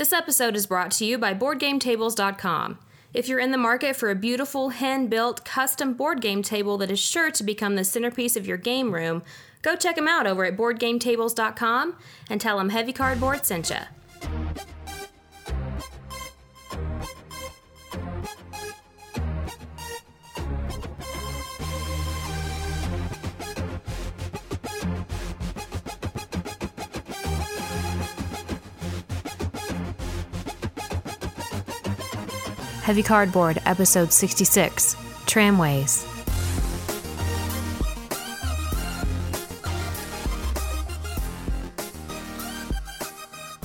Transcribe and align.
This 0.00 0.14
episode 0.14 0.56
is 0.56 0.66
brought 0.66 0.92
to 0.92 1.04
you 1.04 1.18
by 1.18 1.34
BoardGameTables.com. 1.34 2.78
If 3.12 3.28
you're 3.28 3.38
in 3.38 3.50
the 3.50 3.58
market 3.58 3.94
for 3.94 4.08
a 4.08 4.14
beautiful, 4.14 4.70
hand 4.70 5.10
built, 5.10 5.44
custom 5.44 5.92
board 5.92 6.22
game 6.22 6.42
table 6.42 6.78
that 6.78 6.90
is 6.90 6.98
sure 6.98 7.30
to 7.30 7.44
become 7.44 7.74
the 7.74 7.84
centerpiece 7.84 8.34
of 8.34 8.46
your 8.46 8.56
game 8.56 8.94
room, 8.94 9.22
go 9.60 9.76
check 9.76 9.96
them 9.96 10.08
out 10.08 10.26
over 10.26 10.46
at 10.46 10.56
BoardGameTables.com 10.56 11.96
and 12.30 12.40
tell 12.40 12.56
them 12.56 12.70
Heavy 12.70 12.94
Cardboard 12.94 13.44
sent 13.44 13.68
ya. 13.68 13.80
Heavy 32.90 33.04
Cardboard, 33.04 33.62
Episode 33.66 34.12
66 34.12 34.96
Tramways. 35.24 36.04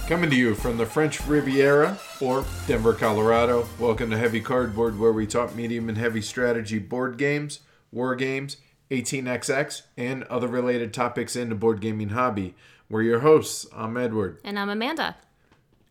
Coming 0.05 0.29
to 0.29 0.35
you 0.35 0.53
from 0.53 0.77
the 0.77 0.85
French 0.85 1.25
Riviera 1.25 1.97
or 2.21 2.45
Denver, 2.67 2.93
Colorado. 2.93 3.67
Welcome 3.79 4.11
to 4.11 4.17
Heavy 4.19 4.41
Cardboard, 4.41 4.99
where 4.99 5.11
we 5.11 5.25
talk 5.25 5.55
medium 5.55 5.89
and 5.89 5.97
heavy 5.97 6.21
strategy 6.21 6.77
board 6.77 7.17
games, 7.17 7.61
war 7.91 8.13
games, 8.13 8.57
18xx, 8.91 9.81
and 9.97 10.23
other 10.25 10.47
related 10.47 10.93
topics 10.93 11.35
in 11.35 11.49
the 11.49 11.55
board 11.55 11.81
gaming 11.81 12.09
hobby. 12.09 12.53
We're 12.91 13.01
your 13.01 13.21
hosts. 13.21 13.65
I'm 13.75 13.97
Edward. 13.97 14.37
And 14.43 14.59
I'm 14.59 14.69
Amanda. 14.69 15.15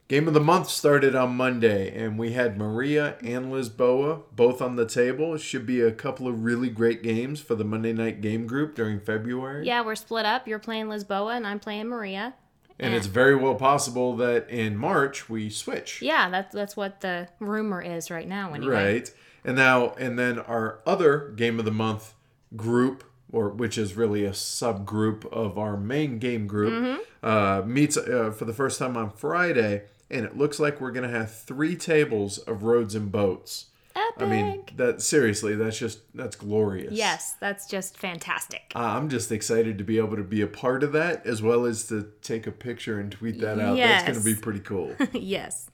Game 0.07 0.29
of 0.29 0.35
the 0.35 0.41
month 0.41 0.69
started 0.69 1.15
on 1.15 1.35
Monday, 1.35 1.91
and 1.97 2.19
we 2.19 2.33
had 2.35 2.59
Maria 2.59 3.17
and 3.23 3.47
Lisboa 3.51 4.21
both 4.37 4.61
on 4.61 4.77
the 4.77 4.85
table. 4.85 5.35
It 5.35 5.41
should 5.41 5.65
be 5.65 5.81
a 5.81 5.91
couple 5.93 6.29
of 6.29 6.45
really 6.45 6.69
great 6.69 7.03
games 7.03 7.41
for 7.41 7.55
the 7.55 7.65
Monday 7.65 7.95
night 7.95 8.21
game 8.21 8.47
group 8.47 8.75
during 8.75 9.01
February. 9.01 9.67
Yeah, 9.67 9.81
we're 9.83 9.95
split 9.95 10.27
up. 10.27 10.47
You're 10.47 10.59
playing 10.59 10.87
Lisboa 10.89 11.37
and 11.37 11.47
I'm 11.47 11.59
playing 11.59 11.89
Maria. 11.89 12.35
And 12.79 12.93
it's 12.93 13.07
very 13.07 13.35
well 13.37 13.55
possible 13.55 14.15
that 14.17 14.51
in 14.51 14.77
March 14.77 15.31
we 15.31 15.49
switch. 15.49 16.03
Yeah, 16.03 16.29
that's 16.29 16.53
that's 16.53 16.77
what 16.77 17.01
the 17.01 17.29
rumor 17.41 17.81
is 17.81 18.11
right 18.11 18.29
now 18.29 18.53
anyway. 18.53 18.75
Right. 18.95 19.15
And 19.45 19.57
now, 19.57 19.93
and 19.93 20.19
then 20.19 20.39
our 20.41 20.81
other 20.85 21.33
game 21.37 21.59
of 21.59 21.65
the 21.65 21.71
month 21.71 22.15
group, 22.57 23.05
or 23.33 23.49
which 23.51 23.79
is 23.79 23.95
really 23.95 24.25
a 24.25 24.33
subgroup 24.33 25.25
of 25.33 25.57
our 25.57 25.77
main 25.79 26.19
game 26.19 26.47
group, 26.47 26.73
Mm-hmm. 26.73 27.01
uh, 27.27 27.63
meets 27.65 27.97
uh, 27.97 28.33
for 28.37 28.45
the 28.45 28.53
first 28.53 28.79
time 28.79 28.97
on 28.99 29.11
Friday. 29.11 29.85
And 30.15 30.25
it 30.25 30.37
looks 30.37 30.61
like 30.61 30.81
we're 30.81 30.93
to 31.11 31.19
have 31.19 31.35
three 31.35 31.75
tables 31.75 32.39
of 32.39 32.63
roads 32.63 32.95
and 32.95 33.11
boats. 33.11 33.67
Epic. 33.97 34.23
I 34.23 34.27
mean, 34.27 34.65
that 34.77 35.03
seriously, 35.03 35.55
that's 35.55 35.79
just 35.79 36.01
that's 36.17 36.35
glorious. 36.35 36.93
yes, 36.93 37.37
that's 37.41 37.67
just 37.67 37.97
fantastic. 37.97 38.73
Uh, 38.75 38.81
I'm 38.81 39.09
just 39.09 39.31
excited 39.31 39.79
to 39.79 39.85
be 39.85 39.99
able 39.99 40.17
to 40.17 40.25
be 40.25 40.41
a 40.41 40.49
part 40.49 40.83
of 40.83 40.93
that, 40.93 41.25
as 41.27 41.43
well 41.43 41.65
as 41.65 41.87
to 41.89 42.11
take 42.23 42.47
a 42.47 42.53
picture 42.53 42.99
and 42.99 43.11
tweet 43.13 43.41
that 43.41 43.61
out. 43.61 43.77
That's 43.77 44.05
going 44.05 44.19
to 44.19 44.25
be 44.25 44.35
pretty 44.35 44.61
cool. 44.61 44.97
yes. 45.13 45.71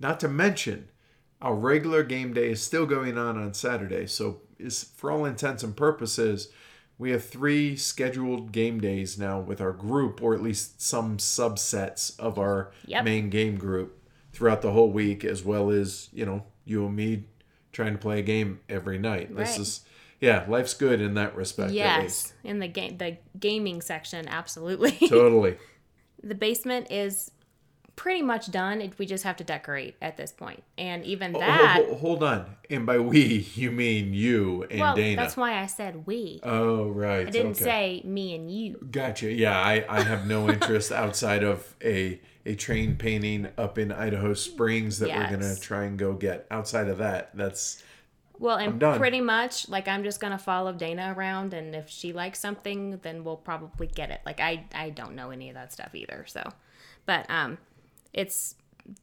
Not 0.00 0.18
to 0.20 0.28
mention, 0.28 0.88
our 1.40 1.54
regular 1.54 2.02
game 2.02 2.32
day 2.32 2.50
is 2.50 2.62
still 2.62 2.86
going 2.86 3.16
on 3.16 3.36
on 3.38 3.54
Saturday. 3.54 4.06
So, 4.06 4.40
is 4.58 4.82
for 4.82 5.12
all 5.12 5.24
intents 5.24 5.62
and 5.62 5.76
purposes, 5.76 6.48
we 7.00 7.10
have 7.12 7.24
three 7.24 7.76
scheduled 7.76 8.52
game 8.52 8.78
days 8.78 9.18
now 9.18 9.40
with 9.40 9.58
our 9.58 9.72
group, 9.72 10.22
or 10.22 10.34
at 10.34 10.42
least 10.42 10.82
some 10.82 11.16
subsets 11.16 12.18
of 12.20 12.38
our 12.38 12.72
Yep. 12.84 13.04
main 13.04 13.30
game 13.30 13.56
group 13.56 13.98
throughout 14.34 14.60
the 14.60 14.72
whole 14.72 14.90
week, 14.92 15.24
as 15.24 15.42
well 15.42 15.70
as 15.70 16.10
you 16.12 16.26
know 16.26 16.44
you 16.66 16.84
and 16.84 16.94
me 16.94 17.24
trying 17.72 17.92
to 17.94 17.98
play 17.98 18.18
a 18.18 18.22
game 18.22 18.60
every 18.68 18.98
night. 18.98 19.34
This 19.34 19.58
is 19.58 19.80
yeah, 20.20 20.44
life's 20.46 20.74
good 20.74 21.00
in 21.00 21.14
that 21.14 21.34
respect. 21.34 21.72
Yes. 21.72 22.34
In 22.44 22.58
the 22.58 22.68
game 22.68 22.98
the 22.98 23.16
gaming 23.38 23.80
section, 23.80 24.28
absolutely. 24.28 24.92
totally. 25.08 25.56
the 26.22 26.34
basement 26.34 26.88
is 26.90 27.30
pretty 28.00 28.22
much 28.22 28.50
done. 28.50 28.90
We 28.96 29.04
just 29.04 29.24
have 29.24 29.36
to 29.36 29.44
decorate 29.44 29.94
at 30.00 30.16
this 30.16 30.32
point. 30.32 30.62
And 30.78 31.04
even 31.04 31.36
Oh, 31.36 31.38
that 31.38 31.76
ho- 31.76 31.84
ho- 31.84 31.94
hold 31.96 32.22
on, 32.22 32.46
and 32.70 32.86
by 32.86 32.98
we 32.98 33.46
you 33.54 33.70
mean 33.70 34.14
you 34.14 34.66
and 34.70 34.80
well, 34.80 34.96
Dana. 34.96 35.20
that's 35.20 35.36
why 35.36 35.60
I 35.60 35.66
said 35.66 36.06
we. 36.06 36.40
Oh 36.42 36.88
right. 36.88 37.26
I 37.26 37.30
didn't 37.30 37.60
okay. 37.60 37.64
say 37.64 38.02
me 38.06 38.34
and 38.34 38.50
you. 38.50 38.78
Gotcha. 38.90 39.30
Yeah, 39.30 39.60
I, 39.60 39.84
I 39.86 40.02
have 40.02 40.26
no 40.26 40.48
interest 40.48 40.90
outside 41.02 41.42
of 41.42 41.76
a 41.84 42.18
a 42.46 42.54
train 42.54 42.96
painting 42.96 43.48
up 43.58 43.76
in 43.76 43.92
Idaho 43.92 44.32
Springs 44.32 44.98
that 45.00 45.10
we're 45.10 45.28
gonna 45.28 45.56
try 45.56 45.84
and 45.84 45.98
go 45.98 46.14
get. 46.14 46.46
Outside 46.50 46.88
of 46.88 46.96
that, 46.98 47.36
that's 47.36 47.82
Well, 48.38 48.56
and 48.56 48.80
pretty 48.80 49.20
much 49.20 49.68
like 49.68 49.88
I'm 49.88 50.04
just 50.04 50.20
gonna 50.20 50.38
follow 50.38 50.72
Dana 50.72 51.12
around, 51.14 51.52
and 51.52 51.74
if 51.74 51.90
she 51.90 52.14
likes 52.14 52.38
something, 52.38 52.98
then 53.02 53.24
we'll 53.24 53.36
probably 53.36 53.88
get 53.88 54.10
it. 54.10 54.22
Like 54.24 54.40
I, 54.40 54.64
I 54.74 54.88
don't 54.88 55.14
know 55.14 55.28
any 55.28 55.50
of 55.50 55.54
that 55.54 55.70
stuff 55.70 55.94
either. 55.94 56.24
So, 56.26 56.42
but 57.04 57.28
um, 57.28 57.58
it's 58.12 58.54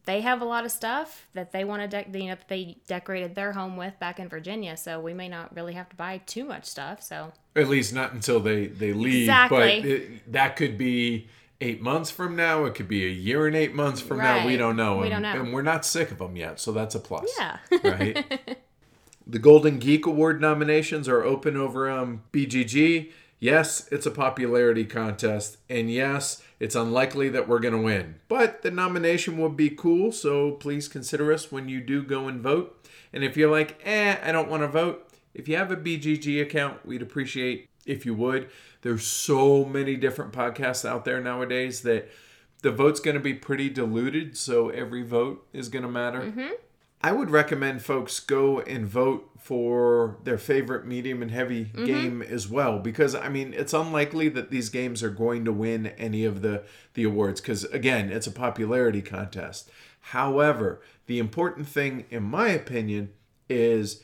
they 0.04 0.20
have 0.20 0.42
a 0.42 0.44
lot 0.44 0.64
of 0.64 0.70
stuff 0.70 1.26
that 1.34 1.52
they 1.52 1.64
want 1.64 1.90
to, 1.90 2.04
de- 2.04 2.18
you 2.18 2.26
know, 2.26 2.34
that 2.34 2.48
they 2.48 2.76
decorated 2.86 3.34
their 3.34 3.52
home 3.52 3.76
with 3.76 3.98
back 3.98 4.18
in 4.18 4.28
Virginia. 4.28 4.76
So 4.76 5.00
we 5.00 5.14
may 5.14 5.28
not 5.28 5.54
really 5.54 5.72
have 5.74 5.88
to 5.88 5.96
buy 5.96 6.18
too 6.26 6.44
much 6.44 6.64
stuff. 6.64 7.02
So 7.02 7.32
at 7.56 7.68
least 7.68 7.94
not 7.94 8.12
until 8.12 8.40
they 8.40 8.66
they 8.66 8.92
leave. 8.92 9.22
Exactly. 9.22 9.80
But 9.80 9.88
it, 9.88 10.32
that 10.32 10.56
could 10.56 10.76
be 10.76 11.28
eight 11.60 11.80
months 11.80 12.10
from 12.10 12.36
now. 12.36 12.64
It 12.64 12.74
could 12.74 12.88
be 12.88 13.04
a 13.04 13.10
year 13.10 13.46
and 13.46 13.56
eight 13.56 13.74
months 13.74 14.00
from 14.00 14.18
now. 14.18 14.46
We 14.46 14.56
don't 14.56 14.76
know. 14.76 14.98
We 14.98 15.10
and, 15.10 15.22
don't 15.22 15.22
know. 15.22 15.42
And 15.42 15.52
we're 15.52 15.62
not 15.62 15.84
sick 15.84 16.10
of 16.10 16.18
them 16.18 16.36
yet, 16.36 16.60
so 16.60 16.72
that's 16.72 16.94
a 16.94 17.00
plus. 17.00 17.30
yeah, 17.38 17.58
right? 17.82 18.58
the 19.26 19.38
Golden 19.38 19.78
Geek 19.78 20.06
Award 20.06 20.40
nominations 20.40 21.08
are 21.08 21.22
open 21.22 21.56
over 21.56 21.88
on 21.88 22.22
BGG. 22.32 23.12
Yes, 23.40 23.88
it's 23.92 24.06
a 24.06 24.10
popularity 24.10 24.84
contest, 24.84 25.58
and 25.68 25.90
yes, 25.90 26.42
it's 26.60 26.74
unlikely 26.74 27.28
that 27.30 27.48
we're 27.48 27.60
going 27.60 27.74
to 27.74 27.80
win. 27.80 28.16
But 28.28 28.62
the 28.62 28.70
nomination 28.70 29.38
would 29.38 29.56
be 29.56 29.70
cool, 29.70 30.12
so 30.12 30.52
please 30.52 30.88
consider 30.88 31.32
us 31.32 31.52
when 31.52 31.68
you 31.68 31.80
do 31.80 32.02
go 32.02 32.28
and 32.28 32.40
vote. 32.40 32.88
And 33.12 33.24
if 33.24 33.36
you're 33.36 33.50
like, 33.50 33.80
eh, 33.84 34.16
I 34.22 34.32
don't 34.32 34.50
want 34.50 34.62
to 34.62 34.68
vote, 34.68 35.08
if 35.34 35.48
you 35.48 35.56
have 35.56 35.70
a 35.70 35.76
BGG 35.76 36.42
account, 36.42 36.84
we'd 36.84 37.02
appreciate 37.02 37.68
if 37.86 38.04
you 38.04 38.14
would. 38.14 38.48
There's 38.82 39.06
so 39.06 39.64
many 39.64 39.96
different 39.96 40.32
podcasts 40.32 40.84
out 40.84 41.04
there 41.04 41.20
nowadays 41.20 41.82
that 41.82 42.08
the 42.62 42.70
vote's 42.72 43.00
going 43.00 43.14
to 43.14 43.20
be 43.20 43.34
pretty 43.34 43.68
diluted, 43.70 44.36
so 44.36 44.68
every 44.68 45.02
vote 45.02 45.46
is 45.52 45.68
going 45.68 45.84
to 45.84 45.88
matter. 45.88 46.20
I 47.00 47.12
would 47.12 47.30
recommend 47.30 47.82
folks 47.82 48.18
go 48.18 48.60
and 48.60 48.86
vote 48.86 49.30
for 49.38 50.18
their 50.24 50.38
favorite 50.38 50.84
medium 50.84 51.22
and 51.22 51.30
heavy 51.30 51.66
mm-hmm. 51.66 51.84
game 51.84 52.22
as 52.22 52.48
well 52.48 52.80
because 52.80 53.14
I 53.14 53.28
mean 53.28 53.54
it's 53.54 53.72
unlikely 53.72 54.28
that 54.30 54.50
these 54.50 54.68
games 54.68 55.02
are 55.02 55.10
going 55.10 55.44
to 55.44 55.52
win 55.52 55.88
any 55.98 56.24
of 56.24 56.42
the 56.42 56.64
the 56.94 57.04
awards 57.04 57.40
cuz 57.40 57.64
again 57.64 58.10
it's 58.10 58.26
a 58.26 58.32
popularity 58.32 59.00
contest. 59.00 59.70
However, 60.00 60.80
the 61.06 61.18
important 61.18 61.68
thing 61.68 62.04
in 62.10 62.24
my 62.24 62.48
opinion 62.48 63.10
is 63.48 64.02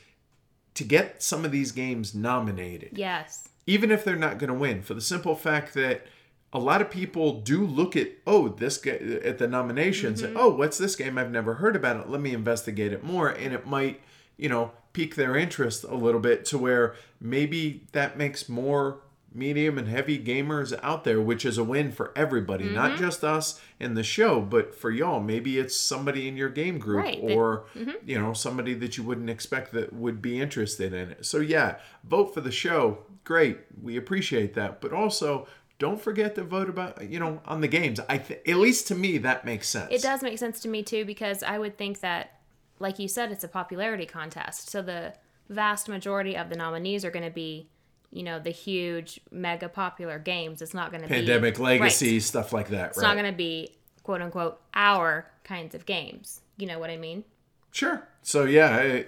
to 0.75 0.83
get 0.83 1.21
some 1.21 1.43
of 1.43 1.51
these 1.51 1.71
games 1.71 2.15
nominated. 2.15 2.97
Yes, 2.97 3.49
even 3.67 3.91
if 3.91 4.03
they're 4.03 4.15
not 4.15 4.37
going 4.37 4.49
to 4.49 4.53
win, 4.53 4.81
for 4.81 4.93
the 4.93 5.01
simple 5.01 5.35
fact 5.35 5.73
that 5.73 6.05
a 6.55 6.59
lot 6.59 6.81
of 6.81 6.89
people 6.89 7.41
do 7.41 7.65
look 7.65 7.97
at 7.97 8.11
oh 8.25 8.47
this 8.47 8.77
ga- 8.77 9.19
at 9.25 9.39
the 9.39 9.47
nominations. 9.47 10.23
Mm-hmm. 10.23 10.37
Oh, 10.37 10.49
what's 10.49 10.77
this 10.77 10.95
game? 10.95 11.17
I've 11.17 11.29
never 11.29 11.55
heard 11.55 11.75
about 11.75 11.97
it. 11.97 12.09
Let 12.09 12.21
me 12.21 12.33
investigate 12.33 12.93
it 12.93 13.03
more, 13.03 13.27
and 13.27 13.53
it 13.53 13.67
might 13.67 13.99
you 14.37 14.47
know 14.47 14.71
pique 14.93 15.15
their 15.15 15.35
interest 15.35 15.83
a 15.83 15.95
little 15.95 16.21
bit 16.21 16.45
to 16.45 16.57
where 16.57 16.95
maybe 17.19 17.85
that 17.91 18.17
makes 18.17 18.47
more 18.47 19.01
medium 19.33 19.77
and 19.77 19.89
heavy 19.89 20.17
gamers 20.17 20.73
out 20.81 21.03
there, 21.03 21.19
which 21.19 21.43
is 21.43 21.57
a 21.57 21.63
win 21.63 21.91
for 21.91 22.13
everybody, 22.15 22.69
not 22.69 22.91
mm-hmm. 22.91 23.03
just 23.03 23.21
us 23.21 23.59
in 23.77 23.95
the 23.95 24.03
show, 24.03 24.39
but 24.39 24.73
for 24.73 24.89
y'all. 24.89 25.19
Maybe 25.19 25.59
it's 25.59 25.75
somebody 25.75 26.25
in 26.25 26.37
your 26.37 26.47
game 26.47 26.77
group 26.79 27.03
Right, 27.03 27.19
or 27.21 27.65
mm-hmm. 27.75 27.91
you 28.05 28.17
know 28.17 28.31
somebody 28.31 28.73
that 28.75 28.95
you 28.95 29.03
wouldn't 29.03 29.29
expect 29.29 29.73
that 29.73 29.91
would 29.91 30.21
be 30.21 30.39
interested 30.39 30.93
in 30.93 31.11
it. 31.11 31.25
So 31.25 31.39
yeah, 31.39 31.79
vote 32.05 32.33
for 32.33 32.39
the 32.39 32.49
show. 32.49 32.99
Great, 33.25 33.57
we 33.81 33.97
appreciate 33.97 34.53
that, 34.53 34.79
but 34.79 34.93
also 34.93 35.47
don't 35.77 36.01
forget 36.01 36.35
to 36.35 36.43
vote 36.43 36.69
about 36.69 37.09
you 37.09 37.19
know 37.19 37.41
on 37.45 37.61
the 37.61 37.67
games. 37.67 37.99
I 38.09 38.17
th- 38.17 38.41
at 38.47 38.57
least 38.57 38.87
to 38.87 38.95
me 38.95 39.17
that 39.19 39.45
makes 39.45 39.67
sense. 39.67 39.91
it 39.91 40.01
does 40.01 40.21
make 40.23 40.37
sense 40.37 40.59
to 40.61 40.67
me 40.67 40.83
too 40.83 41.05
because 41.05 41.43
I 41.43 41.57
would 41.59 41.77
think 41.77 41.99
that, 41.99 42.39
like 42.79 42.99
you 42.99 43.07
said, 43.07 43.31
it's 43.31 43.43
a 43.43 43.47
popularity 43.49 44.05
contest. 44.05 44.69
So 44.69 44.81
the 44.81 45.13
vast 45.49 45.87
majority 45.89 46.35
of 46.35 46.49
the 46.49 46.55
nominees 46.55 47.05
are 47.05 47.11
going 47.11 47.25
to 47.25 47.31
be, 47.31 47.67
you 48.11 48.23
know, 48.23 48.39
the 48.39 48.49
huge, 48.51 49.19
mega 49.31 49.69
popular 49.69 50.17
games. 50.17 50.61
It's 50.61 50.73
not 50.73 50.91
going 50.91 51.03
to 51.03 51.07
be 51.09 51.13
Pandemic 51.15 51.59
Legacy 51.59 52.13
Right. 52.13 52.21
stuff 52.21 52.53
like 52.53 52.69
that. 52.69 52.89
It's 52.89 52.97
right? 52.97 53.07
not 53.09 53.13
going 53.21 53.31
to 53.31 53.37
be 53.37 53.75
quote 54.03 54.21
unquote 54.21 54.59
our 54.73 55.29
kinds 55.43 55.75
of 55.75 55.85
games. 55.85 56.41
You 56.57 56.67
know 56.67 56.79
what 56.79 56.89
I 56.89 56.97
mean? 56.97 57.25
Sure. 57.71 58.07
So 58.21 58.45
yeah, 58.45 58.69
I- 58.77 59.05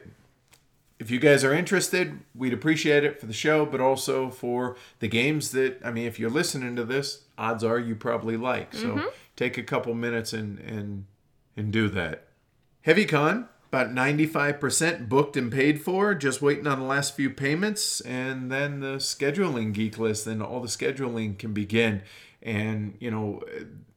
if 1.00 1.12
you 1.12 1.20
guys 1.20 1.44
are 1.44 1.54
interested, 1.54 2.20
we'd 2.34 2.54
appreciate 2.54 3.04
it 3.04 3.20
for 3.20 3.28
the 3.28 3.34
show, 3.34 3.66
but 3.66 3.80
also 3.80 4.30
for 4.30 4.76
the 5.00 5.08
games 5.08 5.52
that 5.52 5.80
I 5.84 5.92
mean, 5.92 6.08
if 6.08 6.20
you're 6.20 6.30
listening 6.30 6.76
to 6.76 6.84
this, 6.84 7.24
odds 7.38 7.64
are 7.64 7.80
you 7.80 7.96
probably 7.96 8.38
like. 8.38 8.74
So 8.74 8.96
mm-hmm. 8.96 9.08
take 9.36 9.58
a 9.58 9.64
couple 9.64 9.94
minutes 9.94 10.34
and 10.34 10.60
and 10.60 11.06
and 11.56 11.72
do 11.72 11.88
that. 11.90 12.26
HeavyCon, 12.86 13.48
about 13.68 13.90
95% 13.90 15.10
booked 15.10 15.36
and 15.36 15.52
paid 15.52 15.82
for, 15.82 16.16
just 16.16 16.42
waiting 16.42 16.68
on 16.68 16.80
the 16.80 16.86
last 16.86 17.16
few 17.16 17.30
payments, 17.30 18.00
and 18.02 18.50
then 18.50 18.80
the 18.80 18.96
scheduling 18.96 19.74
geek 19.74 19.98
list, 20.00 20.26
and 20.26 20.42
all 20.42 20.62
the 20.62 20.70
scheduling 20.70 21.38
can 21.38 21.54
begin. 21.54 22.02
And, 22.42 22.96
you 23.00 23.12
know, 23.12 23.44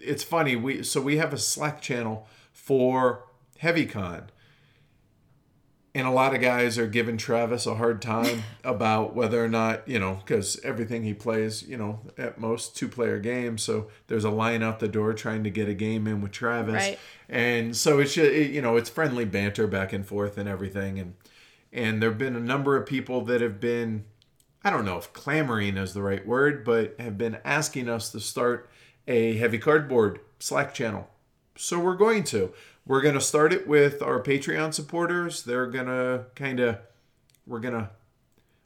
it's 0.01 0.25
funny, 0.25 0.57
we 0.57 0.83
so 0.83 1.01
we 1.01 1.19
have 1.19 1.33
a 1.33 1.39
Slack 1.39 1.81
channel 1.81 2.27
for 2.53 3.25
HeavyCon 3.63 4.25
and 5.95 6.07
a 6.07 6.11
lot 6.11 6.35
of 6.35 6.41
guys 6.41 6.79
are 6.79 6.87
giving 6.87 7.17
Travis 7.17 7.67
a 7.67 7.75
hard 7.75 8.01
time 8.01 8.45
about 8.65 9.15
whether 9.15 9.45
or 9.45 9.49
not 9.49 9.87
you 9.89 9.99
know 9.99 10.15
because 10.25 10.61
everything 10.63 11.03
he 11.03 11.15
plays 11.15 11.63
you 11.63 11.77
know 11.77 12.01
at 12.17 12.39
most 12.39 12.77
two 12.77 12.89
player 12.89 13.19
games 13.19 13.63
so 13.63 13.89
there's 14.07 14.25
a 14.25 14.31
line 14.31 14.63
out 14.63 14.79
the 14.81 14.89
door 14.89 15.13
trying 15.13 15.43
to 15.45 15.51
get 15.51 15.69
a 15.69 15.75
game 15.75 16.07
in 16.07 16.21
with 16.21 16.33
Travis 16.33 16.75
Right. 16.75 16.99
and 17.29 17.77
so 17.77 17.99
it's 17.99 18.15
just, 18.15 18.33
you 18.33 18.63
know 18.63 18.77
it's 18.77 18.91
friendly 18.91 19.25
banter 19.25 19.67
back 19.67 19.93
and 19.93 20.07
forth 20.07 20.39
and 20.39 20.49
everything 20.49 20.99
and 20.99 21.15
and 21.73 22.03
there've 22.03 22.19
been 22.19 22.37
a 22.37 22.41
number 22.41 22.77
of 22.77 22.87
people 22.87 23.25
that 23.25 23.41
have 23.41 23.61
been 23.61 24.05
I 24.63 24.71
don't 24.71 24.85
know 24.85 24.99
if 24.99 25.13
clamoring 25.13 25.77
is 25.77 25.95
the 25.95 26.03
right 26.03 26.27
word 26.27 26.65
but 26.65 26.95
have 27.01 27.19
been 27.19 27.39
asking 27.45 27.89
us 27.89 28.11
to 28.13 28.21
start 28.21 28.71
a 29.09 29.37
heavy 29.37 29.59
cardboard 29.59 30.21
Slack 30.39 30.73
channel 30.75 31.09
so 31.57 31.79
we're 31.79 31.97
going 31.97 32.25
to. 32.25 32.55
We're 32.87 33.03
going 33.03 33.15
to 33.15 33.21
start 33.21 33.53
it 33.53 33.69
with 33.69 34.03
our 34.03 34.23
Patreon 34.23 34.75
supporters. 34.75 35.43
They're 35.45 35.67
going 35.67 35.87
to 35.87 36.27
kind 36.35 36.61
of, 36.61 36.79
we're 37.47 37.61
going 37.61 37.75
to 37.75 37.91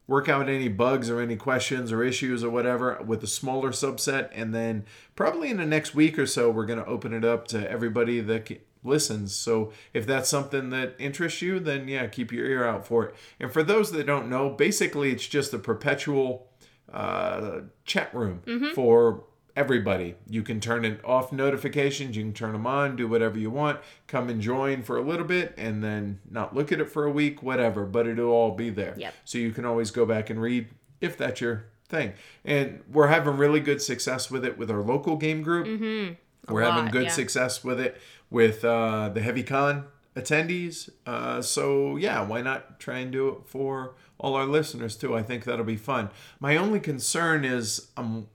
work 0.07 0.29
out 0.29 0.49
any 0.49 0.69
bugs 0.69 1.09
or 1.11 1.21
any 1.21 1.37
questions 1.37 1.91
or 1.91 2.03
issues 2.03 2.45
or 2.45 2.51
whatever 2.51 3.01
with 3.05 3.23
a 3.23 3.27
smaller 3.27 3.71
subset. 3.71 4.31
And 4.33 4.55
then 4.55 4.85
probably 5.17 5.51
in 5.51 5.57
the 5.57 5.67
next 5.67 5.95
week 5.95 6.19
or 6.19 6.27
so, 6.27 6.51
we're 6.51 6.67
going 6.67 6.79
to 6.79 6.87
open 6.87 7.13
it 7.13 7.25
up 7.25 7.49
to 7.49 7.71
everybody 7.71 8.21
that 8.21 8.63
listens. 8.83 9.35
So 9.35 9.73
if 9.95 10.07
that's 10.07 10.29
something 10.29 10.71
that 10.71 10.95
interests 10.99 11.41
you, 11.41 11.59
then 11.59 11.89
yeah, 11.89 12.07
keep 12.07 12.33
your 12.33 12.47
ear 12.47 12.67
out 12.67 12.87
for 12.87 13.07
it. 13.07 13.15
And 13.41 13.51
for 13.51 13.63
those 13.63 13.93
that 13.93 14.07
don't 14.07 14.29
know, 14.29 14.51
basically 14.51 15.11
it's 15.11 15.27
just 15.27 15.55
a 15.55 15.59
perpetual 15.59 16.49
uh, 16.93 17.61
chat 17.85 18.15
room 18.15 18.43
for 18.75 19.25
everybody. 19.57 20.17
You 20.29 20.43
can 20.43 20.61
turn 20.61 20.85
it 20.85 21.01
off 21.05 21.33
notifications, 21.33 22.17
you 22.17 22.23
can 22.25 22.33
turn 22.33 22.53
them 22.53 22.67
on, 22.67 22.97
do 22.97 23.07
whatever 23.07 23.39
you 23.39 23.51
want, 23.51 23.81
come 24.07 24.29
and 24.29 24.41
join 24.41 24.83
for 24.83 24.97
a 24.97 25.03
little 25.03 25.27
bit 25.27 25.55
and 25.57 25.83
then 25.83 26.21
not 26.29 26.55
look 26.55 26.73
at 26.73 26.81
it 26.81 26.91
for 26.91 27.05
a 27.05 27.11
week, 27.11 27.43
whatever, 27.43 27.85
but 27.85 28.07
it'll 28.07 28.31
all 28.31 28.53
be 28.53 28.71
there. 28.71 28.95
Yep. 28.97 29.15
So 29.25 29.39
you 29.39 29.53
can 29.53 29.65
always 29.65 29.91
go 29.91 30.05
back 30.05 30.29
and 30.31 30.41
read 30.41 30.69
if 31.01 31.17
that's 31.17 31.41
your 31.41 31.67
thing. 31.89 32.15
And 32.45 32.83
we're 32.91 33.09
having 33.09 33.37
really 33.37 33.61
good 33.61 33.81
success 33.81 34.31
with 34.31 34.45
it 34.45 34.59
with 34.59 34.71
our 34.71 34.83
local 34.83 35.17
game 35.17 35.43
group. 35.43 35.67
Mm-hmm. 35.67 36.53
We're 36.53 36.63
having 36.63 36.91
good 36.91 37.05
yeah. 37.05 37.11
success 37.11 37.65
with 37.65 37.81
it 37.81 38.01
with 38.31 38.65
uh, 38.65 39.09
the 39.09 39.23
Heavy 39.23 39.43
Con 39.43 39.87
attendees. 40.17 40.91
Uh, 41.07 41.41
so 41.41 41.97
yeah, 41.97 42.23
why 42.23 42.43
not 42.43 42.79
try 42.81 42.99
and 42.99 43.13
do 43.13 43.29
it 43.29 43.39
for 43.47 43.95
all 44.19 44.35
our 44.35 44.47
listeners 44.47 44.97
too? 44.97 45.17
I 45.17 45.23
think 45.23 45.45
that'll 45.45 45.65
be 45.65 45.77
fun. 45.77 46.11
My 46.41 46.57
only 46.57 46.81
concern 46.81 47.45
is 47.45 47.89
I'm 47.97 48.29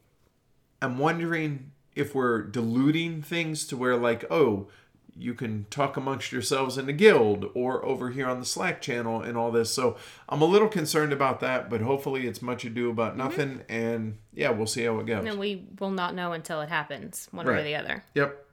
I'm 0.82 0.98
wondering 0.98 1.72
if 1.96 2.16
we're 2.16 2.44
diluting 2.44 3.22
things 3.22 3.66
to 3.68 3.78
where 3.78 3.98
like 3.98 4.26
oh 4.32 4.68
you 5.20 5.34
can 5.34 5.66
talk 5.70 5.98
amongst 5.98 6.32
yourselves 6.32 6.78
in 6.78 6.86
the 6.86 6.94
guild 6.94 7.52
or 7.54 7.84
over 7.86 8.10
here 8.10 8.28
on 8.28 8.40
the 8.40 8.46
Slack 8.46 8.82
channel 8.82 9.22
and 9.22 9.38
all 9.38 9.52
this. 9.52 9.70
So 9.70 9.98
I'm 10.30 10.42
a 10.42 10.46
little 10.46 10.70
concerned 10.70 11.12
about 11.12 11.42
that, 11.42 11.70
but 11.70 11.82
hopefully 11.82 12.26
it's 12.26 12.42
much 12.42 12.64
ado 12.64 12.90
about 12.90 13.12
mm-hmm. 13.12 13.18
nothing. 13.18 13.62
And 13.68 14.18
yeah, 14.34 14.52
we'll 14.52 14.68
see 14.68 14.86
how 14.86 14.98
it 15.00 15.06
goes. 15.06 15.26
And 15.26 15.38
we 15.38 15.66
will 15.80 15.92
not 15.92 16.16
know 16.16 16.32
until 16.32 16.62
it 16.62 16.70
happens, 16.70 17.28
one 17.32 17.46
way 17.46 17.60
or 17.60 17.64
the 17.64 17.76
other. 17.76 18.04
Yep. 18.16 18.46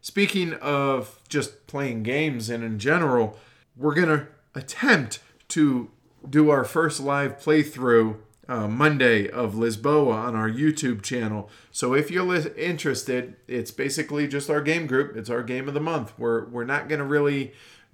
Speaking 0.00 0.54
of 0.54 1.18
just 1.28 1.66
playing 1.66 2.04
games 2.04 2.48
and 2.48 2.62
in 2.62 2.78
general, 2.78 3.36
we're 3.76 3.94
going 3.94 4.08
to 4.08 4.28
attempt 4.54 5.18
to 5.48 5.90
do 6.28 6.50
our 6.50 6.64
first 6.64 7.00
live 7.00 7.38
playthrough 7.38 8.16
uh, 8.48 8.66
Monday 8.66 9.28
of 9.28 9.54
Lisboa 9.54 10.14
on 10.14 10.34
our 10.34 10.48
YouTube 10.48 11.02
channel. 11.02 11.50
So 11.70 11.94
if 11.94 12.10
you're 12.10 12.24
li- 12.24 12.50
interested, 12.56 13.36
it's 13.46 13.70
basically 13.70 14.26
just 14.26 14.48
our 14.48 14.62
game 14.62 14.86
group. 14.86 15.16
It's 15.16 15.28
our 15.30 15.42
game 15.42 15.68
of 15.68 15.74
the 15.74 15.80
month. 15.80 16.14
We're 16.18 16.46
we're 16.46 16.64
not 16.64 16.88
going 16.88 17.00
to 17.00 17.04
really 17.04 17.52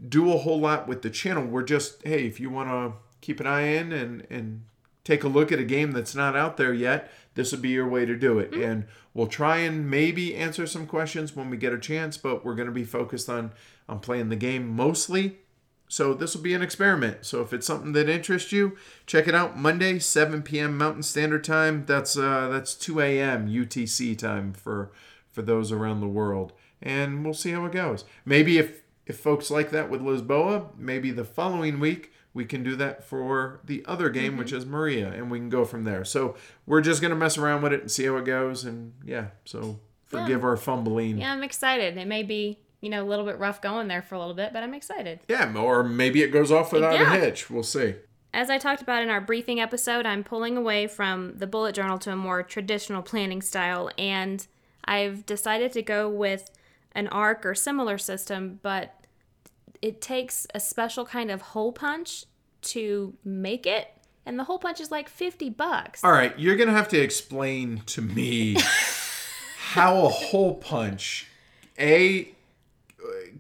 do 0.09 0.33
a 0.33 0.39
whole 0.39 0.61
lot 0.61 0.87
with 0.87 1.03
the 1.03 1.11
channel. 1.11 1.45
We're 1.45 1.65
just 1.65 2.03
hey, 2.07 2.27
if 2.27 2.39
you 2.39 2.51
want 2.51 2.69
to 2.69 2.93
keep 3.21 3.41
an 3.41 3.47
eye 3.47 3.67
in 3.67 3.93
and 3.93 4.27
and 4.31 4.65
take 5.03 5.25
a 5.25 5.29
look 5.29 5.53
at 5.53 5.59
a 5.59 5.65
game 5.65 5.93
that's 5.93 6.15
not 6.15 6.37
out 6.37 6.57
there 6.57 6.73
yet, 6.73 7.11
this 7.35 7.53
would 7.53 7.61
be 7.61 7.71
your 7.71 7.89
way 7.89 8.07
to 8.07 8.17
do 8.17 8.39
it. 8.39 8.55
And 8.55 8.87
we'll 9.13 9.27
try 9.27 9.59
and 9.59 9.91
maybe 9.91 10.35
answer 10.35 10.67
some 10.67 10.87
questions 10.87 11.37
when 11.37 11.51
we 11.51 11.57
get 11.57 11.75
a 11.75 11.79
chance, 11.79 12.17
but 12.17 12.45
we're 12.45 12.55
going 12.55 12.69
to 12.69 12.73
be 12.73 12.85
focused 12.85 13.29
on 13.29 13.53
on 13.89 13.99
playing 13.99 14.29
the 14.29 14.37
game 14.37 14.69
mostly. 14.69 15.39
So 15.95 16.13
this 16.13 16.35
will 16.35 16.43
be 16.43 16.55
an 16.55 16.61
experiment. 16.61 17.19
So 17.25 17.41
if 17.41 17.53
it's 17.53 17.69
something 17.69 17.93
that 17.93 18.09
interests 18.09 18.51
you, 18.51 18.77
check 19.07 19.29
it 19.29 19.35
out 19.37 19.57
Monday, 19.57 20.01
7 20.01 20.43
p.m. 20.43 20.77
Mountain 20.77 21.05
Standard 21.05 21.45
Time. 21.45 21.85
That's 21.87 22.19
uh, 22.19 22.49
that's 22.49 22.75
2 22.75 23.01
a.m. 23.01 23.47
UTC 23.47 24.19
time 24.19 24.55
for 24.55 24.91
for 25.31 25.43
those 25.43 25.71
around 25.71 26.01
the 26.01 26.09
world, 26.09 26.53
and 26.83 27.25
we'll 27.25 27.33
see 27.33 27.53
how 27.53 27.65
it 27.67 27.71
goes. 27.71 28.05
Maybe 28.25 28.59
if 28.59 28.83
if 29.07 29.21
folks 29.21 29.53
like 29.53 29.71
that 29.71 29.89
with 29.89 30.01
Lisboa, 30.01 30.77
maybe 30.77 31.13
the 31.13 31.23
following 31.23 31.79
week 31.79 32.11
we 32.33 32.45
can 32.45 32.65
do 32.65 32.75
that 32.75 33.05
for 33.05 33.61
the 33.63 33.85
other 33.87 34.11
game, 34.11 34.37
which 34.37 34.53
is 34.53 34.67
Maria, 34.67 35.13
and 35.13 35.31
we 35.31 35.39
can 35.39 35.49
go 35.49 35.65
from 35.65 35.85
there. 35.85 36.05
So 36.05 36.35
we're 36.67 36.81
just 36.81 37.03
gonna 37.03 37.15
mess 37.15 37.39
around 37.39 37.63
with 37.63 37.73
it 37.73 37.83
and 37.83 37.91
see 37.91 38.07
how 38.07 38.17
it 38.17 38.25
goes, 38.25 38.65
and 38.65 38.95
yeah. 39.05 39.27
So 39.45 39.79
forgive 40.07 40.43
our 40.43 40.57
fumbling. 40.57 41.19
Yeah, 41.19 41.33
I'm 41.33 41.45
excited. 41.45 41.97
It 41.97 42.09
may 42.09 42.25
be, 42.25 42.59
you 42.85 42.91
know, 42.91 43.03
a 43.03 43.09
little 43.09 43.25
bit 43.25 43.39
rough 43.39 43.63
going 43.63 43.89
there 43.89 44.03
for 44.03 44.15
a 44.15 44.19
little 44.19 44.35
bit, 44.35 44.53
but 44.53 44.63
I'm 44.63 44.75
excited. 44.75 45.21
Yeah, 45.29 45.53
or 45.57 45.83
maybe 45.83 46.23
it 46.23 46.29
goes 46.29 46.53
off 46.53 46.73
without 46.73 46.95
Yeah. 46.99 47.15
a 47.15 47.19
hitch. 47.19 47.49
We'll 47.51 47.63
see. 47.63 47.95
As 48.35 48.51
I 48.51 48.59
talked 48.59 48.83
about 48.83 49.03
in 49.03 49.09
our 49.09 49.21
briefing 49.21 49.59
episode, 49.61 50.05
I'm 50.07 50.23
pulling 50.25 50.57
away 50.57 50.87
from 50.87 51.39
the 51.39 51.47
bullet 51.47 51.75
journal 51.75 51.99
to 52.01 52.13
a 52.13 52.17
more 52.17 52.43
traditional 52.43 53.01
planning 53.01 53.41
style, 53.41 53.91
and 53.97 54.47
I've 54.85 55.25
decided 55.25 55.73
to 55.73 55.83
go 55.83 56.09
with 56.11 56.51
an 56.93 57.09
arc 57.09 57.47
or 57.47 57.55
similar 57.55 57.97
system, 57.97 58.61
but 58.63 58.95
it 59.81 60.01
takes 60.03 60.47
a 60.55 60.61
special 60.61 61.07
kind 61.07 61.31
of 61.31 61.41
hole 61.41 61.73
punch 61.73 62.25
to 62.63 63.15
make 63.25 63.67
it, 63.67 63.89
and 64.27 64.39
the 64.39 64.45
hole 64.45 64.59
punch 64.59 64.81
is 64.81 64.91
like 64.91 65.09
50 65.09 65.49
bucks. 65.51 66.03
All 66.05 66.13
right, 66.13 66.39
you're 66.39 66.57
gonna 66.57 66.73
have 66.73 66.89
to 66.89 66.99
explain 67.01 67.83
to 67.87 68.03
me 68.03 68.57
how 69.59 70.05
a 70.07 70.09
hole 70.09 70.55
punch, 70.57 71.29
a 71.79 72.34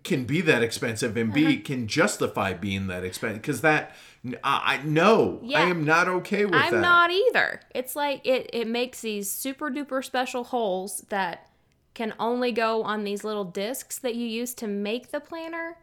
can 0.02 0.24
be 0.24 0.40
that 0.42 0.62
expensive 0.62 1.16
and 1.16 1.30
Uh-huh. 1.30 1.48
b 1.48 1.56
can 1.58 1.86
justify 1.86 2.52
being 2.52 2.86
that 2.88 3.04
expensive 3.04 3.40
because 3.42 3.60
that 3.62 3.94
I, 4.42 4.78
I 4.78 4.82
no 4.84 5.40
Yeah. 5.42 5.60
I 5.60 5.62
am 5.70 5.84
not 5.84 6.08
okay 6.08 6.44
with 6.44 6.54
I'm 6.54 6.72
that. 6.74 6.80
not 6.80 7.10
either. 7.10 7.60
It's 7.74 7.94
like 7.96 8.26
it, 8.26 8.50
it 8.52 8.66
makes 8.68 9.00
these 9.02 9.30
super 9.30 9.70
duper 9.70 10.04
special 10.04 10.44
holes 10.44 11.04
that 11.08 11.50
can 11.94 12.12
only 12.18 12.50
go 12.50 12.82
on 12.82 13.04
these 13.04 13.22
little 13.24 13.44
discs 13.44 13.98
that 14.00 14.14
you 14.14 14.26
use 14.26 14.52
to 14.54 14.66
make 14.66 15.10
the 15.10 15.20
planner. 15.20 15.76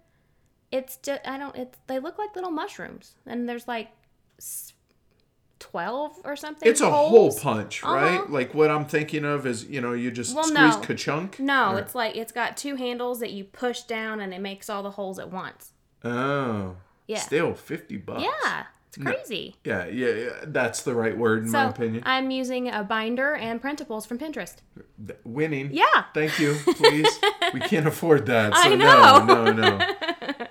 It's 0.71 0.97
just 0.97 1.21
I 1.25 1.37
don't 1.37 1.55
it 1.55 1.75
they 1.87 1.99
look 1.99 2.17
like 2.17 2.35
little 2.35 2.51
mushrooms 2.51 3.15
and 3.25 3.47
there's 3.47 3.67
like 3.67 3.89
12 5.61 6.17
or 6.25 6.35
something. 6.35 6.67
It's 6.67 6.81
a 6.81 6.89
hole 6.89 7.09
holes. 7.09 7.39
punch, 7.39 7.83
Uh-huh. 7.83 7.93
right? 7.95 8.29
Like 8.29 8.53
what 8.53 8.69
I'm 8.69 8.85
thinking 8.85 9.23
of 9.23 9.45
is 9.47 9.63
you 9.65 9.79
know 9.79 9.93
you 9.93 10.11
just 10.11 10.35
Well, 10.35 10.43
squeeze 10.43 10.75
no. 10.75 10.81
ka-chunk. 10.81 11.39
No, 11.39 11.73
Or- 11.75 11.79
it's 11.79 11.95
like 11.95 12.15
it's 12.17 12.31
got 12.33 12.57
two 12.57 12.75
handles 12.75 13.19
that 13.21 13.31
you 13.31 13.43
push 13.45 13.83
down 13.83 14.19
and 14.19 14.33
it 14.33 14.41
makes 14.41 14.69
all 14.69 14.83
the 14.83 14.91
holes 14.91 15.17
at 15.19 15.31
once. 15.31 15.71
oh 16.03 16.75
Yeah. 17.07 17.19
still 17.19 17.53
fifty 17.53 17.97
bucks. 17.97 18.23
Yeah, 18.23 18.63
it's 18.87 18.97
crazy. 18.97 19.55
yeah, 19.63 19.85
yeah, 19.85 20.07
yeah. 20.13 20.29
That's 20.43 20.81
the 20.83 20.95
right 20.95 21.17
word 21.17 21.45
in 21.45 21.51
my 21.51 21.65
opinion. 21.69 22.03
I'm 22.05 22.31
using 22.31 22.67
a 22.69 22.83
binder 22.83 23.35
and 23.35 23.61
printables 23.61 24.05
from 24.07 24.17
Pinterest. 24.17 24.55
Winning. 25.23 25.69
Yeah. 25.71 25.85
Thank 26.13 26.39
you, 26.39 26.55
please. 26.75 27.07
we 27.53 27.59
can't 27.61 27.87
afford 27.87 28.25
that. 28.25 28.55
So 28.55 28.61
I 28.71 28.75
no, 28.75 29.25
know. 29.25 29.51
no, 29.51 29.77
no. 29.77 29.87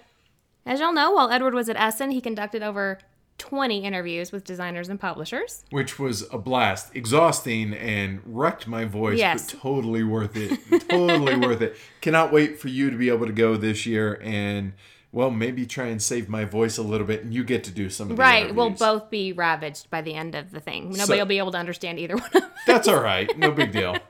As 0.67 0.79
y'all 0.79 0.93
know, 0.93 1.11
while 1.11 1.31
Edward 1.31 1.55
was 1.55 1.69
at 1.69 1.77
Essen, 1.77 2.11
he 2.13 2.21
conducted 2.21 2.63
over 2.63 2.99
20 3.41 3.85
interviews 3.85 4.31
with 4.31 4.45
designers 4.45 4.89
and 4.89 5.01
publishers. 5.01 5.65
Which 5.71 5.99
was 5.99 6.23
a 6.33 6.39
blast, 6.39 6.95
exhausting, 6.95 7.75
and 7.75 8.21
wrecked 8.25 8.69
my 8.69 8.85
voice, 8.85 9.19
Yes. 9.19 9.51
but 9.53 9.61
totally 9.61 10.05
worth 10.05 10.37
it. 10.37 10.61
totally 10.89 11.35
worth 11.47 11.61
it. 11.63 11.77
Cannot 12.01 12.33
wait 12.33 12.61
for 12.61 12.69
you 12.69 12.91
to 12.91 12.97
be 12.97 13.09
able 13.09 13.27
to 13.27 13.33
go 13.33 13.57
this 13.57 13.87
year 13.87 14.21
and, 14.23 14.75
well, 15.11 15.31
maybe 15.31 15.67
try 15.67 15.87
and 15.87 16.01
save 16.03 16.29
my 16.29 16.45
voice 16.45 16.79
a 16.79 16.83
little 16.83 17.07
bit, 17.07 17.25
and 17.25 17.35
you 17.35 17.43
get 17.43 17.65
to 17.65 17.71
do 17.71 17.89
some 17.91 18.11
of 18.11 18.17
the 18.17 18.21
Right, 18.23 18.55
we'll 18.55 18.71
both 18.71 19.11
be 19.11 19.33
ravaged 19.33 19.91
by 19.91 20.03
the 20.03 20.15
end 20.15 20.35
of 20.35 20.51
the 20.53 20.61
thing. 20.61 20.91
Nobody 20.91 21.05
So- 21.05 21.17
will 21.19 21.27
be 21.27 21.39
able 21.39 21.53
to 21.53 21.59
understand 21.59 21.99
either 21.99 22.17
one 22.17 22.27
of 22.27 22.33
them. 22.33 22.51
That's 22.67 22.87
all 22.89 23.03
right. 23.03 23.37
No 23.39 23.51
big 23.51 23.73
deal. 23.73 23.97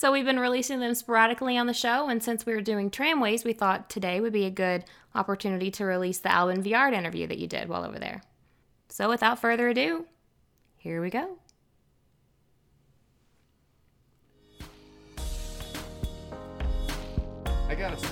So 0.00 0.10
we've 0.10 0.24
been 0.24 0.40
releasing 0.40 0.80
them 0.80 0.94
sporadically 0.94 1.58
on 1.58 1.66
the 1.66 1.74
show, 1.74 2.08
and 2.08 2.22
since 2.22 2.46
we 2.46 2.54
were 2.54 2.62
doing 2.62 2.88
tramways, 2.88 3.44
we 3.44 3.52
thought 3.52 3.90
today 3.90 4.18
would 4.18 4.32
be 4.32 4.46
a 4.46 4.50
good 4.50 4.86
opportunity 5.14 5.70
to 5.72 5.84
release 5.84 6.16
the 6.16 6.32
Alvin 6.32 6.62
Viard 6.62 6.94
interview 6.94 7.26
that 7.26 7.36
you 7.36 7.46
did 7.46 7.68
while 7.68 7.84
over 7.84 7.98
there. 7.98 8.22
So 8.88 9.10
without 9.10 9.38
further 9.38 9.68
ado, 9.68 10.06
here 10.78 11.02
we 11.02 11.10
go. 11.10 11.36
I 17.68 17.74
gotta 17.78 17.98
say, 17.98 18.08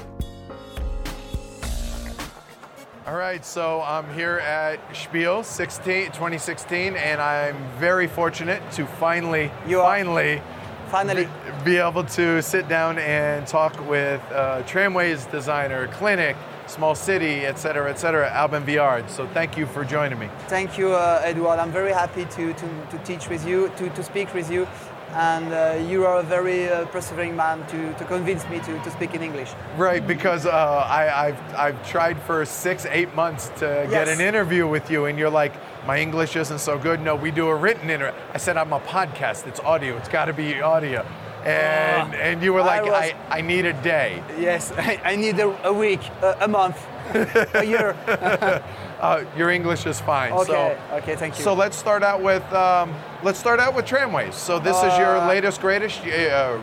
All 3.07 3.16
right, 3.16 3.42
so 3.42 3.80
I'm 3.80 4.12
here 4.12 4.40
at 4.40 4.78
Spiel 4.95 5.42
16, 5.42 6.09
2016, 6.09 6.97
and 6.97 7.18
I'm 7.18 7.57
very 7.78 8.07
fortunate 8.07 8.61
to 8.73 8.85
finally, 8.85 9.50
You 9.66 9.80
are. 9.80 10.42
Finally, 10.88 11.28
be, 11.64 11.76
able 11.76 12.04
to 12.04 12.42
sit 12.42 12.68
down 12.68 12.99
and 12.99 13.47
talk 13.47 13.75
with 13.88 14.21
uh, 14.33 14.62
Tramways 14.62 15.26
designer, 15.26 15.88
clinic, 15.88 16.37
small 16.66 16.95
city, 16.95 17.47
et 17.47 17.59
cetera, 17.59 17.90
et 17.90 17.99
cetera, 17.99 18.30
Alban 18.30 18.64
Viard. 18.64 19.09
So 19.09 19.26
thank 19.28 19.57
you 19.57 19.66
for 19.66 19.85
joining 19.85 20.18
me. 20.18 20.28
thank 20.49 20.78
you, 20.78 20.92
uh, 20.92 21.21
Edward. 21.25 21.59
I'm 21.59 21.73
very 21.73 21.92
happy 21.92 22.25
to, 22.25 22.52
to, 22.52 22.87
to 22.90 22.99
teach 23.04 23.28
with 23.28 23.47
you, 23.47 23.71
to, 23.76 23.88
to 23.90 24.02
speak 24.02 24.35
with 24.35 24.50
you, 24.50 24.66
and 25.14 25.52
uh, 25.52 25.88
you 25.90 26.04
are 26.06 26.18
a 26.18 26.22
very 26.22 26.68
uh, 26.68 26.84
persevering 26.86 27.34
man 27.36 27.66
to, 27.68 27.92
to 27.94 28.04
convince 28.04 28.48
me 28.48 28.58
to, 28.60 28.78
to 28.82 28.90
speak 28.90 29.14
in 29.14 29.22
English. 29.22 29.50
Right, 29.76 30.06
because 30.06 30.46
uh, 30.46 30.50
I, 30.50 31.28
I've, 31.28 31.54
I've 31.54 31.88
tried 31.88 32.20
for 32.22 32.44
six, 32.44 32.86
eight 32.86 33.14
months 33.14 33.48
to 33.60 33.86
get 33.90 34.08
an 34.08 34.20
interview 34.20 34.66
with 34.68 34.90
you, 34.90 35.06
and 35.06 35.18
you're 35.18 35.30
like, 35.30 35.52
my 35.86 35.98
English 35.98 36.36
isn't 36.36 36.58
so 36.58 36.78
good. 36.78 37.00
No, 37.00 37.16
we 37.16 37.30
do 37.30 37.48
a 37.48 37.54
written 37.56 37.88
interview. 37.90 38.18
I 38.34 38.38
said, 38.38 38.56
I'm 38.56 38.72
a 38.72 38.80
podcast. 38.80 39.46
It's 39.46 39.60
audio. 39.60 39.96
It's 39.96 40.08
got 40.08 40.26
to 40.26 40.32
be 40.32 40.60
audio. 40.60 41.00
And, 41.44 42.12
Ah, 42.12 42.16
and 42.16 42.42
you 42.42 42.52
were 42.52 42.60
I 42.60 42.80
like, 42.80 42.82
was- 42.84 42.92
I, 43.30 43.38
I 43.38 43.40
need 43.40 43.64
a 43.64 43.72
day. 43.72 44.22
Yes, 44.38 44.72
I, 44.76 45.00
I 45.04 45.16
need 45.16 45.38
a, 45.38 45.68
a 45.68 45.72
week, 45.72 46.00
a, 46.20 46.36
a 46.42 46.48
month, 46.48 46.76
a 47.14 47.64
year. 47.64 47.94
Uh, 49.00 49.24
your 49.36 49.50
English 49.50 49.86
is 49.86 50.00
fine. 50.00 50.32
Okay, 50.32 50.76
So, 50.90 50.96
okay, 50.96 51.14
thank 51.16 51.38
you. 51.38 51.44
so 51.44 51.54
let's 51.54 51.76
start 51.76 52.02
out 52.02 52.20
with 52.20 52.42
um, 52.52 52.92
let's 53.22 53.38
start 53.38 53.60
out 53.60 53.74
with 53.74 53.86
tramways. 53.86 54.34
So 54.34 54.58
this 54.58 54.76
is 54.82 54.98
your 54.98 55.18
Uh, 55.18 55.28
latest, 55.28 55.60
greatest, 55.60 56.00
uh, 56.04 56.58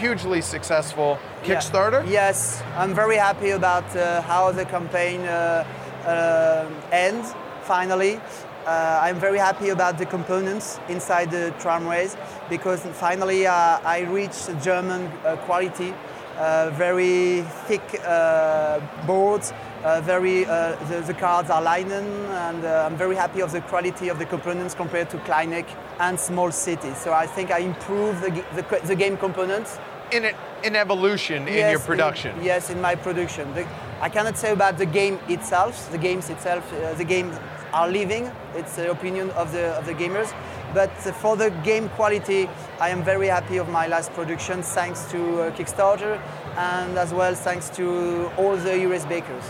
hugely 0.00 0.40
successful 0.42 1.18
Yeah. 1.18 1.56
Kickstarter. 1.56 2.02
Yes, 2.06 2.62
I'm 2.78 2.94
very 2.94 3.16
happy 3.16 3.50
about 3.50 3.84
uh, 3.96 4.22
how 4.22 4.52
the 4.52 4.64
campaign 4.64 5.20
uh, 5.26 5.64
uh, 6.06 6.66
ends 6.92 7.34
finally. 7.64 8.20
Uh, 8.66 9.00
I'm 9.02 9.18
very 9.18 9.38
happy 9.38 9.70
about 9.70 9.98
the 9.98 10.06
components 10.06 10.78
inside 10.88 11.30
the 11.32 11.52
tramways 11.58 12.16
because 12.48 12.80
finally 12.92 13.44
uh, 13.46 13.80
I 13.96 14.06
reached 14.18 14.46
German 14.62 15.10
uh, 15.10 15.34
quality, 15.46 15.92
uh, 16.38 16.70
very 16.78 17.42
thick 17.66 17.82
uh, 18.06 18.78
boards, 19.06 19.50
uh, 19.50 19.54
very 20.00 20.46
uh, 20.46 20.76
the, 20.88 21.00
the 21.00 21.14
cards 21.14 21.50
are 21.50 21.62
linen, 21.62 22.06
and 22.46 22.64
uh, 22.64 22.86
I'm 22.86 22.96
very 22.96 23.16
happy 23.16 23.40
of 23.40 23.50
the 23.52 23.60
quality 23.62 24.08
of 24.08 24.18
the 24.18 24.26
components 24.26 24.74
compared 24.74 25.10
to 25.10 25.18
Clinic 25.20 25.66
and 25.98 26.18
small 26.18 26.52
cities. 26.52 26.96
So 26.98 27.12
I 27.12 27.26
think 27.26 27.50
I 27.50 27.58
improved 27.58 28.22
the, 28.22 28.30
the, 28.54 28.80
the 28.86 28.94
game 28.96 29.16
components 29.16 29.78
In 30.12 30.24
it, 30.24 30.36
in 30.62 30.76
evolution 30.76 31.48
in 31.48 31.70
your 31.70 31.80
production. 31.80 32.32
yes, 32.42 32.70
in 32.70 32.80
my 32.80 32.94
production. 32.94 33.52
The, 33.54 33.66
I 34.00 34.08
cannot 34.08 34.36
say 34.36 34.52
about 34.52 34.78
the 34.78 34.86
game 34.86 35.18
itself. 35.28 35.90
The 35.90 35.98
games 35.98 36.30
itself, 36.30 36.64
uh, 36.72 36.94
the 36.94 37.04
games 37.04 37.36
are 37.72 37.88
living. 37.88 38.30
It's 38.54 38.76
the 38.76 38.90
opinion 38.90 39.30
of 39.30 39.50
the 39.52 39.74
of 39.78 39.86
the 39.86 39.94
gamers. 39.94 40.32
But 40.74 40.90
uh, 41.06 41.12
for 41.12 41.36
the 41.36 41.50
game 41.64 41.88
quality, 41.96 42.48
I 42.80 42.90
am 42.90 43.02
very 43.02 43.26
happy 43.28 43.58
of 43.58 43.68
my 43.68 43.86
last 43.88 44.12
production, 44.14 44.62
thanks 44.62 45.04
to 45.12 45.18
uh, 45.18 45.50
Kickstarter, 45.56 46.20
and 46.56 46.96
as 46.98 47.12
well 47.12 47.34
thanks 47.34 47.68
to 47.76 48.30
all 48.36 48.56
the 48.56 48.78
US 48.88 49.04
bakers. 49.06 49.44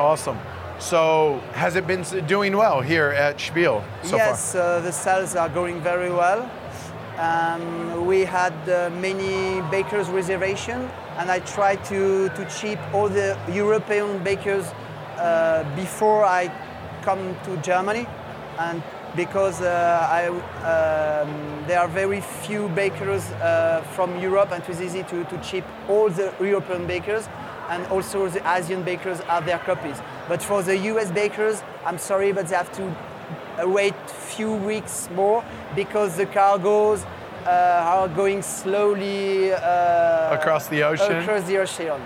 Awesome. 0.00 0.38
So 0.78 1.42
has 1.52 1.76
it 1.76 1.86
been 1.86 2.04
doing 2.26 2.56
well 2.56 2.80
here 2.80 3.10
at 3.10 3.38
Spiel 3.38 3.84
so 4.02 4.16
yes, 4.16 4.54
uh, 4.54 4.80
the 4.80 4.92
sales 4.92 5.36
are 5.36 5.50
going 5.50 5.82
very 5.82 6.10
well. 6.10 6.50
Um, 7.18 8.06
we 8.06 8.20
had 8.20 8.54
uh, 8.66 8.88
many 8.98 9.60
bakers 9.70 10.08
reservation, 10.08 10.88
and 11.18 11.30
I 11.30 11.40
tried 11.40 11.84
to 11.92 12.30
to 12.30 12.48
cheap 12.48 12.78
all 12.94 13.10
the 13.10 13.36
European 13.52 14.24
bakers 14.24 14.64
uh, 15.18 15.64
before 15.76 16.24
I 16.24 16.50
come 17.02 17.36
to 17.44 17.56
Germany, 17.58 18.06
and 18.58 18.82
because 19.16 19.60
uh, 19.60 20.08
I, 20.10 20.28
um, 20.28 21.64
there 21.66 21.80
are 21.80 21.88
very 21.88 22.20
few 22.20 22.68
bakers 22.68 23.30
uh, 23.32 23.84
from 23.94 24.18
Europe, 24.18 24.52
and 24.52 24.62
it 24.62 24.68
was 24.68 24.80
easy 24.80 25.02
to, 25.04 25.24
to 25.24 25.38
cheap 25.42 25.64
all 25.88 26.08
the 26.08 26.32
European 26.40 26.86
bakers, 26.86 27.28
and 27.70 27.86
also 27.86 28.28
the 28.28 28.42
Asian 28.56 28.82
bakers 28.82 29.20
have 29.20 29.46
their 29.46 29.58
copies. 29.58 29.96
But 30.28 30.42
for 30.42 30.62
the 30.62 30.76
US 30.92 31.10
bakers, 31.10 31.62
I'm 31.86 31.98
sorry, 31.98 32.32
but 32.32 32.48
they 32.48 32.56
have 32.56 32.72
to 32.72 32.84
uh, 33.62 33.68
wait 33.68 33.94
few 34.10 34.52
weeks 34.52 35.08
more 35.14 35.44
because 35.74 36.16
the 36.16 36.26
cargoes 36.26 37.04
uh, 37.46 37.94
are 37.94 38.08
going 38.08 38.42
slowly 38.42 39.52
uh, 39.52 40.34
Across 40.38 40.68
the 40.68 40.82
ocean? 40.82 41.16
Across 41.16 41.44
the 41.44 41.58
ocean. 41.58 42.00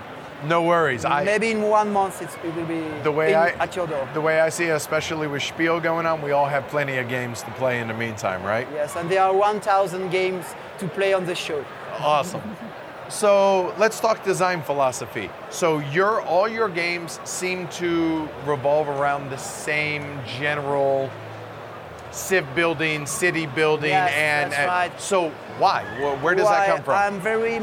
No 0.47 0.61
worries. 0.61 1.05
I, 1.05 1.23
Maybe 1.23 1.51
in 1.51 1.61
one 1.63 1.91
month 1.91 2.21
it's, 2.21 2.35
it 2.43 2.55
will 2.55 2.65
be 2.65 2.83
the 3.03 3.11
way 3.11 3.31
in- 3.31 3.39
I 3.39 3.49
at 3.59 3.75
your 3.75 3.87
door. 3.87 4.07
the 4.13 4.21
way 4.21 4.39
I 4.41 4.49
see 4.49 4.65
it, 4.65 4.75
especially 4.75 5.27
with 5.27 5.41
Spiel 5.41 5.79
going 5.79 6.05
on, 6.05 6.21
we 6.21 6.31
all 6.31 6.45
have 6.45 6.67
plenty 6.67 6.97
of 6.97 7.09
games 7.09 7.41
to 7.43 7.51
play 7.51 7.79
in 7.79 7.87
the 7.87 7.93
meantime, 7.93 8.43
right? 8.43 8.67
Yes, 8.73 8.95
and 8.95 9.09
there 9.09 9.23
are 9.23 9.33
1,000 9.33 10.09
games 10.11 10.45
to 10.79 10.87
play 10.87 11.13
on 11.13 11.25
the 11.25 11.35
show. 11.35 11.63
Awesome. 11.99 12.41
So 13.09 13.73
let's 13.77 13.99
talk 13.99 14.23
design 14.23 14.61
philosophy. 14.63 15.29
So 15.49 15.79
your 15.79 16.21
all 16.21 16.47
your 16.47 16.69
games 16.69 17.19
seem 17.23 17.67
to 17.79 18.27
revolve 18.45 18.87
around 18.89 19.29
the 19.29 19.37
same 19.37 20.19
general 20.39 21.09
civ 22.11 22.45
building, 22.55 23.05
city 23.05 23.45
building, 23.45 23.89
Yes, 23.91 24.11
and, 24.15 24.51
that's 24.51 24.59
and- 24.61 24.67
right. 24.67 25.01
so 25.01 25.29
why? 25.59 25.83
Where 26.21 26.33
does 26.35 26.47
that 26.47 26.67
come 26.67 26.83
from? 26.83 26.95
I'm 26.95 27.19
very. 27.19 27.59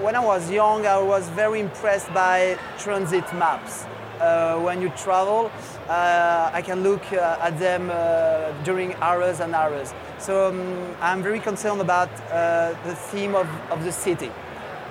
When 0.00 0.16
I 0.16 0.20
was 0.24 0.50
young, 0.50 0.86
I 0.86 0.98
was 1.00 1.28
very 1.30 1.60
impressed 1.60 2.12
by 2.12 2.58
transit 2.78 3.24
maps. 3.34 3.86
Uh, 4.20 4.58
when 4.60 4.80
you 4.82 4.88
travel, 4.90 5.50
uh, 5.88 6.50
I 6.52 6.62
can 6.62 6.82
look 6.82 7.02
uh, 7.12 7.36
at 7.40 7.58
them 7.58 7.90
uh, 7.90 8.52
during 8.64 8.94
hours 8.96 9.40
and 9.40 9.54
hours. 9.54 9.92
So 10.18 10.48
um, 10.48 10.94
I'm 11.00 11.22
very 11.22 11.40
concerned 11.40 11.80
about 11.80 12.08
uh, 12.30 12.74
the 12.84 12.94
theme 12.94 13.34
of, 13.34 13.46
of 13.70 13.84
the 13.84 13.92
city. 13.92 14.30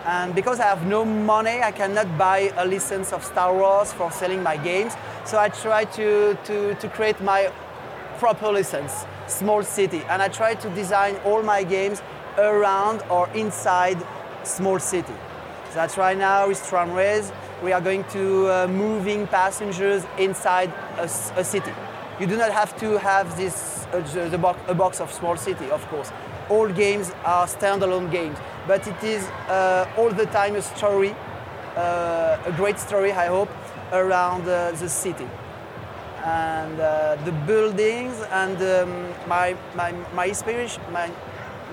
And 0.06 0.36
because 0.36 0.60
I 0.60 0.66
have 0.66 0.86
no 0.86 1.06
money, 1.06 1.62
I 1.62 1.72
cannot 1.72 2.18
buy 2.18 2.52
a 2.58 2.66
license 2.66 3.14
of 3.14 3.24
Star 3.24 3.56
Wars 3.56 3.94
for 3.94 4.12
selling 4.12 4.44
my 4.44 4.58
games. 4.58 4.94
So 5.26 5.40
I 5.40 5.50
try 5.50 5.86
to, 5.86 6.38
to, 6.44 6.76
to 6.76 6.90
create 6.90 7.22
my 7.22 7.52
proper 8.18 8.52
license, 8.52 9.06
small 9.28 9.64
city. 9.64 10.02
And 10.10 10.22
I 10.22 10.28
try 10.28 10.56
to 10.56 10.70
design 10.72 11.16
all 11.24 11.42
my 11.42 11.64
games 11.64 12.02
around 12.38 13.02
or 13.10 13.30
inside 13.30 13.98
small 14.44 14.80
city. 14.80 15.14
That's 15.74 15.98
right 15.98 16.18
now 16.18 16.50
with 16.50 16.66
tramways. 16.68 17.32
We 17.64 17.72
are 17.72 17.82
going 17.82 18.04
to 18.12 18.48
uh, 18.52 18.68
moving 18.68 19.26
passengers 19.28 20.06
inside 20.20 20.72
a 20.98 21.44
city. 21.44 21.72
You 22.20 22.28
do 22.28 22.38
not 22.38 22.52
have 22.52 22.78
to 22.80 23.00
have 23.00 23.36
this 23.38 23.88
uh, 23.94 24.02
the, 24.14 24.30
the 24.30 24.38
box, 24.38 24.60
a 24.68 24.74
box 24.74 25.00
of 25.00 25.12
small 25.12 25.38
city, 25.38 25.70
of 25.72 25.86
course. 25.88 26.12
All 26.50 26.68
games 26.68 27.12
are 27.26 27.48
standalone 27.48 28.12
games, 28.12 28.38
but 28.68 28.88
it 28.88 29.04
is 29.04 29.24
uh, 29.50 29.88
all 29.98 30.10
the 30.12 30.26
time 30.28 30.56
a 30.56 30.62
story, 30.62 31.16
uh, 31.76 32.38
a 32.46 32.52
great 32.56 32.80
story, 32.80 33.12
I 33.12 33.28
hope, 33.28 33.50
around 33.92 34.48
uh, 34.48 34.72
the 34.72 34.90
city 34.90 35.28
and 36.26 36.80
uh, 36.80 37.18
the 37.26 37.32
buildings 37.46 38.16
and 38.32 38.58
um, 38.62 39.14
my, 39.28 39.56
my, 39.76 39.92
my 40.14 40.28
inspiration 40.28 40.82
my, 40.92 41.12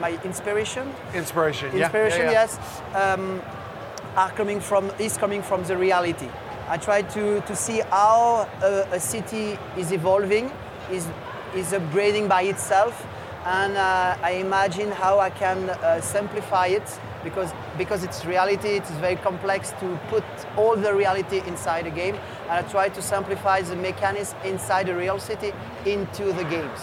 my 0.00 0.18
inspiration 0.24 0.92
Inspiration. 1.14 1.70
yeah, 1.72 1.84
inspiration 1.84 2.22
yeah, 2.22 2.32
yeah. 2.32 2.46
yes 2.48 2.58
um, 2.94 3.40
are 4.16 4.30
coming 4.32 4.60
from 4.60 4.90
is 4.98 5.16
coming 5.16 5.40
from 5.40 5.62
the 5.64 5.76
reality 5.76 6.28
I 6.68 6.78
try 6.78 7.02
to, 7.02 7.40
to 7.40 7.56
see 7.56 7.80
how 7.90 8.48
a, 8.62 8.86
a 8.92 9.00
city 9.00 9.56
is 9.76 9.92
evolving 9.92 10.50
is 10.90 11.06
is 11.54 11.72
upgrading 11.72 12.28
by 12.28 12.42
itself 12.42 13.06
and 13.44 13.76
uh, 13.76 14.16
I 14.22 14.32
imagine 14.32 14.90
how 14.90 15.18
I 15.18 15.30
can 15.30 15.70
uh, 15.70 16.00
simplify 16.00 16.66
it 16.66 17.00
because 17.24 17.52
because 17.78 18.04
it's 18.04 18.24
reality. 18.24 18.68
It's 18.68 18.90
very 18.92 19.16
complex 19.16 19.70
to 19.80 19.98
put 20.08 20.24
all 20.56 20.76
the 20.76 20.94
reality 20.94 21.42
inside 21.46 21.86
a 21.86 21.90
game. 21.90 22.16
And 22.48 22.64
I 22.66 22.68
try 22.70 22.88
to 22.88 23.02
simplify 23.02 23.62
the 23.62 23.76
mechanics 23.76 24.34
inside 24.44 24.88
a 24.88 24.94
real 24.94 25.18
city 25.18 25.52
into 25.86 26.32
the 26.32 26.44
games. 26.44 26.80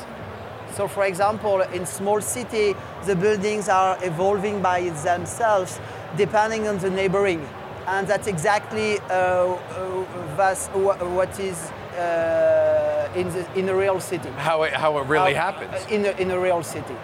So, 0.73 0.87
for 0.87 1.05
example, 1.05 1.61
in 1.61 1.85
small 1.85 2.21
city, 2.21 2.75
the 3.05 3.15
buildings 3.15 3.69
are 3.69 3.97
evolving 4.03 4.61
by 4.61 4.89
themselves, 5.03 5.79
depending 6.17 6.67
on 6.67 6.77
the 6.77 6.89
neighboring, 6.89 7.47
and 7.87 8.07
that's 8.07 8.27
exactly 8.27 8.99
uh, 8.99 9.13
uh, 9.13 10.35
that's 10.35 10.67
what 10.67 11.39
is 11.39 11.71
uh, 11.97 12.86
in 13.15 13.29
the 13.29 13.45
in 13.59 13.69
a 13.69 13.75
real 13.75 13.99
city. 13.99 14.29
How 14.37 14.63
it, 14.63 14.73
how 14.73 14.97
it 14.99 15.07
really 15.07 15.33
How- 15.33 15.51
happens. 15.51 15.85
in 15.91 16.05
a, 16.05 16.11
in 16.21 16.31
a 16.31 16.39
real 16.39 16.63
city. 16.63 16.95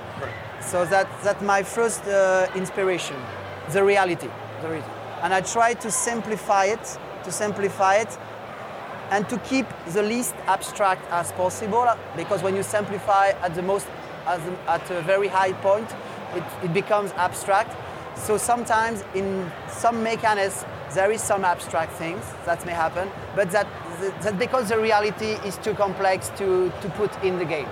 So 0.62 0.86
that 0.86 1.07
that's 1.24 1.41
my 1.41 1.63
first 1.63 2.03
uh, 2.07 2.48
inspiration, 2.55 3.17
the 3.72 3.83
reality, 3.83 4.29
the 4.62 4.69
reality, 4.69 4.91
and 5.22 5.33
I 5.33 5.41
try 5.41 5.74
to 5.74 5.91
simplify 5.91 6.65
it, 6.65 6.98
to 7.24 7.31
simplify 7.31 7.95
it, 7.95 8.17
and 9.12 9.27
to 9.29 9.38
keep 9.39 9.65
the 9.88 10.01
least 10.01 10.36
abstract 10.48 11.05
as 11.12 11.31
possible 11.33 11.88
because 12.15 12.41
when 12.41 12.55
you 12.55 12.63
simplify 12.63 13.29
at 13.41 13.53
the 13.55 13.62
most 13.62 13.88
as 14.25 14.41
at 14.67 14.89
a 14.91 15.01
very 15.01 15.27
high 15.27 15.53
point 15.62 15.89
it, 16.33 16.43
it 16.63 16.74
becomes 16.74 17.12
abstract 17.17 17.75
so 18.15 18.38
sometimes 18.38 19.03
in 19.13 19.51
some 19.67 20.01
mechanisms 20.01 20.65
There 20.93 21.12
is 21.12 21.24
some 21.24 21.43
abstract 21.43 21.93
things 21.93 22.24
that 22.45 22.63
may 22.67 22.72
happen, 22.74 23.10
but 23.36 23.50
that, 23.50 23.65
that 24.00 24.38
because 24.39 24.69
the 24.69 24.79
reality 24.79 25.31
is 25.47 25.57
too 25.57 25.73
complex 25.73 26.29
to, 26.38 26.71
to 26.81 26.89
put 26.89 27.12
in 27.23 27.38
the 27.39 27.45
game. 27.45 27.67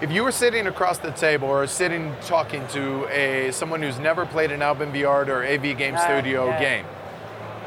If 0.00 0.12
you 0.12 0.22
were 0.22 0.30
sitting 0.32 0.68
across 0.68 0.98
the 0.98 1.10
table 1.10 1.48
or 1.48 1.66
sitting 1.66 2.14
talking 2.22 2.64
to 2.68 3.08
a 3.08 3.50
someone 3.50 3.82
who's 3.82 3.98
never 3.98 4.24
played 4.26 4.52
an 4.52 4.62
Albin 4.62 4.92
Viard 4.92 5.26
or 5.28 5.44
AV 5.44 5.76
Game 5.76 5.96
Uh, 5.96 5.98
Studio 5.98 6.46
yeah. 6.46 6.60
game, 6.60 6.86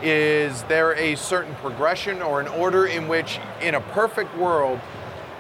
is 0.02 0.64
there 0.64 0.94
a 0.96 1.16
certain 1.16 1.54
progression 1.56 2.22
or 2.22 2.40
an 2.40 2.48
order 2.48 2.86
in 2.86 3.10
which, 3.10 3.40
in 3.62 3.76
a 3.76 3.82
perfect 3.82 4.36
world, 4.38 4.80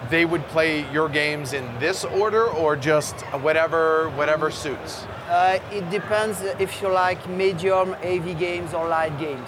they 0.09 0.25
would 0.25 0.45
play 0.47 0.85
your 0.91 1.07
games 1.07 1.53
in 1.53 1.63
this 1.79 2.03
order 2.03 2.45
or 2.47 2.75
just 2.75 3.15
whatever 3.41 4.09
whatever 4.09 4.51
suits? 4.51 5.05
Uh, 5.29 5.59
it 5.71 5.89
depends 5.89 6.41
if 6.59 6.81
you 6.81 6.89
like 6.89 7.25
medium 7.29 7.93
AV 8.03 8.38
games 8.38 8.73
or 8.73 8.85
light 8.89 9.17
games. 9.17 9.47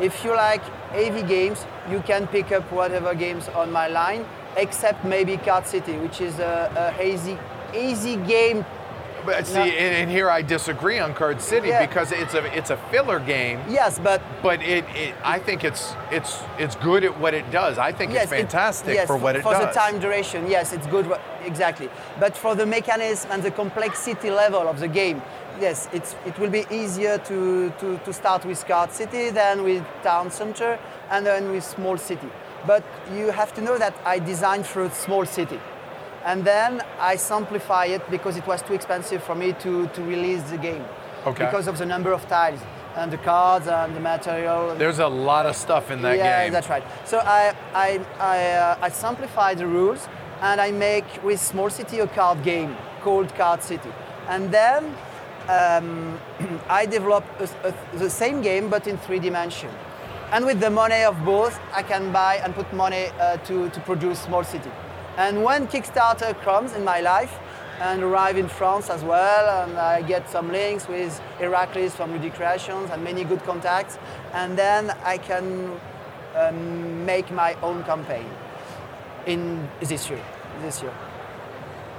If 0.00 0.24
you 0.24 0.30
like 0.34 0.62
AV 0.92 1.26
games, 1.28 1.64
you 1.90 2.00
can 2.00 2.26
pick 2.28 2.52
up 2.52 2.70
whatever 2.72 3.14
games 3.14 3.48
on 3.48 3.72
my 3.72 3.88
line, 3.88 4.24
except 4.56 5.04
maybe 5.04 5.36
Card 5.36 5.66
City, 5.66 5.96
which 5.98 6.20
is 6.20 6.38
a, 6.38 6.94
a 6.98 7.04
easy, 7.06 7.36
easy 7.76 8.16
game. 8.16 8.64
But 9.26 9.46
see, 9.46 9.58
and, 9.58 9.94
and 9.96 10.10
here 10.10 10.30
I 10.30 10.40
disagree 10.42 11.00
on 11.00 11.12
Card 11.12 11.40
City 11.42 11.68
Yeah. 11.68 11.84
because 11.84 12.12
it's 12.12 12.34
a 12.34 12.44
it's 12.56 12.70
a 12.70 12.76
filler 12.90 13.18
game, 13.18 13.60
Yes, 13.68 13.98
but 13.98 14.22
but 14.42 14.62
it, 14.62 14.84
it 14.94 15.14
I 15.24 15.38
think 15.40 15.64
it's 15.64 15.92
it's 16.12 16.38
it's 16.58 16.76
good 16.76 17.02
at 17.04 17.18
what 17.18 17.34
it 17.34 17.50
does. 17.50 17.76
I 17.78 17.90
think 17.92 18.12
yes, 18.12 18.24
it's 18.24 18.32
it- 18.32 18.36
fantastic 18.36 18.94
yes, 18.94 19.06
for 19.08 19.16
what 19.16 19.34
it 19.36 19.42
for 19.42 19.52
does. 19.52 19.60
For 19.60 19.66
the 19.66 19.72
time 19.72 19.98
duration, 19.98 20.48
yes, 20.48 20.72
it's 20.72 20.86
good. 20.86 21.12
Exactly. 21.44 21.90
But 22.20 22.36
for 22.36 22.54
the 22.54 22.64
mechanism 22.64 23.32
and 23.32 23.42
the 23.42 23.50
complexity 23.50 24.30
level 24.30 24.66
of 24.68 24.78
the 24.78 24.88
game, 24.88 25.20
yes, 25.60 25.88
it's 25.92 26.16
it 26.26 26.38
will 26.38 26.50
be 26.50 26.64
easier 26.70 27.18
to, 27.18 27.70
to, 27.80 27.98
to 27.98 28.12
start 28.12 28.44
with 28.44 28.64
Card 28.66 28.92
City 28.92 29.30
than 29.30 29.62
with 29.62 29.84
Town 30.02 30.30
Center 30.30 30.78
and 31.10 31.26
then 31.26 31.50
with 31.50 31.64
Small 31.64 31.96
City. 31.96 32.28
But 32.66 32.84
you 33.14 33.30
have 33.30 33.54
to 33.54 33.60
know 33.60 33.78
that 33.78 33.94
I 34.04 34.18
designed 34.18 34.66
for 34.66 34.82
a 34.84 34.90
small 34.90 35.24
city. 35.24 35.60
And 36.24 36.44
then 36.44 36.82
I 36.98 37.16
simplify 37.16 37.86
it 37.86 38.02
because 38.10 38.36
it 38.36 38.46
was 38.46 38.62
too 38.62 38.74
expensive 38.74 39.22
for 39.22 39.34
me 39.34 39.52
to, 39.60 39.86
to 39.88 40.02
release 40.02 40.42
the 40.50 40.58
game. 40.58 40.84
Okay. 41.26 41.44
Because 41.44 41.68
of 41.68 41.78
the 41.78 41.86
number 41.86 42.12
of 42.12 42.26
tiles 42.28 42.60
and 42.96 43.12
the 43.12 43.18
cards 43.18 43.68
and 43.68 43.94
the 43.94 44.00
material. 44.00 44.74
There's 44.74 44.98
a 44.98 45.06
lot 45.06 45.46
of 45.46 45.54
stuff 45.56 45.90
in 45.90 46.02
that 46.02 46.16
yeah, 46.16 46.44
game. 46.44 46.52
Yeah, 46.52 46.60
that's 46.60 46.68
right. 46.68 46.82
So 47.04 47.18
I, 47.18 47.54
I, 47.72 48.00
I, 48.18 48.52
uh, 48.52 48.78
I 48.82 48.88
simplify 48.88 49.54
the 49.54 49.66
rules 49.66 50.08
and 50.40 50.60
I 50.60 50.72
make 50.72 51.22
with 51.22 51.40
Small 51.40 51.70
City 51.70 52.00
a 52.00 52.08
card 52.08 52.42
game 52.42 52.76
called 53.02 53.34
Card 53.36 53.62
City. 53.62 53.90
And 54.28 54.50
then 54.52 54.94
um, 55.48 56.18
I 56.68 56.86
develop 56.86 57.24
a, 57.40 57.68
a, 57.68 57.98
the 57.98 58.10
same 58.10 58.42
game 58.42 58.68
but 58.68 58.86
in 58.86 58.98
three 58.98 59.18
dimension. 59.18 59.70
And 60.30 60.44
with 60.44 60.60
the 60.60 60.70
money 60.70 61.04
of 61.04 61.24
both, 61.24 61.58
I 61.72 61.82
can 61.82 62.12
buy 62.12 62.36
and 62.44 62.54
put 62.54 62.70
money 62.74 63.06
uh, 63.18 63.38
to, 63.38 63.70
to 63.70 63.80
produce 63.80 64.20
Small 64.20 64.44
City. 64.44 64.70
And 65.16 65.42
when 65.42 65.66
Kickstarter 65.66 66.38
comes 66.42 66.74
in 66.74 66.84
my 66.84 67.00
life 67.00 67.38
and 67.80 68.02
arrive 68.02 68.36
in 68.36 68.46
France 68.48 68.90
as 68.90 69.02
well, 69.02 69.64
and 69.64 69.78
I 69.78 70.02
get 70.02 70.28
some 70.28 70.52
links 70.52 70.86
with 70.86 71.18
Heracles 71.38 71.94
from 71.94 72.12
Rudy 72.12 72.30
Creations 72.30 72.90
and 72.90 73.02
many 73.02 73.24
good 73.24 73.42
contacts, 73.44 73.98
and 74.34 74.58
then 74.58 74.90
I 75.02 75.16
can 75.16 75.80
um, 76.36 77.06
make 77.06 77.30
my 77.30 77.54
own 77.62 77.82
campaign 77.84 78.26
in 79.26 79.66
this 79.80 80.10
year. 80.10 80.22
This 80.60 80.82
year. 80.82 80.92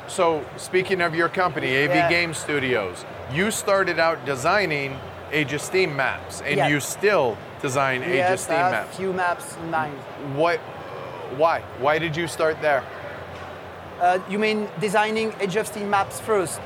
So, 0.07 0.43
speaking 0.57 1.01
of 1.01 1.15
your 1.15 1.29
company, 1.29 1.67
AV 1.83 1.89
Yeah. 1.95 2.09
Game 2.09 2.33
Studios, 2.33 3.05
you 3.31 3.51
started 3.51 3.99
out 3.99 4.25
designing 4.25 4.97
Age 5.31 5.53
of 5.53 5.61
Steam 5.61 5.95
maps, 5.95 6.41
and 6.41 6.55
Yeah. 6.57 6.67
you 6.67 6.79
still 6.79 7.37
design 7.61 8.01
Age 8.01 8.09
of 8.09 8.15
yes, 8.15 8.43
Steam 8.43 8.55
I 8.55 8.59
have 8.59 8.71
maps. 8.71 8.97
few 8.97 9.13
maps 9.13 9.55
in 9.57 9.69
mind. 9.71 9.97
What? 10.35 10.59
Why? 11.37 11.61
Why 11.79 11.99
did 11.99 12.15
you 12.17 12.27
start 12.27 12.59
there? 12.61 12.83
Uh, 14.01 14.17
you 14.29 14.39
mean 14.39 14.67
designing 14.79 15.33
Age 15.39 15.55
of 15.57 15.67
Steam 15.67 15.89
maps 15.89 16.19
first? 16.19 16.59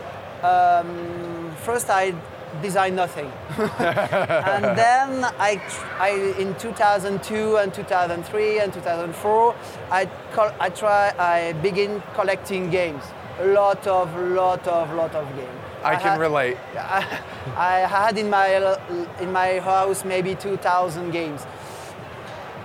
Um, 0.43 1.51
first, 1.63 1.89
I 1.89 2.13
designed 2.61 2.95
nothing, 2.95 3.31
and 3.57 4.63
then 4.83 5.25
I, 5.39 5.59
I, 5.99 6.09
in 6.37 6.53
2002 6.55 7.57
and 7.57 7.73
2003 7.73 8.59
and 8.59 8.71
2004, 8.71 9.55
I, 9.91 10.05
col- 10.33 10.53
I 10.59 10.69
try, 10.69 11.13
I 11.17 11.53
begin 11.61 12.01
collecting 12.13 12.69
games. 12.69 13.03
A 13.39 13.47
lot 13.47 13.87
of, 13.87 14.15
lot 14.15 14.67
of, 14.67 14.93
lot 14.93 15.15
of 15.15 15.27
games. 15.35 15.62
I 15.83 15.95
can 15.95 16.11
had- 16.11 16.19
relate. 16.19 16.57
I, 16.77 17.19
I 17.57 17.79
had 17.87 18.17
in 18.17 18.29
my 18.29 18.77
in 19.19 19.31
my 19.31 19.59
house 19.59 20.05
maybe 20.05 20.35
2,000 20.35 21.11
games 21.11 21.45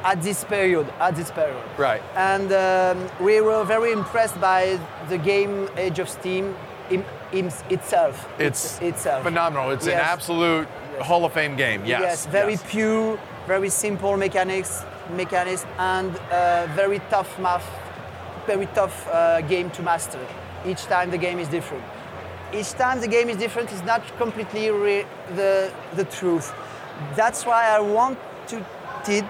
at 0.05 0.23
this 0.23 0.45
period. 0.45 0.87
At 1.01 1.17
this 1.17 1.31
period. 1.31 1.63
Right. 1.77 2.03
And 2.17 2.53
um, 2.53 3.09
we 3.25 3.41
were 3.41 3.65
very 3.65 3.93
impressed 3.93 4.41
by 4.41 4.79
the 5.09 5.19
game 5.19 5.69
Age 5.77 5.99
of 5.99 6.09
Steam 6.09 6.55
in, 6.91 7.05
in 7.33 7.53
itself. 7.71 8.29
It's 8.39 8.81
itself. 8.81 9.23
phenomenal. 9.25 9.71
It's 9.71 9.87
an 9.87 9.93
Yes. 9.93 10.07
absolute 10.09 10.69
Hall 11.01 11.25
of 11.25 11.33
Fame 11.33 11.57
game. 11.57 11.85
Yes. 11.85 12.01
Yes, 12.01 12.27
very 12.27 12.53
yes. 12.53 12.65
pure, 12.69 13.19
very 13.47 13.69
simple 13.71 14.17
mechanics, 14.17 14.85
mechanics, 15.17 15.67
and 15.79 16.17
uh, 16.31 16.67
very 16.75 17.01
tough 17.11 17.39
math, 17.39 17.67
very 18.47 18.67
tough 18.75 19.07
uh, 19.09 19.41
game 19.43 19.71
to 19.71 19.83
master. 19.83 20.19
Each 20.67 20.85
time 20.87 21.11
the 21.11 21.19
game 21.19 21.39
is 21.39 21.49
different. 21.49 21.85
Each 22.53 22.73
time 22.73 23.01
the 23.01 23.09
game 23.09 23.29
is 23.29 23.37
different 23.37 23.71
is 23.73 23.83
not 23.83 24.03
completely 24.17 24.71
re- 24.71 25.05
the 25.37 25.71
the 25.97 26.05
truth. 26.05 26.53
That's 27.15 27.45
why 27.45 27.69
I 27.77 27.81
wanted 27.81 28.65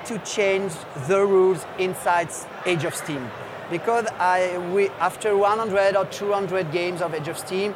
to 0.06 0.18
change 0.24 0.72
the 1.08 1.26
rules 1.26 1.66
inside 1.78 2.28
Age 2.64 2.84
of 2.84 2.94
Steam, 2.94 3.28
because 3.70 4.06
I 4.18 4.58
we, 4.72 4.88
after 5.00 5.36
100 5.36 5.96
or 5.96 6.04
200 6.06 6.70
games 6.70 7.02
of 7.02 7.12
Age 7.12 7.28
of 7.28 7.38
Steam, 7.38 7.74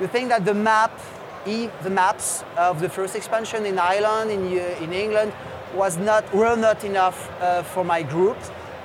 you 0.00 0.08
think 0.08 0.28
that 0.28 0.44
the 0.44 0.54
map 0.54 0.92
the 1.44 1.90
maps 1.90 2.44
of 2.56 2.80
the 2.80 2.88
first 2.88 3.16
expansion 3.16 3.64
in 3.64 3.78
Ireland, 3.78 4.30
in, 4.30 4.58
uh, 4.58 4.84
in 4.84 4.92
England, 4.92 5.32
was 5.74 5.96
not 5.96 6.24
were 6.34 6.56
not 6.56 6.84
enough 6.84 7.30
uh, 7.40 7.62
for 7.62 7.84
my 7.84 8.02
group, 8.02 8.36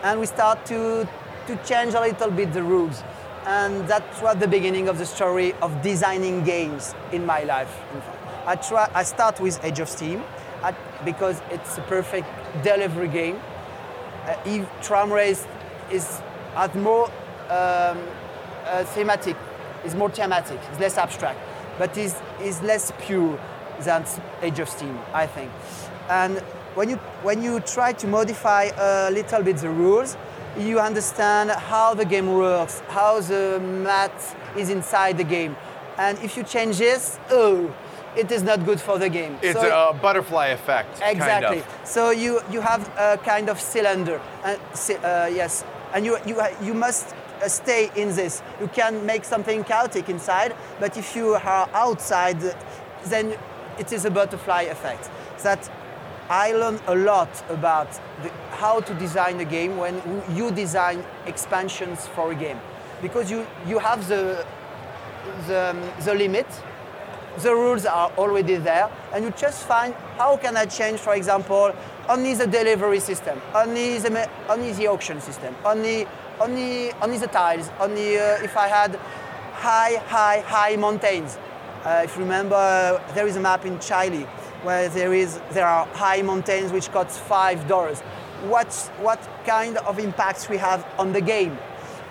and 0.04 0.20
we 0.20 0.26
start 0.26 0.65
to 0.68 1.08
to 1.48 1.56
change 1.65 1.94
a 1.96 2.02
little 2.02 2.32
bit 2.32 2.54
the 2.54 2.63
rules, 2.63 3.04
and 3.46 3.88
that 3.88 4.04
was 4.22 4.38
the 4.38 4.48
beginning 4.48 4.88
of 4.88 4.98
the 4.98 5.06
story 5.06 5.54
of 5.62 5.82
designing 5.82 6.44
games 6.44 6.96
in 7.12 7.26
my 7.26 7.44
life. 7.44 7.74
In 7.94 8.02
I 8.48 8.56
try. 8.56 8.90
I 8.94 9.04
start 9.04 9.40
with 9.40 9.64
Age 9.64 9.80
of 9.80 9.90
Steam, 9.90 10.24
I, 10.64 10.74
because 11.04 11.42
it's 11.52 11.78
a 11.78 11.82
perfect 11.82 12.28
delivery 12.64 13.08
game. 13.08 13.40
Uh, 14.26 14.36
Eve 14.46 14.68
Tram 14.82 15.12
Race 15.12 15.46
is 15.92 16.22
at 16.56 16.76
more 16.76 17.06
um, 17.50 18.00
uh, 18.66 18.84
thematic, 18.86 19.36
is 19.84 19.96
more 19.96 20.10
thematic, 20.10 20.60
it's 20.70 20.80
less 20.80 20.98
abstract, 20.98 21.40
but 21.78 21.96
is 21.98 22.16
is 22.42 22.62
less 22.62 22.92
pure 23.00 23.40
than 23.82 24.06
Age 24.42 24.60
of 24.60 24.70
Steam, 24.70 24.98
I 25.14 25.28
think. 25.28 25.52
And 26.10 26.40
when 26.76 26.90
you 26.90 26.98
when 27.24 27.42
you 27.42 27.60
try 27.60 27.94
to 27.94 28.08
modify 28.08 28.70
a 28.78 29.12
little 29.12 29.44
bit 29.44 29.58
the 29.58 29.70
rules, 29.70 30.18
you 30.58 30.80
understand 30.80 31.52
how 31.52 31.94
the 31.94 32.06
game 32.06 32.34
works, 32.34 32.82
how 32.89 33.20
the 33.20 33.60
math 33.60 34.36
is 34.58 34.70
inside 34.70 35.18
the 35.18 35.24
game, 35.24 35.56
and 35.98 36.18
if 36.20 36.38
you 36.38 36.44
change 36.44 36.78
this, 36.78 37.20
oh, 37.30 37.74
it 38.15 38.32
is 38.32 38.44
not 38.44 38.65
good 38.65 38.80
for 38.80 38.98
the 38.98 39.10
game. 39.10 39.38
It's 39.41 39.60
So- 39.60 39.89
a 39.89 39.94
butterfly 39.94 40.48
effect. 40.48 41.02
Exactly. 41.02 41.60
Kind 41.62 41.72
of. 41.82 41.88
So 41.88 42.12
you 42.12 42.39
you 42.50 42.62
have 42.62 42.89
a 42.98 43.18
kind 43.18 43.50
of 43.50 43.60
cylinder, 43.60 44.20
ci- 44.74 44.96
uh, 45.04 45.28
yes, 45.28 45.63
and 45.94 46.06
you 46.06 46.18
you 46.26 46.41
you 46.62 46.74
must 46.74 47.13
uh, 47.44 47.50
stay 47.50 47.91
in 47.96 48.15
this. 48.15 48.41
You 48.62 48.68
can 48.70 49.06
make 49.06 49.26
something 49.26 49.63
chaotic 49.65 50.10
inside, 50.10 50.54
but 50.80 50.96
if 50.98 51.15
you 51.15 51.36
are 51.36 51.68
outside, 51.74 52.39
then 53.10 53.34
it 53.78 53.91
is 53.91 54.06
a 54.06 54.10
butterfly 54.10 54.63
effect. 54.72 55.10
That 55.44 55.70
I 56.30 56.54
learned 56.54 56.82
a 56.88 56.96
lot 56.96 57.30
about 57.50 57.92
the, 58.24 58.30
how 58.52 58.82
to 58.82 58.94
design 58.96 59.40
a 59.40 59.46
game 59.46 59.78
when 59.78 60.02
you 60.34 60.52
design 60.52 61.04
expansions 61.26 62.08
for 62.08 62.32
a 62.32 62.36
game, 62.36 62.60
because 63.02 63.30
you 63.30 63.46
you 63.68 63.80
have 63.80 64.08
the 64.08 64.46
the, 65.48 65.76
the 66.04 66.14
limit 66.14 66.48
the 67.42 67.54
rules 67.54 67.86
are 67.86 68.12
already 68.18 68.56
there 68.56 68.90
and 69.14 69.26
you 69.26 69.32
just 69.32 69.66
find 69.66 69.94
how 70.18 70.38
can 70.38 70.56
I 70.56 70.66
change, 70.66 71.00
for 71.00 71.16
example, 71.16 71.74
only 72.08 72.34
the 72.34 72.48
delivery 72.48 73.00
system, 73.00 73.42
only 73.54 73.98
the, 73.98 74.30
only 74.50 74.72
the 74.72 74.88
auction 74.88 75.20
system, 75.20 75.56
only, 75.66 76.08
only, 76.40 76.92
only 77.02 77.18
the 77.18 77.28
tiles, 77.28 77.70
only 77.80 78.18
uh, 78.18 78.44
if 78.44 78.56
I 78.56 78.68
had 78.68 78.96
high, 79.54 79.98
high, 80.08 80.40
high 80.42 80.76
mountains. 80.76 81.38
Uh, 81.84 82.02
if 82.04 82.16
you 82.16 82.24
remember, 82.24 83.02
there 83.14 83.28
is 83.28 83.36
a 83.36 83.42
map 83.42 83.66
in 83.66 83.80
Chile 83.80 84.26
where 84.65 84.89
there, 84.89 85.13
is, 85.13 85.39
there 85.51 85.67
are 85.67 85.86
high 85.93 86.21
mountains 86.21 86.71
which 86.71 86.91
cost 86.91 87.23
$5. 87.23 88.01
What's, 88.49 88.88
what 88.99 89.19
kind 89.45 89.78
of 89.78 89.99
impacts 89.99 90.49
we 90.49 90.58
have 90.58 90.86
on 90.97 91.13
the 91.13 91.21
game? 91.21 91.58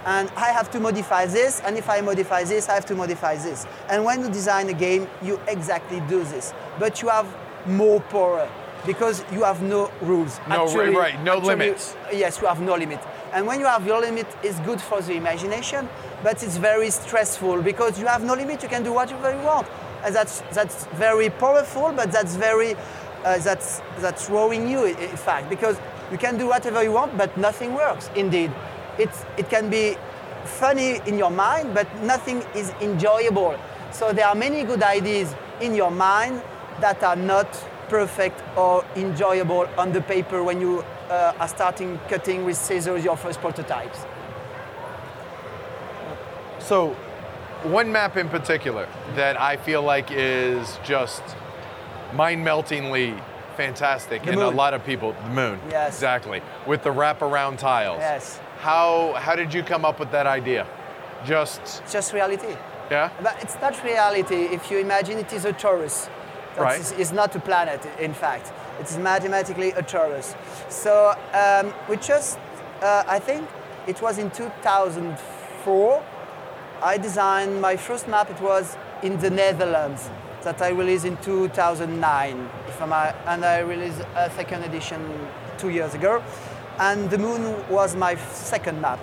and 0.06 0.30
I 0.36 0.50
have 0.52 0.70
to 0.72 0.80
modify 0.80 1.26
this, 1.26 1.60
and 1.64 1.76
if 1.78 1.88
I 1.88 2.00
modify 2.00 2.44
this, 2.44 2.68
I 2.68 2.74
have 2.74 2.86
to 2.86 2.94
modify 2.94 3.36
this. 3.36 3.66
And 3.88 4.04
when 4.04 4.20
you 4.20 4.28
design 4.28 4.68
a 4.68 4.74
game, 4.74 5.08
you 5.22 5.40
exactly 5.48 6.00
do 6.00 6.22
this. 6.24 6.52
But 6.78 7.00
you 7.00 7.08
have 7.08 7.26
more 7.66 8.00
power 8.00 8.48
because 8.86 9.24
you 9.32 9.44
have 9.44 9.62
no 9.62 9.90
rules. 10.02 10.38
No, 10.48 10.66
right, 10.74 10.94
right, 10.94 11.22
no 11.22 11.38
limits. 11.38 11.96
Yes, 12.12 12.40
you 12.40 12.46
have 12.46 12.60
no 12.60 12.74
limit. 12.74 13.00
And 13.32 13.46
when 13.46 13.60
you 13.60 13.66
have 13.66 13.86
your 13.86 14.00
limit, 14.00 14.26
it's 14.42 14.60
good 14.60 14.80
for 14.80 15.00
the 15.00 15.14
imagination, 15.14 15.88
but 16.22 16.42
it's 16.42 16.56
very 16.56 16.90
stressful 16.90 17.62
because 17.62 17.98
you 17.98 18.06
have 18.06 18.22
no 18.22 18.34
limit. 18.34 18.62
You 18.62 18.68
can 18.68 18.84
do 18.84 18.92
whatever 18.92 19.34
you 19.34 19.44
want, 19.44 19.66
and 20.04 20.14
that's 20.14 20.42
that's 20.52 20.86
very 20.94 21.30
powerful, 21.30 21.92
but 21.92 22.12
that's 22.12 22.36
very 22.36 22.74
uh, 23.24 23.38
that's 23.38 23.80
that's 23.98 24.26
throwing 24.26 24.68
you 24.68 24.84
in 24.84 25.16
fact 25.16 25.48
because 25.48 25.76
you 26.12 26.18
can 26.18 26.36
do 26.36 26.46
whatever 26.46 26.82
you 26.82 26.92
want, 26.92 27.16
but 27.16 27.36
nothing 27.36 27.74
works. 27.74 28.10
Indeed, 28.14 28.52
it's 28.98 29.24
it 29.38 29.48
can 29.48 29.70
be 29.70 29.96
funny 30.44 31.00
in 31.06 31.18
your 31.18 31.30
mind, 31.30 31.74
but 31.74 31.88
nothing 32.02 32.42
is 32.54 32.70
enjoyable. 32.80 33.56
So 33.92 34.12
there 34.12 34.26
are 34.26 34.34
many 34.34 34.64
good 34.64 34.82
ideas 34.82 35.34
in 35.60 35.74
your 35.74 35.90
mind 35.90 36.42
that 36.80 37.02
are 37.02 37.16
not 37.16 37.48
perfect 37.88 38.42
or 38.56 38.84
enjoyable 38.96 39.68
on 39.78 39.92
the 39.92 40.00
paper 40.00 40.42
when 40.42 40.60
you 40.60 40.84
uh, 41.08 41.32
are 41.38 41.48
starting 41.48 41.98
cutting 42.08 42.44
with 42.44 42.56
scissors 42.56 43.04
your 43.04 43.16
first 43.16 43.40
prototypes. 43.40 44.00
So, 46.58 46.96
one 47.64 47.90
map 47.92 48.16
in 48.16 48.28
particular 48.28 48.86
that 49.16 49.40
I 49.40 49.56
feel 49.56 49.82
like 49.82 50.10
is 50.10 50.78
just 50.84 51.22
mind-meltingly 52.12 53.14
fantastic, 53.56 54.22
The 54.24 54.32
and 54.32 54.40
a 54.40 54.48
lot 54.50 54.74
of 54.74 54.84
people, 54.84 55.14
the 55.24 55.30
moon, 55.30 55.60
Yes. 55.70 55.94
exactly, 55.94 56.42
with 56.66 56.82
the 56.82 56.90
wraparound 56.92 57.58
tiles. 57.58 57.98
Yes, 58.00 58.40
How 58.60 59.12
how 59.18 59.34
did 59.36 59.52
you 59.54 59.62
come 59.62 59.84
up 59.84 59.98
with 60.00 60.10
that 60.12 60.26
idea? 60.26 60.66
Just 61.24 61.60
it's 61.82 61.92
just 61.92 62.12
reality. 62.12 62.56
yeah. 62.90 63.10
But 63.22 63.36
it's 63.42 63.56
not 63.60 63.82
reality 63.84 64.48
if 64.56 64.70
you 64.70 64.78
imagine 64.78 65.18
it 65.18 65.32
is 65.32 65.44
a 65.44 65.52
torus. 65.52 66.08
That 66.56 66.62
Right. 66.62 66.80
is- 66.80 66.92
is 66.92 67.12
not 67.12 67.34
a 67.36 67.40
planet, 67.40 67.80
in 67.98 68.14
fact. 68.14 68.52
It's 68.80 68.96
mathematically 68.96 69.70
a 69.72 69.82
torus. 69.82 70.34
So 70.68 71.14
um, 71.32 71.72
we 71.88 71.96
just, 71.96 72.38
uh, 72.82 73.02
I 73.16 73.18
think 73.18 73.48
it 73.86 74.00
was 74.02 74.18
in 74.18 74.30
2004, 74.30 76.02
I 76.84 76.98
designed 76.98 77.62
my 77.62 77.76
first 77.76 78.08
map. 78.08 78.28
It 78.30 78.40
was 78.42 78.76
in 79.02 79.18
the 79.18 79.30
Netherlands 79.30 80.10
that 80.42 80.60
I 80.60 80.68
released 80.68 81.06
in 81.06 81.16
2009, 81.16 82.50
if 82.68 82.82
I'm, 82.82 82.92
uh, 82.92 83.12
and 83.26 83.42
I 83.42 83.60
released 83.60 84.02
a 84.14 84.30
second 84.30 84.64
edition 84.64 85.00
two 85.56 85.70
years 85.70 85.94
ago. 85.94 86.22
And 86.78 87.08
the 87.08 87.16
moon 87.16 87.42
was 87.70 87.96
my 87.96 88.16
second 88.16 88.82
map 88.82 89.00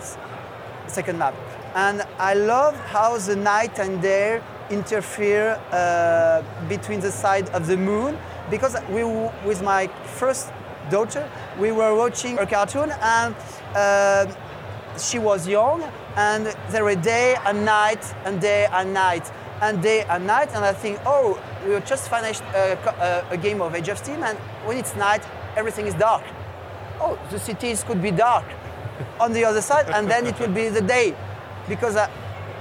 second 0.88 1.18
map. 1.18 1.34
And 1.74 2.04
I 2.20 2.34
love 2.34 2.76
how 2.76 3.18
the 3.18 3.36
night 3.36 3.80
and 3.80 4.02
day 4.02 4.42
interfere 4.70 5.60
uh, 5.72 6.44
between 6.70 7.00
the 7.00 7.12
side 7.12 7.50
of 7.50 7.66
the 7.66 7.78
moon 7.78 8.18
because 8.50 8.76
we, 8.90 9.04
with 9.46 9.64
my 9.64 9.88
first 10.18 10.52
daughter, 10.90 11.28
we 11.58 11.72
were 11.72 11.96
watching 11.96 12.38
a 12.40 12.46
cartoon 12.46 12.92
and 13.02 13.36
uh, 13.74 14.26
she 15.00 15.20
was 15.20 15.48
young 15.48 15.84
and 16.16 16.56
there 16.70 16.84
were 16.84 16.96
day 16.96 17.36
and 17.46 17.66
night 17.66 18.04
and 18.26 18.42
day 18.42 18.68
and 18.72 18.94
night 18.94 19.32
and 19.62 19.82
day 19.82 20.04
and 20.10 20.26
night 20.26 20.50
and 20.54 20.66
I 20.66 20.74
think, 20.74 21.00
oh, 21.06 21.42
we 21.66 21.80
just 21.82 22.10
finished 22.10 22.42
a, 22.56 22.78
a, 23.30 23.34
a 23.34 23.38
game 23.38 23.62
of 23.62 23.76
Age 23.76 23.90
of 23.90 23.98
Steam 23.98 24.24
and 24.24 24.38
when 24.66 24.78
it's 24.78 24.96
night, 24.96 25.24
everything 25.56 25.88
is 25.88 25.94
dark 25.96 26.24
oh, 27.02 27.20
the 27.32 27.40
cities 27.40 27.84
could 27.84 28.02
be 28.02 28.12
dark 28.12 28.46
on 29.20 29.34
the 29.34 29.44
other 29.44 29.62
side, 29.62 29.88
and 29.90 30.10
then 30.10 30.28
it 30.28 30.40
will 30.40 30.54
be 30.54 30.70
the 30.70 30.82
day, 30.82 31.16
because 31.68 31.96
I, 31.96 32.10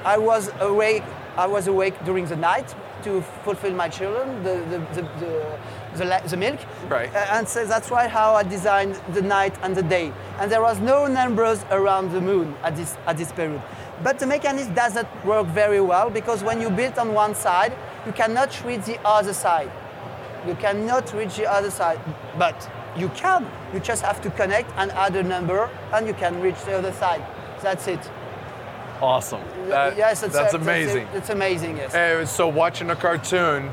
I 0.05 0.19
was 0.19 0.51
awake. 0.61 1.05
I 1.37 1.47
was 1.47 1.69
awake 1.69 1.95
during 2.05 2.27
the 2.27 2.37
night 2.37 2.75
to 3.05 3.23
fulfill 3.45 3.73
my 3.75 3.89
children, 3.89 4.43
the 4.43 4.57
the 4.71 4.79
the, 4.95 5.03
the, 5.21 5.59
the, 5.95 6.23
the 6.29 6.37
milk. 6.37 6.61
Right. 6.89 7.09
Uh, 7.15 7.27
and 7.33 7.49
so 7.49 7.65
that's 7.67 7.91
why 7.91 8.09
how 8.09 8.35
I 8.35 8.43
designed 8.43 9.01
the 9.13 9.23
night 9.23 9.55
and 9.63 9.75
the 9.75 9.83
day. 9.83 10.13
And 10.39 10.51
there 10.51 10.63
was 10.63 10.79
no 10.81 11.07
numbers 11.07 11.65
around 11.71 12.13
the 12.13 12.21
moon 12.21 12.55
at 12.63 12.77
this 12.77 12.97
at 13.07 13.17
this 13.17 13.33
period. 13.33 13.63
But 14.03 14.19
the 14.19 14.27
mechanism 14.27 14.75
doesn't 14.75 15.09
work 15.25 15.47
very 15.49 15.81
well 15.81 16.11
because 16.11 16.43
when 16.43 16.61
you 16.61 16.71
build 16.71 16.99
on 16.99 17.13
one 17.13 17.35
side, 17.35 17.73
you 18.07 18.13
cannot 18.13 18.51
reach 18.65 18.85
the 18.87 18.99
other 19.05 19.35
side. 19.35 19.71
You 20.47 20.55
cannot 20.55 21.13
reach 21.13 21.37
the 21.37 21.51
other 21.51 21.71
side, 21.71 22.01
but 22.39 22.71
you 22.97 23.11
can. 23.11 23.47
You 23.75 23.81
just 23.81 24.03
have 24.03 24.23
to 24.23 24.31
connect 24.31 24.71
and 24.77 24.91
add 24.93 25.15
a 25.17 25.23
number, 25.23 25.69
and 25.93 26.07
you 26.07 26.15
can 26.15 26.41
reach 26.41 26.59
the 26.65 26.79
other 26.79 26.93
side. 26.93 27.23
That's 27.61 27.87
it. 27.87 28.01
Awesome. 29.03 29.43
That- 29.69 29.97
yes, 29.97 30.23
it's, 30.23 30.35
that's 30.35 30.55
amazing. 30.55 31.07
It's, 31.15 31.31
amazing. 31.31 31.77
Yes. 31.77 32.31
So 32.31 32.49
watching 32.49 32.91
a 32.91 32.97
cartoon 32.97 33.71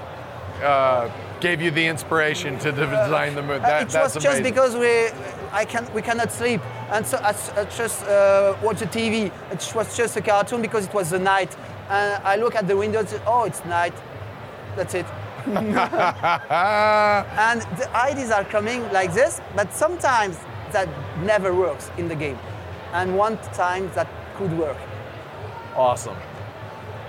uh, 0.62 1.10
gave 1.40 1.62
you 1.62 1.72
the 1.72 1.86
inspiration 1.86 2.58
to 2.60 2.72
design 2.72 3.36
the 3.36 3.42
moon. 3.42 3.62
Uh, 3.62 3.68
That, 3.68 3.82
it 3.84 3.90
that's 3.90 4.16
was 4.16 4.26
amazing. 4.26 4.44
just 4.44 4.44
because 4.44 4.76
we, 4.76 5.10
I 5.52 5.66
can, 5.66 5.88
we 5.94 6.02
cannot 6.02 6.32
sleep, 6.32 6.62
and 6.92 7.06
so 7.06 7.18
I 7.22 7.34
just 7.76 8.04
uh, 8.04 8.56
watch 8.64 8.80
the 8.80 8.88
TV. 8.88 9.32
It 9.52 9.72
was 9.76 9.96
just 9.96 10.18
a 10.18 10.22
cartoon 10.22 10.62
because 10.62 10.86
it 10.88 10.94
was 10.94 11.10
the 11.10 11.20
night, 11.20 11.56
and 11.90 12.22
I 12.24 12.36
look 12.36 12.56
at 12.56 12.68
the 12.68 12.76
windows. 12.76 13.14
Oh, 13.26 13.44
it's 13.46 13.64
night. 13.66 13.94
That's 14.76 14.94
it. 14.94 15.06
and 15.48 15.76
the 17.78 17.90
ideas 17.96 18.32
are 18.32 18.44
coming 18.44 18.84
like 18.92 19.14
this, 19.14 19.40
but 19.56 19.74
sometimes 19.74 20.38
that 20.74 20.90
never 21.24 21.54
works 21.54 21.90
in 21.98 22.08
the 22.10 22.16
game, 22.16 22.38
and 22.94 23.18
one 23.18 23.38
time 23.54 23.90
that 23.96 24.08
could 24.36 24.52
work. 24.58 24.78
Awesome. 25.76 26.18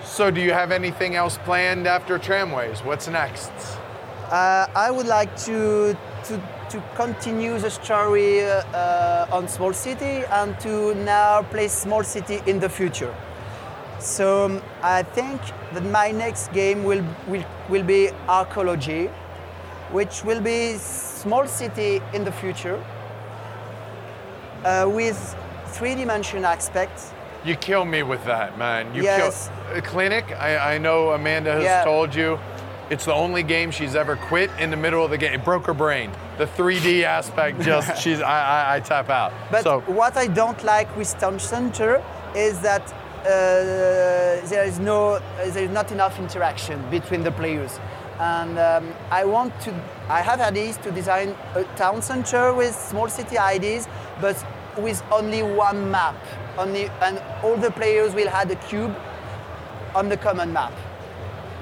So, 0.04 0.30
do 0.30 0.40
you 0.40 0.52
have 0.52 0.70
anything 0.70 1.16
else 1.16 1.38
planned 1.38 1.86
after 1.86 2.18
Tramways? 2.18 2.80
What's 2.84 3.08
next? 3.08 3.50
Uh, 4.30 4.66
I 4.74 4.90
would 4.90 5.06
like 5.06 5.34
to 5.46 5.96
to, 6.24 6.40
to 6.70 6.82
continue 6.96 7.58
the 7.58 7.70
story 7.70 8.44
uh, 8.44 9.26
on 9.32 9.48
Small 9.48 9.72
City 9.72 10.24
and 10.30 10.58
to 10.60 10.94
now 10.96 11.42
play 11.42 11.68
Small 11.68 12.04
City 12.04 12.42
in 12.46 12.60
the 12.60 12.68
future. 12.68 13.14
So 13.98 14.44
um, 14.44 14.62
I 14.82 15.02
think 15.02 15.40
that 15.72 15.82
my 15.84 16.10
next 16.10 16.52
game 16.52 16.84
will 16.84 17.02
will, 17.26 17.44
will 17.70 17.82
be 17.84 18.10
Arcology, 18.28 19.08
which 19.92 20.22
will 20.24 20.40
be 20.42 20.74
Small 20.76 21.46
City 21.46 22.02
in 22.12 22.24
the 22.24 22.32
future 22.32 22.78
uh, 24.64 24.86
with 24.88 25.36
three-dimension 25.68 26.44
aspects. 26.44 27.12
You 27.44 27.56
kill 27.56 27.84
me 27.84 28.02
with 28.02 28.22
that, 28.24 28.58
man. 28.58 28.94
You 28.94 29.02
Yes. 29.04 29.50
kill. 29.72 29.82
Clinic, 29.82 30.24
I, 30.38 30.74
I 30.74 30.78
know 30.78 31.12
Amanda 31.12 31.52
has 31.52 31.64
Yeah. 31.64 31.84
told 31.84 32.14
you. 32.14 32.38
It's 32.90 33.05
the 33.05 33.12
only 33.12 33.42
game 33.42 33.70
she's 33.70 33.94
ever 33.94 34.16
quit 34.16 34.51
in 34.59 34.70
the 34.70 34.77
middle 34.77 35.05
of 35.05 35.11
the 35.11 35.18
game. 35.18 35.35
It 35.35 35.44
broke 35.44 35.66
her 35.66 35.74
brain. 35.74 36.11
The 36.38 36.46
3D 36.46 37.03
aspect 37.03 37.61
just, 37.61 38.03
she's, 38.03 38.22
I, 38.22 38.40
I, 38.40 38.77
I 38.77 38.81
tap 38.81 39.11
out. 39.11 39.33
But 39.51 39.62
so, 39.62 39.81
what 39.81 40.16
I 40.16 40.27
don't 40.27 40.62
like 40.64 40.94
with 40.96 41.11
Town 41.18 41.38
Center 41.38 42.03
is 42.35 42.61
that 42.61 42.90
uh, 42.90 44.46
there 44.48 44.64
is 44.64 44.79
no, 44.79 45.18
there 45.37 45.64
is 45.64 45.70
not 45.70 45.92
enough 45.92 46.18
interaction 46.18 46.83
between 46.90 47.22
the 47.22 47.33
players, 47.33 47.79
and 48.20 48.59
um, 48.59 48.94
I 49.11 49.24
want 49.27 49.61
to. 49.62 49.74
I 50.09 50.22
have 50.22 50.38
had 50.38 50.55
ideas 50.55 50.79
to 50.79 50.90
design 50.90 51.37
a 51.55 51.64
town 51.77 52.01
center 52.01 52.55
with 52.55 52.74
small 52.74 53.09
city 53.09 53.37
ideas, 53.37 53.87
but 54.20 54.42
with 54.79 55.03
only 55.12 55.42
one 55.42 55.90
map, 55.90 56.16
only, 56.57 56.88
and 57.03 57.20
all 57.42 57.57
the 57.57 57.70
players 57.70 58.14
will 58.14 58.29
have 58.29 58.51
a 58.51 58.57
cube 58.57 58.96
on 59.94 60.09
the 60.09 60.16
common 60.16 60.53
map 60.53 60.72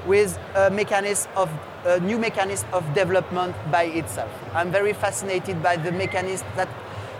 with 0.07 0.39
a 0.55 0.69
mechanism 0.71 1.31
of 1.35 1.49
a 1.85 1.99
new 1.99 2.17
mechanism 2.17 2.67
of 2.73 2.83
development 2.93 3.55
by 3.71 3.83
itself. 3.83 4.31
I'm 4.53 4.71
very 4.71 4.93
fascinated 4.93 5.61
by 5.61 5.77
the 5.77 5.91
mechanism 5.91 6.47
that 6.55 6.69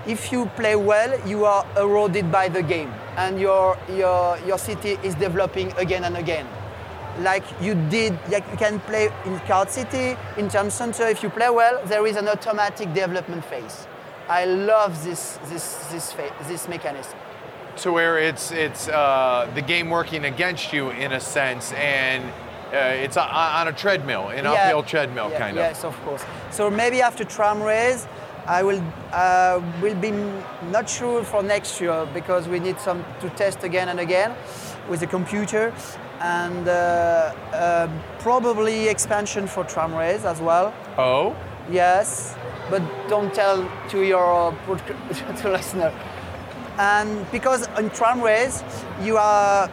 if 0.08 0.32
you 0.32 0.46
play 0.56 0.76
well, 0.76 1.20
you 1.28 1.46
are 1.46 1.66
eroded 1.78 2.32
by 2.32 2.50
the 2.50 2.64
game 2.64 2.92
and 3.18 3.40
your 3.40 3.78
your 3.90 4.38
your 4.48 4.58
city 4.58 4.98
is 5.04 5.16
developing 5.16 5.72
again 5.78 6.04
and 6.06 6.18
again. 6.18 6.48
Like 7.20 7.44
you 7.62 7.76
did, 7.90 8.14
like 8.30 8.46
you 8.52 8.58
can 8.58 8.80
play 8.82 9.10
in 9.26 9.40
Card 9.48 9.70
City, 9.70 10.16
in 10.38 10.50
Town 10.50 10.70
Center. 10.72 11.08
If 11.08 11.24
you 11.24 11.30
play 11.30 11.50
well, 11.50 11.82
there 11.86 12.06
is 12.06 12.16
an 12.16 12.28
automatic 12.28 12.94
development 12.94 13.44
phase. 13.46 13.88
I 14.30 14.46
love 14.46 15.04
this 15.04 15.40
this 15.50 15.66
this 15.92 16.16
this 16.48 16.68
mechanism. 16.68 17.18
to 17.78 17.92
where 17.92 18.18
it's 18.18 18.52
it's 18.52 18.88
uh, 18.90 19.50
the 19.56 19.62
game 19.62 19.90
working 19.90 20.26
against 20.26 20.74
you 20.74 20.90
in 20.90 21.14
a 21.14 21.20
sense, 21.20 21.72
and 21.74 22.24
uh, 22.74 23.04
it's 23.04 23.18
a, 23.18 23.24
on 23.24 23.68
a 23.68 23.74
treadmill, 23.74 24.30
an 24.30 24.46
uphill 24.46 24.84
treadmill, 24.84 25.30
Yeah, 25.32 25.40
kind 25.40 25.58
of. 25.58 25.64
Yes, 25.64 25.84
of 25.84 25.96
course. 26.04 26.24
So 26.52 26.70
maybe 26.70 27.02
after 27.02 27.24
tram 27.24 27.62
race, 27.62 28.08
I 28.46 28.64
will 28.64 28.82
uh, 29.12 29.62
will 29.82 29.96
be 29.96 30.12
not 30.72 30.90
sure 30.90 31.24
for 31.24 31.44
next 31.44 31.82
year 31.82 32.08
because 32.14 32.48
we 32.48 32.60
need 32.60 32.80
some 32.80 33.04
to 33.20 33.30
test 33.32 33.64
again 33.64 33.90
and 33.90 34.00
again 34.00 34.34
with 34.90 35.02
the 35.02 35.08
computer, 35.08 35.74
and 36.22 36.68
uh, 36.68 36.72
uh, 36.72 37.90
probably 38.20 38.88
expansion 38.88 39.48
for 39.48 39.64
tram 39.66 39.94
race 39.94 40.24
as 40.24 40.40
well. 40.40 40.74
Oh, 40.98 41.36
Yes, 41.70 42.34
but 42.70 42.82
don't 43.10 43.34
tell 43.34 43.70
to 43.90 44.02
your 44.02 44.56
to 45.42 45.50
listener. 45.52 45.92
And 46.78 47.30
because 47.32 47.68
on 47.76 47.90
tramways 47.90 48.64
you 49.02 49.18
are 49.18 49.70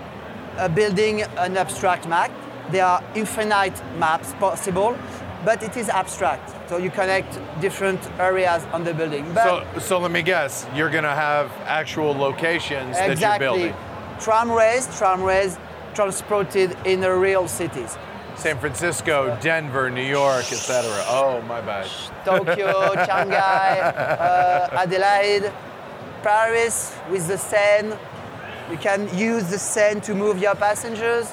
uh, 0.59 0.69
building 0.69 1.23
an 1.23 1.57
abstract 1.57 2.09
map, 2.09 2.33
there 2.71 2.87
are 2.87 3.03
infinite 3.15 3.75
maps 3.99 4.33
possible, 4.35 4.97
but 5.45 5.63
it 5.63 5.77
is 5.77 5.89
abstract. 5.89 6.51
So 6.69 6.79
you 6.79 6.91
connect 6.91 7.39
different 7.61 8.01
areas 8.19 8.65
on 8.73 8.85
the 8.85 8.95
building. 8.95 9.25
But 9.35 9.65
So, 9.75 9.81
so 9.81 9.99
let 9.99 10.11
me 10.11 10.23
guess. 10.23 10.67
You're 10.75 10.91
gonna 10.91 11.15
have 11.15 11.51
actual 11.67 12.13
locations 12.15 12.97
that 12.97 13.05
you're 13.05 13.13
exactly, 13.13 13.47
building. 13.47 13.75
tramways, 14.21 14.89
tramways 14.99 15.59
transported 15.95 16.77
in 16.85 17.01
the 17.01 17.13
real 17.13 17.47
cities. 17.49 17.97
San 18.37 18.59
Francisco, 18.59 19.37
Denver, 19.41 19.91
New 19.91 20.03
York, 20.03 20.51
etc. 20.51 20.91
Oh, 21.07 21.41
my 21.43 21.61
bad. 21.61 21.87
Tokyo, 22.25 22.93
Shanghai, 23.07 23.79
uh, 23.79 24.83
Adelaide, 24.83 25.53
Paris 26.23 26.97
with 27.11 27.29
the 27.29 27.39
Seine. 27.39 27.97
You 28.71 28.77
can 28.79 29.09
use 29.17 29.45
the 29.51 29.59
Seine 29.59 30.01
to 30.01 30.15
move 30.15 30.39
your 30.41 30.57
passengers 30.57 31.29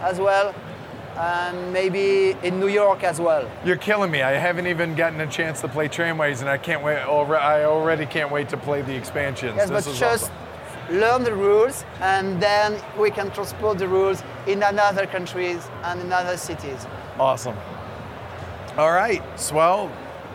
as 0.00 0.18
well, 0.18 0.54
and 1.16 1.72
maybe 1.72 2.36
in 2.42 2.60
New 2.60 2.68
York 2.68 3.02
as 3.02 3.20
well. 3.20 3.50
You're 3.64 3.76
killing 3.76 4.10
me. 4.10 4.22
I 4.22 4.32
haven't 4.32 4.66
even 4.66 4.94
gotten 4.94 5.20
a 5.20 5.26
chance 5.26 5.60
to 5.62 5.68
play 5.68 5.88
tramways, 5.88 6.40
and 6.40 6.50
I 6.50 6.58
can't 6.58 6.82
wait. 6.82 6.98
I 6.98 7.64
already 7.64 8.06
can't 8.06 8.30
wait 8.30 8.48
to 8.50 8.56
play 8.56 8.82
the 8.82 8.94
expansions. 8.94 9.56
Yes, 9.56 9.68
this 9.68 9.84
but 9.84 9.92
is 9.92 9.98
just 9.98 10.30
awesome. 10.30 11.00
learn 11.00 11.24
the 11.24 11.34
rules, 11.34 11.84
and 12.00 12.40
then 12.40 12.80
we 12.98 13.10
can 13.10 13.30
transport 13.30 13.78
the 13.78 13.88
rules 13.88 14.22
in 14.46 14.62
another 14.62 15.06
countries 15.06 15.68
and 15.84 16.00
in 16.00 16.12
other 16.12 16.36
cities. 16.36 16.86
Awesome. 17.18 17.56
All 18.76 18.92
right, 18.92 19.22
swell. 19.38 19.90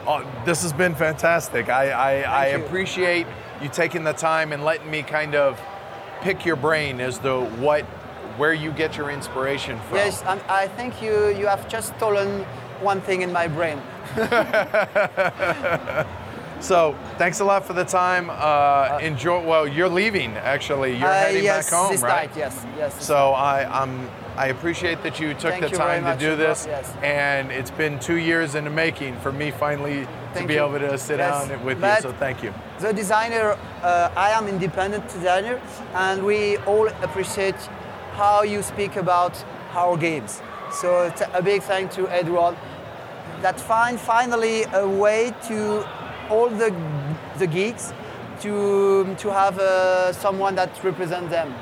Uh, 0.06 0.26
this 0.44 0.64
has 0.64 0.74
been 0.74 0.96
fantastic. 0.96 1.70
I, 1.70 1.92
I, 1.92 2.12
I 2.22 2.46
appreciate 2.48 3.26
you 3.62 3.70
taking 3.70 4.04
the 4.04 4.12
time 4.12 4.52
and 4.52 4.66
letting 4.66 4.92
me 4.92 5.02
kind 5.02 5.34
of 5.34 5.58
pick 6.20 6.46
your 6.46 6.58
brain 6.58 7.00
as 7.00 7.20
to 7.20 7.46
what, 7.62 7.86
where 8.38 8.54
you 8.54 8.72
get 8.72 8.98
your 8.98 9.10
inspiration 9.10 9.80
from. 9.88 9.98
Yes, 9.98 10.24
and 10.24 10.42
I 10.50 10.68
think 10.68 11.02
you, 11.02 11.30
you 11.30 11.48
have 11.48 11.68
just 11.68 11.96
stolen 11.98 12.44
one 12.82 13.02
thing 13.02 13.22
in 13.22 13.32
my 13.32 13.48
brain. 13.48 13.82
So 16.60 16.96
thanks 17.18 17.42
a 17.42 17.44
lot 17.44 17.66
for 17.66 17.74
the 17.74 17.84
time. 17.84 18.30
Uh, 18.32 18.98
enjoy. 19.02 19.44
Well, 19.46 19.68
you're 19.68 19.90
leaving 19.90 20.32
actually. 20.38 20.96
You're 20.96 21.10
Uh, 21.10 21.14
heading 21.26 21.44
yes, 21.44 21.70
back 21.70 21.78
home, 21.78 21.92
this 21.92 22.02
right? 22.02 22.30
night, 22.30 22.38
yes, 22.38 22.66
yes. 22.78 23.06
So 23.06 23.34
I, 23.34 23.66
I'm, 23.82 24.10
I 24.38 24.48
appreciate 24.48 25.04
that 25.04 25.20
you 25.20 25.34
took 25.34 25.52
Thank 25.52 25.64
the 25.66 25.70
you 25.72 25.76
time 25.76 26.06
to 26.06 26.16
do 26.18 26.38
this, 26.38 26.66
Yes. 26.66 26.94
and 27.04 27.52
it's 27.52 27.70
been 27.72 28.00
two 28.00 28.16
years 28.16 28.56
in 28.56 28.64
the 28.64 28.70
making 28.70 29.18
for 29.20 29.34
me 29.34 29.52
finally 29.52 30.08
to 30.36 30.48
be 30.48 30.54
you. 30.54 30.64
able 30.66 30.80
to 30.80 30.98
sit 30.98 31.18
Yes, 31.20 31.50
down 31.50 31.66
with 31.66 31.82
but- 31.82 31.98
you. 31.98 32.02
So 32.10 32.14
thank 32.18 32.42
you. 32.42 32.54
The 32.80 32.94
designer, 32.94 33.58
uh, 33.84 34.10
I 34.16 34.30
am 34.32 34.48
independent 34.48 35.04
designer, 35.10 35.60
and 35.96 36.24
we 36.24 36.56
all 36.66 36.88
appreciate 37.04 37.60
how 38.14 38.44
you 38.44 38.62
speak 38.62 38.96
about 38.96 39.44
our 39.74 39.98
games. 39.98 40.42
So 40.72 41.04
it's 41.04 41.22
a 41.34 41.42
big 41.42 41.62
thank 41.64 41.92
to 41.92 42.08
Edward. 42.10 42.56
That 43.42 43.60
find 43.60 44.00
finally 44.00 44.64
a 44.74 44.88
way 44.88 45.34
to 45.48 45.86
all 46.30 46.50
the 46.50 46.74
the 47.38 47.48
geeks 47.48 47.94
to 48.42 49.16
to 49.18 49.32
have 49.32 49.60
uh, 49.60 50.14
someone 50.14 50.56
that 50.56 50.70
represents 50.84 51.30
them. 51.30 51.54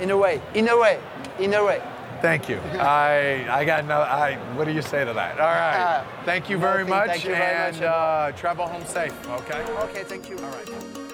In 0.00 0.10
a 0.10 0.16
way, 0.16 0.40
in 0.54 0.68
a 0.68 0.76
way, 0.76 0.98
in 1.38 1.54
a 1.54 1.64
way. 1.64 1.80
Thank 2.20 2.48
you. 2.48 2.58
I, 2.80 3.46
I 3.50 3.64
got 3.64 3.84
no. 3.86 4.00
I. 4.00 4.36
What 4.56 4.66
do 4.66 4.72
you 4.72 4.82
say 4.82 5.04
to 5.04 5.12
that? 5.12 5.38
All 5.38 5.46
right. 5.46 6.00
Uh, 6.00 6.04
thank 6.24 6.48
you 6.50 6.58
very 6.58 6.84
nothing. 6.84 6.90
much, 6.90 7.08
Thank 7.10 7.24
you 7.24 7.30
very 7.30 7.56
and 7.56 7.76
much, 7.76 7.82
uh, 7.82 8.32
travel 8.32 8.66
home 8.66 8.84
safe. 8.84 9.14
Okay. 9.28 9.62
Okay, 9.84 10.04
thank 10.04 10.28
you. 10.30 10.38
All 10.38 10.50
right. 10.50 11.05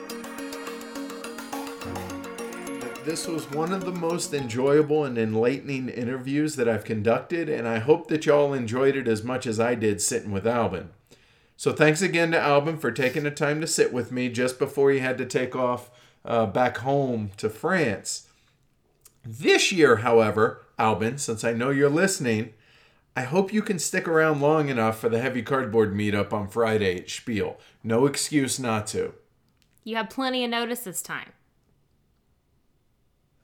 This 3.04 3.26
was 3.26 3.50
one 3.50 3.72
of 3.72 3.84
the 3.84 3.90
most 3.90 4.32
enjoyable 4.32 5.04
and 5.04 5.18
enlightening 5.18 5.88
interviews 5.88 6.54
that 6.54 6.68
I've 6.68 6.84
conducted, 6.84 7.48
and 7.48 7.66
I 7.66 7.80
hope 7.80 8.06
that 8.08 8.26
y'all 8.26 8.52
enjoyed 8.52 8.94
it 8.94 9.08
as 9.08 9.24
much 9.24 9.44
as 9.44 9.58
I 9.58 9.74
did 9.74 10.00
sitting 10.00 10.30
with 10.30 10.46
Albin. 10.46 10.90
So 11.56 11.72
thanks 11.72 12.00
again 12.00 12.30
to 12.30 12.38
Albin 12.38 12.78
for 12.78 12.92
taking 12.92 13.24
the 13.24 13.32
time 13.32 13.60
to 13.60 13.66
sit 13.66 13.92
with 13.92 14.12
me 14.12 14.28
just 14.28 14.56
before 14.56 14.92
he 14.92 15.00
had 15.00 15.18
to 15.18 15.26
take 15.26 15.56
off 15.56 15.90
uh, 16.24 16.46
back 16.46 16.78
home 16.78 17.32
to 17.38 17.50
France. 17.50 18.28
This 19.24 19.72
year, 19.72 19.96
however, 19.96 20.64
Albin, 20.78 21.18
since 21.18 21.42
I 21.42 21.52
know 21.52 21.70
you're 21.70 21.90
listening, 21.90 22.52
I 23.16 23.22
hope 23.22 23.52
you 23.52 23.62
can 23.62 23.80
stick 23.80 24.06
around 24.06 24.40
long 24.40 24.68
enough 24.68 25.00
for 25.00 25.08
the 25.08 25.20
heavy 25.20 25.42
cardboard 25.42 25.92
meetup 25.92 26.32
on 26.32 26.46
Friday 26.46 26.98
at 26.98 27.10
Spiel. 27.10 27.58
No 27.82 28.06
excuse 28.06 28.60
not 28.60 28.86
to. 28.88 29.14
You 29.82 29.96
have 29.96 30.08
plenty 30.08 30.44
of 30.44 30.50
notice 30.50 30.80
this 30.80 31.02
time. 31.02 31.32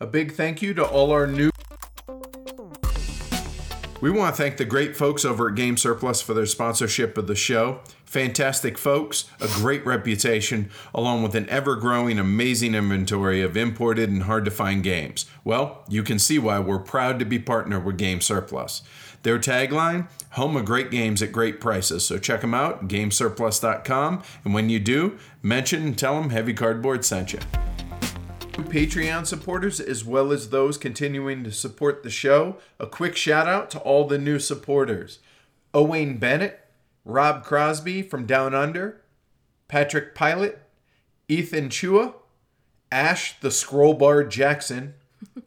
A 0.00 0.06
big 0.06 0.32
thank 0.32 0.62
you 0.62 0.74
to 0.74 0.84
all 0.84 1.10
our 1.10 1.26
new. 1.26 1.50
We 4.00 4.12
want 4.12 4.36
to 4.36 4.40
thank 4.40 4.56
the 4.56 4.64
great 4.64 4.96
folks 4.96 5.24
over 5.24 5.48
at 5.48 5.56
Game 5.56 5.76
Surplus 5.76 6.22
for 6.22 6.32
their 6.32 6.46
sponsorship 6.46 7.18
of 7.18 7.26
the 7.26 7.34
show. 7.34 7.80
Fantastic 8.04 8.78
folks, 8.78 9.28
a 9.40 9.48
great 9.48 9.84
reputation, 9.84 10.70
along 10.94 11.24
with 11.24 11.34
an 11.34 11.48
ever 11.48 11.74
growing, 11.74 12.18
amazing 12.18 12.76
inventory 12.76 13.42
of 13.42 13.56
imported 13.56 14.08
and 14.08 14.22
hard 14.22 14.44
to 14.44 14.52
find 14.52 14.84
games. 14.84 15.26
Well, 15.42 15.84
you 15.88 16.04
can 16.04 16.20
see 16.20 16.38
why 16.38 16.60
we're 16.60 16.78
proud 16.78 17.18
to 17.18 17.24
be 17.24 17.40
partnered 17.40 17.84
with 17.84 17.98
Game 17.98 18.20
Surplus. 18.20 18.82
Their 19.24 19.38
tagline 19.38 20.06
Home 20.32 20.56
of 20.56 20.64
great 20.64 20.90
games 20.90 21.22
at 21.22 21.32
great 21.32 21.60
prices. 21.60 22.04
So 22.04 22.18
check 22.18 22.42
them 22.42 22.54
out, 22.54 22.86
gamesurplus.com. 22.86 24.22
And 24.44 24.54
when 24.54 24.68
you 24.68 24.78
do, 24.78 25.18
mention 25.42 25.82
and 25.82 25.98
tell 25.98 26.20
them 26.20 26.30
Heavy 26.30 26.52
Cardboard 26.52 27.04
sent 27.04 27.32
you. 27.32 27.40
Patreon 28.64 29.26
supporters, 29.26 29.80
as 29.80 30.04
well 30.04 30.32
as 30.32 30.50
those 30.50 30.78
continuing 30.78 31.44
to 31.44 31.52
support 31.52 32.02
the 32.02 32.10
show. 32.10 32.56
A 32.78 32.86
quick 32.86 33.16
shout 33.16 33.48
out 33.48 33.70
to 33.70 33.78
all 33.80 34.06
the 34.06 34.18
new 34.18 34.38
supporters 34.38 35.18
Owain 35.74 36.18
Bennett, 36.18 36.60
Rob 37.04 37.44
Crosby 37.44 38.02
from 38.02 38.26
Down 38.26 38.54
Under, 38.54 39.02
Patrick 39.68 40.14
Pilot, 40.14 40.60
Ethan 41.28 41.68
Chua, 41.68 42.14
Ash 42.90 43.38
the 43.40 43.48
Scrollbar 43.48 44.28
Jackson, 44.28 44.94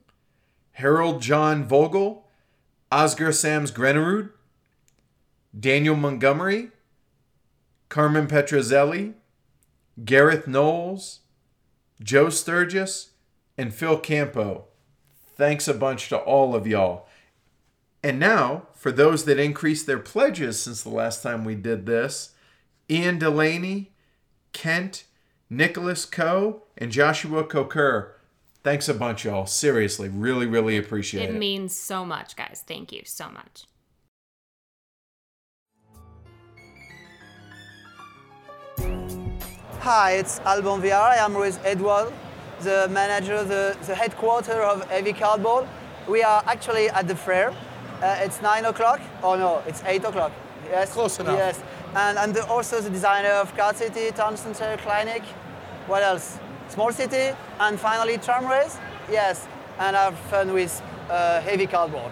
Harold 0.74 1.21
John 1.21 1.63
Vogel, 1.63 2.28
Oscar 2.91 3.32
Sams 3.32 3.71
Grenerud, 3.71 4.30
Daniel 5.58 5.95
Montgomery, 5.95 6.71
Carmen 7.89 8.28
Petrozelli, 8.28 9.13
Gareth 10.06 10.47
Knowles, 10.47 11.21
Joe 12.02 12.30
Sturgis, 12.30 13.12
and 13.58 13.74
Phil 13.74 14.00
Campo. 14.00 14.66
Thanks 15.36 15.68
a 15.68 15.74
bunch 15.74 16.10
to 16.10 16.18
all 16.18 16.56
of 16.56 16.68
y'all. 16.68 17.08
And 18.04 18.20
now, 18.20 18.68
for 18.74 18.92
those 18.92 19.26
that 19.26 19.40
increased 19.40 19.86
their 19.86 20.00
pledges 20.00 20.60
since 20.60 20.82
the 20.82 20.90
last 20.90 21.22
time 21.22 21.46
we 21.46 21.56
did 21.56 21.86
this, 21.86 22.34
Ian 22.90 23.20
Delaney, 23.20 23.92
Kent, 24.54 25.04
Nicholas 25.50 26.06
Coe, 26.06 26.64
and 26.78 26.92
Joshua 26.92 27.44
Coker. 27.44 28.16
Thanks 28.64 28.90
a 28.90 28.94
bunch, 28.94 29.26
y'all. 29.26 29.46
Seriously, 29.46 30.10
really, 30.10 30.46
really 30.46 30.78
appreciate 30.78 31.30
It 31.30 31.36
it. 31.36 31.40
means 31.40 31.76
so 31.76 32.06
much, 32.06 32.36
guys. 32.36 32.64
Thank 32.68 32.92
you 32.92 33.02
so 33.06 33.30
much. 33.30 33.66
Hi, 39.82 40.12
it's 40.12 40.39
Alban 40.46 40.80
Viard. 40.80 41.13
I 41.13 41.26
am 41.26 41.34
with 41.34 41.60
Edward, 41.65 42.13
the 42.62 42.88
manager, 42.91 43.44
the, 43.44 43.76
the 43.88 43.96
headquarter 43.96 44.62
of 44.62 44.88
Heavy 44.91 45.12
Cardboard. 45.12 45.67
We 46.08 46.22
are 46.22 46.44
actually 46.46 46.89
at 46.89 47.08
the 47.08 47.15
fair. 47.15 47.50
Uh, 48.00 48.15
it's 48.20 48.44
9 48.44 48.65
o'clock. 48.65 49.02
Oh 49.24 49.36
no, 49.36 49.63
it's 49.65 49.82
8 49.84 50.06
o'clock. 50.06 50.34
Yes. 50.70 50.94
Close 50.94 51.20
enough. 51.20 51.36
Yes. 51.36 51.63
And, 51.96 52.20
and 52.20 52.32
the, 52.32 52.46
also 52.46 52.80
the 52.80 52.91
designer 52.91 53.32
of 53.32 53.58
Card 53.58 53.76
City, 53.76 54.12
Town 54.12 54.38
Center, 54.38 54.78
Clinic. 54.84 55.24
What 55.88 56.04
else? 56.04 56.38
Small 56.70 56.91
City. 56.91 57.36
And 57.60 57.80
finally 57.80 58.20
Tramways. 58.20 58.78
Yes. 59.10 59.48
And 59.80 59.96
have 59.96 60.15
fun 60.30 60.54
with 60.54 60.80
uh, 61.10 61.41
Heavy 61.41 61.65
Cardboard. 61.65 62.12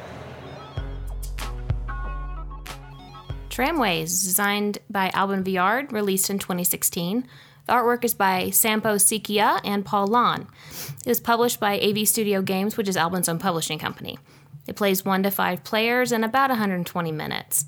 Tramways, 3.51 4.23
designed 4.23 4.79
by 4.89 5.09
Alban 5.13 5.43
Viard, 5.43 5.91
released 5.91 6.31
in 6.31 6.39
2016. 6.39 7.27
The 7.69 7.75
artwork 7.75 8.03
is 8.03 8.15
by 8.15 8.49
Sampo 8.49 8.95
Sikiö 8.95 9.61
and 9.63 9.85
Paul 9.85 10.07
Lon. 10.07 10.47
It 11.05 11.07
was 11.07 11.19
published 11.19 11.59
by 11.59 11.79
AV 11.79 12.07
Studio 12.07 12.41
Games, 12.41 12.75
which 12.75 12.87
is 12.87 12.97
Albin's 12.97 13.29
own 13.29 13.37
publishing 13.37 13.77
company. 13.77 14.17
It 14.65 14.75
plays 14.75 15.05
one 15.05 15.21
to 15.21 15.29
five 15.29 15.63
players 15.63 16.11
in 16.11 16.23
about 16.23 16.49
120 16.49 17.11
minutes. 17.11 17.65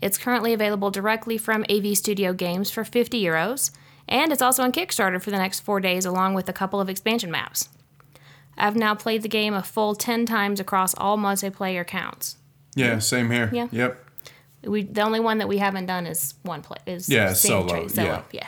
It's 0.00 0.18
currently 0.18 0.52
available 0.52 0.92
directly 0.92 1.36
from 1.36 1.64
AV 1.68 1.96
Studio 1.96 2.32
Games 2.32 2.70
for 2.70 2.84
50 2.84 3.20
euros, 3.20 3.72
and 4.06 4.30
it's 4.30 4.40
also 4.40 4.62
on 4.62 4.70
Kickstarter 4.70 5.20
for 5.20 5.32
the 5.32 5.38
next 5.38 5.60
four 5.60 5.80
days, 5.80 6.04
along 6.06 6.34
with 6.34 6.48
a 6.48 6.52
couple 6.52 6.80
of 6.80 6.88
expansion 6.88 7.32
maps. 7.32 7.70
I've 8.56 8.76
now 8.76 8.94
played 8.94 9.22
the 9.22 9.28
game 9.28 9.52
a 9.52 9.64
full 9.64 9.96
10 9.96 10.26
times 10.26 10.60
across 10.60 10.94
all 10.94 11.18
multiplayer 11.18 11.84
counts. 11.84 12.36
Yeah, 12.76 13.00
same 13.00 13.32
here. 13.32 13.50
Yeah. 13.52 13.66
Yep. 13.72 14.06
We 14.66 14.84
the 14.84 15.00
only 15.00 15.18
one 15.18 15.38
that 15.38 15.48
we 15.48 15.58
haven't 15.58 15.86
done 15.86 16.06
is 16.06 16.34
one 16.44 16.62
play 16.62 16.76
is 16.86 17.08
Yeah, 17.08 17.32
solo, 17.32 17.66
tra- 17.66 17.88
solo. 17.88 18.06
yeah. 18.06 18.22
yeah. 18.30 18.46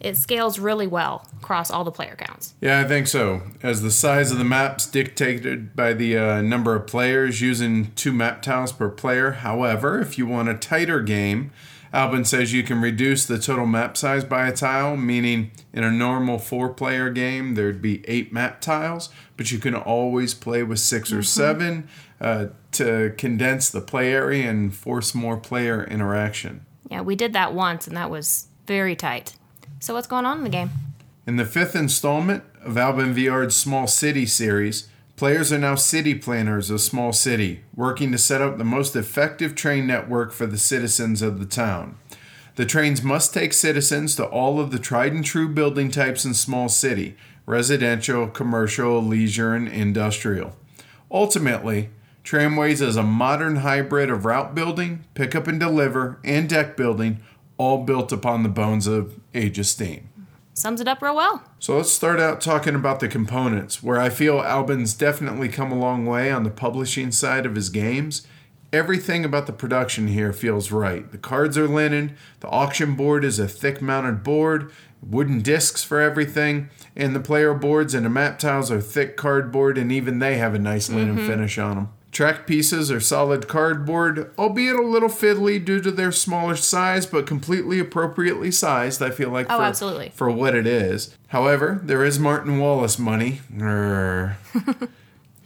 It 0.00 0.16
scales 0.16 0.58
really 0.58 0.86
well 0.86 1.26
across 1.38 1.70
all 1.70 1.84
the 1.84 1.90
player 1.90 2.16
counts. 2.16 2.54
Yeah, 2.60 2.80
I 2.80 2.84
think 2.84 3.08
so. 3.08 3.42
As 3.62 3.82
the 3.82 3.90
size 3.90 4.30
of 4.30 4.38
the 4.38 4.44
maps 4.44 4.86
dictated 4.86 5.74
by 5.74 5.92
the 5.92 6.16
uh, 6.16 6.42
number 6.42 6.74
of 6.74 6.86
players 6.86 7.40
using 7.40 7.92
two 7.92 8.12
map 8.12 8.42
tiles 8.42 8.72
per 8.72 8.88
player. 8.88 9.32
However, 9.32 10.00
if 10.00 10.18
you 10.18 10.26
want 10.26 10.48
a 10.48 10.54
tighter 10.54 11.00
game, 11.00 11.50
Albin 11.92 12.24
says 12.24 12.52
you 12.52 12.62
can 12.62 12.80
reduce 12.80 13.24
the 13.24 13.38
total 13.38 13.66
map 13.66 13.96
size 13.96 14.24
by 14.24 14.46
a 14.46 14.52
tile, 14.52 14.96
meaning 14.96 15.50
in 15.72 15.84
a 15.84 15.90
normal 15.90 16.38
four 16.38 16.68
player 16.68 17.10
game, 17.10 17.54
there'd 17.54 17.80
be 17.80 18.06
eight 18.06 18.32
map 18.32 18.60
tiles, 18.60 19.08
but 19.36 19.50
you 19.50 19.58
can 19.58 19.74
always 19.74 20.34
play 20.34 20.62
with 20.62 20.80
6 20.80 21.12
or 21.12 21.22
seven 21.22 21.88
uh, 22.20 22.46
to 22.72 23.14
condense 23.16 23.70
the 23.70 23.80
play 23.80 24.12
area 24.12 24.50
and 24.50 24.74
force 24.74 25.14
more 25.14 25.36
player 25.38 25.84
interaction. 25.84 26.66
Yeah, 26.90 27.00
we 27.00 27.16
did 27.16 27.32
that 27.32 27.54
once 27.54 27.86
and 27.86 27.96
that 27.96 28.10
was 28.10 28.48
very 28.66 28.94
tight. 28.94 29.37
So, 29.80 29.94
what's 29.94 30.08
going 30.08 30.26
on 30.26 30.38
in 30.38 30.44
the 30.44 30.50
game? 30.50 30.70
In 31.26 31.36
the 31.36 31.44
fifth 31.44 31.76
installment 31.76 32.42
of 32.62 32.76
Alban 32.76 33.14
Viard's 33.14 33.54
Small 33.54 33.86
City 33.86 34.26
series, 34.26 34.88
players 35.14 35.52
are 35.52 35.58
now 35.58 35.76
city 35.76 36.14
planners 36.16 36.68
of 36.68 36.80
Small 36.80 37.12
City, 37.12 37.60
working 37.76 38.10
to 38.10 38.18
set 38.18 38.40
up 38.40 38.58
the 38.58 38.64
most 38.64 38.96
effective 38.96 39.54
train 39.54 39.86
network 39.86 40.32
for 40.32 40.46
the 40.46 40.58
citizens 40.58 41.22
of 41.22 41.38
the 41.38 41.46
town. 41.46 41.96
The 42.56 42.66
trains 42.66 43.04
must 43.04 43.32
take 43.32 43.52
citizens 43.52 44.16
to 44.16 44.24
all 44.24 44.58
of 44.58 44.72
the 44.72 44.80
tried 44.80 45.12
and 45.12 45.24
true 45.24 45.48
building 45.48 45.92
types 45.92 46.24
in 46.24 46.34
Small 46.34 46.68
City 46.68 47.16
residential, 47.46 48.26
commercial, 48.26 49.02
leisure, 49.02 49.54
and 49.54 49.68
industrial. 49.68 50.54
Ultimately, 51.10 51.88
Tramways 52.22 52.82
is 52.82 52.96
a 52.96 53.02
modern 53.02 53.56
hybrid 53.56 54.10
of 54.10 54.26
route 54.26 54.54
building, 54.54 55.04
pick 55.14 55.34
up 55.34 55.46
and 55.46 55.58
deliver, 55.58 56.18
and 56.22 56.46
deck 56.46 56.76
building, 56.76 57.20
all 57.58 57.84
built 57.84 58.12
upon 58.12 58.42
the 58.42 58.48
bones 58.48 58.86
of 58.86 59.20
Age 59.34 59.58
of 59.58 59.66
Steam. 59.66 60.08
Sums 60.54 60.80
it 60.80 60.88
up 60.88 61.02
real 61.02 61.14
well. 61.14 61.44
So 61.60 61.76
let's 61.76 61.92
start 61.92 62.18
out 62.18 62.40
talking 62.40 62.74
about 62.74 62.98
the 62.98 63.06
components, 63.06 63.80
where 63.80 64.00
I 64.00 64.08
feel 64.08 64.40
Alban's 64.40 64.94
definitely 64.94 65.48
come 65.48 65.70
a 65.70 65.78
long 65.78 66.06
way 66.06 66.32
on 66.32 66.42
the 66.42 66.50
publishing 66.50 67.12
side 67.12 67.46
of 67.46 67.54
his 67.54 67.68
games. 67.68 68.26
Everything 68.72 69.24
about 69.24 69.46
the 69.46 69.52
production 69.52 70.08
here 70.08 70.32
feels 70.32 70.72
right. 70.72 71.10
The 71.10 71.18
cards 71.18 71.56
are 71.56 71.68
linen, 71.68 72.16
the 72.40 72.48
auction 72.48 72.96
board 72.96 73.24
is 73.24 73.38
a 73.38 73.46
thick 73.46 73.80
mounted 73.80 74.24
board, 74.24 74.72
wooden 75.00 75.42
discs 75.42 75.84
for 75.84 76.00
everything, 76.00 76.70
and 76.96 77.14
the 77.14 77.20
player 77.20 77.54
boards 77.54 77.94
and 77.94 78.04
the 78.04 78.10
map 78.10 78.38
tiles 78.38 78.70
are 78.70 78.80
thick 78.80 79.16
cardboard, 79.16 79.78
and 79.78 79.92
even 79.92 80.18
they 80.18 80.38
have 80.38 80.54
a 80.54 80.58
nice 80.58 80.90
linen 80.90 81.18
mm-hmm. 81.18 81.26
finish 81.26 81.56
on 81.56 81.76
them. 81.76 81.88
Track 82.10 82.46
pieces 82.46 82.90
are 82.90 83.00
solid 83.00 83.48
cardboard, 83.48 84.30
albeit 84.38 84.76
a 84.76 84.82
little 84.82 85.08
fiddly 85.10 85.62
due 85.62 85.80
to 85.80 85.90
their 85.90 86.10
smaller 86.10 86.56
size, 86.56 87.04
but 87.06 87.26
completely 87.26 87.78
appropriately 87.78 88.50
sized, 88.50 89.02
I 89.02 89.10
feel 89.10 89.28
like, 89.30 89.46
Oh, 89.50 89.58
for, 89.58 89.62
absolutely. 89.62 90.10
for 90.14 90.30
what 90.30 90.54
it 90.54 90.66
is. 90.66 91.16
However, 91.28 91.80
there 91.82 92.04
is 92.04 92.18
Martin 92.18 92.58
Wallace 92.58 92.98
money. 92.98 93.40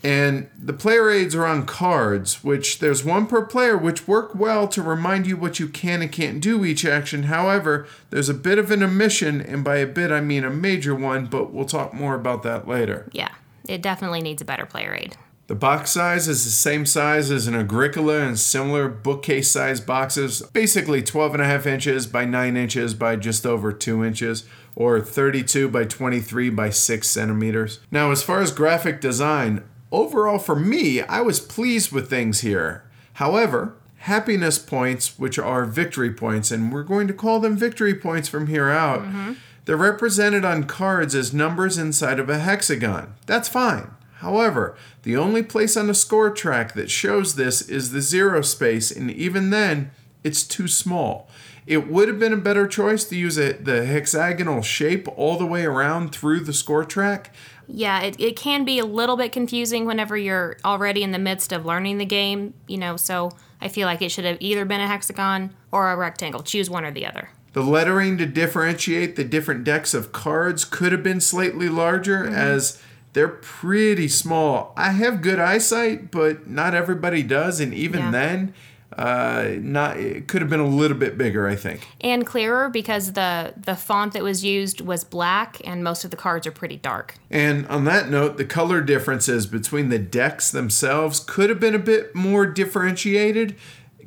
And 0.05 0.49
the 0.61 0.73
player 0.73 1.11
aids 1.11 1.35
are 1.35 1.47
on 1.47 1.65
cards, 1.65 2.43
which 2.43 2.81
there's 2.81 3.05
one 3.05 3.27
per 3.27 3.45
player, 3.45 3.77
which 3.77 4.09
work 4.09 4.35
well 4.35 4.67
to 4.69 4.83
remind 4.83 5.29
you 5.29 5.37
what 5.37 5.61
you 5.61 5.69
can 5.69 6.03
and 6.03 6.11
can't 6.11 6.41
do 6.41 6.65
each 6.65 6.85
action. 6.85 7.25
However, 7.25 7.87
there's 8.11 8.29
a 8.29 8.35
bit 8.35 8.59
of 8.59 8.73
an 8.73 8.83
omission, 8.83 9.41
and 9.41 9.63
by 9.63 9.77
a 9.77 9.87
bit 9.87 10.11
I 10.11 10.21
mean 10.21 10.43
a 10.45 10.51
major 10.51 10.95
one, 10.95 11.27
but 11.27 11.53
we'll 11.53 11.67
talk 11.67 11.95
more 11.95 12.17
about 12.17 12.43
that 12.43 12.67
later. 12.67 13.09
Yeah, 13.13 13.31
it 13.69 13.81
definitely 13.81 14.23
needs 14.23 14.43
a 14.43 14.45
better 14.45 14.67
player 14.67 14.93
aid. 14.93 15.17
The 15.53 15.57
box 15.57 15.91
size 15.91 16.29
is 16.29 16.47
the 16.47 16.51
same 16.51 16.87
size 16.87 17.31
as 17.31 17.47
an 17.47 17.55
Agricola 17.55 18.21
and 18.21 18.39
similar 18.39 18.89
bookcase 18.89 19.51
size 19.51 19.83
boxes, 19.83 20.41
basically 20.55 21.03
12 21.03 21.35
and 21.35 21.43
a 21.43 21.47
half 21.47 21.67
inches 21.67 22.07
by 22.07 22.25
9 22.25 22.57
inches 22.57 22.95
by 22.95 23.17
just 23.17 23.45
over 23.45 23.71
2 23.71 24.03
inches, 24.03 24.47
or 24.75 24.99
32 24.99 25.69
by 25.69 25.85
23 25.85 26.49
by 26.49 26.71
6 26.71 27.07
centimeters. 27.07 27.81
Now, 27.91 28.13
as 28.13 28.23
far 28.23 28.41
as 28.41 28.51
graphic 28.51 29.03
design, 29.03 29.63
overall 29.91 30.39
for 30.39 30.57
me, 30.57 31.03
I 31.03 31.21
was 31.21 31.39
pleased 31.39 31.93
with 31.93 32.09
things 32.09 32.41
here. 32.41 32.85
However, 33.17 33.77
happiness 33.99 34.59
points, 34.59 35.19
which 35.19 35.39
are 35.39 35.67
victory 35.67 36.15
points, 36.15 36.51
and 36.51 36.73
we're 36.73 36.83
going 36.83 37.09
to 37.09 37.13
call 37.13 37.41
them 37.41 37.59
victory 37.59 37.95
points 37.95 38.27
from 38.27 38.47
here 38.47 38.71
out, 38.71 39.03
mm-hmm. 39.03 39.35
they're 39.67 39.77
represented 39.77 40.47
on 40.47 40.65
cards 40.65 41.15
as 41.15 41.35
numbers 41.35 41.77
inside 41.77 42.19
of 42.19 42.31
a 42.31 42.39
hexagon. 42.39 43.17
That's 43.27 43.51
fine. 43.51 43.91
However, 44.23 44.77
the 45.03 45.17
only 45.17 45.43
place 45.43 45.77
on 45.77 45.89
the 45.89 45.95
score 45.95 46.31
track 46.31 46.75
that 46.75 46.91
shows 46.91 47.35
this 47.35 47.61
is 47.61 47.91
the 47.91 48.01
zero 48.01 48.41
space, 48.41 48.93
and 48.93 49.11
even 49.11 49.51
then, 49.51 49.91
it's 50.23 50.45
too 50.45 50.69
small. 50.69 51.29
It 51.67 51.89
would 51.89 52.07
have 52.07 52.21
been 52.21 52.33
a 52.33 52.37
better 52.37 52.69
choice 52.69 53.05
to 53.07 53.17
use 53.17 53.37
a, 53.37 53.55
the 53.55 53.85
hexagonal 53.85 54.63
shape 54.63 55.09
all 55.17 55.37
the 55.37 55.47
way 55.47 55.65
around 55.65 56.13
through 56.13 56.41
the 56.41 56.53
score 56.53 56.85
track. 56.85 57.35
Yeah, 57.67 58.01
it, 58.01 58.15
it 58.21 58.37
can 58.37 58.65
be 58.65 58.79
a 58.79 58.85
little 58.85 59.17
bit 59.17 59.33
confusing 59.33 59.87
whenever 59.87 60.17
you're 60.17 60.57
already 60.65 61.03
in 61.03 61.11
the 61.11 61.19
midst 61.19 61.53
of 61.53 61.67
learning 61.67 61.99
the 61.99 62.07
game, 62.07 62.55
you 62.69 62.79
know, 62.79 62.97
so 62.97 63.33
I 63.61 63.67
feel 63.67 63.87
like 63.87 64.03
it 64.03 64.11
should 64.11 64.25
have 64.25 64.37
either 64.39 64.65
been 64.65 64.81
a 64.81 64.87
hexagon 64.87 65.53
or 65.73 65.91
a 65.91 65.97
rectangle. 65.97 66.45
Choose 66.45 66.71
one 66.71 66.85
or 66.85 66.93
the 66.93 67.07
other. 67.07 67.31
The 67.55 67.63
lettering 67.63 68.19
to 68.19 68.27
differentiate 68.27 69.17
the 69.17 69.25
different 69.25 69.65
decks 69.65 69.95
of 69.95 70.13
cards 70.13 70.65
could 70.65 70.93
have 70.93 71.03
been 71.03 71.21
slightly 71.21 71.69
larger 71.69 72.25
mm-hmm. 72.25 72.35
as 72.35 72.81
they're 73.13 73.29
pretty 73.29 74.09
small. 74.09 74.73
I 74.77 74.91
have 74.93 75.23
good 75.23 75.39
eyesight, 75.39 76.11
but 76.11 76.49
not 76.49 76.75
everybody 76.75 77.23
does, 77.23 77.61
and 77.61 77.75
even 77.75 78.01
Yeah. 78.01 78.11
then, 78.11 78.55
uh, 78.97 79.49
not 79.61 79.97
it 79.97 80.29
could 80.29 80.43
have 80.43 80.51
been 80.51 80.61
a 80.61 80.67
little 80.67 80.97
bit 80.97 81.17
bigger. 81.17 81.49
I 81.49 81.55
think. 81.57 81.87
And 82.01 82.27
clearer 82.27 82.69
because 82.69 83.13
the 83.13 83.55
the 83.57 83.75
font 83.75 84.13
that 84.13 84.23
was 84.23 84.45
used 84.45 84.81
was 84.83 85.03
black 85.05 85.57
and 85.65 85.83
most 85.83 86.05
of 86.05 86.11
the 86.11 86.17
cards 86.17 86.47
are 86.47 86.51
pretty 86.53 86.77
dark. 86.77 87.15
And 87.31 87.67
on 87.69 87.85
that 87.85 88.11
note, 88.11 88.37
the 88.37 88.45
color 88.45 88.81
differences 88.83 89.47
between 89.47 89.89
the 89.89 89.99
decks 89.99 90.51
themselves 90.51 91.21
could 91.21 91.49
have 91.49 91.59
been 91.61 91.75
a 91.75 91.79
bit 91.79 92.15
more 92.15 92.45
differentiated 92.47 93.55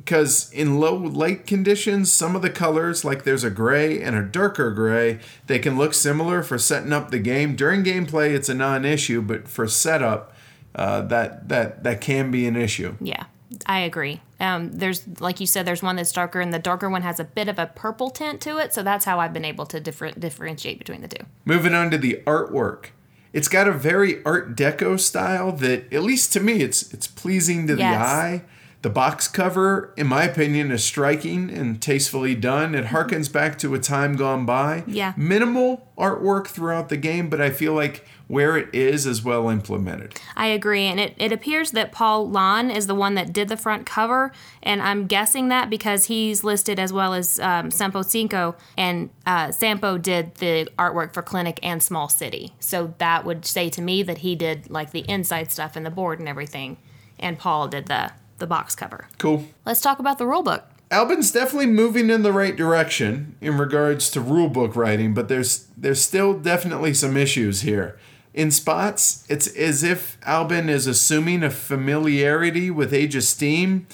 because 0.06 0.52
in 0.52 0.78
low 0.78 0.94
light 0.94 1.48
conditions, 1.48 2.12
some 2.12 2.36
of 2.36 2.42
the 2.42 2.48
colors, 2.48 3.04
like 3.04 3.24
there's 3.24 3.42
a 3.42 3.50
gray 3.50 4.00
and 4.00 4.14
a 4.14 4.22
darker 4.22 4.70
gray, 4.70 5.18
they 5.48 5.58
can 5.58 5.76
look 5.76 5.94
similar 5.94 6.44
for 6.44 6.58
setting 6.58 6.92
up 6.92 7.10
the 7.10 7.18
game. 7.18 7.56
During 7.56 7.82
gameplay, 7.82 8.32
it's 8.32 8.48
a 8.48 8.54
non-issue, 8.54 9.20
but 9.20 9.48
for 9.48 9.66
setup, 9.66 10.32
uh, 10.76 11.00
that 11.02 11.48
that 11.48 11.82
that 11.82 12.00
can 12.00 12.30
be 12.30 12.46
an 12.46 12.54
issue. 12.54 12.94
Yeah, 13.00 13.24
I 13.66 13.80
agree. 13.80 14.20
Um, 14.38 14.70
there's 14.72 15.02
like 15.20 15.40
you 15.40 15.46
said, 15.46 15.66
there's 15.66 15.82
one 15.82 15.96
that's 15.96 16.12
darker, 16.12 16.40
and 16.40 16.54
the 16.54 16.60
darker 16.60 16.88
one 16.88 17.02
has 17.02 17.18
a 17.18 17.24
bit 17.24 17.48
of 17.48 17.58
a 17.58 17.66
purple 17.66 18.10
tint 18.10 18.40
to 18.42 18.58
it. 18.58 18.72
So 18.72 18.84
that's 18.84 19.06
how 19.06 19.18
I've 19.18 19.32
been 19.32 19.44
able 19.44 19.66
to 19.66 19.80
different 19.80 20.20
differentiate 20.20 20.78
between 20.78 21.00
the 21.00 21.08
two. 21.08 21.24
Moving 21.44 21.74
on 21.74 21.90
to 21.90 21.98
the 21.98 22.22
artwork. 22.28 22.90
It's 23.32 23.48
got 23.48 23.66
a 23.66 23.72
very 23.72 24.24
art 24.24 24.54
deco 24.54 25.00
style 25.00 25.50
that 25.52 25.92
at 25.92 26.04
least 26.04 26.32
to 26.34 26.40
me 26.40 26.62
it's 26.62 26.94
it's 26.94 27.08
pleasing 27.08 27.66
to 27.66 27.74
the 27.74 27.84
eye. 27.84 28.44
The 28.86 28.90
box 28.90 29.26
cover, 29.26 29.92
in 29.96 30.06
my 30.06 30.22
opinion, 30.22 30.70
is 30.70 30.84
striking 30.84 31.50
and 31.50 31.82
tastefully 31.82 32.36
done. 32.36 32.72
It 32.72 32.84
harkens 32.84 33.32
back 33.32 33.58
to 33.58 33.74
a 33.74 33.80
time 33.80 34.14
gone 34.14 34.46
by. 34.46 34.84
Yeah. 34.86 35.12
Minimal 35.16 35.88
artwork 35.98 36.46
throughout 36.46 36.88
the 36.88 36.96
game, 36.96 37.28
but 37.28 37.40
I 37.40 37.50
feel 37.50 37.72
like 37.72 38.06
where 38.28 38.56
it 38.56 38.72
is 38.72 39.04
is 39.04 39.24
well 39.24 39.48
implemented. 39.48 40.14
I 40.36 40.46
agree, 40.46 40.84
and 40.84 41.00
it, 41.00 41.16
it 41.18 41.32
appears 41.32 41.72
that 41.72 41.90
Paul 41.90 42.30
Lon 42.30 42.70
is 42.70 42.86
the 42.86 42.94
one 42.94 43.16
that 43.16 43.32
did 43.32 43.48
the 43.48 43.56
front 43.56 43.86
cover, 43.86 44.30
and 44.62 44.80
I'm 44.80 45.08
guessing 45.08 45.48
that 45.48 45.68
because 45.68 46.04
he's 46.04 46.44
listed 46.44 46.78
as 46.78 46.92
well 46.92 47.12
as 47.12 47.40
um, 47.40 47.72
Sampo 47.72 48.02
Sikiö, 48.02 48.54
and 48.78 49.10
uh, 49.26 49.50
Sampo 49.50 49.98
did 49.98 50.36
the 50.36 50.68
artwork 50.78 51.12
for 51.12 51.22
Clinic 51.22 51.58
and 51.60 51.82
Small 51.82 52.08
City. 52.08 52.54
So 52.60 52.94
that 52.98 53.24
would 53.24 53.46
say 53.46 53.68
to 53.68 53.82
me 53.82 54.04
that 54.04 54.18
he 54.18 54.36
did 54.36 54.70
like 54.70 54.92
the 54.92 55.04
inside 55.08 55.50
stuff 55.50 55.74
and 55.74 55.84
the 55.84 55.90
board 55.90 56.20
and 56.20 56.28
everything, 56.28 56.76
and 57.18 57.36
Paul 57.36 57.66
did 57.66 57.86
the 57.86 58.12
the 58.38 58.46
box 58.46 58.74
cover. 58.74 59.08
Cool. 59.18 59.46
Let's 59.64 59.80
talk 59.80 59.98
about 59.98 60.18
the 60.18 60.24
rulebook. 60.24 60.62
Alban's 60.92 61.32
definitely 61.32 61.66
moving 61.66 62.10
in 62.10 62.22
the 62.22 62.32
right 62.32 62.54
direction 62.54 63.34
in 63.40 63.58
regards 63.58 64.10
to 64.12 64.20
rulebook 64.20 64.76
writing, 64.76 65.14
but 65.14 65.28
there's 65.28 65.66
there's 65.76 66.00
still 66.00 66.38
definitely 66.38 66.94
some 66.94 67.16
issues 67.16 67.62
here. 67.62 67.98
In 68.32 68.50
spots, 68.50 69.24
it's 69.28 69.48
as 69.56 69.82
if 69.82 70.18
Alban 70.24 70.68
is 70.68 70.86
assuming 70.86 71.42
a 71.42 71.50
familiarity 71.50 72.70
with 72.70 72.92
Age 72.92 73.16
of 73.16 73.24
Steam, 73.24 73.86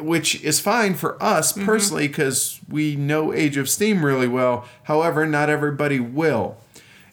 which 0.00 0.42
is 0.42 0.60
fine 0.60 0.94
for 0.94 1.22
us 1.22 1.52
mm-hmm. 1.52 1.64
personally 1.64 2.08
because 2.08 2.60
we 2.68 2.96
know 2.96 3.32
Age 3.32 3.56
of 3.56 3.70
Steam 3.70 4.04
really 4.04 4.28
well. 4.28 4.66
However, 4.84 5.24
not 5.24 5.48
everybody 5.48 6.00
will. 6.00 6.56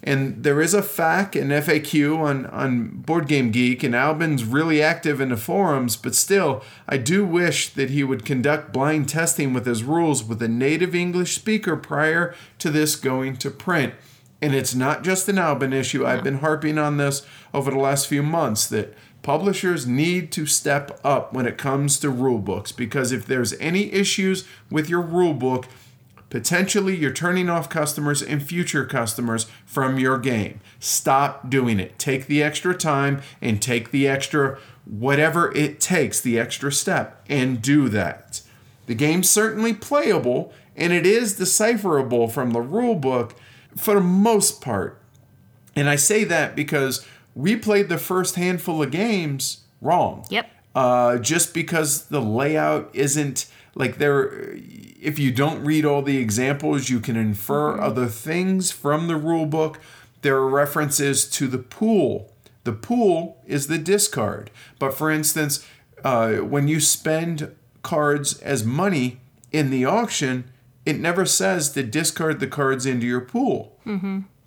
And 0.04 0.44
there 0.44 0.62
is 0.62 0.74
a 0.74 0.82
FAQ 0.82 1.40
and 1.40 1.52
FAQ 1.52 2.18
on, 2.18 2.48
on 2.48 2.88
Board 3.02 3.28
Game 3.28 3.52
Geek, 3.52 3.84
and 3.84 3.94
Alban's 3.94 4.44
really 4.44 4.82
active 4.82 5.22
in 5.22 5.30
the 5.30 5.38
forums, 5.38 5.96
but 5.96 6.16
still, 6.16 6.64
I 6.88 6.98
do 6.98 7.24
wish 7.24 7.70
that 7.70 7.92
he 7.92 8.04
would 8.04 8.26
conduct 8.26 8.74
blind 8.74 9.10
testing 9.10 9.54
with 9.54 9.68
his 9.68 9.84
rules 9.84 10.24
with 10.24 10.42
a 10.42 10.48
native 10.48 10.96
English 10.96 11.36
speaker 11.36 11.78
prior 11.78 12.34
to 12.58 12.72
this 12.72 12.96
going 12.96 13.38
to 13.38 13.52
print. 13.52 13.94
And 14.42 14.56
it's 14.56 14.74
not 14.74 15.04
just 15.04 15.30
an 15.30 15.38
Alban 15.38 15.72
issue. 15.72 16.04
I've 16.04 16.24
been 16.24 16.40
harping 16.40 16.80
on 16.80 16.98
this 16.98 17.26
over 17.54 17.70
the 17.70 17.78
last 17.78 18.08
few 18.08 18.24
months 18.24 18.68
that 18.70 18.96
publishers 19.22 19.86
need 19.86 20.32
to 20.32 20.48
step 20.48 21.00
up 21.04 21.32
when 21.32 21.46
it 21.46 21.60
comes 21.60 22.00
to 22.00 22.10
rule 22.10 22.40
books 22.40 22.72
because 22.72 23.12
if 23.12 23.28
there's 23.28 23.54
any 23.54 23.92
issues 23.94 24.48
with 24.72 24.90
your 24.90 25.02
rule 25.02 25.36
book, 25.36 25.68
Potentially, 26.32 26.96
you're 26.96 27.12
turning 27.12 27.50
off 27.50 27.70
customers 27.70 28.22
and 28.24 28.42
future 28.42 28.86
customers 28.86 29.48
from 29.66 30.00
your 30.00 30.18
game. 30.18 30.62
Stop 30.80 31.50
doing 31.50 31.78
it. 31.78 32.00
Take 32.00 32.28
the 32.28 32.42
extra 32.42 32.74
time 32.74 33.22
and 33.42 33.62
take 33.62 33.92
the 33.92 34.08
extra 34.08 34.58
whatever 34.86 35.54
it 35.54 35.82
takes, 35.82 36.22
the 36.22 36.40
extra 36.40 36.72
step, 36.72 37.22
and 37.28 37.62
do 37.62 37.90
that. 37.90 38.42
The 38.86 38.96
game's 38.96 39.30
certainly 39.30 39.74
playable 39.74 40.54
and 40.76 40.94
it 40.94 41.06
is 41.06 41.36
decipherable 41.36 42.30
from 42.30 42.52
the 42.52 42.62
rule 42.62 42.96
book 42.96 43.36
for 43.76 43.96
the 43.96 44.02
most 44.02 44.62
part. 44.62 45.02
And 45.76 45.90
I 45.90 45.98
say 45.98 46.24
that 46.24 46.56
because 46.56 47.06
we 47.36 47.58
played 47.58 47.90
the 47.90 47.98
first 47.98 48.36
handful 48.36 48.82
of 48.82 48.92
games 48.92 49.66
wrong. 49.82 50.26
Yep. 50.30 50.50
Uh, 50.74 51.18
just 51.18 51.54
because 51.54 52.06
the 52.06 52.22
layout 52.22 52.90
isn't 52.94 53.48
like 53.76 53.98
there 53.98 54.54
if 55.04 55.18
you 55.18 55.32
don't 55.32 55.64
read 55.64 55.86
all 55.86 56.02
the 56.02 56.18
examples 56.18 56.90
you 56.90 57.00
can 57.00 57.16
infer 57.16 57.74
Mm-hmm. 57.74 57.84
other 57.84 58.08
things 58.08 58.72
from 58.72 59.08
the 59.08 59.16
rule 59.16 59.46
book 59.46 59.80
there 60.22 60.36
are 60.36 60.48
references 60.50 61.26
to 61.30 61.48
the 61.48 61.58
pool 61.58 62.32
the 62.64 62.74
pool 62.74 63.42
is 63.48 63.68
the 63.68 63.78
discard 63.78 64.52
but 64.80 64.94
for 64.94 65.10
instance 65.10 65.66
uh, 66.04 66.34
when 66.38 66.68
you 66.68 66.80
spend 66.80 67.56
cards 67.84 68.40
as 68.42 68.64
money 68.66 69.20
in 69.52 69.70
the 69.70 69.86
auction 69.86 70.44
it 70.86 71.00
never 71.00 71.26
says 71.26 71.72
to 71.72 71.84
discard 71.84 72.40
the 72.40 72.48
cards 72.48 72.86
into 72.86 73.06
your 73.06 73.22
pool 73.22 73.78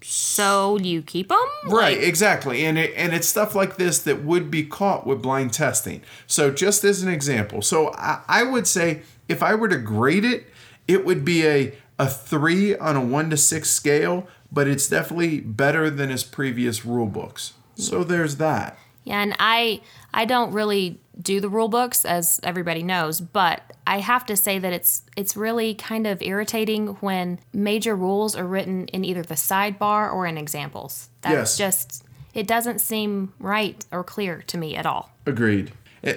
So 0.06 0.76
you 0.78 1.00
keep 1.00 1.28
them? 1.30 1.38
Right, 1.66 1.96
exactly. 2.02 2.66
And 2.66 2.76
it, 2.76 2.92
and 2.94 3.14
it's 3.14 3.26
stuff 3.26 3.54
like 3.54 3.76
this 3.76 3.98
that 4.00 4.22
would 4.22 4.50
be 4.50 4.62
caught 4.62 5.06
with 5.06 5.22
blind 5.22 5.54
testing. 5.54 6.02
So 6.26 6.50
just 6.50 6.84
as 6.84 7.02
an 7.02 7.08
example, 7.08 7.62
so 7.62 7.90
I, 7.94 8.20
I 8.28 8.42
would 8.42 8.66
say 8.66 9.00
if 9.28 9.42
I 9.42 9.54
were 9.54 9.68
to 9.68 9.78
grade 9.78 10.24
it, 10.24 10.46
it 10.86 11.04
would 11.04 11.24
be 11.24 11.46
a 11.46 11.74
a 11.98 12.08
three 12.08 12.76
on 12.76 12.96
a 12.96 13.04
one 13.04 13.30
to 13.30 13.36
six 13.36 13.70
scale, 13.70 14.26
but 14.50 14.66
it's 14.66 14.88
definitely 14.88 15.40
better 15.40 15.90
than 15.90 16.10
his 16.10 16.24
previous 16.24 16.84
rule 16.84 17.06
books. 17.06 17.54
So 17.76 18.04
there's 18.04 18.36
that. 18.36 18.78
Yeah, 19.04 19.20
and 19.20 19.36
I 19.38 19.80
I 20.12 20.24
don't 20.24 20.52
really 20.52 21.00
do 21.20 21.40
the 21.40 21.48
rule 21.48 21.68
books 21.68 22.04
as 22.04 22.40
everybody 22.42 22.82
knows, 22.82 23.20
but 23.20 23.60
I 23.86 24.00
have 24.00 24.26
to 24.26 24.36
say 24.36 24.58
that 24.58 24.72
it's 24.72 25.02
it's 25.16 25.36
really 25.36 25.74
kind 25.74 26.06
of 26.06 26.22
irritating 26.22 26.88
when 27.00 27.38
major 27.52 27.94
rules 27.94 28.34
are 28.34 28.46
written 28.46 28.86
in 28.88 29.04
either 29.04 29.22
the 29.22 29.34
sidebar 29.34 30.12
or 30.12 30.26
in 30.26 30.38
examples. 30.38 31.10
Yes. 31.24 31.32
That's 31.32 31.58
just 31.58 32.04
it 32.32 32.46
doesn't 32.46 32.80
seem 32.80 33.32
right 33.38 33.84
or 33.92 34.02
clear 34.02 34.42
to 34.48 34.58
me 34.58 34.74
at 34.74 34.86
all. 34.86 35.10
Agreed. 35.26 35.72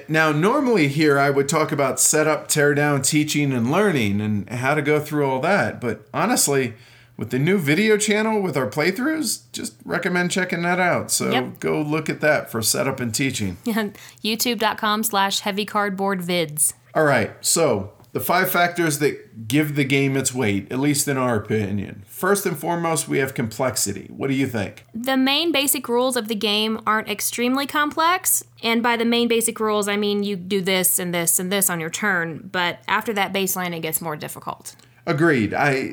Now, 0.08 0.32
normally 0.32 0.88
here 0.90 1.18
I 1.18 1.30
would 1.30 1.48
talk 1.48 1.72
about 1.72 2.00
setup, 2.00 2.48
tear 2.48 2.74
down, 2.74 3.02
teaching, 3.02 3.54
and 3.54 3.72
learning 3.72 4.20
and 4.22 4.50
how 4.50 4.74
to 4.76 4.82
go 4.82 5.00
through 5.00 5.26
all 5.30 5.40
that. 5.42 5.80
But 5.80 6.08
honestly, 6.14 6.74
with 7.16 7.30
the 7.32 7.40
new 7.40 7.58
video 7.58 7.98
channel 7.98 8.42
with 8.42 8.58
our 8.58 8.70
playthroughs, 8.70 9.44
just 9.52 9.76
recommend 9.86 10.32
checking 10.32 10.62
that 10.64 10.80
out. 10.80 11.10
So 11.12 11.32
Yep. 11.32 11.60
go 11.60 11.82
look 11.82 12.10
at 12.10 12.22
that 12.22 12.52
for 12.52 12.62
setup 12.62 13.00
and 13.00 13.14
teaching. 13.16 13.58
YouTube.com 13.66 15.04
slash 15.04 15.40
heavy 15.40 15.66
cardboard 15.66 16.22
vids. 16.22 16.74
All 16.94 17.04
right, 17.06 17.32
so 17.42 17.92
the 18.14 18.20
five 18.20 18.50
factors 18.50 19.00
that 19.00 19.48
give 19.48 19.76
the 19.76 19.84
game 19.84 20.16
its 20.18 20.34
weight, 20.34 20.72
at 20.72 20.80
least 20.80 21.08
in 21.08 21.18
our 21.18 21.36
opinion. 21.36 22.04
First 22.08 22.46
and 22.46 22.58
foremost, 22.58 23.08
we 23.08 23.20
have 23.20 23.34
complexity. 23.34 24.08
What 24.16 24.28
do 24.30 24.34
you 24.34 24.48
think? 24.48 24.86
The 24.94 25.18
main 25.18 25.52
basic 25.52 25.88
rules 25.88 26.16
of 26.18 26.28
the 26.28 26.36
game 26.36 26.82
aren't 26.88 27.10
extremely 27.10 27.68
complex, 27.68 28.44
and 28.64 28.82
by 28.82 28.98
the 28.98 29.06
main 29.06 29.28
basic 29.28 29.60
rules, 29.60 29.88
I 29.88 29.98
mean 29.98 30.24
you 30.24 30.36
do 30.36 30.62
this 30.62 31.00
and 31.00 31.14
this 31.14 31.40
and 31.40 31.52
this 31.52 31.70
on 31.70 31.80
your 31.80 31.90
turn, 31.90 32.50
but 32.52 32.80
after 32.88 33.14
that 33.14 33.34
baseline, 33.34 33.76
it 33.76 33.82
gets 33.82 34.02
more 34.02 34.16
difficult. 34.16 34.76
Agreed. 35.06 35.54
I 35.54 35.92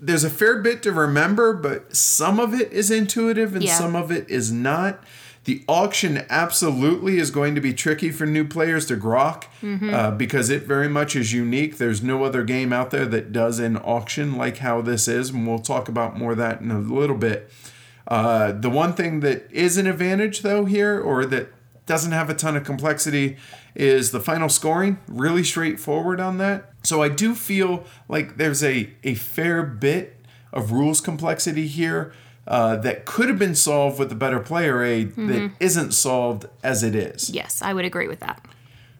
there's 0.00 0.22
a 0.22 0.30
fair 0.30 0.58
bit 0.62 0.82
to 0.84 0.92
remember, 0.92 1.52
but 1.52 1.96
some 1.96 2.38
of 2.38 2.54
it 2.54 2.72
is 2.72 2.90
intuitive 2.90 3.54
and 3.56 3.64
Yeah. 3.64 3.76
some 3.76 3.96
of 3.96 4.12
it 4.12 4.30
is 4.30 4.52
not. 4.52 5.02
The 5.48 5.64
auction 5.66 6.26
absolutely 6.28 7.16
is 7.16 7.30
going 7.30 7.54
to 7.54 7.62
be 7.62 7.72
tricky 7.72 8.10
for 8.10 8.26
new 8.26 8.46
players 8.46 8.84
to 8.84 8.98
grok 8.98 9.44
uh, 9.94 10.10
because 10.10 10.50
it 10.50 10.64
very 10.64 10.90
much 10.90 11.16
is 11.16 11.32
unique. 11.32 11.78
There's 11.78 12.02
no 12.02 12.22
other 12.24 12.44
game 12.44 12.70
out 12.70 12.90
there 12.90 13.06
that 13.06 13.32
does 13.32 13.58
an 13.58 13.78
auction 13.78 14.36
like 14.36 14.58
how 14.58 14.82
this 14.82 15.08
is, 15.08 15.30
and 15.30 15.46
we'll 15.46 15.60
talk 15.60 15.88
about 15.88 16.18
more 16.18 16.32
of 16.32 16.36
that 16.36 16.60
in 16.60 16.70
a 16.70 16.78
little 16.78 17.16
bit. 17.16 17.50
Uh, 18.06 18.52
the 18.52 18.68
one 18.68 18.92
thing 18.92 19.20
that 19.20 19.50
is 19.50 19.78
an 19.78 19.86
advantage, 19.86 20.42
though, 20.42 20.66
here, 20.66 21.00
or 21.00 21.24
that 21.24 21.50
doesn't 21.86 22.12
have 22.12 22.28
a 22.28 22.34
ton 22.34 22.54
of 22.54 22.64
complexity, 22.64 23.38
is 23.74 24.10
the 24.10 24.20
final 24.20 24.50
scoring. 24.50 24.98
Really 25.08 25.44
straightforward 25.44 26.20
on 26.20 26.36
that. 26.36 26.74
So 26.82 27.02
I 27.02 27.08
do 27.08 27.34
feel 27.34 27.86
like 28.06 28.36
there's 28.36 28.62
a, 28.62 28.90
a 29.02 29.14
fair 29.14 29.62
bit 29.62 30.14
of 30.52 30.72
rules 30.72 31.00
complexity 31.00 31.66
here 31.66 32.12
uh, 32.48 32.76
that 32.76 33.04
could 33.04 33.28
have 33.28 33.38
been 33.38 33.54
solved 33.54 33.98
with 33.98 34.10
a 34.10 34.14
better 34.14 34.40
player 34.40 34.82
aid 34.82 35.14
that 35.16 35.50
isn't 35.60 35.92
solved 35.92 36.46
as 36.62 36.82
it 36.82 36.94
is. 36.94 37.28
Yes, 37.28 37.60
I 37.60 37.74
would 37.74 37.84
agree 37.84 38.08
with 38.08 38.20
that. 38.20 38.44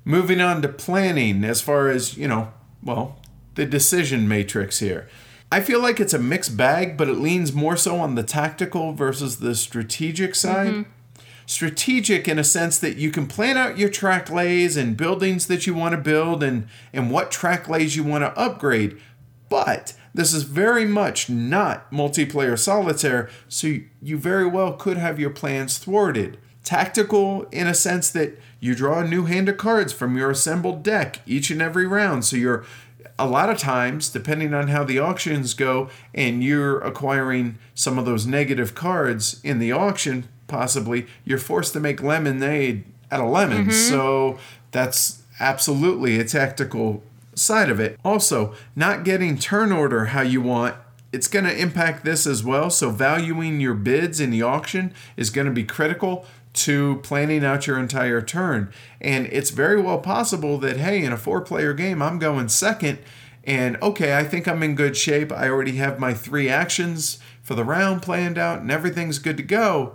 Moving 0.05 0.40
on 0.40 0.61
to 0.62 0.68
planning, 0.68 1.44
as 1.44 1.62
far 1.62 1.88
as, 1.88 2.16
you 2.16 2.28
know, 2.28 2.53
well, 2.82 3.18
the 3.55 3.64
decision 3.64 4.28
matrix 4.28 4.80
here. 4.80 5.09
I 5.51 5.61
feel 5.61 5.80
like 5.80 5.99
it's 5.99 6.12
a 6.12 6.18
mixed 6.18 6.59
bag, 6.59 6.99
but 6.99 7.09
it 7.09 7.14
leans 7.14 7.55
more 7.55 7.76
so 7.76 7.96
on 7.96 8.16
the 8.16 8.22
tactical 8.22 8.92
versus 8.92 9.38
the 9.38 9.55
strategic 9.55 10.34
side. 10.34 10.84
Strategic 11.46 12.28
in 12.28 12.38
a 12.38 12.44
sense 12.44 12.78
that 12.78 12.99
you 12.99 13.11
can 13.11 13.26
plan 13.26 13.57
out 13.57 13.78
your 13.78 13.88
track 13.88 14.28
lays 14.28 14.76
and 14.76 14.94
buildings 14.94 15.46
that 15.46 15.66
you 15.66 15.72
want 15.72 15.92
to 15.92 15.99
build 15.99 16.42
and, 16.42 16.68
and 16.92 17.11
what 17.11 17.30
track 17.30 17.66
lays 17.66 17.96
you 17.96 18.05
want 18.05 18.22
to 18.24 18.38
upgrade. 18.38 19.01
But 19.49 19.94
this 20.19 20.35
is 20.35 20.43
very 20.43 20.85
much 20.85 21.31
not 21.31 21.89
multiplayer 21.93 22.59
solitaire, 22.59 23.31
so 23.49 23.77
you 24.03 24.19
very 24.19 24.47
well 24.47 24.73
could 24.73 24.97
have 24.97 25.21
your 25.21 25.31
plans 25.31 25.79
thwarted. 25.79 26.37
Tactical 26.64 27.45
in 27.53 27.69
a 27.69 27.73
sense 27.73 28.11
that 28.11 28.37
you 28.59 28.75
draw 28.75 28.99
a 28.99 29.07
new 29.07 29.27
hand 29.27 29.49
of 29.49 29.59
cards 29.59 29.93
from 29.93 30.16
your 30.16 30.33
assembled 30.33 30.83
deck 30.83 31.21
each 31.25 31.53
and 31.53 31.62
every 31.62 31.87
round, 31.87 32.25
so 32.25 32.35
you're 32.35 32.64
a 33.16 33.29
lot 33.29 33.49
of 33.49 33.59
times, 33.59 34.09
depending 34.09 34.53
on 34.53 34.66
how 34.66 34.83
the 34.83 34.99
auctions 34.99 35.55
go, 35.55 35.89
and 36.12 36.43
you're 36.43 36.81
acquiring 36.81 37.57
some 37.77 37.97
of 37.97 38.05
those 38.05 38.27
negative 38.27 38.75
cards 38.75 39.41
in 39.45 39.61
the 39.61 39.71
auction, 39.71 40.29
possibly, 40.49 41.07
you're 41.25 41.39
forced 41.39 41.75
to 41.75 41.81
make 41.81 42.03
lemonade 42.03 42.85
out 43.12 43.21
of 43.21 43.31
lemons. 43.31 43.75
Mm-hmm. 43.75 43.91
So 43.95 44.39
that's 44.73 45.23
absolutely 45.39 46.19
a 46.19 46.25
tactical 46.25 47.05
side 47.39 47.70
of 47.70 47.80
it. 47.80 47.99
Also, 48.05 48.55
not 48.76 49.05
getting 49.05 49.39
turn 49.39 49.72
order 49.72 50.07
how 50.07 50.22
you 50.22 50.41
want. 50.41 50.76
It's 51.12 51.28
going 51.28 51.47
to 51.47 51.57
impact 51.57 52.05
this 52.05 52.26
as 52.26 52.45
well. 52.45 52.68
So, 52.68 52.91
valuing 52.91 53.61
your 53.61 53.74
bids 53.74 54.20
in 54.20 54.30
the 54.30 54.43
auction 54.43 54.93
is 55.16 55.30
going 55.30 55.47
to 55.47 55.53
be 55.53 55.64
critical 55.64 56.26
to 56.55 56.97
planning 57.03 57.45
out 57.45 57.66
your 57.66 57.78
entire 57.78 58.20
turn. 58.20 58.72
And 59.01 59.26
it's 59.26 59.51
very 59.51 59.80
well 59.80 59.99
possible 59.99 60.59
that, 60.59 60.76
hey, 60.76 61.05
in 61.05 61.12
a 61.12 61.16
four 61.16 61.41
player 61.41 61.72
game, 61.72 62.03
I'm 62.03 62.18
going 62.18 62.49
second. 62.49 62.99
And 63.45 63.80
okay, 63.80 64.16
I 64.16 64.24
think 64.24 64.47
I'm 64.47 64.62
in 64.62 64.74
good 64.74 64.97
shape. 64.97 65.32
I 65.32 65.49
already 65.49 65.76
have 65.76 65.99
my 65.99 66.12
three 66.12 66.49
actions 66.49 67.18
for 67.43 67.55
the 67.55 67.64
round 67.64 68.03
planned 68.03 68.36
out 68.36 68.61
and 68.61 68.70
everything's 68.70 69.18
good 69.18 69.39
to 69.39 69.43
go. 69.43 69.95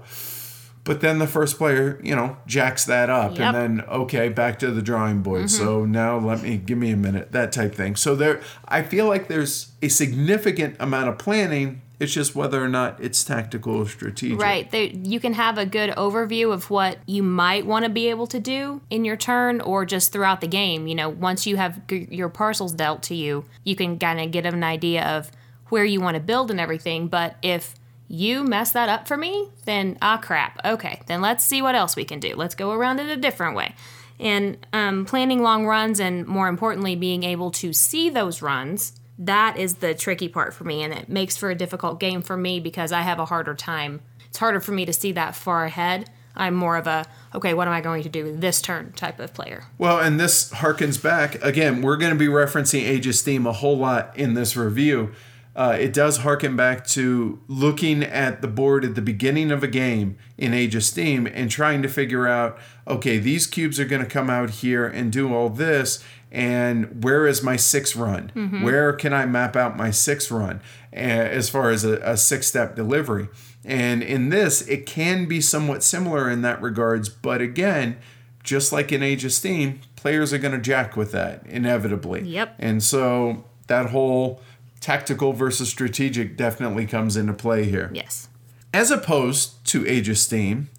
But 0.85 0.99
then 0.99 1.19
the 1.19 1.27
first 1.27 1.57
player, 1.57 1.97
you 2.03 2.13
know, 2.13 2.35
jacks 2.45 2.83
that 2.85 3.09
up, 3.09 3.31
Yep. 3.31 3.39
Mm-hmm. 3.39 3.55
and 3.55 3.79
then 3.79 3.85
okay, 3.87 4.27
back 4.29 4.59
to 4.59 4.69
the 4.71 4.81
drawing 4.81 5.21
board. 5.21 5.49
So 5.49 5.85
now 5.85 6.17
let 6.17 6.41
me 6.41 6.57
give 6.57 6.77
me 6.77 6.91
a 6.91 6.97
minute, 6.97 7.31
that 7.31 7.51
type 7.53 7.73
thing. 7.73 7.95
So 7.95 8.15
there, 8.15 8.41
I 8.67 8.83
feel 8.83 9.07
like 9.07 9.29
there's 9.29 9.71
a 9.81 9.87
significant 9.87 10.75
amount 10.79 11.07
of 11.09 11.17
planning. 11.17 11.81
It's 11.99 12.11
just 12.11 12.35
whether 12.35 12.61
or 12.61 12.67
not 12.67 12.99
it's 13.01 13.23
tactical 13.23 13.77
or 13.77 13.87
strategic. 13.87 14.41
Right. 14.41 14.69
There, 14.69 14.83
you 14.87 15.21
can 15.21 15.33
have 15.33 15.57
a 15.57 15.65
good 15.65 15.91
overview 15.91 16.51
of 16.51 16.69
what 16.69 16.97
you 17.05 17.23
might 17.23 17.65
want 17.65 17.85
to 17.85 17.89
be 17.89 18.09
able 18.09 18.27
to 18.27 18.39
do 18.41 18.81
in 18.89 19.05
your 19.05 19.15
turn 19.15 19.61
or 19.61 19.85
just 19.85 20.11
throughout 20.11 20.41
the 20.41 20.47
game. 20.47 20.87
You 20.87 20.95
know, 20.95 21.07
once 21.07 21.47
you 21.47 21.55
have 21.55 21.87
g- 21.87 22.09
your 22.11 22.27
parcels 22.27 22.73
dealt 22.73 23.03
to 23.03 23.15
you, 23.15 23.45
you 23.63 23.77
can 23.77 23.97
kind 23.99 24.19
of 24.19 24.31
get 24.31 24.45
an 24.45 24.63
idea 24.65 25.05
of 25.05 25.31
where 25.69 25.85
you 25.85 26.01
want 26.01 26.15
to 26.15 26.19
build 26.21 26.51
and 26.51 26.59
everything. 26.59 27.07
But 27.07 27.37
if 27.41 27.73
you 28.13 28.43
mess 28.43 28.71
that 28.71 28.89
up 28.89 29.07
for 29.07 29.17
me, 29.17 29.49
then 29.65 29.97
ah 30.01 30.17
crap. 30.17 30.59
Okay, 30.63 31.01
then 31.07 31.21
let's 31.21 31.43
see 31.43 31.61
what 31.61 31.75
else 31.75 31.95
we 31.95 32.05
can 32.05 32.19
do. 32.19 32.35
Let's 32.35 32.55
go 32.55 32.71
around 32.71 32.99
it 32.99 33.09
a 33.09 33.17
different 33.17 33.55
way. 33.55 33.75
And 34.19 34.65
um, 34.71 35.05
planning 35.05 35.41
long 35.41 35.65
runs 35.65 35.99
and 35.99 36.27
more 36.27 36.47
importantly, 36.47 36.95
being 36.95 37.23
able 37.23 37.49
to 37.51 37.73
see 37.73 38.09
those 38.09 38.41
runs 38.41 38.93
that 39.19 39.57
is 39.57 39.75
the 39.75 39.93
tricky 39.93 40.27
part 40.27 40.53
for 40.53 40.63
me 40.63 40.81
and 40.81 40.93
it 40.93 41.07
makes 41.07 41.37
for 41.37 41.51
a 41.51 41.55
difficult 41.55 41.99
game 41.99 42.21
for 42.21 42.35
me 42.35 42.59
because 42.59 42.91
i 42.91 43.01
have 43.01 43.19
a 43.19 43.25
harder 43.25 43.53
time 43.53 44.01
it's 44.27 44.37
harder 44.37 44.59
for 44.59 44.71
me 44.71 44.85
to 44.85 44.93
see 44.93 45.11
that 45.11 45.35
far 45.35 45.65
ahead 45.65 46.09
i'm 46.35 46.55
more 46.55 46.77
of 46.77 46.87
a 46.87 47.05
okay 47.35 47.53
what 47.53 47.67
am 47.67 47.73
i 47.73 47.81
going 47.81 48.01
to 48.01 48.09
do 48.09 48.35
this 48.35 48.61
turn 48.61 48.91
type 48.93 49.19
of 49.19 49.33
player 49.33 49.65
Well, 49.77 49.99
and 49.99 50.19
this 50.19 50.51
harkens 50.51 51.01
back 51.01 51.43
again. 51.43 51.81
We're 51.81 51.97
going 51.97 52.11
to 52.11 52.17
be 52.17 52.27
referencing 52.27 52.87
Age 52.87 53.19
theme 53.21 53.45
a 53.45 53.53
whole 53.53 53.77
lot 53.77 54.15
in 54.17 54.33
this 54.33 54.55
review. 54.55 55.11
Uh, 55.55 55.77
it 55.79 55.93
does 55.93 56.17
harken 56.17 56.55
back 56.55 56.83
to 56.83 57.39
looking 57.47 58.01
at 58.03 58.41
the 58.41 58.47
board 58.47 58.83
at 58.83 58.95
the 58.95 59.01
beginning 59.01 59.51
of 59.51 59.61
a 59.61 59.67
game 59.67 60.17
in 60.35 60.51
Age 60.51 60.73
of 60.73 60.83
Steam 60.83 61.27
and 61.27 61.51
trying 61.51 61.83
to 61.83 61.87
figure 61.87 62.27
out, 62.27 62.57
okay, 62.87 63.19
these 63.19 63.45
cubes 63.45 63.79
are 63.79 63.85
going 63.85 64.01
to 64.01 64.09
come 64.09 64.31
out 64.31 64.49
here 64.49 64.87
and 64.87 65.11
do 65.11 65.31
all 65.31 65.49
this, 65.49 66.03
and 66.31 67.03
where 67.03 67.27
is 67.27 67.43
my 67.43 67.55
six 67.55 67.95
run? 67.95 68.31
Where 68.63 68.93
can 68.93 69.13
I 69.13 69.27
map 69.27 69.55
out 69.55 69.77
my 69.77 69.91
six 69.91 70.31
run 70.31 70.59
uh, 70.91 70.95
as 70.95 71.49
far 71.51 71.69
as 71.69 71.85
a, 71.85 71.97
a 71.97 72.17
six 72.17 72.47
step 72.47 72.75
delivery? 72.75 73.27
And 73.63 74.01
in 74.01 74.29
this, 74.29 74.67
it 74.67 74.87
can 74.87 75.27
be 75.27 75.39
somewhat 75.39 75.83
similar 75.83 76.31
in 76.31 76.41
that 76.41 76.59
regards, 76.63 77.09
but 77.09 77.41
again, 77.41 77.97
just 78.43 78.73
like 78.73 78.91
in 78.91 79.03
Age 79.03 79.23
of 79.23 79.31
Steam, 79.31 79.81
players 79.95 80.33
are 80.33 80.39
going 80.39 80.51
to 80.53 80.59
jack 80.59 80.97
with 80.97 81.11
that 81.11 81.45
inevitably. 81.45 82.23
Yep. 82.23 82.55
And 82.57 82.81
so 82.83 83.45
that 83.67 83.91
whole 83.91 84.41
tactical 84.83 85.31
versus 85.31 85.69
strategic 85.69 86.35
definitely 86.35 86.85
comes 86.85 87.15
into 87.15 87.31
play 87.31 87.63
here. 87.63 87.89
Yes. 87.93 88.27
As 88.73 88.91
opposed 88.91 89.65
to 89.67 89.87
Age 89.87 90.09
of 90.09 90.17
Steam, 90.17 90.69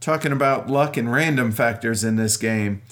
talking 0.00 0.32
about 0.32 0.68
luck 0.68 0.98
and 0.98 1.10
random 1.10 1.50
factors 1.50 2.04
in 2.04 2.16
this 2.16 2.36
game, 2.36 2.82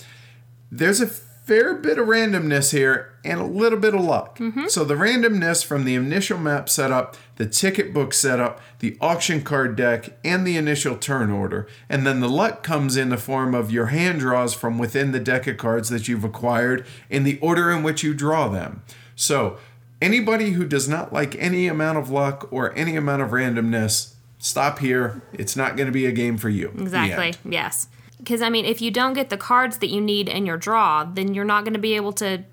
there's 0.70 1.02
a 1.02 1.06
fair 1.06 1.74
bit 1.74 1.98
of 1.98 2.06
randomness 2.06 2.72
here 2.72 3.12
and 3.22 3.38
a 3.38 3.44
little 3.44 3.78
bit 3.78 3.94
of 3.94 4.00
luck. 4.00 4.38
Mm-hmm. 4.38 4.68
So 4.68 4.82
the 4.82 4.94
randomness 4.94 5.62
from 5.62 5.84
the 5.84 5.94
initial 5.94 6.38
map 6.38 6.70
setup, 6.70 7.18
the 7.36 7.46
ticket 7.46 7.92
book 7.92 8.14
setup, 8.14 8.58
the 8.78 8.96
auction 8.98 9.42
card 9.42 9.76
deck, 9.76 10.18
and 10.24 10.46
the 10.46 10.56
initial 10.56 10.96
turn 10.96 11.30
order. 11.30 11.68
And 11.90 12.06
then 12.06 12.20
the 12.20 12.30
luck 12.30 12.62
comes 12.62 12.96
in 12.96 13.10
the 13.10 13.18
form 13.18 13.54
of 13.54 13.70
your 13.70 13.86
hand 13.86 14.20
draws 14.20 14.54
from 14.54 14.78
within 14.78 15.12
the 15.12 15.20
deck 15.20 15.46
of 15.46 15.58
cards 15.58 15.90
that 15.90 16.08
you've 16.08 16.24
acquired 16.24 16.86
in 17.10 17.24
the 17.24 17.38
order 17.40 17.70
in 17.70 17.82
which 17.82 18.02
you 18.02 18.14
draw 18.14 18.48
them. 18.48 18.82
So 19.14 19.58
anybody 20.02 20.50
who 20.50 20.66
does 20.66 20.88
not 20.88 21.12
like 21.12 21.36
any 21.36 21.68
amount 21.68 21.96
of 21.96 22.10
luck 22.10 22.48
or 22.50 22.76
any 22.76 22.96
amount 22.96 23.22
of 23.22 23.30
randomness, 23.30 24.14
stop 24.38 24.80
here. 24.80 25.22
It's 25.32 25.56
not 25.56 25.76
going 25.76 25.86
to 25.86 25.92
be 25.92 26.04
a 26.04 26.12
game 26.12 26.36
for 26.36 26.48
you. 26.48 26.68
Exactly. 26.78 27.34
Yes. 27.50 27.86
Because 28.18 28.42
I 28.42 28.50
mean, 28.50 28.64
if 28.64 28.82
you 28.82 28.90
don't 28.90 29.14
get 29.14 29.30
the 29.30 29.36
cards 29.36 29.78
that 29.78 29.88
you 29.88 30.00
need 30.00 30.28
in 30.28 30.44
your 30.44 30.56
draw, 30.56 31.04
then 31.04 31.34
you're 31.34 31.44
not 31.44 31.64
going 31.64 31.74
to 31.74 31.80
be 31.80 31.94
able 31.94 32.12
to 32.14 32.44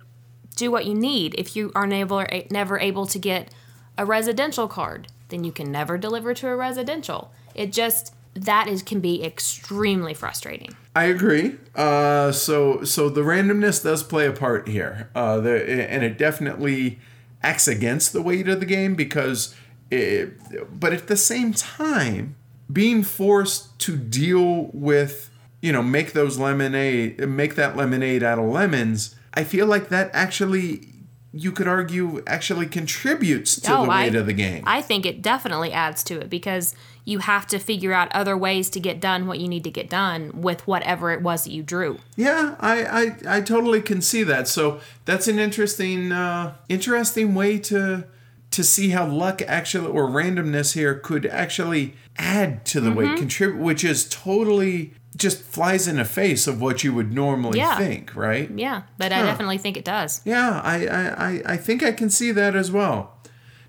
do 0.56 0.72
what 0.72 0.86
you 0.86 0.94
need. 0.94 1.36
If 1.38 1.56
you 1.56 1.72
are 1.76 1.88
never 1.88 2.28
never 2.50 2.80
able 2.80 3.06
to 3.08 3.20
get 3.20 3.54
a 3.98 4.06
residential 4.06 4.68
card, 4.68 5.08
then 5.30 5.44
you 5.44 5.52
can 5.52 5.72
never 5.72 5.98
deliver 5.98 6.34
to 6.36 6.48
a 6.48 6.56
residential. 6.56 7.32
It 7.56 7.72
just 7.72 8.14
that 8.34 8.68
is 8.68 8.84
can 8.84 9.00
be 9.00 9.24
extremely 9.24 10.14
frustrating. 10.14 10.76
I 10.96 11.06
agree. 11.06 11.58
Uh, 11.76 12.32
so 12.32 12.84
so 12.84 13.10
the 13.10 13.22
randomness 13.22 13.84
does 13.84 14.04
play 14.04 14.28
a 14.28 14.32
part 14.32 14.68
here, 14.68 15.10
uh, 15.16 15.40
the, 15.40 15.90
and 15.90 16.04
it 16.04 16.18
definitely 16.18 17.00
acts 17.44 17.68
against 17.68 18.14
the 18.14 18.22
weight 18.22 18.48
of 18.48 18.60
the 18.60 18.66
game 18.66 18.96
because, 18.96 19.56
it, 19.92 20.34
but 20.80 20.94
at 20.94 21.08
the 21.08 21.16
same 21.18 21.54
time, 21.54 22.36
being 22.72 23.04
forced 23.04 23.78
to 23.80 23.96
deal 23.98 24.70
with 24.74 25.30
you 25.62 25.72
know 25.74 25.82
make 25.84 26.14
those 26.14 26.38
lemonade 26.38 27.20
make 27.28 27.56
that 27.56 27.76
lemonade 27.76 28.24
out 28.24 28.40
of 28.40 28.46
lemons, 28.46 29.16
I 29.34 29.44
feel 29.44 29.66
like 29.66 29.90
that 29.90 30.10
actually 30.14 30.88
you 31.34 31.52
could 31.52 31.68
argue 31.68 32.24
actually 32.26 32.66
contributes 32.66 33.60
to 33.62 33.72
Oh, 33.76 33.86
the 33.86 33.92
I- 33.92 34.04
weight 34.06 34.16
of 34.16 34.26
the 34.26 34.34
game. 34.34 34.64
I 34.66 34.82
think 34.82 35.06
it 35.06 35.22
definitely 35.22 35.72
adds 35.72 36.04
to 36.06 36.20
it 36.20 36.30
because 36.30 36.74
you 37.10 37.20
have 37.20 37.46
to 37.48 37.58
figure 37.60 37.94
out 37.94 38.08
other 38.14 38.38
ways 38.38 38.70
to 38.70 38.80
get 38.80 39.00
done 39.00 39.26
what 39.28 39.40
you 39.40 39.48
need 39.48 39.64
to 39.64 39.72
get 39.72 39.90
done 39.90 40.32
with 40.48 40.66
whatever 40.68 41.12
it 41.12 41.22
was 41.22 41.44
that 41.44 41.52
you 41.52 41.64
drew. 41.64 42.00
Yeah, 42.16 42.56
I, 42.60 42.76
I 43.02 43.38
I 43.38 43.42
totally 43.42 43.82
can 43.82 44.02
see 44.02 44.24
that. 44.24 44.48
So 44.48 44.80
that's 45.06 45.28
an 45.28 45.40
interesting 45.40 46.12
uh, 46.12 46.56
interesting 46.70 47.34
way 47.36 47.58
to 47.72 48.06
to 48.52 48.64
see 48.64 48.90
how 48.90 49.06
luck 49.06 49.42
actually 49.48 49.88
or 49.88 50.08
randomness 50.08 50.74
here 50.74 50.96
could 50.96 51.26
actually 51.28 51.94
add 52.18 52.66
to 52.66 52.80
the 52.82 52.90
Mm-hmm. 52.90 52.98
weight, 53.00 53.18
contribute, 53.18 53.62
which 53.62 53.84
is 53.84 54.08
totally 54.10 54.94
just 55.16 55.42
flies 55.42 55.88
in 55.88 55.98
the 55.98 56.06
face 56.06 56.48
of 56.48 56.62
what 56.62 56.84
you 56.84 56.94
would 56.94 57.12
normally 57.14 57.60
Yeah. 57.60 57.78
think, 57.78 58.16
right? 58.16 58.50
Yeah, 58.56 58.84
but 58.98 59.12
I 59.12 59.22
definitely 59.24 59.58
think 59.58 59.76
it 59.78 59.84
does. 59.86 60.22
Yeah, 60.26 60.62
I, 60.64 60.88
I, 60.88 61.42
I 61.54 61.58
think 61.58 61.84
I 61.84 61.92
can 61.92 62.10
see 62.10 62.32
that 62.32 62.56
as 62.56 62.72
well. 62.72 63.18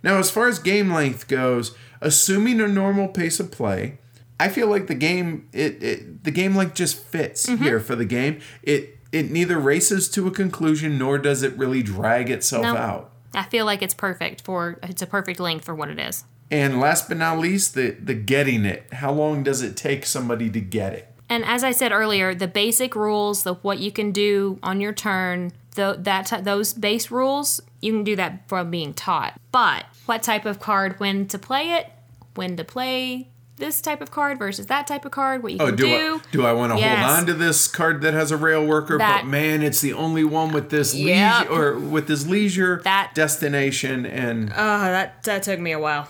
Now, 0.03 0.19
as 0.19 0.31
far 0.31 0.49
as 0.49 0.59
game 0.59 0.93
length 0.93 1.29
goes, 1.29 1.75
assuming 2.01 2.61
a 2.61 2.69
normal 2.69 3.09
pace 3.09 3.41
of 3.41 3.51
play, 3.51 3.99
I 4.39 4.49
feel 4.49 4.69
like 4.69 4.87
the 4.87 4.95
game 4.95 5.49
it, 5.53 5.83
it 5.83 6.25
the 6.25 6.31
game 6.31 6.55
length 6.57 6.75
just 6.75 6.97
fits 7.03 7.47
Mm-hmm. 7.47 7.63
here 7.63 7.81
for 7.81 7.97
the 7.97 8.05
game. 8.05 8.41
It 8.63 8.99
it 9.13 9.31
neither 9.31 9.59
races 9.59 10.09
to 10.11 10.27
a 10.29 10.31
conclusion 10.31 10.99
nor 10.99 11.19
does 11.19 11.43
it 11.43 11.57
really 11.57 11.83
drag 11.83 12.31
itself 12.31 12.65
out. 12.65 13.11
I 13.35 13.45
feel 13.45 13.65
like 13.65 13.83
it's 13.83 13.95
perfect 13.95 14.43
for 14.43 14.79
it's 14.83 15.03
a 15.03 15.07
perfect 15.07 15.41
length 15.41 15.65
for 15.65 15.75
what 15.75 15.89
it 15.91 15.99
is. 15.99 16.25
And 16.51 16.81
last 16.81 17.09
but 17.09 17.17
not 17.19 17.39
least, 17.39 17.75
the 17.75 17.91
the 17.91 18.15
getting 18.15 18.65
it. 18.65 18.93
How 18.95 19.13
long 19.13 19.43
does 19.43 19.63
it 19.63 19.77
take 19.77 20.07
somebody 20.07 20.51
to 20.51 20.61
get 20.61 20.95
it? 20.95 21.07
And 21.29 21.45
as 21.45 21.63
I 21.63 21.71
said 21.71 21.93
earlier, 21.93 22.35
the 22.35 22.49
basic 22.49 22.97
rules, 22.97 23.45
the 23.45 23.55
what 23.55 23.79
you 23.79 23.93
can 23.93 24.11
do 24.11 24.59
on 24.65 24.81
your 24.81 24.93
turn, 24.93 25.53
the, 25.77 25.97
that 26.01 26.41
those 26.43 26.73
base 26.73 27.09
rules, 27.13 27.61
you 27.81 27.93
can 27.93 28.03
do 28.03 28.17
that 28.17 28.49
from 28.49 28.69
being 28.73 28.93
taught. 28.95 29.39
But 29.53 29.85
what 30.11 30.25
type 30.25 30.45
of 30.45 30.59
card, 30.59 30.99
when 30.99 31.25
to 31.29 31.39
play 31.39 31.71
it, 31.71 31.87
when 32.35 32.57
to 32.57 32.65
play 32.65 33.29
this 33.59 33.81
type 33.81 34.01
of 34.01 34.11
card 34.11 34.41
versus 34.41 34.67
that 34.67 34.85
type 34.85 35.05
of 35.05 35.13
card, 35.13 35.41
what 35.41 35.53
you 35.53 35.59
Oh, 35.61 35.67
can 35.67 35.77
do 35.77 35.85
do. 35.85 36.15
I 36.17 36.33
do 36.33 36.47
I 36.47 36.53
want 36.53 36.73
to 36.73 36.79
Yes. 36.81 37.07
hold 37.07 37.19
on 37.21 37.27
to 37.27 37.35
this 37.35 37.69
card 37.69 38.01
that 38.03 38.13
has 38.13 38.33
a 38.33 38.37
rail 38.37 38.67
worker? 38.67 38.99
That- 38.99 39.23
but 39.23 39.29
man, 39.31 39.63
it's 39.63 39.81
the 39.81 39.93
only 39.93 40.25
one 40.25 40.51
with 40.53 40.69
this 40.71 40.97
Yep. 40.97 41.51
leisure 41.51 41.53
or 41.53 41.79
with 41.79 42.09
this 42.09 42.27
leisure 42.27 42.81
That- 42.83 43.15
destination 43.15 44.05
and 44.05 44.51
Oh, 44.51 44.55
that 44.81 45.23
that 45.23 45.45
took 45.45 45.61
me 45.61 45.71
a 45.71 45.79
while. 45.79 46.09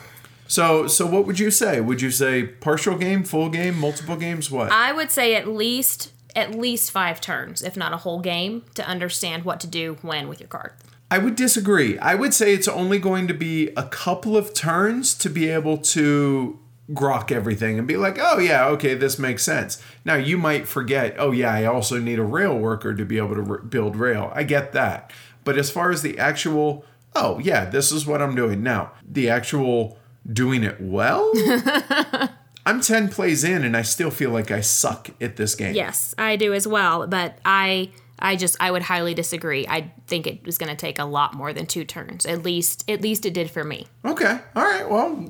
So, 0.48 0.86
so 0.86 1.04
what 1.04 1.26
would 1.26 1.38
you 1.38 1.50
say? 1.50 1.82
Would 1.82 2.00
you 2.00 2.10
say 2.10 2.42
partial 2.44 2.96
game, 2.96 3.22
full 3.22 3.50
game, 3.50 3.78
multiple 3.78 4.16
games? 4.16 4.50
What? 4.50 4.72
I 4.72 4.92
would 4.92 5.10
say 5.10 5.34
at 5.34 5.46
least 5.46 6.10
at 6.34 6.54
least 6.54 6.90
five 6.90 7.20
turns, 7.20 7.60
if 7.60 7.76
not 7.76 7.92
a 7.92 7.98
whole 7.98 8.20
game, 8.20 8.62
to 8.76 8.86
understand 8.86 9.44
what 9.44 9.60
to 9.60 9.66
do 9.66 9.98
when 10.00 10.26
with 10.26 10.40
your 10.40 10.48
card. 10.48 10.72
I 11.10 11.18
would 11.18 11.34
disagree. 11.34 11.98
I 11.98 12.14
would 12.14 12.32
say 12.32 12.54
it's 12.54 12.68
only 12.68 12.98
going 12.98 13.26
to 13.28 13.34
be 13.34 13.70
a 13.76 13.82
couple 13.82 14.36
of 14.36 14.54
turns 14.54 15.14
to 15.14 15.28
be 15.28 15.48
able 15.48 15.78
to 15.78 16.58
grok 16.92 17.32
everything 17.32 17.78
and 17.78 17.86
be 17.86 17.96
like, 17.96 18.18
oh 18.20 18.38
yeah, 18.38 18.66
okay, 18.68 18.94
this 18.94 19.18
makes 19.18 19.42
sense. 19.42 19.82
Now 20.04 20.14
you 20.14 20.38
might 20.38 20.68
forget, 20.68 21.16
oh 21.18 21.32
yeah, 21.32 21.52
I 21.52 21.64
also 21.64 21.98
need 21.98 22.18
a 22.18 22.24
rail 22.24 22.56
worker 22.56 22.94
to 22.94 23.04
be 23.04 23.16
able 23.18 23.34
to 23.36 23.50
r- 23.50 23.58
build 23.58 23.96
rail. 23.96 24.32
I 24.34 24.44
get 24.44 24.72
that. 24.72 25.12
But 25.44 25.58
as 25.58 25.70
far 25.70 25.90
as 25.90 26.02
the 26.02 26.18
actual, 26.18 26.84
oh 27.14 27.38
yeah, 27.38 27.64
this 27.64 27.92
is 27.92 28.06
what 28.06 28.22
I'm 28.22 28.34
doing 28.34 28.62
now. 28.62 28.92
The 29.08 29.28
actual 29.30 29.98
doing 30.30 30.62
it 30.62 30.80
well. 30.80 31.32
I'm 32.66 32.80
10 32.80 33.08
plays 33.08 33.42
in 33.42 33.64
and 33.64 33.76
I 33.76 33.82
still 33.82 34.10
feel 34.10 34.30
like 34.30 34.50
I 34.50 34.60
suck 34.60 35.10
at 35.20 35.36
this 35.36 35.54
game. 35.54 35.74
Yes, 35.74 36.14
I 36.18 36.36
do 36.36 36.52
as 36.52 36.68
well, 36.68 37.06
but 37.06 37.38
I 37.44 37.90
I 38.20 38.36
just 38.36 38.56
I 38.60 38.70
would 38.70 38.82
highly 38.82 39.14
disagree. 39.14 39.66
I 39.66 39.92
think 40.06 40.26
it 40.26 40.44
was 40.44 40.58
going 40.58 40.68
to 40.70 40.76
take 40.76 40.98
a 40.98 41.04
lot 41.04 41.34
more 41.34 41.52
than 41.52 41.66
two 41.66 41.84
turns. 41.84 42.26
At 42.26 42.42
least 42.42 42.88
at 42.88 43.00
least 43.00 43.24
it 43.26 43.34
did 43.34 43.50
for 43.50 43.64
me. 43.64 43.86
Okay. 44.04 44.38
All 44.54 44.62
right. 44.64 44.88
Well, 44.88 45.28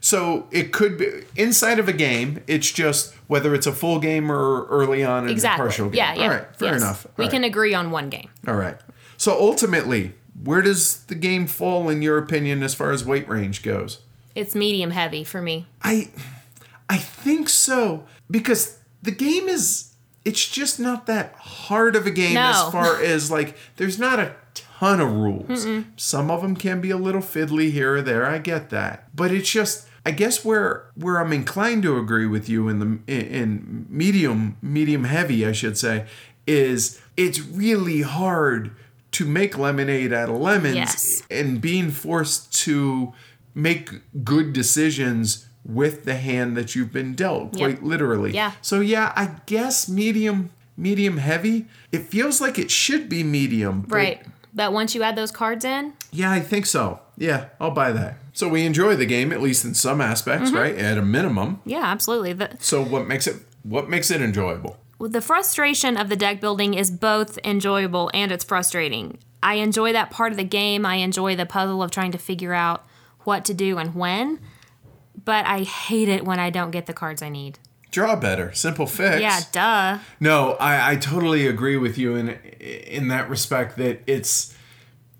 so 0.00 0.46
it 0.50 0.72
could 0.72 0.98
be 0.98 1.24
inside 1.36 1.78
of 1.78 1.88
a 1.88 1.92
game. 1.92 2.42
It's 2.46 2.70
just 2.70 3.14
whether 3.26 3.54
it's 3.54 3.66
a 3.66 3.72
full 3.72 3.98
game 4.00 4.30
or 4.30 4.66
early 4.66 5.04
on 5.04 5.24
in 5.24 5.30
Exactly. 5.30 5.64
a 5.64 5.68
partial 5.68 5.86
game. 5.90 5.96
Yeah, 5.98 6.14
yeah. 6.14 6.22
All 6.22 6.28
right. 6.30 6.56
Fair 6.56 6.72
yes. 6.72 6.82
enough. 6.82 7.06
We 7.16 7.24
All 7.24 7.30
can 7.30 7.44
agree 7.44 7.74
on 7.74 7.90
one 7.90 8.08
game. 8.10 8.28
All 8.46 8.54
right. 8.54 8.76
So 9.16 9.38
ultimately, 9.38 10.14
where 10.42 10.62
does 10.62 11.04
the 11.04 11.14
game 11.14 11.46
fall 11.46 11.88
in 11.88 12.00
your 12.02 12.16
opinion 12.18 12.62
as 12.62 12.74
far 12.74 12.90
as 12.92 13.04
weight 13.04 13.28
range 13.28 13.62
goes? 13.62 14.00
It's 14.34 14.54
medium 14.54 14.92
heavy 14.92 15.24
for 15.24 15.42
me. 15.42 15.66
I 15.82 16.08
I 16.88 16.96
think 16.96 17.48
so 17.48 18.06
because 18.30 18.78
the 19.02 19.10
game 19.10 19.48
is 19.48 19.89
it's 20.24 20.46
just 20.48 20.78
not 20.78 21.06
that 21.06 21.34
hard 21.34 21.96
of 21.96 22.06
a 22.06 22.10
game 22.10 22.34
No. 22.34 22.50
as 22.50 22.72
far 22.72 23.00
as 23.02 23.30
like 23.30 23.56
there's 23.76 23.98
not 23.98 24.18
a 24.18 24.34
ton 24.54 25.00
of 25.00 25.12
rules. 25.12 25.66
Some 25.96 26.30
of 26.30 26.42
them 26.42 26.56
can 26.56 26.80
be 26.80 26.90
a 26.90 26.96
little 26.96 27.20
fiddly 27.20 27.70
here 27.70 27.96
or 27.96 28.02
there. 28.02 28.26
I 28.26 28.38
get 28.38 28.70
that. 28.70 29.14
But 29.14 29.30
it's 29.30 29.50
just 29.50 29.86
I 30.06 30.10
guess 30.12 30.44
where 30.44 30.86
where 30.94 31.18
I'm 31.20 31.32
inclined 31.32 31.82
to 31.84 31.98
agree 31.98 32.26
with 32.26 32.48
you 32.48 32.68
in 32.68 32.78
the 32.78 32.86
in, 33.12 33.26
in 33.26 33.86
medium 33.88 34.56
medium 34.62 35.04
heavy 35.04 35.46
I 35.46 35.52
should 35.52 35.76
say 35.78 36.06
is 36.46 37.00
it's 37.16 37.40
really 37.40 38.02
hard 38.02 38.70
to 39.12 39.26
make 39.26 39.58
lemonade 39.58 40.12
out 40.12 40.28
of 40.30 40.36
lemons 40.36 40.74
Yes. 40.76 41.22
and 41.30 41.60
being 41.60 41.90
forced 41.90 42.52
to 42.64 43.12
make 43.54 43.90
good 44.24 44.52
decisions 44.52 45.46
with 45.74 46.04
the 46.04 46.14
hand 46.16 46.56
that 46.56 46.74
you've 46.74 46.92
been 46.92 47.14
dealt 47.14 47.52
quite 47.56 47.76
Yep. 47.76 47.82
literally 47.82 48.32
Yeah. 48.32 48.52
so 48.60 48.80
yeah 48.80 49.12
i 49.16 49.30
guess 49.46 49.88
medium 49.88 50.50
medium 50.76 51.18
heavy 51.18 51.66
it 51.92 52.02
feels 52.02 52.40
like 52.40 52.58
it 52.58 52.70
should 52.70 53.08
be 53.08 53.22
medium 53.22 53.84
Right. 53.88 54.22
But 54.52 54.72
once 54.72 54.94
you 54.96 55.02
add 55.02 55.14
those 55.16 55.30
cards 55.30 55.64
in, 55.64 55.92
yeah 56.10 56.30
i 56.32 56.40
think 56.40 56.66
so 56.66 57.00
yeah 57.16 57.46
i'll 57.60 57.70
buy 57.70 57.92
that 57.92 58.16
so 58.32 58.48
we 58.48 58.64
enjoy 58.66 58.96
the 58.96 59.06
game 59.06 59.32
at 59.32 59.40
least 59.40 59.64
in 59.64 59.74
some 59.74 60.00
aspects 60.00 60.48
mm-hmm. 60.50 60.58
right 60.58 60.76
at 60.76 60.98
a 60.98 61.02
minimum 61.02 61.60
yeah, 61.64 61.82
absolutely. 61.84 62.32
The 62.32 62.56
so 62.60 62.82
what 62.84 63.06
makes 63.06 63.26
it 63.26 63.36
what 63.62 63.88
makes 63.88 64.10
it 64.10 64.20
enjoyable 64.22 64.76
Well, 64.98 65.10
the 65.10 65.20
frustration 65.20 65.96
of 65.96 66.08
the 66.08 66.16
deck 66.16 66.40
building 66.40 66.74
is 66.74 66.90
both 66.90 67.38
enjoyable 67.44 68.10
and 68.14 68.30
it's 68.32 68.44
frustrating. 68.44 69.18
I 69.42 69.54
enjoy 69.54 69.92
that 69.92 70.10
part 70.10 70.32
of 70.32 70.36
the 70.38 70.44
game. 70.44 70.84
I 70.84 70.96
enjoy 70.96 71.36
the 71.36 71.46
puzzle 71.46 71.82
of 71.82 71.90
trying 71.90 72.12
to 72.12 72.18
figure 72.18 72.52
out 72.54 72.84
what 73.24 73.44
to 73.46 73.54
do 73.54 73.78
and 73.78 73.94
when. 73.94 74.38
But 75.30 75.46
I 75.46 75.62
hate 75.62 76.08
it 76.08 76.24
when 76.24 76.40
I 76.40 76.50
don't 76.50 76.72
get 76.72 76.86
the 76.86 76.92
cards 76.92 77.22
I 77.22 77.28
need. 77.28 77.60
Draw 77.92 78.16
better. 78.16 78.52
Simple 78.52 78.88
fix. 78.88 79.20
Yeah, 79.20 79.38
duh. 79.52 80.00
No, 80.18 80.54
I, 80.54 80.90
I 80.90 80.96
totally 80.96 81.46
agree 81.46 81.76
with 81.76 81.96
you 81.96 82.16
in 82.16 82.30
in 82.30 83.06
that 83.06 83.30
respect 83.30 83.76
that 83.76 84.00
it's 84.08 84.52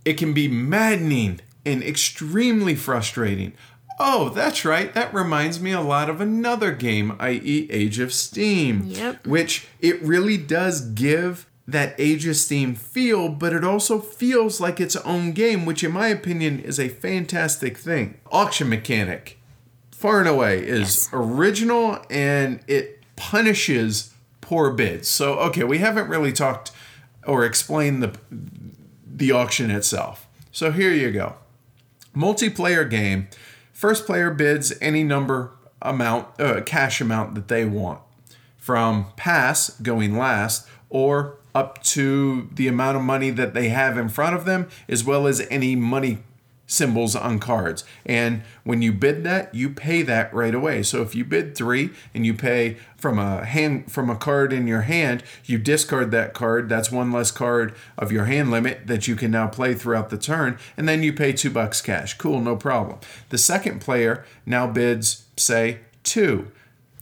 it 0.05 0.15
can 0.15 0.35
be 0.35 0.49
maddening 0.49 1.39
and 1.65 1.81
extremely 1.81 2.75
frustrating. 2.75 3.53
Oh, 4.01 4.31
that's 4.31 4.65
right. 4.65 4.93
That 4.95 5.15
reminds 5.15 5.61
me 5.61 5.71
a 5.71 5.81
lot 5.81 6.11
of 6.11 6.21
another 6.21 6.73
game, 6.73 7.15
i.e. 7.21 7.69
Age 7.71 8.01
of 8.01 8.13
Steam. 8.13 8.83
Yep. 8.87 9.29
Which 9.29 9.69
it 9.79 10.03
really 10.03 10.37
does 10.37 10.81
give 10.81 11.49
that 11.69 11.95
Age 11.99 12.27
of 12.27 12.35
Steam 12.35 12.75
feel, 12.75 13.29
but 13.29 13.53
it 13.53 13.63
also 13.63 14.01
feels 14.01 14.61
like 14.61 14.81
its 14.81 14.97
own 14.97 15.31
game, 15.31 15.67
which 15.67 15.85
in 15.85 15.93
my 15.93 16.09
opinion 16.09 16.59
is 16.59 16.81
a 16.81 16.89
fantastic 16.89 17.79
thing. 17.79 18.19
Auction 18.33 18.69
mechanic 18.69 19.40
far 20.01 20.19
and 20.21 20.29
away 20.29 20.59
is 20.67 20.79
Yes. 20.79 21.09
original 21.13 21.99
and 22.09 22.61
it 22.67 23.01
punishes 23.17 24.13
poor 24.41 24.71
bids. 24.71 25.09
So 25.09 25.35
okay, 25.49 25.65
we 25.65 25.79
haven't 25.79 26.09
really 26.09 26.33
talked 26.33 26.73
or 27.27 27.45
explained 27.45 28.03
the 28.03 28.13
the 29.07 29.31
auction 29.33 29.71
itself. 29.71 30.27
So 30.53 30.73
here 30.73 30.93
you 30.93 31.11
go. 31.13 31.35
Multiplayer 32.17 32.89
game. 32.89 33.29
First 33.73 34.07
player 34.07 34.31
bids 34.31 34.73
any 34.81 35.05
number 35.05 35.53
amount 35.83 36.41
uh, 36.41 36.61
cash 36.63 37.01
amount 37.01 37.35
that 37.35 37.49
they 37.49 37.65
want 37.65 38.01
from 38.57 39.07
pass 39.17 39.71
going 39.81 40.17
last 40.19 40.67
or 40.91 41.37
up 41.55 41.83
to 41.83 42.49
the 42.55 42.69
amount 42.69 42.97
of 42.97 43.03
money 43.03 43.31
that 43.31 43.55
they 43.55 43.69
have 43.69 43.97
in 43.99 44.09
front 44.09 44.37
of 44.37 44.45
them 44.45 44.69
as 44.89 45.03
well 45.05 45.27
as 45.27 45.41
any 45.51 45.75
money 45.77 46.19
symbols 46.71 47.17
on 47.17 47.41
cards. 47.41 47.85
And 48.07 48.43
when 48.63 48.81
you 48.81 48.93
bid 48.93 49.25
that 49.25 49.53
you 49.55 49.71
pay 49.71 50.03
that 50.03 50.33
right 50.33 50.55
away. 50.55 50.83
So 50.83 51.03
if 51.03 51.15
you 51.15 51.25
bid 51.25 51.57
3 51.57 51.91
and 52.15 52.25
you 52.25 52.33
pay 52.33 52.77
from 52.97 53.19
a 53.19 53.45
hand 53.45 53.91
from 53.91 54.09
a 54.09 54.17
card 54.17 54.53
in 54.53 54.67
your 54.67 54.83
hand 54.83 55.25
you 55.45 55.59
discard 55.59 56.13
that 56.13 56.33
card. 56.33 56.69
That's 56.69 56.93
one 56.93 57.11
less 57.11 57.31
card 57.31 57.75
of 57.99 58.13
your 58.13 58.27
hand 58.27 58.51
limit 58.51 58.87
that 58.87 59.09
you 59.09 59.17
can 59.17 59.33
now 59.33 59.49
play 59.49 59.75
throughout 59.75 60.11
the 60.11 60.19
turn. 60.19 60.59
And 60.77 60.89
then 60.89 61.03
you 61.03 61.13
pay 61.13 61.33
2 61.33 61.51
bucks 61.51 61.83
cash. 61.83 62.17
Cool 62.17 62.41
no 62.41 62.57
problem. 62.57 63.01
The 63.31 63.39
second 63.39 63.81
player 63.81 64.25
now 64.47 64.67
bids 64.69 65.27
say 65.37 65.81
2 66.05 66.51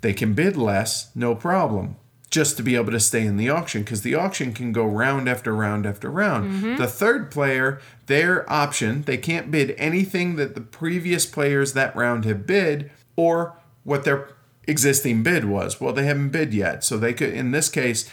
they 0.01 0.13
can 0.13 0.35
bid 0.35 0.57
less, 0.57 1.11
no 1.15 1.35
problem, 1.35 1.97
just 2.31 2.57
to 2.57 2.63
be 2.63 2.77
able 2.77 2.93
to 2.93 3.01
stay 3.01 3.25
in 3.25 3.37
the 3.37 3.49
auction 3.49 3.83
because 3.83 4.03
the 4.03 4.15
auction 4.15 4.53
can 4.53 4.73
go 4.73 4.85
round 4.85 5.29
after 5.29 5.55
round 5.55 5.87
after 5.87 6.11
round. 6.11 6.51
Mm-hmm. 6.51 6.77
The 6.77 6.87
third 6.87 7.31
player, 7.31 7.81
their 8.07 8.51
option, 8.53 9.03
they 9.03 9.17
can't 9.17 9.51
bid 9.51 9.75
anything 9.79 10.37
that 10.37 10.55
the 10.55 10.61
previous 10.61 11.25
players 11.25 11.73
that 11.73 11.97
round 11.97 12.25
have 12.27 12.47
bid 12.47 12.91
or 13.17 13.57
what 13.85 14.05
their 14.05 14.29
existing 14.67 15.23
bid 15.23 15.47
was. 15.47 15.81
Well, 15.81 15.95
they 15.95 16.05
haven't 16.05 16.29
bid 16.29 16.53
yet. 16.53 16.85
So 16.85 16.99
they 16.99 17.15
could, 17.15 17.33
in 17.33 17.53
this 17.53 17.71
case, 17.71 18.09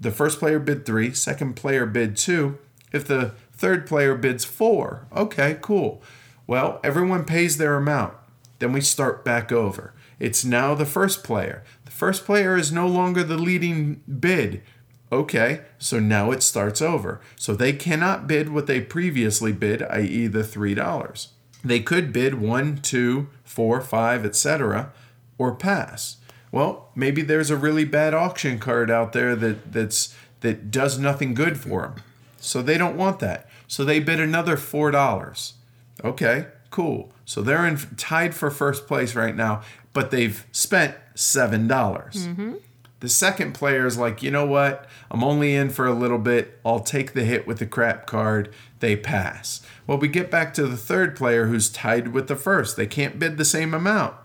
the 0.00 0.10
first 0.10 0.38
player 0.38 0.58
bid 0.58 0.86
three, 0.86 1.12
second 1.12 1.54
player 1.54 1.84
bid 1.84 2.16
two. 2.16 2.58
If 2.90 3.06
the 3.06 3.32
third 3.52 3.86
player 3.86 4.14
bids 4.14 4.46
four, 4.46 5.06
okay, 5.14 5.58
cool. 5.60 6.02
Well, 6.46 6.80
everyone 6.82 7.26
pays 7.26 7.58
their 7.58 7.76
amount. 7.76 8.14
Then 8.58 8.72
we 8.72 8.80
start 8.80 9.24
back 9.24 9.52
over. 9.52 9.92
It's 10.18 10.44
now 10.44 10.74
the 10.74 10.86
first 10.86 11.22
player. 11.22 11.62
First 11.98 12.24
player 12.26 12.56
is 12.56 12.70
no 12.70 12.86
longer 12.86 13.24
the 13.24 13.36
leading 13.36 14.02
bid. 14.20 14.62
Okay, 15.10 15.62
so 15.80 15.98
now 15.98 16.30
it 16.30 16.44
starts 16.44 16.80
over. 16.80 17.20
So 17.34 17.56
they 17.56 17.72
cannot 17.72 18.28
bid 18.28 18.50
what 18.50 18.68
they 18.68 18.80
previously 18.80 19.50
bid, 19.50 19.82
i.e., 19.82 20.28
the 20.28 20.44
$3. 20.44 21.26
They 21.64 21.80
could 21.80 22.12
bid 22.12 22.34
one, 22.34 22.76
two, 22.76 23.30
four, 23.42 23.80
five, 23.80 24.24
etc., 24.24 24.92
or 25.38 25.56
pass. 25.56 26.18
Well, 26.52 26.88
maybe 26.94 27.22
there's 27.22 27.50
a 27.50 27.56
really 27.56 27.84
bad 27.84 28.14
auction 28.14 28.60
card 28.60 28.92
out 28.92 29.12
there 29.12 29.34
that, 29.34 29.72
that's 29.72 30.14
that 30.42 30.70
does 30.70 31.00
nothing 31.00 31.34
good 31.34 31.58
for 31.58 31.82
them. 31.82 31.96
So 32.36 32.62
they 32.62 32.78
don't 32.78 32.96
want 32.96 33.18
that. 33.18 33.48
So 33.66 33.84
they 33.84 33.98
bid 33.98 34.20
another 34.20 34.56
four 34.56 34.92
dollars. 34.92 35.54
Okay, 36.04 36.46
cool. 36.70 37.10
So 37.24 37.42
they're 37.42 37.66
in 37.66 37.76
tied 37.96 38.36
for 38.36 38.50
first 38.50 38.86
place 38.86 39.14
right 39.14 39.34
now, 39.34 39.62
but 39.92 40.10
they've 40.10 40.46
spent 40.52 40.96
seven 41.14 41.66
dollars. 41.66 42.28
Mm-hmm. 42.28 42.54
The 43.00 43.08
second 43.08 43.52
player 43.52 43.86
is 43.86 43.96
like, 43.96 44.22
you 44.22 44.30
know 44.30 44.46
what? 44.46 44.88
I'm 45.10 45.22
only 45.22 45.54
in 45.54 45.70
for 45.70 45.86
a 45.86 45.92
little 45.92 46.18
bit. 46.18 46.58
I'll 46.64 46.80
take 46.80 47.12
the 47.12 47.24
hit 47.24 47.46
with 47.46 47.60
the 47.60 47.66
crap 47.66 48.06
card. 48.06 48.52
They 48.80 48.96
pass. 48.96 49.60
Well, 49.86 49.98
we 49.98 50.08
get 50.08 50.32
back 50.32 50.52
to 50.54 50.66
the 50.66 50.76
third 50.76 51.14
player 51.14 51.46
who's 51.46 51.70
tied 51.70 52.08
with 52.08 52.26
the 52.26 52.34
first. 52.34 52.76
They 52.76 52.86
can't 52.86 53.18
bid 53.18 53.36
the 53.36 53.44
same 53.44 53.72
amount. 53.72 54.16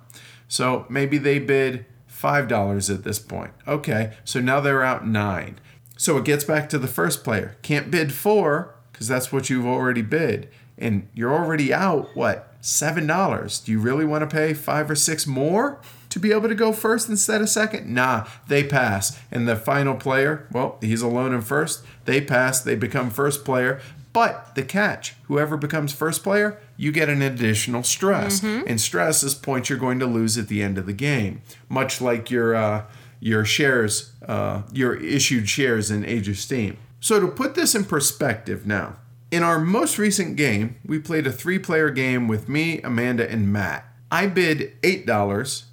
So 0.48 0.88
maybe 0.90 1.20
they 1.20 1.38
bid 1.38 1.86
$5 2.12 2.94
at 2.94 3.04
this 3.04 3.20
point. 3.20 3.52
Okay, 3.68 4.14
so 4.24 4.40
now 4.40 4.60
they're 4.60 4.84
out 4.84 5.06
nine. 5.08 5.60
So 5.98 6.18
it 6.18 6.26
gets 6.26 6.44
back 6.44 6.68
to 6.70 6.80
the 6.80 6.88
first 6.88 7.24
player. 7.24 7.58
Can't 7.62 7.92
bid 7.92 8.12
four 8.14 8.76
because 8.92 9.08
that's 9.08 9.32
what 9.32 9.50
you've 9.50 9.66
already 9.66 10.02
bid. 10.02 10.50
And 10.78 11.08
you're 11.14 11.34
already 11.34 11.74
out, 11.74 12.16
what, 12.16 12.53
$7. 12.64 13.66
Do 13.66 13.72
you 13.72 13.80
really 13.80 14.06
want 14.06 14.28
to 14.28 14.36
pay 14.36 14.54
five 14.54 14.90
or 14.90 14.96
six 14.96 15.28
more 15.28 15.80
to 16.10 16.20
be 16.20 16.32
able 16.32 16.48
to 16.48 16.56
go 16.56 16.72
first 16.72 17.10
instead 17.10 17.42
of 17.42 17.50
second? 17.50 17.94
Nah, 17.94 18.26
they 18.48 18.64
pass. 18.64 19.20
And 19.30 19.48
the 19.48 19.56
final 19.56 19.96
player, 19.96 20.48
well, 20.52 20.78
he's 20.82 21.02
alone 21.02 21.34
in 21.34 21.42
first. 21.42 21.84
They 22.06 22.22
pass, 22.22 22.62
they 22.62 22.76
become 22.76 23.10
first 23.10 23.44
player. 23.44 23.82
But 24.14 24.54
the 24.56 24.64
catch, 24.64 25.16
whoever 25.24 25.58
becomes 25.58 25.92
first 25.92 26.24
player, 26.24 26.60
you 26.78 26.92
get 26.92 27.10
an 27.10 27.22
additional 27.22 27.84
stress. 27.84 28.42
And 28.68 28.80
stress 28.80 29.24
is 29.24 29.34
points 29.34 29.70
you're 29.70 29.80
going 29.80 30.00
to 30.00 30.06
lose 30.06 30.38
at 30.38 30.48
the 30.48 30.62
end 30.62 30.78
of 30.78 30.86
the 30.86 30.94
game. 30.94 31.42
Much 31.68 32.00
like 32.00 32.30
your 32.30 32.56
uh, 32.56 32.86
your 33.20 33.44
shares, 33.44 34.12
uh, 34.28 34.62
your 34.72 34.96
issued 34.96 35.50
shares 35.50 35.90
in 35.90 36.06
Age 36.06 36.30
of 36.30 36.38
Steam. 36.38 36.78
So 37.00 37.20
to 37.20 37.28
put 37.28 37.56
this 37.56 37.74
in 37.74 37.86
perspective 37.86 38.68
now, 38.68 38.98
in 39.34 39.42
our 39.42 39.60
most 39.60 39.98
recent 39.98 40.36
game, 40.36 40.76
we 40.86 41.00
played 41.00 41.26
a 41.26 41.32
three-player 41.32 41.90
game 41.90 42.28
with 42.28 42.48
me, 42.48 42.80
Amanda, 42.82 43.28
and 43.28 43.52
Matt. 43.52 43.84
I 44.12 44.28
bid 44.28 44.74
eight 44.84 45.08
dollars, 45.08 45.66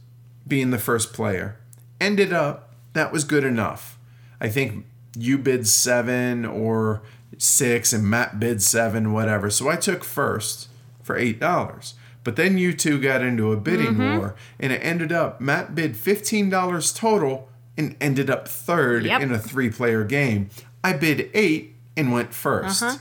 being 0.49 0.71
the 0.71 0.79
first 0.79 1.13
player. 1.13 1.61
Ended 2.01 2.33
up 2.33 2.73
that 2.95 3.13
was 3.13 3.23
good 3.23 3.45
enough. 3.45 3.99
I 4.41 4.49
think 4.49 4.87
you 5.15 5.37
bid 5.37 5.67
seven 5.69 6.47
or 6.47 7.03
six, 7.37 7.93
and 7.93 8.09
Matt 8.09 8.41
bid 8.41 8.63
seven, 8.63 9.13
whatever. 9.13 9.51
So 9.51 9.69
I 9.69 9.77
took 9.77 10.05
first 10.05 10.69
for 11.03 11.19
eight 11.19 11.39
dollars. 11.39 11.93
But 12.25 12.37
then 12.37 12.57
you 12.57 12.73
two 12.73 12.99
got 12.99 13.21
into 13.21 13.53
a 13.53 13.59
bidding 13.59 13.97
mm-hmm. 13.97 14.19
war, 14.21 14.37
and 14.59 14.73
it 14.73 14.79
ended 14.79 15.13
up 15.13 15.39
Matt 15.39 15.75
bid 15.75 15.99
fifteen 15.99 16.49
dollars 16.49 16.95
total 16.95 17.51
and 17.77 17.95
ended 18.01 18.31
up 18.31 18.49
third 18.49 19.05
Yep. 19.05 19.21
in 19.21 19.33
a 19.33 19.39
three-player 19.39 20.05
game. 20.05 20.49
I 20.83 20.95
bid 20.95 21.29
eight 21.35 21.77
and 21.95 22.11
went 22.11 22.31
1st 22.31 23.01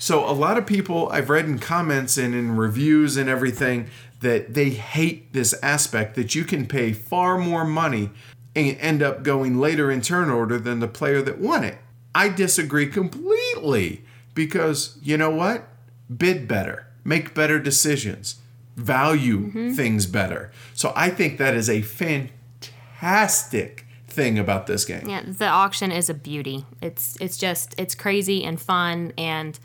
So 0.00 0.26
a 0.26 0.32
lot 0.32 0.56
of 0.56 0.66
people 0.66 1.10
I've 1.10 1.28
read 1.28 1.44
in 1.44 1.58
comments 1.58 2.16
and 2.16 2.34
in 2.34 2.56
reviews 2.56 3.18
and 3.18 3.28
everything 3.28 3.90
that 4.20 4.54
they 4.54 4.70
hate 4.70 5.34
this 5.34 5.54
aspect 5.62 6.14
that 6.14 6.34
you 6.34 6.44
can 6.44 6.66
pay 6.66 6.94
far 6.94 7.36
more 7.36 7.66
money 7.66 8.08
and 8.56 8.78
end 8.78 9.02
up 9.02 9.22
going 9.22 9.58
later 9.58 9.90
in 9.90 10.00
turn 10.00 10.30
order 10.30 10.58
than 10.58 10.80
the 10.80 10.88
player 10.88 11.20
that 11.20 11.38
won 11.38 11.64
it. 11.64 11.76
I 12.14 12.30
disagree 12.30 12.86
completely 12.86 14.02
because 14.32 14.96
you 15.02 15.18
know 15.18 15.28
what? 15.28 15.68
Bid 16.16 16.48
better, 16.48 16.86
make 17.04 17.34
better 17.34 17.58
decisions, 17.58 18.36
value 18.76 19.48
mm-hmm. 19.48 19.74
things 19.74 20.06
better. 20.06 20.50
So 20.72 20.94
I 20.96 21.10
think 21.10 21.36
that 21.36 21.52
is 21.52 21.68
a 21.68 21.82
fantastic 21.82 23.84
thing 24.08 24.38
about 24.38 24.66
this 24.66 24.86
game. 24.86 25.10
Yeah, 25.10 25.24
the 25.26 25.46
auction 25.46 25.92
is 25.92 26.08
a 26.08 26.14
beauty. 26.14 26.64
It's 26.80 27.18
it's 27.20 27.36
just 27.36 27.74
it's 27.76 27.94
crazy 27.94 28.44
and 28.44 28.58
fun 28.58 29.12
and 29.18 29.58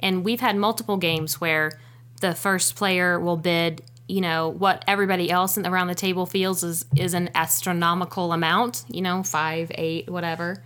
and 0.00 0.24
we've 0.24 0.40
had 0.40 0.56
multiple 0.56 0.96
games 0.96 1.40
where 1.40 1.78
the 2.20 2.34
first 2.34 2.76
player 2.76 3.18
will 3.18 3.36
bid, 3.36 3.82
you 4.06 4.20
know, 4.20 4.48
what 4.48 4.84
everybody 4.86 5.30
else 5.30 5.56
in- 5.56 5.66
around 5.66 5.88
the 5.88 5.94
table 5.94 6.26
feels 6.26 6.62
is 6.62 6.84
is 6.96 7.14
an 7.14 7.30
astronomical 7.34 8.32
amount, 8.32 8.84
you 8.88 9.02
know, 9.02 9.22
5, 9.22 9.72
8, 9.74 10.10
whatever. 10.10 10.62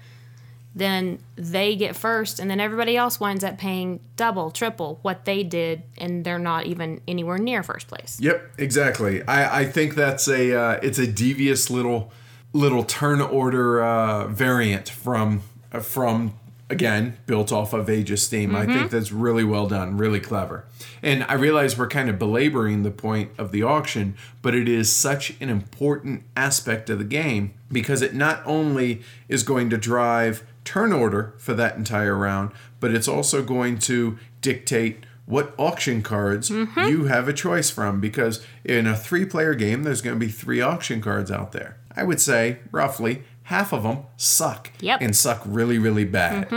Then 0.74 1.18
they 1.36 1.76
get 1.76 1.94
first 1.94 2.40
and 2.40 2.50
then 2.50 2.58
everybody 2.58 2.96
else 2.96 3.20
winds 3.20 3.44
up 3.44 3.58
paying 3.58 4.00
double, 4.16 4.50
triple 4.50 4.98
what 5.02 5.26
they 5.26 5.42
did 5.42 5.82
and 5.98 6.24
they're 6.24 6.38
not 6.38 6.64
even 6.64 7.02
anywhere 7.06 7.36
near 7.36 7.62
first 7.62 7.88
place. 7.88 8.18
Yep, 8.20 8.52
exactly. 8.56 9.22
I, 9.24 9.60
I 9.60 9.64
think 9.66 9.94
that's 9.94 10.28
a 10.28 10.58
uh, 10.58 10.80
it's 10.82 10.98
a 10.98 11.06
devious 11.06 11.68
little 11.68 12.10
little 12.54 12.84
turn 12.84 13.20
order 13.20 13.82
uh, 13.82 14.28
variant 14.28 14.88
from 14.88 15.42
from 15.80 16.34
again 16.72 17.18
built 17.26 17.52
off 17.52 17.72
of 17.72 17.88
Age 17.88 18.10
of 18.10 18.18
Steam. 18.18 18.56
I 18.56 18.66
think 18.66 18.90
that's 18.90 19.12
really 19.12 19.44
well 19.44 19.68
done, 19.68 19.96
really 19.96 20.18
clever. 20.18 20.64
And 21.02 21.22
I 21.28 21.34
realize 21.34 21.76
we're 21.78 21.86
kind 21.86 22.08
of 22.08 22.18
belaboring 22.18 22.82
the 22.82 22.90
point 22.90 23.30
of 23.38 23.52
the 23.52 23.62
auction, 23.62 24.16
but 24.40 24.54
it 24.54 24.68
is 24.68 24.90
such 24.90 25.34
an 25.40 25.48
important 25.50 26.22
aspect 26.36 26.88
of 26.90 26.98
the 26.98 27.04
game 27.04 27.52
because 27.70 28.02
it 28.02 28.14
not 28.14 28.42
only 28.46 29.02
is 29.28 29.42
going 29.42 29.70
to 29.70 29.76
drive 29.76 30.44
turn 30.64 30.92
order 30.92 31.34
for 31.38 31.54
that 31.54 31.76
entire 31.76 32.16
round, 32.16 32.50
but 32.80 32.92
it's 32.94 33.08
also 33.08 33.42
going 33.42 33.78
to 33.78 34.18
dictate 34.40 35.04
what 35.26 35.54
auction 35.58 36.02
cards 36.02 36.50
Mm-hmm. 36.50 36.80
you 36.88 37.04
have 37.04 37.28
a 37.28 37.32
choice 37.32 37.70
from 37.70 38.00
because 38.00 38.44
in 38.64 38.86
a 38.86 38.96
three 38.96 39.24
player 39.24 39.54
game, 39.54 39.82
there's 39.82 40.00
going 40.02 40.18
to 40.18 40.26
be 40.26 40.32
three 40.32 40.60
auction 40.60 41.00
cards 41.00 41.30
out 41.30 41.52
there. 41.52 41.76
I 41.94 42.04
would 42.04 42.20
say 42.20 42.58
roughly 42.70 43.22
half 43.44 43.72
of 43.72 43.82
them 43.82 43.98
suck 44.16 44.70
Yep. 44.80 44.96
Mm-hmm. 44.96 45.04
and 45.04 45.16
suck 45.16 45.42
really, 45.46 45.78
really 45.78 46.04
bad. 46.04 46.48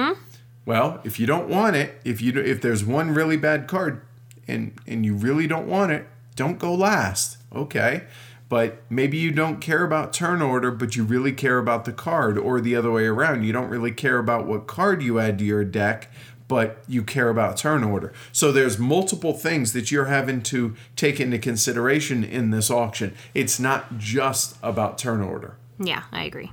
Well, 0.65 0.99
if 1.03 1.19
you 1.19 1.27
don't 1.27 1.47
want 1.47 1.75
it, 1.75 1.99
if 2.03 2.21
you 2.21 2.33
if 2.39 2.61
there's 2.61 2.83
one 2.83 3.13
really 3.13 3.37
bad 3.37 3.67
card 3.67 4.01
and 4.47 4.73
and 4.87 5.05
you 5.05 5.13
really 5.15 5.47
don't 5.47 5.67
want 5.67 5.91
it, 5.91 6.07
don't 6.35 6.57
go 6.59 6.73
last. 6.73 7.37
Okay. 7.53 8.03
But 8.47 8.83
maybe 8.89 9.17
you 9.17 9.31
don't 9.31 9.59
care 9.59 9.83
about 9.83 10.13
turn 10.13 10.41
order, 10.41 10.69
but 10.71 10.95
you 10.95 11.03
really 11.03 11.31
care 11.31 11.57
about 11.57 11.85
the 11.85 11.91
card, 11.91 12.37
or 12.37 12.61
the 12.61 12.75
other 12.75 12.91
way 12.91 13.05
around. 13.05 13.43
You 13.43 13.51
don't 13.53 13.69
really 13.69 13.91
care 13.91 14.19
about 14.19 14.45
what 14.45 14.67
card 14.67 15.01
you 15.01 15.19
add 15.19 15.39
to 15.39 15.45
your 15.45 15.63
deck, 15.65 16.11
but 16.47 16.83
you 16.87 17.01
care 17.03 17.29
about 17.29 17.57
turn 17.57 17.83
order. 17.83 18.13
So 18.31 18.51
there's 18.51 18.77
multiple 18.77 19.33
things 19.33 19.73
that 19.73 19.91
you're 19.91 20.05
having 20.05 20.43
to 20.43 20.75
take 20.95 21.19
into 21.19 21.39
consideration 21.39 22.23
in 22.23 22.51
this 22.51 22.69
auction. 22.69 23.15
It's 23.33 23.59
not 23.59 23.97
just 23.97 24.57
about 24.61 24.99
turn 24.99 25.21
order. 25.21 25.57
Yeah, 25.79 26.03
I 26.11 26.23
agree. 26.23 26.51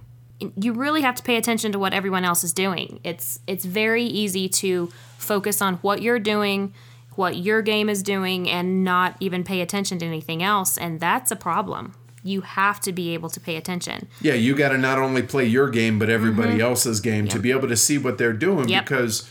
You 0.57 0.73
really 0.73 1.03
have 1.03 1.15
to 1.17 1.23
pay 1.23 1.37
attention 1.37 1.73
to 1.73 1.79
what 1.79 1.93
everyone 1.93 2.25
else 2.25 2.43
is 2.45 2.53
doing. 2.53 3.01
It's 3.05 3.41
it's 3.47 3.65
very 3.65 4.05
easy 4.05 4.49
to 4.49 4.91
focus 5.19 5.63
on 5.63 5.75
what 5.77 6.03
you're 6.03 6.19
doing, 6.19 6.73
what 7.17 7.37
your 7.37 7.63
game 7.63 7.89
is 7.89 8.03
doing 8.03 8.49
and 8.51 8.83
not 8.85 9.17
even 9.21 9.45
pay 9.45 9.61
attention 9.61 9.99
to 10.01 10.07
anything 10.07 10.43
else, 10.43 10.77
and 10.79 10.99
that's 11.01 11.31
a 11.31 11.37
problem. 11.37 11.95
You 12.25 12.43
have 12.43 12.81
to 12.83 12.93
be 12.93 13.15
able 13.15 13.31
to 13.31 13.41
pay 13.41 13.57
attention. 13.57 14.07
Yeah, 14.21 14.35
you 14.35 14.55
got 14.55 14.69
to 14.71 14.79
not 14.79 14.99
only 14.99 15.23
play 15.23 15.47
your 15.47 15.69
game 15.71 15.99
but 15.99 16.09
everybody 16.09 16.61
else's 16.61 17.01
game 17.01 17.27
to 17.29 17.39
be 17.39 17.51
able 17.51 17.69
to 17.69 17.77
see 17.77 17.99
what 17.99 18.17
they're 18.19 18.33
doing 18.33 18.61
Mm-hmm. 18.67 18.69
Yep. 18.71 18.85
because 18.85 19.29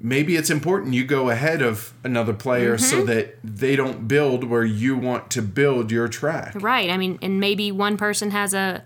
maybe 0.00 0.36
it's 0.36 0.50
important 0.50 0.92
you 0.92 1.04
go 1.04 1.30
ahead 1.30 1.62
of 1.62 1.94
another 2.04 2.34
player 2.34 2.74
Mm-hmm. 2.76 2.84
so 2.84 3.04
that 3.06 3.36
they 3.42 3.76
don't 3.76 4.06
build 4.06 4.44
where 4.44 4.64
you 4.64 4.94
want 4.96 5.30
to 5.30 5.40
build 5.40 5.90
your 5.90 6.06
track. 6.08 6.52
Right. 6.60 6.90
I 6.90 6.98
mean, 6.98 7.18
and 7.22 7.40
maybe 7.40 7.72
one 7.72 7.96
person 7.96 8.30
has 8.32 8.52
a 8.52 8.82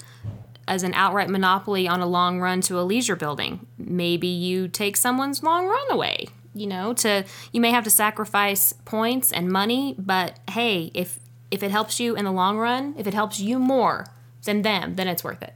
as 0.68 0.82
an 0.82 0.94
outright 0.94 1.28
monopoly 1.28 1.88
on 1.88 2.00
a 2.00 2.06
long 2.06 2.40
run 2.40 2.60
to 2.62 2.78
a 2.78 2.82
leisure 2.82 3.16
building. 3.16 3.66
Maybe 3.78 4.28
you 4.28 4.68
take 4.68 4.96
someone's 4.96 5.42
long 5.42 5.66
run 5.66 5.90
away. 5.90 6.28
You 6.54 6.66
know, 6.66 6.92
to 6.94 7.24
you 7.52 7.60
may 7.60 7.70
have 7.70 7.84
to 7.84 7.90
sacrifice 7.90 8.72
points 8.84 9.32
and 9.32 9.48
money, 9.48 9.94
but 9.98 10.38
hey, 10.50 10.90
if 10.94 11.18
if 11.50 11.62
it 11.62 11.70
helps 11.70 11.98
you 12.00 12.14
in 12.16 12.24
the 12.24 12.32
long 12.32 12.58
run, 12.58 12.94
if 12.98 13.06
it 13.06 13.14
helps 13.14 13.38
you 13.40 13.58
more 13.58 14.06
than 14.44 14.62
them, 14.62 14.96
then 14.96 15.08
it's 15.08 15.22
worth 15.24 15.42
it. 15.42 15.54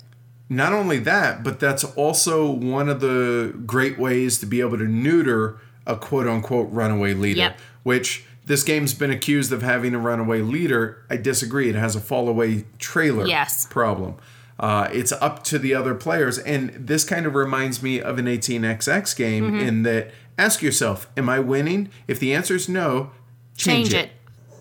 Not 0.49 0.73
only 0.73 0.99
that, 0.99 1.43
but 1.43 1.59
that's 1.61 1.83
also 1.85 2.51
one 2.51 2.89
of 2.89 3.01
the 3.01 3.55
great 3.67 3.99
ways 3.99 4.39
to 4.41 4.47
be 4.47 4.61
able 4.61 4.79
to 4.79 4.85
neuter 4.85 5.59
a 5.87 5.97
quote 5.97 6.27
unquote 6.29 6.71
runaway 6.71 7.15
leader, 7.15 7.39
Yep. 7.41 7.59
which 7.83 8.25
this 8.47 8.63
game's 8.63 8.93
been 8.95 9.11
accused 9.11 9.51
of 9.53 9.63
having 9.63 9.95
a 9.95 9.99
runaway 9.99 10.41
leader. 10.41 11.05
I 11.11 11.17
disagree. 11.17 11.69
It 11.69 11.75
has 11.75 11.97
a 11.97 12.01
fall 12.01 12.29
away 12.29 12.65
trailer 12.79 13.27
Yes. 13.27 13.67
problem. 13.71 14.15
Uh, 14.63 14.89
it's 14.93 15.13
up 15.13 15.43
to 15.45 15.59
the 15.59 15.75
other 15.75 15.95
players. 15.95 16.39
And 16.39 16.71
this 16.71 17.05
kind 17.05 17.27
of 17.27 17.35
reminds 17.35 17.83
me 17.83 18.01
of 18.01 18.19
an 18.19 18.27
18xx 18.27 19.15
game 19.17 19.45
Mm-hmm. 19.45 19.57
in 19.61 19.83
that 19.83 20.13
ask 20.39 20.63
yourself, 20.63 21.11
am 21.17 21.29
I 21.29 21.41
winning? 21.41 21.91
If 22.09 22.19
the 22.21 22.33
answer 22.33 22.55
is 22.55 22.69
no, 22.69 23.11
change, 23.57 23.91
Change 23.91 23.95
it. 24.05 24.11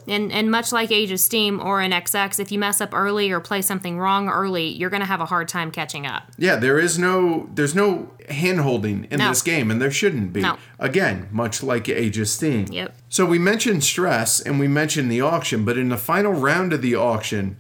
And 0.08 0.32
and 0.32 0.50
much 0.50 0.72
like 0.72 0.92
Age 0.92 1.12
of 1.12 1.20
Steam 1.20 1.60
or 1.62 1.80
an 1.80 1.92
XX, 1.92 2.40
if 2.40 2.52
you 2.52 2.58
mess 2.58 2.82
up 2.82 2.90
early 2.92 3.30
or 3.30 3.40
play 3.40 3.62
something 3.62 4.00
wrong 4.00 4.28
early, 4.30 4.68
you're 4.70 4.90
gonna 4.90 5.06
have 5.06 5.22
a 5.22 5.28
hard 5.28 5.48
time 5.48 5.70
catching 5.70 6.08
up. 6.08 6.24
Yeah, 6.40 6.56
there 6.56 6.80
is 6.80 6.98
no 6.98 7.48
there's 7.54 7.76
no 7.76 8.10
hand 8.28 8.62
holding 8.62 9.06
in 9.12 9.20
No. 9.20 9.30
this 9.30 9.44
game, 9.44 9.70
and 9.70 9.80
there 9.80 9.92
shouldn't 9.92 10.34
be. 10.34 10.42
No. 10.42 10.58
Again, 10.80 11.30
much 11.32 11.62
like 11.62 11.88
Age 11.88 12.18
of 12.18 12.28
Steam. 12.28 12.66
Yep. 12.72 12.96
So 13.10 13.28
we 13.28 13.38
mentioned 13.38 13.84
stress 13.84 14.40
and 14.42 14.60
we 14.60 14.68
mentioned 14.68 15.12
the 15.12 15.22
auction, 15.22 15.64
but 15.66 15.78
in 15.78 15.90
the 15.90 15.98
final 15.98 16.34
round 16.34 16.74
of 16.74 16.82
the 16.82 16.96
auction, 16.96 17.58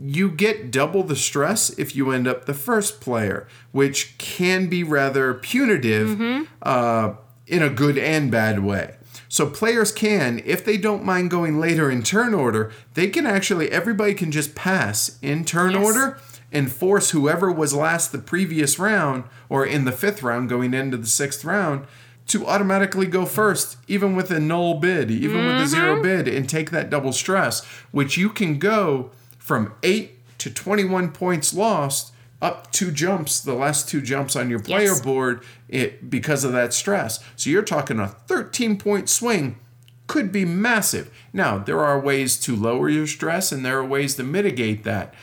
you 0.00 0.30
get 0.30 0.70
double 0.70 1.02
the 1.02 1.16
stress 1.16 1.70
if 1.78 1.96
you 1.96 2.10
end 2.12 2.28
up 2.28 2.44
the 2.46 2.54
first 2.54 3.00
player, 3.00 3.48
which 3.72 4.16
can 4.18 4.68
be 4.68 4.82
rather 4.84 5.34
punitive 5.34 6.08
Mm-hmm. 6.10 6.44
uh, 6.62 7.14
in 7.46 7.62
a 7.62 7.70
good 7.70 7.96
and 7.98 8.30
bad 8.30 8.62
way. 8.62 8.94
So 9.30 9.48
players 9.48 9.90
can, 9.92 10.40
if 10.44 10.64
they 10.64 10.76
don't 10.76 11.04
mind 11.04 11.30
going 11.30 11.58
later 11.58 11.90
in 11.90 12.02
turn 12.02 12.32
order, 12.34 12.70
they 12.94 13.08
can 13.08 13.26
actually 13.26 13.70
everybody 13.70 14.14
can 14.14 14.30
just 14.30 14.54
pass 14.54 15.18
in 15.22 15.44
turn 15.44 15.72
Yes. 15.72 15.84
order 15.84 16.18
and 16.52 16.70
force 16.70 17.10
whoever 17.10 17.50
was 17.52 17.74
last 17.74 18.12
the 18.12 18.18
previous 18.18 18.78
round 18.78 19.24
or 19.48 19.66
in 19.66 19.84
the 19.84 19.92
fifth 19.92 20.22
round 20.22 20.48
going 20.48 20.72
into 20.74 20.96
the 20.96 21.06
sixth 21.06 21.44
round 21.44 21.86
to 22.28 22.46
automatically 22.46 23.06
go 23.06 23.24
first, 23.26 23.78
even 23.86 24.14
with 24.14 24.30
a 24.30 24.38
null 24.40 24.74
bid, 24.74 25.10
even 25.10 25.46
with 25.46 25.56
a 25.62 25.66
zero 25.66 26.02
bid, 26.02 26.28
and 26.28 26.46
take 26.48 26.70
that 26.70 26.90
double 26.90 27.12
stress, 27.12 27.64
which 27.90 28.16
you 28.18 28.28
can 28.28 28.58
go 28.58 29.10
from 29.48 29.72
eight 29.82 30.18
to 30.38 30.52
21 30.52 31.10
points 31.10 31.54
lost 31.54 32.12
up 32.40 32.70
two 32.70 32.92
jumps, 32.92 33.40
the 33.40 33.54
last 33.54 33.88
two 33.88 34.00
jumps 34.00 34.36
on 34.36 34.48
your 34.48 34.60
player 34.60 34.90
Yes. 34.90 35.00
board 35.00 35.42
it, 35.68 36.08
because 36.08 36.44
of 36.44 36.52
that 36.52 36.72
stress. 36.72 37.18
So 37.34 37.50
you're 37.50 37.62
talking 37.62 37.98
a 37.98 38.06
13 38.06 38.78
point 38.78 39.08
swing 39.08 39.58
could 40.06 40.30
be 40.30 40.44
massive. 40.44 41.10
Now, 41.32 41.58
there 41.58 41.80
are 41.80 41.98
ways 41.98 42.38
to 42.40 42.54
lower 42.54 42.88
your 42.88 43.06
stress 43.06 43.50
and 43.50 43.64
there 43.64 43.78
are 43.78 43.84
ways 43.84 44.14
to 44.16 44.22
mitigate 44.22 44.84
that, 44.84 45.14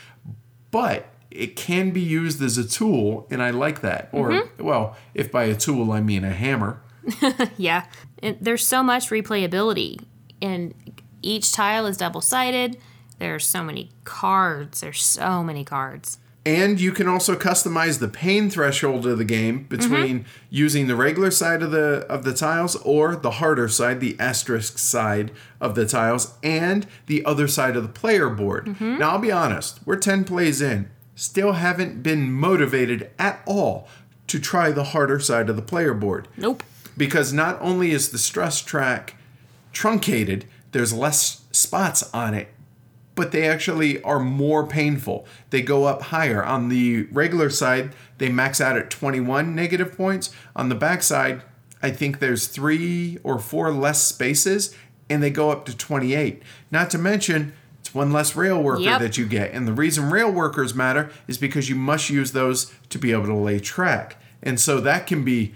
but 0.70 1.06
it 1.30 1.56
can 1.56 1.90
be 1.90 2.00
used 2.00 2.42
as 2.42 2.58
a 2.58 2.66
tool, 2.66 3.26
and 3.30 3.42
I 3.42 3.50
like 3.50 3.80
that. 3.82 4.08
Or, 4.12 4.30
mm-hmm. 4.30 4.64
well, 4.64 4.96
if 5.14 5.30
by 5.30 5.44
a 5.44 5.54
tool 5.54 5.92
I 5.92 6.00
mean 6.00 6.24
a 6.24 6.32
hammer. 6.32 6.82
Yeah. 7.56 7.86
And 8.22 8.36
there's 8.40 8.66
so 8.66 8.82
much 8.82 9.10
replayability, 9.10 10.00
and 10.42 10.74
each 11.22 11.52
tile 11.52 11.86
is 11.86 11.96
double 11.96 12.20
sided. 12.20 12.78
There's 13.18 13.46
so 13.46 13.62
many 13.62 13.90
cards. 14.04 14.80
There's 14.80 15.02
so 15.02 15.42
many 15.42 15.64
cards. 15.64 16.18
And 16.46 16.80
you 16.80 16.92
can 16.92 17.08
also 17.08 17.34
customize 17.34 17.98
the 17.98 18.06
pain 18.06 18.50
threshold 18.50 19.04
of 19.04 19.18
the 19.18 19.24
game 19.24 19.60
mm-hmm. 19.60 19.68
between 19.68 20.26
using 20.48 20.86
the 20.86 20.94
regular 20.94 21.32
side 21.32 21.60
of 21.60 21.72
the 21.72 22.06
of 22.08 22.22
the 22.22 22.32
tiles 22.32 22.76
or 22.76 23.16
the 23.16 23.32
harder 23.32 23.66
side, 23.66 23.98
the 23.98 24.16
asterisk 24.20 24.78
side 24.78 25.32
of 25.60 25.74
the 25.74 25.86
tiles, 25.86 26.34
and 26.44 26.86
the 27.06 27.24
other 27.24 27.48
side 27.48 27.74
of 27.74 27.82
the 27.82 27.88
player 27.88 28.30
board. 28.30 28.66
Mm-hmm. 28.66 28.98
Now 28.98 29.12
I'll 29.12 29.18
be 29.18 29.32
honest, 29.32 29.80
we're 29.84 29.96
10 29.96 30.22
plays 30.22 30.62
in, 30.62 30.88
still 31.16 31.52
haven't 31.52 32.04
been 32.04 32.30
motivated 32.30 33.10
at 33.18 33.42
all 33.44 33.88
to 34.28 34.38
try 34.38 34.70
the 34.70 34.84
harder 34.84 35.18
side 35.18 35.50
of 35.50 35.56
the 35.56 35.62
player 35.62 35.94
board. 35.94 36.28
Nope. 36.36 36.62
Because 36.96 37.32
not 37.32 37.60
only 37.60 37.90
is 37.90 38.10
the 38.10 38.18
stress 38.18 38.60
track 38.60 39.16
truncated, 39.72 40.46
there's 40.70 40.92
less 40.92 41.44
spots 41.50 42.08
on 42.14 42.34
it, 42.34 42.48
but 43.16 43.32
they 43.32 43.48
actually 43.48 44.00
are 44.02 44.20
more 44.20 44.64
painful. 44.64 45.26
They 45.50 45.62
go 45.62 45.84
up 45.84 46.02
higher. 46.02 46.44
On 46.44 46.68
the 46.68 47.08
regular 47.10 47.50
side, 47.50 47.92
they 48.18 48.28
max 48.28 48.60
out 48.60 48.76
at 48.76 48.88
21 48.90 49.54
negative 49.54 49.96
points. 49.96 50.30
On 50.54 50.68
the 50.68 50.74
back 50.76 51.02
side, 51.02 51.42
I 51.82 51.90
think 51.90 52.20
there's 52.20 52.46
three 52.46 53.18
or 53.24 53.38
four 53.40 53.72
less 53.72 54.02
spaces, 54.02 54.74
and 55.10 55.22
they 55.22 55.30
go 55.30 55.50
up 55.50 55.66
to 55.66 55.76
28. 55.76 56.42
Not 56.70 56.88
to 56.90 56.98
mention, 56.98 57.52
it's 57.80 57.94
one 57.94 58.12
less 58.12 58.36
rail 58.36 58.62
worker 58.62 58.80
Yep. 58.82 59.00
that 59.00 59.18
you 59.18 59.26
get. 59.26 59.52
And 59.52 59.66
the 59.66 59.72
reason 59.72 60.10
rail 60.10 60.30
workers 60.30 60.74
matter 60.74 61.10
is 61.26 61.38
because 61.38 61.68
you 61.68 61.74
must 61.76 62.08
use 62.10 62.32
those 62.32 62.72
to 62.90 62.98
be 62.98 63.12
able 63.12 63.26
to 63.26 63.34
lay 63.34 63.58
track. 63.60 64.16
And 64.42 64.60
so 64.60 64.80
that 64.80 65.06
can 65.06 65.24
be 65.24 65.54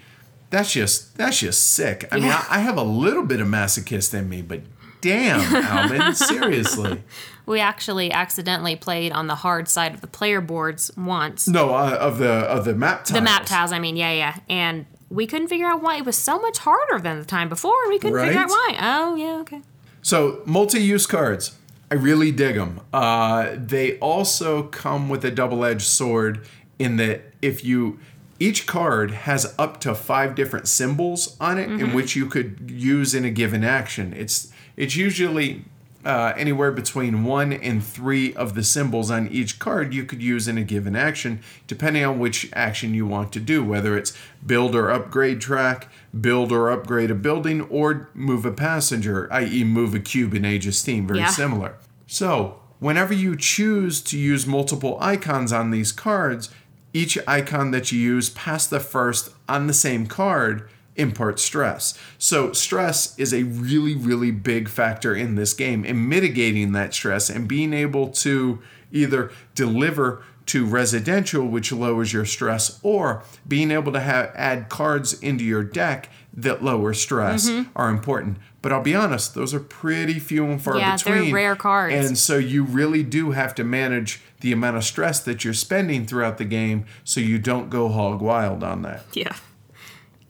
that's 0.51 0.73
just 0.73 1.17
that's 1.17 1.39
just 1.41 1.73
sick. 1.73 2.09
I 2.11 2.17
mean, 2.17 2.25
Yeah. 2.25 2.45
I, 2.49 2.57
I 2.57 2.59
have 2.61 2.77
a 2.77 2.83
little 2.83 3.25
bit 3.25 3.41
of 3.41 3.47
masochist 3.49 4.13
in 4.15 4.29
me, 4.29 4.43
but 4.43 4.61
damn, 5.01 5.41
Alban, 5.65 6.15
seriously. 6.15 7.03
We 7.51 7.59
actually 7.59 8.13
accidentally 8.13 8.77
played 8.77 9.11
on 9.11 9.27
the 9.27 9.35
hard 9.35 9.69
side 9.69 9.93
of 9.93 10.01
the 10.03 10.07
player 10.07 10.41
boards 10.41 10.93
once. 10.97 11.49
No, 11.49 11.75
uh, 11.75 11.99
of 12.01 12.19
the 12.19 12.31
of 12.31 12.65
the 12.65 12.77
map 12.77 13.05
tiles. 13.05 13.19
The 13.19 13.21
map 13.23 13.45
tiles, 13.45 13.73
I 13.73 13.81
mean, 13.81 13.97
yeah, 13.97 14.13
yeah. 14.13 14.39
And 14.49 14.87
we 15.09 15.27
couldn't 15.27 15.49
figure 15.49 15.67
out 15.67 15.83
why 15.83 15.97
it 15.97 16.05
was 16.05 16.17
so 16.17 16.39
much 16.39 16.59
harder 16.59 17.01
than 17.01 17.19
the 17.19 17.25
time 17.25 17.49
before. 17.49 17.75
We 17.89 17.99
couldn't 17.99 18.21
figure 18.21 18.39
out 18.39 18.51
why. 18.51 18.77
Oh, 18.81 19.17
yeah, 19.17 19.41
okay. 19.41 19.63
So 20.01 20.43
multi-use 20.47 21.07
cards, 21.07 21.59
I 21.91 21.97
really 21.97 22.31
dig 22.31 22.55
them. 22.55 22.83
Uh, 22.93 23.57
they 23.57 23.99
also 23.99 24.63
come 24.63 25.09
with 25.09 25.25
a 25.25 25.33
double-edged 25.33 25.83
sword 25.83 26.47
in 26.79 26.99
that 26.99 27.23
if 27.43 27.65
you 27.65 27.99
each 28.39 28.69
card 28.69 29.11
has 29.11 29.55
up 29.59 29.81
to 29.81 29.97
five 29.97 30.37
different 30.37 30.69
symbols 30.69 31.37
on 31.41 31.59
it 31.59 31.69
in 31.69 31.93
which 31.95 32.15
you 32.15 32.27
could 32.27 32.71
use 32.71 33.13
in 33.13 33.25
a 33.25 33.31
given 33.31 33.65
action. 33.65 34.15
It's 34.17 34.53
it's 34.77 34.95
usually 34.95 35.65
uh, 36.05 36.33
anywhere 36.37 36.73
between 36.73 37.25
one 37.25 37.53
and 37.53 37.85
three 37.85 38.33
of 38.35 38.55
the 38.55 38.63
symbols 38.65 39.11
on 39.11 39.29
each 39.29 39.59
card 39.59 39.93
you 39.93 40.05
could 40.05 40.23
use 40.23 40.49
in 40.49 40.57
a 40.57 40.65
given 40.65 40.97
action, 40.97 41.41
depending 41.67 42.05
on 42.05 42.19
which 42.19 42.49
action 42.53 42.95
you 42.95 43.07
want 43.07 43.33
to 43.33 43.41
do, 43.41 43.63
whether 43.65 43.97
it's 43.97 44.17
build 44.45 44.75
or 44.75 44.91
upgrade 44.91 45.41
track, 45.41 45.89
build 46.19 46.53
or 46.53 46.71
upgrade 46.71 47.11
a 47.11 47.15
building, 47.15 47.61
or 47.63 48.09
move 48.15 48.47
a 48.47 48.53
passenger, 48.53 49.29
i.e., 49.33 49.63
move 49.65 49.95
a 49.95 50.01
cube 50.01 50.33
in 50.35 50.45
Age 50.45 50.67
of 50.67 50.75
Steam. 50.75 51.07
Very 51.07 51.21
Yeah. 51.21 51.27
similar. 51.27 51.75
So, 52.07 52.61
whenever 52.79 53.13
you 53.13 53.37
choose 53.37 54.01
to 54.01 54.19
use 54.19 54.47
multiple 54.47 54.97
icons 55.01 55.53
on 55.53 55.71
these 55.71 55.93
cards, 55.93 56.49
each 56.93 57.17
icon 57.29 57.71
that 57.73 57.93
you 57.93 58.01
use 58.01 58.31
past 58.31 58.71
the 58.71 58.81
first 58.81 59.31
on 59.49 59.67
the 59.67 59.73
same 59.75 60.07
card 60.07 60.69
impart 61.01 61.41
stress. 61.41 61.99
So, 62.19 62.53
stress 62.53 63.19
is 63.19 63.33
a 63.35 63.45
really, 63.45 63.95
really 63.95 64.31
big 64.31 64.69
factor 64.69 65.15
in 65.15 65.35
this 65.35 65.55
game 65.55 65.85
in 65.85 66.09
mitigating 66.09 66.73
that 66.73 66.95
stress 66.95 67.31
and 67.31 67.49
being 67.49 67.73
able 67.73 68.09
to 68.09 68.61
either 68.93 69.31
deliver 69.55 70.23
to 70.47 70.67
residential, 70.67 71.47
which 71.47 71.71
lowers 71.73 72.13
your 72.13 72.25
stress, 72.25 72.81
or 72.83 73.23
being 73.47 73.71
able 73.71 73.93
to 73.93 74.01
have 74.01 74.33
add 74.35 74.69
cards 74.69 75.13
into 75.21 75.45
your 75.45 75.63
deck 75.63 76.09
that 76.35 76.63
lower 76.63 76.93
stress 76.95 77.49
Mm-hmm. 77.49 77.71
are 77.77 77.89
important. 77.89 78.39
But 78.63 78.73
I'll 78.73 78.83
be 78.83 78.95
honest, 78.95 79.35
those 79.35 79.55
are 79.55 79.61
pretty 79.61 80.19
few 80.19 80.45
and 80.47 80.61
far 80.61 80.77
Yeah, 80.77 80.97
they're 80.97 81.15
between. 81.15 81.35
rare 81.35 81.57
cards. 81.57 81.95
And 81.95 82.19
so 82.19 82.37
you 82.37 82.63
really 82.65 83.03
do 83.03 83.31
have 83.31 83.55
to 83.57 83.65
manage 83.65 84.21
the 84.41 84.53
amount 84.53 84.77
of 84.77 84.85
stress 84.85 85.21
that 85.21 85.45
you're 85.45 85.55
spending 85.55 86.05
throughout 86.05 86.37
the 86.39 86.45
game 86.45 86.85
so 87.05 87.21
you 87.21 87.39
don't 87.39 87.71
go 87.71 87.89
hog 87.89 88.21
wild 88.21 88.63
on 88.65 88.83
that. 88.83 89.05
Yeah. 89.15 89.35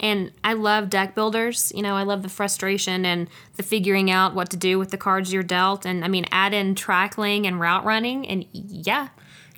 And 0.01 0.33
I 0.43 0.55
love 0.55 0.89
deck 0.91 1.15
builders. 1.15 1.71
You 1.75 1.83
know, 1.83 1.95
I 1.95 2.03
love 2.05 2.23
the 2.23 2.29
frustration 2.29 3.05
and 3.05 3.29
the 3.57 3.63
figuring 3.63 4.11
out 4.11 4.35
what 4.35 4.49
to 4.51 4.57
do 4.57 4.79
with 4.79 4.91
the 4.91 4.97
cards 4.99 5.33
you're 5.33 5.43
dealt. 5.43 5.85
And 5.85 6.05
I 6.05 6.09
mean, 6.09 6.25
add 6.33 6.55
in 6.55 6.75
trackling 6.75 7.47
and 7.47 7.61
route 7.61 7.85
running, 7.85 8.27
and 8.27 8.47
yeah, 8.53 9.09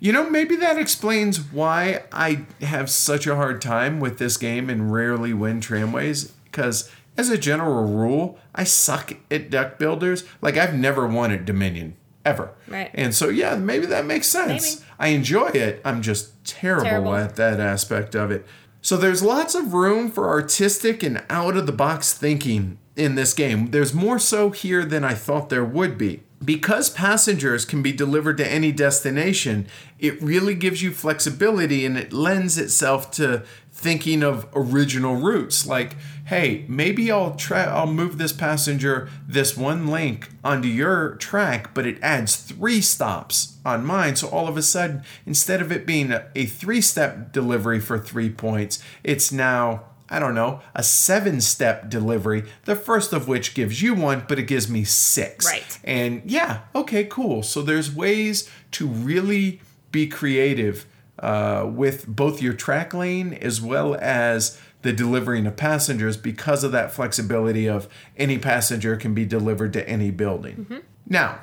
You 0.01 0.13
know, 0.13 0.29
maybe 0.29 0.57
that 0.57 0.79
explains 0.79 1.39
why 1.41 2.03
I 2.13 2.45
have 2.61 2.91
such 2.91 3.27
a 3.29 3.37
hard 3.37 3.63
time 3.63 4.01
with 4.01 4.19
this 4.19 4.37
game 4.37 4.69
and 4.69 4.93
rarely 4.93 5.33
win 5.33 5.61
tramways. 5.61 6.33
Because, 6.45 6.91
as 7.17 7.31
a 7.31 7.39
general 7.39 7.85
rule, 7.85 8.37
I 8.55 8.65
suck 8.65 9.13
at 9.31 9.49
deck 9.49 9.79
builders. 9.79 10.25
Like, 10.41 10.57
I've 10.57 10.75
never 10.75 11.07
won 11.07 11.31
at 11.31 11.45
Dominion, 11.45 11.95
ever. 12.25 12.51
Right. 12.67 12.91
And 12.95 13.15
so, 13.15 13.29
yeah, 13.29 13.55
maybe 13.55 13.87
that 13.87 14.05
makes 14.05 14.27
sense. 14.27 14.81
Maybe. 14.81 14.87
I 14.99 15.09
enjoy 15.09 15.49
it. 15.51 15.81
I'm 15.85 16.03
just 16.03 16.45
terrible, 16.45 16.85
Terrible. 16.85 17.15
at 17.15 17.37
that 17.37 17.61
aspect 17.61 18.15
of 18.17 18.31
it. 18.33 18.45
So, 18.85 18.97
there's 18.97 19.23
lots 19.23 19.55
of 19.55 19.75
room 19.75 20.11
for 20.11 20.29
artistic 20.29 21.05
and 21.05 21.23
out 21.31 21.57
of 21.57 21.67
the 21.67 21.73
box 21.73 22.13
thinking 22.13 22.79
in 22.97 23.15
this 23.15 23.33
game. 23.33 23.71
There's 23.71 23.95
more 23.95 24.19
so 24.19 24.51
here 24.51 24.85
than 24.85 25.05
I 25.05 25.15
thought 25.15 25.49
there 25.49 25.65
would 25.65 25.97
be. 25.97 26.25
Because 26.45 26.91
passengers 26.91 27.65
can 27.65 27.83
be 27.83 27.93
delivered 27.93 28.37
to 28.39 28.53
any 28.53 28.73
destination, 28.73 29.69
it 30.01 30.21
really 30.21 30.57
gives 30.57 30.83
you 30.83 30.91
flexibility 30.91 31.87
and 31.87 31.97
it 31.97 32.13
lends 32.13 32.59
itself 32.59 33.13
to 33.13 33.45
thinking 33.71 34.25
of 34.25 34.49
original 34.53 35.15
routes. 35.15 35.65
Like, 35.65 35.95
hey, 36.25 36.65
maybe 36.67 37.13
I'll 37.13 37.37
try 37.37 37.63
I'll 37.63 37.87
move 37.87 38.19
this 38.19 38.33
passenger 38.33 39.09
this 39.29 39.57
one 39.57 39.87
link 39.87 40.31
onto 40.43 40.67
your 40.67 41.15
track, 41.15 41.73
but 41.73 41.87
it 41.87 42.03
adds 42.03 42.35
three 42.35 42.81
stops 42.81 43.52
on 43.65 43.85
mine. 43.85 44.17
So 44.17 44.29
all 44.29 44.49
of 44.49 44.57
a 44.57 44.63
sudden, 44.63 45.03
instead 45.27 45.61
of 45.61 45.71
it 45.71 45.87
being 45.87 46.11
a, 46.11 46.27
a 46.35 46.47
three-step 46.47 47.33
delivery 47.33 47.81
for 47.81 47.99
three 47.99 48.31
points, 48.31 48.83
it's 49.05 49.33
now 49.33 49.85
I 50.13 50.19
don't 50.19 50.35
know, 50.35 50.61
a 50.75 50.83
seven 50.83 51.41
step 51.41 51.89
delivery, 51.89 52.45
the 52.67 52.77
first 52.77 53.15
of 53.15 53.29
which 53.29 53.55
gives 53.55 53.81
you 53.81 53.95
one, 53.95 54.27
but 54.29 54.39
it 54.39 54.43
gives 54.43 54.69
me 54.69 54.85
six. 54.85 55.47
Right. 55.47 55.79
And 55.85 56.21
yeah, 56.27 56.61
okay, 56.75 57.05
cool. 57.05 57.43
So 57.43 57.63
there's 57.63 57.91
ways 57.91 58.51
to 58.73 58.87
really 58.87 59.63
be 59.91 60.07
creative 60.07 60.85
uh, 61.19 61.67
with 61.73 62.07
both 62.07 62.43
your 62.43 62.53
track 62.53 62.93
laying 62.93 63.35
as 63.39 63.63
well 63.63 63.95
as 63.95 64.61
the 64.83 64.93
delivering 64.93 65.47
of 65.47 65.57
passengers 65.57 66.19
because 66.19 66.63
of 66.63 66.73
that 66.73 66.93
flexibility 66.93 67.67
of 67.67 67.89
any 68.19 68.37
passenger 68.37 68.97
can 68.97 69.15
be 69.15 69.25
delivered 69.25 69.73
to 69.73 69.89
any 69.89 70.11
building. 70.11 70.83
Now, 71.07 71.41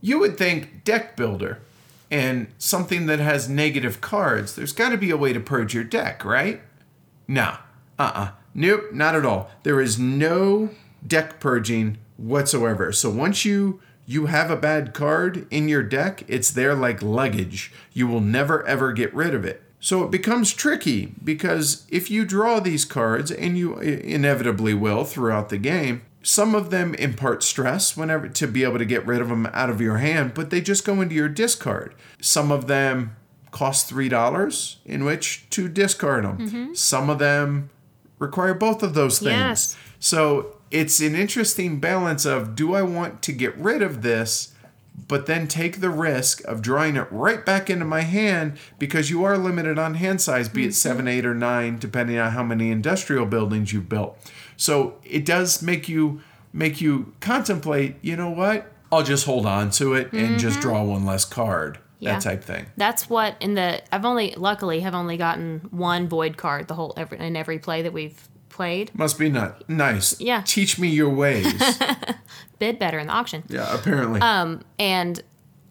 you 0.00 0.18
would 0.18 0.36
think 0.38 0.84
deck 0.84 1.16
builder 1.16 1.60
and 2.10 2.48
something 2.58 3.06
that 3.06 3.18
has 3.18 3.48
negative 3.48 4.00
cards, 4.00 4.54
there's 4.54 4.72
got 4.72 4.90
to 4.90 4.96
be 4.96 5.10
a 5.10 5.16
way 5.16 5.32
to 5.32 5.40
purge 5.40 5.74
your 5.74 5.84
deck, 5.84 6.24
right? 6.24 6.60
No. 7.26 7.56
Uh 7.98 8.12
uh 8.14 8.30
Nope, 8.58 8.90
not 8.92 9.14
at 9.14 9.26
all. 9.26 9.50
There 9.64 9.82
is 9.82 9.98
no 9.98 10.70
deck 11.06 11.40
purging 11.40 11.98
whatsoever. 12.16 12.90
So 12.90 13.10
once 13.10 13.44
you 13.44 13.80
you 14.06 14.26
have 14.26 14.50
a 14.50 14.56
bad 14.56 14.94
card 14.94 15.46
in 15.50 15.68
your 15.68 15.82
deck, 15.82 16.24
it's 16.26 16.50
there 16.50 16.74
like 16.74 17.02
luggage. 17.02 17.70
You 17.92 18.06
will 18.06 18.22
never 18.22 18.66
ever 18.66 18.92
get 18.92 19.12
rid 19.14 19.34
of 19.34 19.44
it. 19.44 19.62
So 19.78 20.02
it 20.04 20.10
becomes 20.10 20.54
tricky 20.54 21.12
because 21.22 21.86
if 21.90 22.10
you 22.10 22.24
draw 22.24 22.60
these 22.60 22.86
cards, 22.86 23.30
and 23.30 23.58
you 23.58 23.78
inevitably 23.78 24.72
will 24.72 25.04
throughout 25.04 25.50
the 25.50 25.58
game, 25.58 26.02
some 26.26 26.56
of 26.56 26.70
them 26.70 26.92
impart 26.96 27.44
stress 27.44 27.96
whenever 27.96 28.28
to 28.28 28.48
be 28.48 28.64
able 28.64 28.78
to 28.78 28.84
get 28.84 29.06
rid 29.06 29.20
of 29.20 29.28
them 29.28 29.46
out 29.52 29.70
of 29.70 29.80
your 29.80 29.98
hand, 29.98 30.34
but 30.34 30.50
they 30.50 30.60
just 30.60 30.84
go 30.84 31.00
into 31.00 31.14
your 31.14 31.28
discard. 31.28 31.94
Some 32.20 32.50
of 32.50 32.66
them 32.66 33.14
cost 33.52 33.88
three 33.88 34.08
dollars 34.08 34.78
in 34.84 35.04
which 35.04 35.48
to 35.50 35.68
discard 35.68 36.24
them. 36.24 36.38
Mm-hmm. 36.38 36.74
Some 36.74 37.08
of 37.08 37.20
them 37.20 37.70
require 38.18 38.54
both 38.54 38.82
of 38.82 38.94
those 38.94 39.20
things. 39.20 39.30
Yes. 39.30 39.76
So 40.00 40.56
it's 40.72 40.98
an 40.98 41.14
interesting 41.14 41.78
balance 41.78 42.24
of 42.24 42.56
do 42.56 42.74
I 42.74 42.82
want 42.82 43.22
to 43.22 43.32
get 43.32 43.56
rid 43.56 43.80
of 43.80 44.02
this, 44.02 44.52
but 45.06 45.26
then 45.26 45.46
take 45.46 45.80
the 45.80 45.90
risk 45.90 46.42
of 46.44 46.60
drawing 46.60 46.96
it 46.96 47.06
right 47.12 47.46
back 47.46 47.70
into 47.70 47.84
my 47.84 48.00
hand 48.00 48.58
because 48.80 49.10
you 49.10 49.22
are 49.22 49.38
limited 49.38 49.78
on 49.78 49.94
hand 49.94 50.20
size, 50.20 50.48
be 50.48 50.64
it 50.64 50.66
mm-hmm. 50.66 50.72
seven, 50.72 51.06
eight, 51.06 51.24
or 51.24 51.36
nine, 51.36 51.78
depending 51.78 52.18
on 52.18 52.32
how 52.32 52.42
many 52.42 52.72
industrial 52.72 53.26
buildings 53.26 53.72
you've 53.72 53.88
built. 53.88 54.18
So 54.56 54.96
it 55.04 55.24
does 55.24 55.62
make 55.62 55.88
you 55.88 56.20
make 56.52 56.80
you 56.80 57.12
contemplate, 57.20 57.96
you 58.02 58.16
know 58.16 58.30
what? 58.30 58.72
I'll 58.90 59.02
just 59.02 59.26
hold 59.26 59.46
on 59.46 59.70
to 59.72 59.94
it 59.94 60.12
and 60.12 60.38
just 60.38 60.60
draw 60.60 60.82
one 60.82 61.04
less 61.04 61.24
card. 61.24 61.78
Yeah. 61.98 62.14
That 62.14 62.22
type 62.22 62.44
thing. 62.44 62.66
that's 62.76 63.08
what 63.08 63.36
in 63.40 63.54
the 63.54 63.82
I've 63.90 64.04
only 64.04 64.34
luckily 64.36 64.80
have 64.80 64.94
only 64.94 65.16
gotten 65.16 65.60
one 65.70 66.08
void 66.08 66.36
card 66.36 66.68
the 66.68 66.74
whole 66.74 66.92
every 66.96 67.18
in 67.18 67.36
every 67.36 67.58
play 67.58 67.80
that 67.82 67.92
we've 67.92 68.28
played. 68.50 68.94
Must 68.94 69.18
be 69.18 69.30
not 69.30 69.66
nice. 69.68 70.20
Yeah. 70.20 70.42
Teach 70.42 70.78
me 70.78 70.88
your 70.88 71.08
ways. 71.10 71.54
Bid 72.58 72.78
better 72.78 72.98
in 72.98 73.06
the 73.06 73.12
auction. 73.12 73.44
yeah, 73.48 73.74
apparently. 73.74 74.20
Um 74.20 74.62
and 74.78 75.22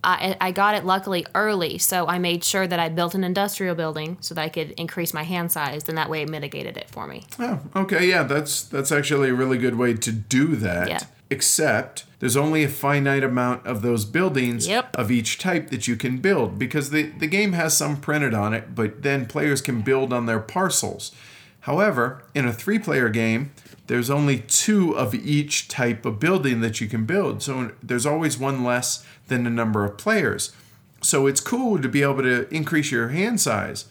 I, 0.06 0.38
I 0.40 0.52
got 0.52 0.76
it 0.76 0.86
luckily 0.86 1.26
early, 1.34 1.78
so 1.80 2.08
I 2.08 2.20
made 2.20 2.44
sure 2.44 2.68
that 2.68 2.80
I 2.80 2.90
built 2.90 3.16
an 3.16 3.24
industrial 3.24 3.76
building 3.76 4.18
so 4.22 4.36
that 4.36 4.42
I 4.42 4.50
could 4.50 4.72
increase 4.72 5.14
my 5.14 5.24
hand 5.24 5.52
size, 5.52 5.90
and 5.90 5.98
that 5.98 6.10
way 6.10 6.22
it 6.22 6.30
mitigated 6.30 6.78
it 6.78 6.90
for 6.90 7.08
me. 7.08 7.26
Oh, 7.40 7.60
okay, 7.76 8.08
yeah, 8.08 8.24
that's 8.24 8.62
that's 8.64 8.92
actually 8.92 9.30
a 9.30 9.34
really 9.34 9.58
good 9.58 9.76
way 9.76 9.96
to 9.96 10.12
do 10.12 10.56
that. 10.58 10.88
Yeah. 10.90 11.00
Except 11.32 12.06
there's 12.20 12.38
only 12.38 12.64
a 12.64 12.70
finite 12.70 13.24
amount 13.24 13.66
of 13.66 13.82
those 13.82 14.06
buildings 14.06 14.68
Yep. 14.68 14.96
of 14.96 15.10
each 15.12 15.40
type 15.40 15.70
that 15.72 15.88
you 15.88 15.96
can 15.96 16.20
build 16.20 16.60
because 16.60 16.92
the, 16.92 17.04
the 17.04 17.28
game 17.28 17.54
has 17.54 17.76
some 17.76 17.98
printed 17.98 18.34
on 18.36 18.54
it, 18.54 18.76
but 18.76 19.02
then 19.02 19.26
players 19.26 19.60
can 19.62 19.82
build 19.82 20.14
on 20.14 20.28
their 20.28 20.40
parcels. 20.40 21.12
However, 21.62 22.24
in 22.36 22.46
a 22.46 22.54
three 22.54 22.78
player 22.78 23.10
game, 23.10 23.52
there's 23.88 24.10
only 24.10 24.40
two 24.40 24.96
of 24.96 25.14
each 25.16 25.68
type 25.68 26.06
of 26.06 26.20
building 26.20 26.62
that 26.62 26.80
you 26.80 26.88
can 26.88 27.06
build. 27.06 27.42
So 27.42 27.72
there's 27.82 28.06
always 28.06 28.38
one 28.38 28.64
less 28.64 29.04
than 29.28 29.44
the 29.44 29.50
number 29.50 29.84
of 29.86 29.98
players. 29.98 30.54
So 31.02 31.28
it's 31.28 31.40
cool 31.42 31.82
to 31.82 31.88
be 31.90 32.02
able 32.02 32.24
to 32.24 32.48
increase 32.54 32.92
your 32.92 33.10
hand 33.10 33.40
size. 33.42 33.86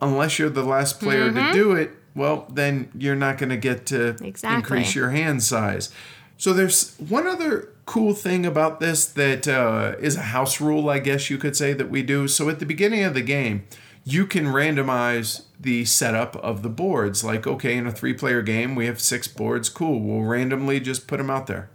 Unless 0.00 0.38
you're 0.38 0.50
the 0.50 0.64
last 0.64 1.00
player 1.00 1.32
to 1.32 1.52
do 1.52 1.72
it, 1.72 1.92
well, 2.14 2.46
then 2.52 2.90
you're 2.96 3.16
not 3.16 3.38
going 3.38 3.48
to 3.50 3.56
get 3.56 3.86
to 3.86 4.16
Exactly. 4.22 4.56
increase 4.56 4.94
your 4.94 5.10
hand 5.10 5.42
size. 5.42 5.90
So 6.36 6.52
there's 6.52 6.94
one 6.96 7.26
other 7.26 7.70
cool 7.86 8.12
thing 8.12 8.44
about 8.44 8.78
this 8.80 9.06
that 9.06 9.48
uh, 9.48 9.94
is 10.00 10.16
a 10.16 10.22
house 10.22 10.60
rule, 10.60 10.90
I 10.90 10.98
guess 10.98 11.30
you 11.30 11.38
could 11.38 11.56
say, 11.56 11.72
that 11.72 11.88
we 11.88 12.02
do. 12.02 12.28
So 12.28 12.48
at 12.50 12.58
the 12.58 12.66
beginning 12.66 13.04
of 13.04 13.14
the 13.14 13.22
game, 13.22 13.64
you 14.04 14.26
can 14.26 14.46
randomize 14.46 15.44
the 15.58 15.84
setup 15.86 16.36
of 16.36 16.62
the 16.62 16.68
boards. 16.68 17.24
Like, 17.24 17.46
okay, 17.46 17.76
in 17.76 17.86
a 17.86 17.92
three 17.92 18.12
player 18.12 18.42
game, 18.42 18.74
we 18.74 18.86
have 18.86 19.00
six 19.00 19.28
boards. 19.28 19.68
Cool. 19.68 20.00
We'll 20.00 20.28
randomly 20.28 20.78
just 20.80 21.06
put 21.06 21.16
them 21.18 21.30
out 21.30 21.46
there. 21.46 21.70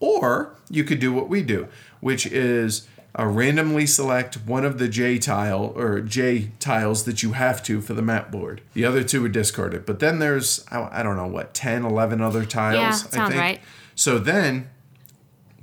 Or 0.00 0.54
you 0.68 0.84
could 0.84 0.98
do 1.00 1.12
what 1.12 1.28
we 1.30 1.42
do, 1.42 1.68
which 2.04 2.26
is 2.26 2.86
uh, 3.18 3.24
randomly 3.24 3.86
select 3.86 4.34
one 4.44 4.62
of 4.62 4.76
the 4.76 4.88
J 4.88 5.16
tile 5.18 5.72
or 5.74 6.00
J 6.02 6.50
tiles 6.60 7.04
that 7.04 7.22
you 7.22 7.32
have 7.32 7.62
to 7.62 7.80
for 7.80 7.94
the 7.94 8.02
map 8.02 8.30
board. 8.30 8.60
The 8.74 8.84
other 8.84 9.02
two 9.02 9.24
are 9.24 9.28
discarded. 9.30 9.86
But 9.86 10.00
then 10.00 10.18
there's, 10.18 10.66
I, 10.70 11.00
I 11.00 11.02
don't 11.02 11.16
know, 11.16 11.26
what, 11.26 11.54
10, 11.54 11.82
11 11.82 12.20
other 12.20 12.44
tiles? 12.44 12.76
Yeah, 12.78 12.88
I 12.88 12.90
sounds 12.90 13.30
think. 13.30 13.40
right. 13.40 13.60
So 13.94 14.18
then 14.18 14.68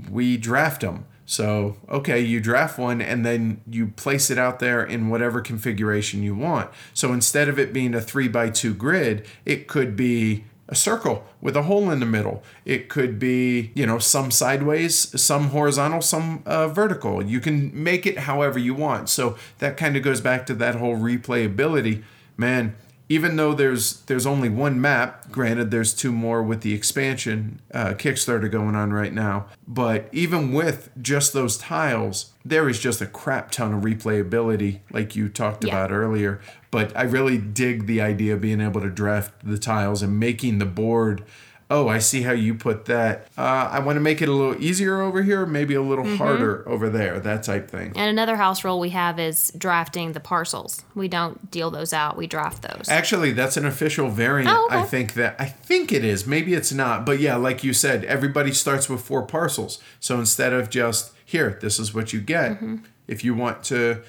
we 0.09 0.35
draft 0.35 0.81
them. 0.81 1.05
So, 1.27 1.77
okay, 1.87 2.19
you 2.19 2.39
draft 2.39 2.79
one 2.79 3.01
and 3.01 3.23
then 3.23 3.61
you 3.69 3.89
place 3.89 4.31
it 4.31 4.39
out 4.39 4.57
there 4.57 4.83
in 4.83 5.09
whatever 5.09 5.41
configuration 5.41 6.23
you 6.23 6.33
want. 6.33 6.71
So 6.95 7.13
instead 7.13 7.49
of 7.49 7.59
it 7.59 7.71
being 7.71 7.93
a 7.93 8.01
three 8.01 8.27
by 8.27 8.49
two 8.49 8.73
grid, 8.73 9.27
it 9.45 9.67
could 9.67 9.95
be 9.95 10.45
a 10.71 10.75
circle 10.75 11.25
with 11.41 11.55
a 11.57 11.63
hole 11.63 11.91
in 11.91 11.99
the 11.99 12.05
middle. 12.05 12.41
It 12.63 12.87
could 12.87 13.19
be, 13.19 13.71
you 13.75 13.85
know, 13.85 13.99
some 13.99 14.31
sideways, 14.31 15.21
some 15.21 15.49
horizontal, 15.49 16.01
some 16.01 16.41
uh, 16.45 16.69
vertical. 16.69 17.21
You 17.21 17.41
can 17.41 17.71
make 17.83 18.07
it 18.07 18.19
however 18.19 18.57
you 18.57 18.73
want. 18.73 19.09
So 19.09 19.37
that 19.59 19.75
kind 19.75 19.97
of 19.97 20.01
goes 20.01 20.21
back 20.21 20.45
to 20.45 20.53
that 20.55 20.75
whole 20.75 20.95
replayability. 20.95 22.03
Man, 22.37 22.75
even 23.11 23.35
though 23.35 23.53
there's 23.53 24.01
there's 24.03 24.25
only 24.25 24.47
one 24.47 24.79
map, 24.79 25.29
granted 25.31 25.69
there's 25.69 25.93
two 25.93 26.13
more 26.13 26.41
with 26.41 26.61
the 26.61 26.73
expansion 26.73 27.59
uh, 27.73 27.89
Kickstarter 27.89 28.49
going 28.49 28.73
on 28.75 28.93
right 28.93 29.11
now, 29.13 29.47
but 29.67 30.07
even 30.13 30.53
with 30.53 30.89
just 31.01 31.33
those 31.33 31.57
tiles, 31.57 32.31
there 32.45 32.69
is 32.69 32.79
just 32.79 33.01
a 33.01 33.05
crap 33.05 33.51
ton 33.51 33.73
of 33.73 33.83
replayability, 33.83 34.79
like 34.91 35.15
you 35.15 35.27
talked 35.27 35.65
Yeah. 35.65 35.71
about 35.71 35.91
earlier. 35.91 36.39
But 36.71 36.95
I 36.95 37.01
really 37.03 37.37
dig 37.37 37.85
the 37.85 37.99
idea 37.99 38.33
of 38.35 38.41
being 38.41 38.61
able 38.61 38.79
to 38.79 38.89
draft 38.89 39.33
the 39.43 39.57
tiles 39.57 40.01
and 40.01 40.17
making 40.17 40.59
the 40.59 40.65
board. 40.65 41.23
Oh, 41.71 41.87
I 41.87 41.99
see 41.99 42.21
how 42.21 42.33
you 42.33 42.53
put 42.53 42.85
that. 42.85 43.27
Uh, 43.37 43.69
I 43.71 43.79
want 43.79 43.95
to 43.95 44.01
make 44.01 44.21
it 44.21 44.27
a 44.27 44.33
little 44.33 44.61
easier 44.61 44.99
over 44.99 45.23
here, 45.23 45.45
maybe 45.45 45.73
a 45.73 45.81
little 45.81 46.17
harder 46.17 46.67
over 46.67 46.89
there, 46.89 47.17
that 47.21 47.43
type 47.43 47.71
thing. 47.71 47.93
And 47.95 48.09
another 48.09 48.35
house 48.35 48.65
rule 48.65 48.77
we 48.77 48.89
have 48.89 49.17
is 49.19 49.53
drafting 49.57 50.11
the 50.11 50.19
parcels. 50.19 50.83
We 50.95 51.07
don't 51.07 51.49
deal 51.49 51.71
those 51.71 51.93
out; 51.93 52.17
we 52.17 52.27
draft 52.27 52.61
those. 52.61 52.89
Actually, 52.89 53.31
that's 53.31 53.55
an 53.55 53.65
official 53.65 54.09
variant. 54.09 54.51
Oh, 54.51 54.65
okay. 54.65 54.79
I 54.79 54.83
think 54.83 55.13
that 55.13 55.37
I 55.39 55.45
think 55.45 55.93
it 55.93 56.03
is. 56.03 56.27
Maybe 56.27 56.53
it's 56.53 56.73
not, 56.73 57.05
but 57.05 57.19
yeah, 57.19 57.37
like 57.37 57.63
you 57.63 57.71
said, 57.71 58.03
everybody 58.03 58.51
starts 58.51 58.89
with 58.89 59.01
four 59.01 59.23
parcels. 59.23 59.79
So 60.01 60.19
instead 60.19 60.51
of 60.51 60.69
just 60.69 61.13
here, 61.25 61.57
this 61.61 61.79
is 61.79 61.93
what 61.93 62.11
you 62.11 62.19
get. 62.19 62.51
Mm-hmm. 62.51 62.77
If 63.07 63.23
you 63.23 63.33
want 63.33 63.63
to 63.65 64.01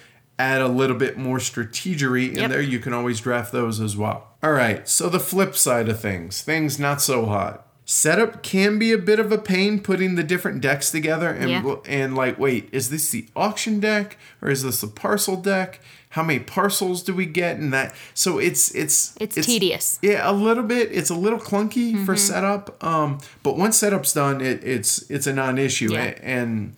add 0.43 0.61
a 0.61 0.69
little 0.69 0.97
bit 0.97 1.17
more 1.17 1.39
strategery 1.39 2.31
in 2.31 2.37
Yep. 2.39 2.51
there, 2.51 2.61
you 2.63 2.79
can 2.79 2.93
always 2.93 3.21
draft 3.21 3.53
those 3.53 3.81
as 3.81 3.97
well. 3.97 4.29
All 4.43 4.53
right. 4.53 4.89
So 4.89 5.09
the 5.09 5.21
flip 5.21 5.55
side 5.57 5.89
of 5.89 6.01
things, 6.01 6.43
things 6.43 6.79
not 6.79 7.01
so 7.01 7.27
hot. 7.27 7.67
Setup 7.85 8.43
can 8.43 8.79
be 8.79 8.93
a 8.93 8.99
bit 8.99 9.19
of 9.19 9.33
a 9.33 9.39
pain 9.39 9.81
putting 9.81 10.15
the 10.15 10.23
different 10.23 10.61
decks 10.61 10.91
together 10.91 11.29
and 11.31 11.51
Yeah. 11.51 11.75
and 11.87 12.15
like 12.17 12.39
wait, 12.39 12.69
is 12.73 12.91
this 12.91 13.11
the 13.11 13.27
auction 13.35 13.81
deck 13.81 14.17
or 14.41 14.51
is 14.51 14.63
this 14.63 14.81
the 14.81 14.87
parcel 14.87 15.37
deck? 15.37 15.81
How 16.11 16.23
many 16.23 16.39
parcels 16.41 17.03
do 17.03 17.13
we 17.15 17.27
get 17.27 17.57
in 17.57 17.71
that? 17.71 17.95
So 18.15 18.39
it's 18.39 18.71
it's 18.75 19.15
It's 19.21 19.35
tedious. 19.47 19.99
Yeah, 20.03 20.29
a 20.31 20.33
little 20.33 20.63
bit. 20.63 20.91
It's 20.93 21.11
a 21.11 21.15
little 21.15 21.41
clunky 21.41 21.93
for 22.07 22.15
Mm-hmm. 22.15 22.33
setup. 22.33 22.85
Um, 22.85 23.19
but 23.43 23.57
once 23.59 23.77
setup's 23.79 24.13
done, 24.13 24.41
it, 24.41 24.63
it's 24.65 25.05
it's 25.11 25.27
a 25.27 25.33
non-issue, 25.33 25.93
Yeah. 25.93 26.15
and 26.23 26.75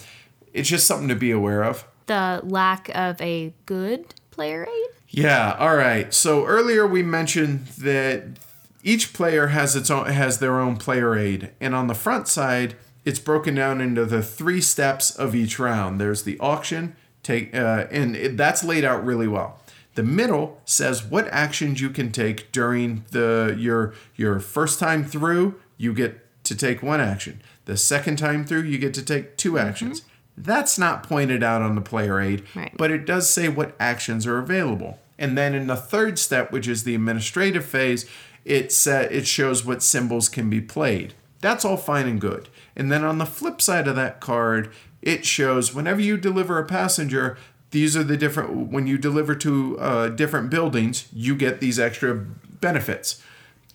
it's 0.55 0.69
just 0.69 0.87
something 0.87 1.09
to 1.09 1.17
be 1.17 1.31
aware 1.31 1.63
of. 1.65 1.85
The 2.07 2.41
lack 2.45 2.91
of 2.95 3.21
a 3.21 3.53
good 3.67 4.15
player 4.31 4.67
aid. 4.67 4.87
Yeah. 5.09 5.57
All 5.59 5.77
right. 5.77 6.13
So 6.13 6.45
earlier 6.45 6.87
we 6.87 7.03
mentioned 7.03 7.67
that 7.79 8.25
each 8.83 9.13
player 9.13 9.49
has 9.49 9.75
its 9.77 9.91
own 9.91 10.07
has 10.07 10.39
their 10.39 10.61
own 10.61 10.77
player 10.77 11.17
aid, 11.17 11.51
and 11.61 11.75
on 11.75 11.87
the 11.87 11.95
front 11.95 12.29
side, 12.29 12.77
it's 13.05 13.19
broken 13.19 13.55
down 13.55 13.81
into 13.81 14.05
the 14.05 14.23
three 14.23 14.61
steps 14.61 15.15
of 15.15 15.35
each 15.35 15.59
round. 15.59 16.01
There's 16.01 16.25
the 16.25 16.39
auction, 16.39 16.97
take, 17.23 17.55
uh, 17.55 17.87
and 17.91 18.15
it, 18.17 18.37
that's 18.37 18.63
laid 18.63 18.85
out 18.85 19.05
really 19.05 19.29
well. 19.29 19.59
The 19.95 20.03
middle 20.03 20.61
says 20.65 21.05
what 21.05 21.29
actions 21.29 21.81
you 21.81 21.91
can 21.91 22.11
take 22.11 22.51
during 22.53 23.05
the 23.11 23.57
your 23.59 23.95
your 24.17 24.41
first 24.41 24.79
time 24.79 25.05
through. 25.05 25.61
You 25.77 25.95
get 25.95 26.21
to 26.45 26.55
take 26.55 26.83
one 26.83 27.01
action. 27.01 27.41
The 27.65 27.77
second 27.77 28.17
time 28.17 28.45
through, 28.45 28.63
you 28.63 28.77
get 28.79 28.93
to 28.95 29.03
take 29.03 29.37
two 29.37 29.59
actions. 29.59 30.03
That's 30.37 30.79
not 30.79 31.03
pointed 31.05 31.43
out 31.43 31.63
on 31.63 31.75
the 31.75 31.81
player 31.81 32.21
aid, 32.21 32.43
Right. 32.55 32.73
but 32.77 32.91
it 32.91 33.07
does 33.07 33.29
say 33.33 33.49
what 33.49 33.75
actions 33.79 34.27
are 34.27 34.39
available. 34.39 34.99
And 35.19 35.39
then 35.39 35.55
in 35.55 35.69
the 35.69 35.77
third 35.77 36.19
step, 36.19 36.51
which 36.51 36.67
is 36.67 36.83
the 36.85 36.95
administrative 36.95 37.65
phase, 37.65 38.05
it 38.45 38.73
sa- 38.73 39.01
it 39.11 39.27
shows 39.27 39.65
what 39.65 39.83
symbols 39.83 40.29
can 40.29 40.51
be 40.51 40.61
played. 40.61 41.15
That's 41.41 41.65
all 41.65 41.77
fine 41.77 42.07
and 42.09 42.21
good. 42.21 42.49
And 42.75 42.91
then 42.91 43.05
on 43.05 43.19
the 43.19 43.27
flip 43.27 43.63
side 43.63 43.87
of 43.87 43.95
that 43.97 44.21
card, 44.21 44.71
it 45.03 45.25
shows 45.25 45.75
whenever 45.75 46.01
you 46.01 46.17
deliver 46.17 46.59
a 46.59 46.65
passenger, 46.65 47.37
these 47.71 47.97
are 47.97 48.03
the 48.05 48.17
different 48.17 48.73
when 48.73 48.87
you 48.87 48.99
deliver 48.99 49.35
to 49.37 49.79
uh, 49.79 50.09
different 50.09 50.51
buildings, 50.51 51.07
you 51.13 51.37
get 51.37 51.61
these 51.61 51.79
extra 51.79 52.15
benefits. 52.15 53.23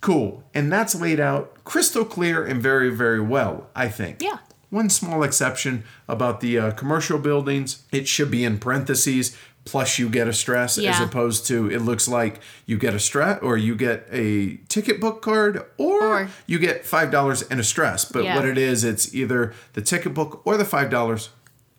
Cool. 0.02 0.44
And 0.54 0.72
that's 0.72 0.96
laid 0.96 1.20
out 1.20 1.64
crystal 1.64 2.06
clear 2.06 2.44
and 2.46 2.62
very, 2.62 2.90
very 2.90 3.20
well, 3.22 3.68
I 3.76 3.88
think. 3.90 4.22
Yeah. 4.22 4.38
One 4.70 4.90
small 4.90 5.24
exception 5.24 5.84
about 6.08 6.42
the 6.42 6.58
uh, 6.60 6.72
commercial 6.72 7.18
buildings, 7.18 7.84
it 7.92 8.08
should 8.08 8.30
be 8.30 8.44
in 8.44 8.60
parentheses, 8.60 9.36
plus 9.66 9.98
you 10.00 10.10
get 10.10 10.28
a 10.28 10.34
stress, 10.34 10.78
as 10.78 11.00
opposed 11.00 11.46
to 11.48 11.70
it 11.72 11.80
looks 11.82 12.08
like 12.08 12.40
you 12.66 12.78
get 12.78 12.94
a 12.94 13.00
stress 13.00 13.40
or 13.42 13.58
you 13.58 13.76
get 13.76 14.08
a 14.12 14.58
ticket 14.68 15.00
book 15.02 15.22
card 15.22 15.64
or, 15.78 16.04
Or- 16.04 16.30
you 16.48 16.60
get 16.60 16.86
$5 16.86 17.48
and 17.52 17.60
a 17.60 17.64
stress. 17.64 18.06
But 18.06 18.24
Yeah. 18.24 18.36
what 18.36 18.46
it 18.46 18.58
is, 18.58 18.84
it's 18.84 19.14
either 19.14 19.54
the 19.74 19.82
ticket 19.82 20.14
book 20.14 20.42
or 20.46 20.56
the 20.58 20.64
$5 20.66 21.30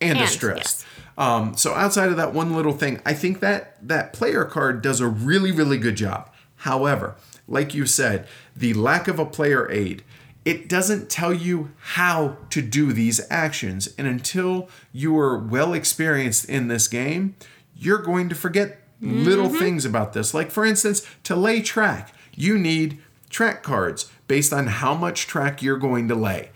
and, 0.01 0.19
a 0.21 0.27
stress. 0.27 0.57
yes. 0.57 0.85
Um, 1.19 1.57
so 1.57 1.75
outside 1.75 2.09
of 2.11 2.17
that 2.17 2.33
one 2.33 2.55
little 2.55 2.73
thing, 2.73 3.01
I 3.05 3.13
think 3.13 3.41
that 3.41 3.77
that 3.87 4.13
player 4.13 4.45
card 4.45 4.83
does 4.83 5.01
a 5.01 5.07
really, 5.09 5.53
really 5.53 5.79
good 5.79 5.97
job. 5.97 6.31
However, 6.57 7.17
like 7.49 7.75
you 7.75 7.87
said, 7.87 8.27
the 8.57 8.73
lack 8.75 9.09
of 9.09 9.19
a 9.19 9.27
player 9.27 9.71
aid, 9.71 10.03
it 10.45 10.69
doesn't 10.69 11.11
tell 11.11 11.33
you 11.33 11.71
how 11.79 12.37
to 12.51 12.63
do 12.63 12.93
these 12.93 13.21
actions. 13.31 13.93
And 13.99 14.07
until 14.07 14.69
you 14.93 15.19
are 15.19 15.39
well 15.39 15.75
experienced 15.75 16.49
in 16.49 16.69
this 16.69 16.89
game, 16.89 17.37
you're 17.77 17.99
going 17.99 18.29
to 18.29 18.35
forget 18.35 18.79
little 19.01 19.49
mm-hmm. 19.49 19.59
things 19.59 19.85
about 19.85 20.13
this. 20.13 20.35
Like, 20.35 20.51
for 20.51 20.65
instance, 20.65 21.07
to 21.25 21.37
lay 21.37 21.63
track, 21.63 22.15
you 22.35 22.59
need 22.59 23.01
track 23.29 23.63
cards 23.63 24.11
based 24.29 24.53
on 24.53 24.67
how 24.67 24.95
much 24.95 25.27
track 25.27 25.63
you're 25.63 25.79
going 25.79 26.09
to 26.09 26.15
lay. 26.15 26.51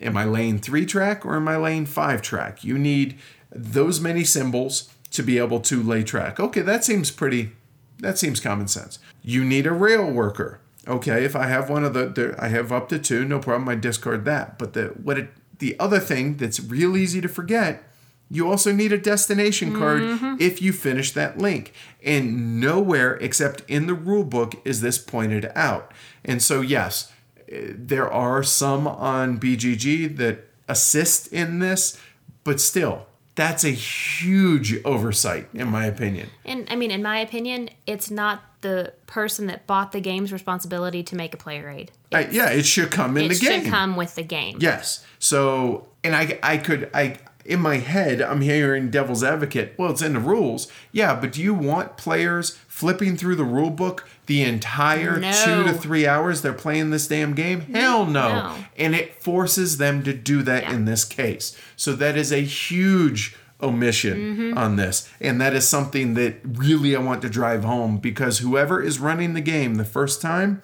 Am 0.00 0.16
I 0.16 0.24
laying 0.24 0.58
three 0.58 0.86
track 0.86 1.26
or 1.26 1.36
am 1.36 1.48
I 1.48 1.56
laying 1.56 1.86
five 1.86 2.22
track? 2.22 2.64
You 2.64 2.78
need 2.78 3.18
those 3.50 4.00
many 4.00 4.24
symbols 4.24 4.88
to 5.10 5.22
be 5.22 5.38
able 5.38 5.60
to 5.60 5.82
lay 5.82 6.02
track. 6.02 6.40
Okay, 6.40 6.62
that 6.62 6.84
seems 6.84 7.10
pretty, 7.10 7.52
that 7.98 8.18
seems 8.18 8.40
common 8.40 8.68
sense. 8.68 8.98
You 9.22 9.44
need 9.44 9.66
a 9.66 9.72
rail 9.72 10.10
worker. 10.10 10.60
Okay, 10.88 11.24
if 11.24 11.36
I 11.36 11.46
have 11.46 11.68
one 11.68 11.84
of 11.84 11.92
the, 11.94 12.06
the 12.06 12.34
I 12.38 12.48
have 12.48 12.72
up 12.72 12.88
to 12.88 12.98
two, 12.98 13.24
no 13.24 13.38
problem. 13.38 13.68
I 13.68 13.74
discard 13.74 14.24
that. 14.24 14.58
But 14.58 14.72
the 14.72 14.88
what 15.02 15.18
it, 15.18 15.30
the 15.58 15.78
other 15.78 15.98
thing 15.98 16.36
that's 16.36 16.58
real 16.58 16.96
easy 16.96 17.20
to 17.20 17.28
forget, 17.28 17.84
you 18.30 18.48
also 18.48 18.72
need 18.72 18.92
a 18.92 18.98
destination 18.98 19.76
card 19.78 20.02
if 20.40 20.62
you 20.62 20.72
finish 20.72 21.12
that 21.12 21.38
link. 21.38 21.74
And 22.02 22.60
nowhere 22.60 23.16
except 23.16 23.62
in 23.68 23.86
the 23.86 23.94
rule 23.94 24.24
book 24.24 24.54
is 24.64 24.80
this 24.80 24.98
pointed 24.98 25.50
out. 25.54 25.92
And 26.24 26.40
so 26.42 26.60
yes, 26.60 27.12
eh, 27.50 27.72
there 27.74 28.10
are 28.10 28.42
some 28.42 28.86
on 28.86 29.38
BGG 29.38 30.16
that 30.16 30.48
assist 30.66 31.26
in 31.32 31.58
this, 31.58 32.00
but 32.42 32.60
still, 32.60 33.06
that's 33.40 33.64
a 33.64 33.70
huge 33.70 34.84
oversight 34.84 35.48
in 35.54 35.68
my 35.68 35.86
opinion. 35.86 36.28
And 36.44 36.66
I 36.70 36.76
mean, 36.76 36.90
in 36.90 37.02
my 37.02 37.18
opinion, 37.18 37.70
it's 37.86 38.10
not 38.10 38.42
the 38.60 38.92
person 39.06 39.46
that 39.46 39.66
bought 39.66 39.92
the 39.92 40.00
game's 40.00 40.32
responsibility 40.32 41.02
to 41.04 41.16
make 41.16 41.32
a 41.32 41.38
player 41.38 41.70
aid. 41.70 41.90
I, 42.12 42.26
yeah, 42.26 42.50
it 42.50 42.66
should 42.66 42.90
come 42.90 43.16
in 43.16 43.24
It 43.24 43.28
the 43.30 43.34
game. 43.36 43.60
It 43.60 43.64
should 43.64 43.70
come 43.70 43.96
with 43.96 44.14
the 44.14 44.22
game. 44.22 44.58
Yes. 44.60 45.04
So, 45.18 45.88
and 46.04 46.14
I, 46.14 46.38
I 46.42 46.58
could, 46.58 46.90
I, 46.92 47.16
in 47.44 47.60
my 47.60 47.76
head, 47.78 48.20
I'm 48.20 48.40
hearing 48.42 48.90
devil's 48.90 49.24
advocate. 49.24 49.74
Well, 49.78 49.90
it's 49.90 50.02
in 50.02 50.12
the 50.14 50.20
rules. 50.20 50.70
Yeah, 50.92 51.14
but 51.18 51.32
do 51.32 51.42
you 51.42 51.54
want 51.54 51.96
players 51.96 52.56
flipping 52.68 53.16
through 53.16 53.36
the 53.36 53.44
rule 53.44 53.70
book 53.70 54.08
the 54.26 54.42
entire 54.42 55.18
No. 55.18 55.32
two 55.32 55.64
to 55.64 55.72
three 55.72 56.06
hours 56.06 56.42
they're 56.42 56.52
playing 56.52 56.90
this 56.90 57.06
damn 57.08 57.34
game? 57.34 57.60
Hell 57.72 58.04
no. 58.06 58.28
No. 58.34 58.54
And 58.76 58.94
it 58.94 59.22
forces 59.22 59.78
them 59.78 60.02
to 60.04 60.12
do 60.12 60.42
that 60.42 60.64
Yeah. 60.64 60.74
in 60.74 60.84
this 60.84 61.04
case. 61.04 61.56
So 61.76 61.94
that 61.94 62.16
is 62.16 62.30
a 62.32 62.40
huge 62.42 63.34
omission 63.62 64.18
Mm-hmm. 64.18 64.58
on 64.58 64.76
this. 64.76 65.08
And 65.20 65.40
that 65.40 65.54
is 65.54 65.68
something 65.68 66.14
that 66.14 66.36
really 66.44 66.96
I 66.96 67.00
want 67.00 67.20
to 67.22 67.28
drive 67.28 67.64
home 67.64 67.98
because 67.98 68.38
whoever 68.38 68.82
is 68.82 68.98
running 68.98 69.34
the 69.34 69.40
game 69.42 69.74
the 69.74 69.84
first 69.84 70.22
time, 70.22 70.62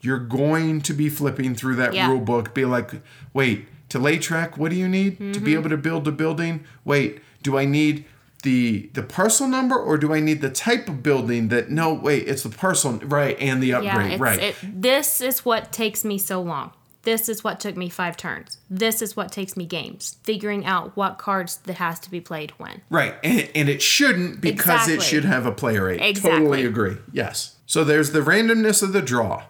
you're 0.00 0.18
going 0.18 0.80
to 0.82 0.92
be 0.94 1.08
flipping 1.08 1.54
through 1.54 1.76
that 1.76 1.92
Yeah. 1.92 2.08
rule 2.08 2.20
book, 2.20 2.54
be 2.54 2.64
like, 2.64 2.90
wait, 3.34 3.66
to 3.88 3.98
lay 3.98 4.18
track, 4.18 4.56
what 4.58 4.70
do 4.70 4.76
you 4.76 4.88
need 4.88 5.18
to 5.18 5.24
Mm-hmm. 5.24 5.44
be 5.44 5.54
able 5.54 5.70
to 5.70 5.76
build 5.76 6.06
a 6.08 6.12
building? 6.12 6.64
Wait, 6.84 7.20
do 7.42 7.58
I 7.58 7.64
need 7.64 8.04
the 8.44 8.88
the 8.94 9.02
parcel 9.02 9.48
number 9.48 9.76
or 9.76 9.98
do 9.98 10.14
I 10.14 10.20
need 10.20 10.40
the 10.42 10.50
type 10.50 10.88
of 10.88 11.02
building 11.02 11.48
that 11.48 11.70
no 11.70 11.92
wait, 11.92 12.28
it's 12.28 12.44
the 12.44 12.50
parcel 12.50 12.92
right 13.04 13.36
and 13.40 13.60
the 13.62 13.72
upgrade, 13.74 14.12
it's, 14.12 14.20
right. 14.20 14.38
It, 14.40 14.56
this 14.62 15.20
is 15.20 15.44
what 15.44 15.72
takes 15.72 16.04
me 16.04 16.18
so 16.18 16.40
long. 16.40 16.72
This 17.02 17.28
is 17.28 17.42
what 17.42 17.58
took 17.58 17.76
me 17.76 17.88
five 17.88 18.16
turns. 18.16 18.58
This 18.68 19.00
is 19.00 19.16
what 19.16 19.32
takes 19.32 19.56
me 19.56 19.64
games. 19.64 20.18
Figuring 20.24 20.66
out 20.66 20.94
what 20.96 21.16
cards 21.16 21.56
that 21.64 21.76
has 21.76 21.98
to 22.00 22.10
be 22.10 22.20
played 22.20 22.50
when. 22.58 22.82
Right, 22.90 23.14
and, 23.24 23.48
and 23.54 23.68
it 23.68 23.80
shouldn't 23.80 24.40
because 24.40 24.88
it 24.88 25.00
should 25.02 25.24
have 25.24 25.46
a 25.46 25.52
player 25.52 25.84
rate. 25.86 26.00
Exactly. 26.00 26.38
Totally 26.38 26.64
agree. 26.66 26.96
Yes. 27.12 27.56
So 27.66 27.82
there's 27.82 28.12
the 28.12 28.20
randomness 28.20 28.82
of 28.82 28.92
the 28.92 29.00
draw. 29.00 29.44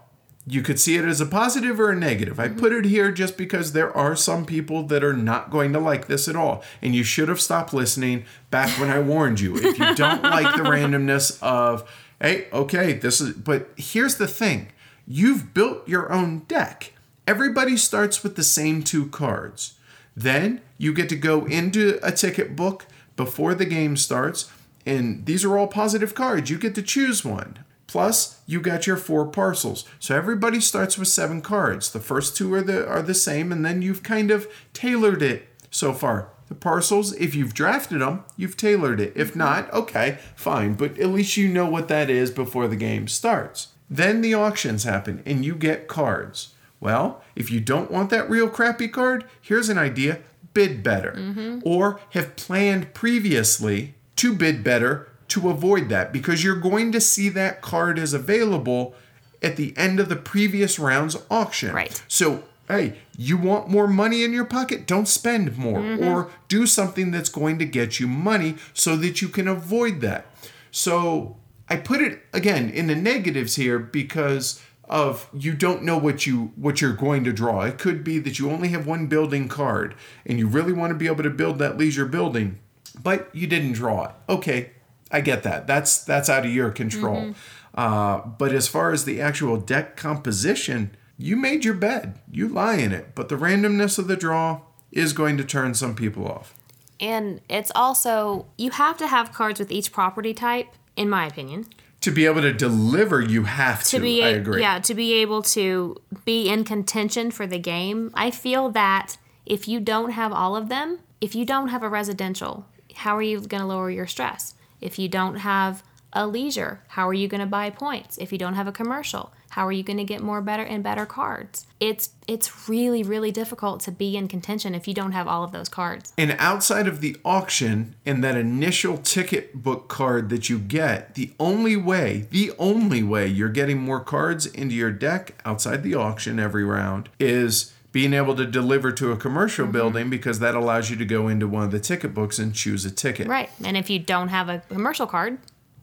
You 0.48 0.62
could 0.62 0.80
see 0.80 0.96
it 0.96 1.04
as 1.04 1.20
a 1.20 1.26
positive 1.26 1.78
or 1.78 1.90
a 1.90 1.96
negative. 1.96 2.40
I 2.40 2.48
mm-hmm. 2.48 2.58
put 2.58 2.72
it 2.72 2.84
here 2.84 3.12
just 3.12 3.36
because 3.36 3.72
there 3.72 3.94
are 3.94 4.16
some 4.16 4.46
people 4.46 4.82
that 4.84 5.04
are 5.04 5.16
not 5.16 5.50
going 5.50 5.72
to 5.74 5.78
like 5.78 6.06
this 6.06 6.26
at 6.28 6.36
all. 6.36 6.62
And 6.80 6.94
you 6.94 7.04
should 7.04 7.28
have 7.28 7.40
stopped 7.40 7.74
listening 7.74 8.24
back 8.50 8.78
when 8.80 8.90
I 8.90 9.00
warned 9.00 9.40
you. 9.40 9.56
If 9.56 9.78
you 9.78 9.94
don't 9.94 10.22
like 10.22 10.56
the 10.56 10.62
randomness 10.68 11.42
of, 11.42 11.88
hey, 12.20 12.46
okay, 12.52 12.94
this 12.94 13.20
is, 13.20 13.34
but 13.34 13.68
here's 13.76 14.16
the 14.16 14.28
thing 14.28 14.68
you've 15.06 15.52
built 15.54 15.88
your 15.88 16.12
own 16.12 16.40
deck. 16.40 16.92
Everybody 17.26 17.76
starts 17.76 18.22
with 18.22 18.36
the 18.36 18.42
same 18.42 18.82
two 18.82 19.08
cards. 19.08 19.74
Then 20.16 20.62
you 20.78 20.92
get 20.92 21.08
to 21.10 21.16
go 21.16 21.44
into 21.44 21.98
a 22.02 22.10
ticket 22.10 22.56
book 22.56 22.86
before 23.16 23.54
the 23.54 23.66
game 23.66 23.96
starts, 23.96 24.50
and 24.86 25.26
these 25.26 25.44
are 25.44 25.58
all 25.58 25.66
positive 25.66 26.14
cards. 26.14 26.50
You 26.50 26.58
get 26.58 26.74
to 26.76 26.82
choose 26.82 27.24
one. 27.24 27.58
Plus, 27.88 28.40
you 28.46 28.60
got 28.60 28.86
your 28.86 28.98
four 28.98 29.26
parcels. 29.26 29.84
So 29.98 30.14
everybody 30.14 30.60
starts 30.60 30.96
with 30.96 31.08
seven 31.08 31.40
cards. 31.40 31.90
The 31.90 31.98
first 31.98 32.36
two 32.36 32.52
are 32.54 32.62
the 32.62 32.86
are 32.86 33.02
the 33.02 33.14
same, 33.14 33.50
and 33.50 33.64
then 33.64 33.82
you've 33.82 34.02
kind 34.04 34.30
of 34.30 34.46
tailored 34.72 35.22
it 35.22 35.48
so 35.70 35.92
far. 35.92 36.28
The 36.48 36.54
parcels, 36.54 37.14
if 37.14 37.34
you've 37.34 37.54
drafted 37.54 38.00
them, 38.00 38.24
you've 38.36 38.56
tailored 38.56 39.00
it. 39.00 39.12
If 39.16 39.30
mm-hmm. 39.30 39.38
not, 39.40 39.72
okay, 39.72 40.18
fine. 40.36 40.74
But 40.74 40.98
at 40.98 41.08
least 41.08 41.36
you 41.36 41.48
know 41.48 41.66
what 41.66 41.88
that 41.88 42.08
is 42.08 42.30
before 42.30 42.68
the 42.68 42.76
game 42.76 43.08
starts. 43.08 43.68
Then 43.90 44.20
the 44.20 44.34
auctions 44.34 44.84
happen 44.84 45.22
and 45.24 45.44
you 45.44 45.54
get 45.54 45.88
cards. 45.88 46.54
Well, 46.80 47.22
if 47.34 47.50
you 47.50 47.60
don't 47.60 47.90
want 47.90 48.10
that 48.10 48.30
real 48.30 48.48
crappy 48.48 48.88
card, 48.88 49.24
here's 49.40 49.68
an 49.68 49.78
idea 49.78 50.20
bid 50.54 50.82
better. 50.82 51.12
Mm-hmm. 51.12 51.60
Or 51.64 52.00
have 52.10 52.36
planned 52.36 52.94
previously 52.94 53.94
to 54.16 54.34
bid 54.34 54.64
better 54.64 55.08
to 55.28 55.50
avoid 55.50 55.88
that 55.88 56.12
because 56.12 56.42
you're 56.42 56.56
going 56.56 56.92
to 56.92 57.00
see 57.00 57.28
that 57.30 57.60
card 57.60 57.98
is 57.98 58.12
available 58.12 58.94
at 59.42 59.56
the 59.56 59.76
end 59.76 60.00
of 60.00 60.08
the 60.08 60.16
previous 60.16 60.78
round's 60.78 61.16
auction. 61.30 61.74
Right. 61.74 62.02
So, 62.08 62.44
hey, 62.66 62.98
you 63.16 63.36
want 63.36 63.68
more 63.68 63.86
money 63.86 64.24
in 64.24 64.32
your 64.32 64.44
pocket? 64.44 64.86
Don't 64.86 65.06
spend 65.06 65.56
more 65.56 65.80
mm-hmm. 65.80 66.04
or 66.06 66.30
do 66.48 66.66
something 66.66 67.10
that's 67.10 67.28
going 67.28 67.58
to 67.58 67.64
get 67.64 68.00
you 68.00 68.08
money 68.08 68.56
so 68.72 68.96
that 68.96 69.22
you 69.22 69.28
can 69.28 69.46
avoid 69.46 70.00
that. 70.00 70.26
So, 70.70 71.36
I 71.70 71.76
put 71.76 72.00
it 72.00 72.22
again 72.32 72.70
in 72.70 72.86
the 72.86 72.96
negatives 72.96 73.56
here 73.56 73.78
because 73.78 74.62
of 74.88 75.28
you 75.34 75.54
don't 75.54 75.82
know 75.82 75.98
what 75.98 76.26
you 76.26 76.52
what 76.56 76.80
you're 76.80 76.94
going 76.94 77.24
to 77.24 77.32
draw. 77.32 77.62
It 77.62 77.78
could 77.78 78.02
be 78.02 78.18
that 78.20 78.38
you 78.38 78.50
only 78.50 78.68
have 78.68 78.86
one 78.86 79.06
building 79.06 79.48
card 79.48 79.94
and 80.24 80.38
you 80.38 80.48
really 80.48 80.72
want 80.72 80.90
to 80.90 80.94
be 80.94 81.06
able 81.06 81.22
to 81.24 81.30
build 81.30 81.58
that 81.58 81.76
leisure 81.76 82.06
building, 82.06 82.58
but 83.02 83.28
you 83.34 83.46
didn't 83.46 83.72
draw 83.72 84.06
it. 84.06 84.10
Okay, 84.28 84.70
I 85.10 85.20
get 85.20 85.42
that. 85.44 85.66
That's 85.66 86.02
that's 86.04 86.28
out 86.28 86.44
of 86.44 86.52
your 86.52 86.70
control. 86.70 87.34
Uh, 87.74 88.18
but 88.26 88.52
as 88.52 88.66
far 88.68 88.92
as 88.92 89.04
the 89.04 89.20
actual 89.20 89.56
deck 89.56 89.96
composition, 89.96 90.90
you 91.16 91.36
made 91.36 91.64
your 91.64 91.74
bed. 91.74 92.18
You 92.30 92.48
lie 92.48 92.76
in 92.76 92.92
it. 92.92 93.14
But 93.14 93.28
the 93.28 93.36
randomness 93.36 93.98
of 93.98 94.08
the 94.08 94.16
draw 94.16 94.62
is 94.90 95.12
going 95.12 95.36
to 95.38 95.44
turn 95.44 95.74
some 95.74 95.94
people 95.94 96.26
off. 96.26 96.54
And 97.00 97.40
it's 97.48 97.70
also 97.74 98.46
you 98.56 98.70
have 98.72 98.96
to 98.98 99.06
have 99.06 99.32
cards 99.32 99.60
with 99.60 99.70
each 99.70 99.92
property 99.92 100.34
type, 100.34 100.68
in 100.96 101.08
my 101.08 101.26
opinion. 101.26 101.66
To 102.02 102.10
be 102.12 102.26
able 102.26 102.42
to 102.42 102.52
deliver, 102.52 103.20
you 103.20 103.44
have 103.44 103.82
to. 103.84 103.90
to 103.96 104.00
be 104.00 104.22
I 104.22 104.28
a- 104.28 104.36
agree. 104.38 104.60
yeah 104.60 104.78
to 104.80 104.94
be 104.94 105.14
able 105.14 105.42
to 105.42 105.96
be 106.24 106.48
in 106.48 106.64
contention 106.64 107.30
for 107.32 107.46
the 107.46 107.58
game 107.58 108.10
i 108.14 108.30
feel 108.30 108.70
that 108.70 109.16
if 109.46 109.66
you 109.66 109.80
don't 109.80 110.10
have 110.12 110.32
all 110.32 110.54
of 110.56 110.68
them 110.68 111.00
if 111.20 111.34
you 111.34 111.44
don't 111.44 111.68
have 111.68 111.82
a 111.82 111.88
residential 111.88 112.64
how 112.94 113.16
are 113.16 113.22
you 113.22 113.40
going 113.40 113.60
to 113.60 113.66
lower 113.66 113.90
your 113.90 114.06
stress 114.06 114.54
if 114.80 114.98
you 114.98 115.08
don't 115.08 115.36
have 115.36 115.82
a 116.12 116.26
leisure 116.26 116.82
how 116.88 117.06
are 117.06 117.14
you 117.14 117.28
going 117.28 117.40
to 117.40 117.46
buy 117.46 117.70
points? 117.70 118.16
If 118.18 118.32
you 118.32 118.38
don't 118.38 118.54
have 118.54 118.66
a 118.66 118.72
commercial 118.72 119.32
how 119.50 119.66
are 119.66 119.72
you 119.72 119.82
going 119.82 119.96
to 119.96 120.04
get 120.04 120.22
more 120.22 120.40
better 120.40 120.62
and 120.62 120.82
better 120.82 121.06
cards? 121.06 121.66
It's 121.80 122.10
it's 122.26 122.68
really 122.68 123.02
really 123.02 123.30
difficult 123.30 123.80
to 123.82 123.92
be 123.92 124.16
in 124.16 124.28
contention 124.28 124.74
if 124.74 124.86
you 124.86 124.94
don't 124.94 125.12
have 125.12 125.26
all 125.26 125.44
of 125.44 125.52
those 125.52 125.68
cards. 125.68 126.12
And 126.16 126.36
outside 126.38 126.86
of 126.86 127.00
the 127.00 127.16
auction 127.24 127.94
and 128.06 128.22
that 128.24 128.36
initial 128.36 128.98
ticket 128.98 129.62
book 129.62 129.88
card 129.88 130.28
that 130.30 130.48
you 130.48 130.58
get, 130.58 131.14
the 131.14 131.32
only 131.38 131.76
way, 131.76 132.26
the 132.30 132.52
only 132.58 133.02
way 133.02 133.26
you're 133.26 133.48
getting 133.48 133.78
more 133.78 134.00
cards 134.00 134.46
into 134.46 134.74
your 134.74 134.92
deck 134.92 135.34
outside 135.44 135.82
the 135.82 135.94
auction 135.94 136.38
every 136.38 136.64
round 136.64 137.08
is 137.18 137.72
being 137.92 138.12
able 138.12 138.34
to 138.36 138.46
deliver 138.46 138.92
to 138.92 139.12
a 139.12 139.16
commercial 139.16 139.64
Mm-hmm. 139.64 139.72
building 139.72 140.10
because 140.10 140.38
that 140.40 140.54
allows 140.54 140.90
you 140.90 140.96
to 140.96 141.04
go 141.04 141.28
into 141.28 141.48
one 141.48 141.64
of 141.64 141.70
the 141.70 141.80
ticket 141.80 142.12
books 142.14 142.38
and 142.38 142.54
choose 142.54 142.84
a 142.84 142.90
ticket. 142.90 143.26
right 143.28 143.50
and 143.64 143.76
if 143.76 143.88
you 143.90 143.98
don't 143.98 144.28
have 144.28 144.48
a 144.48 144.58
commercial 144.68 145.06
card 145.06 145.38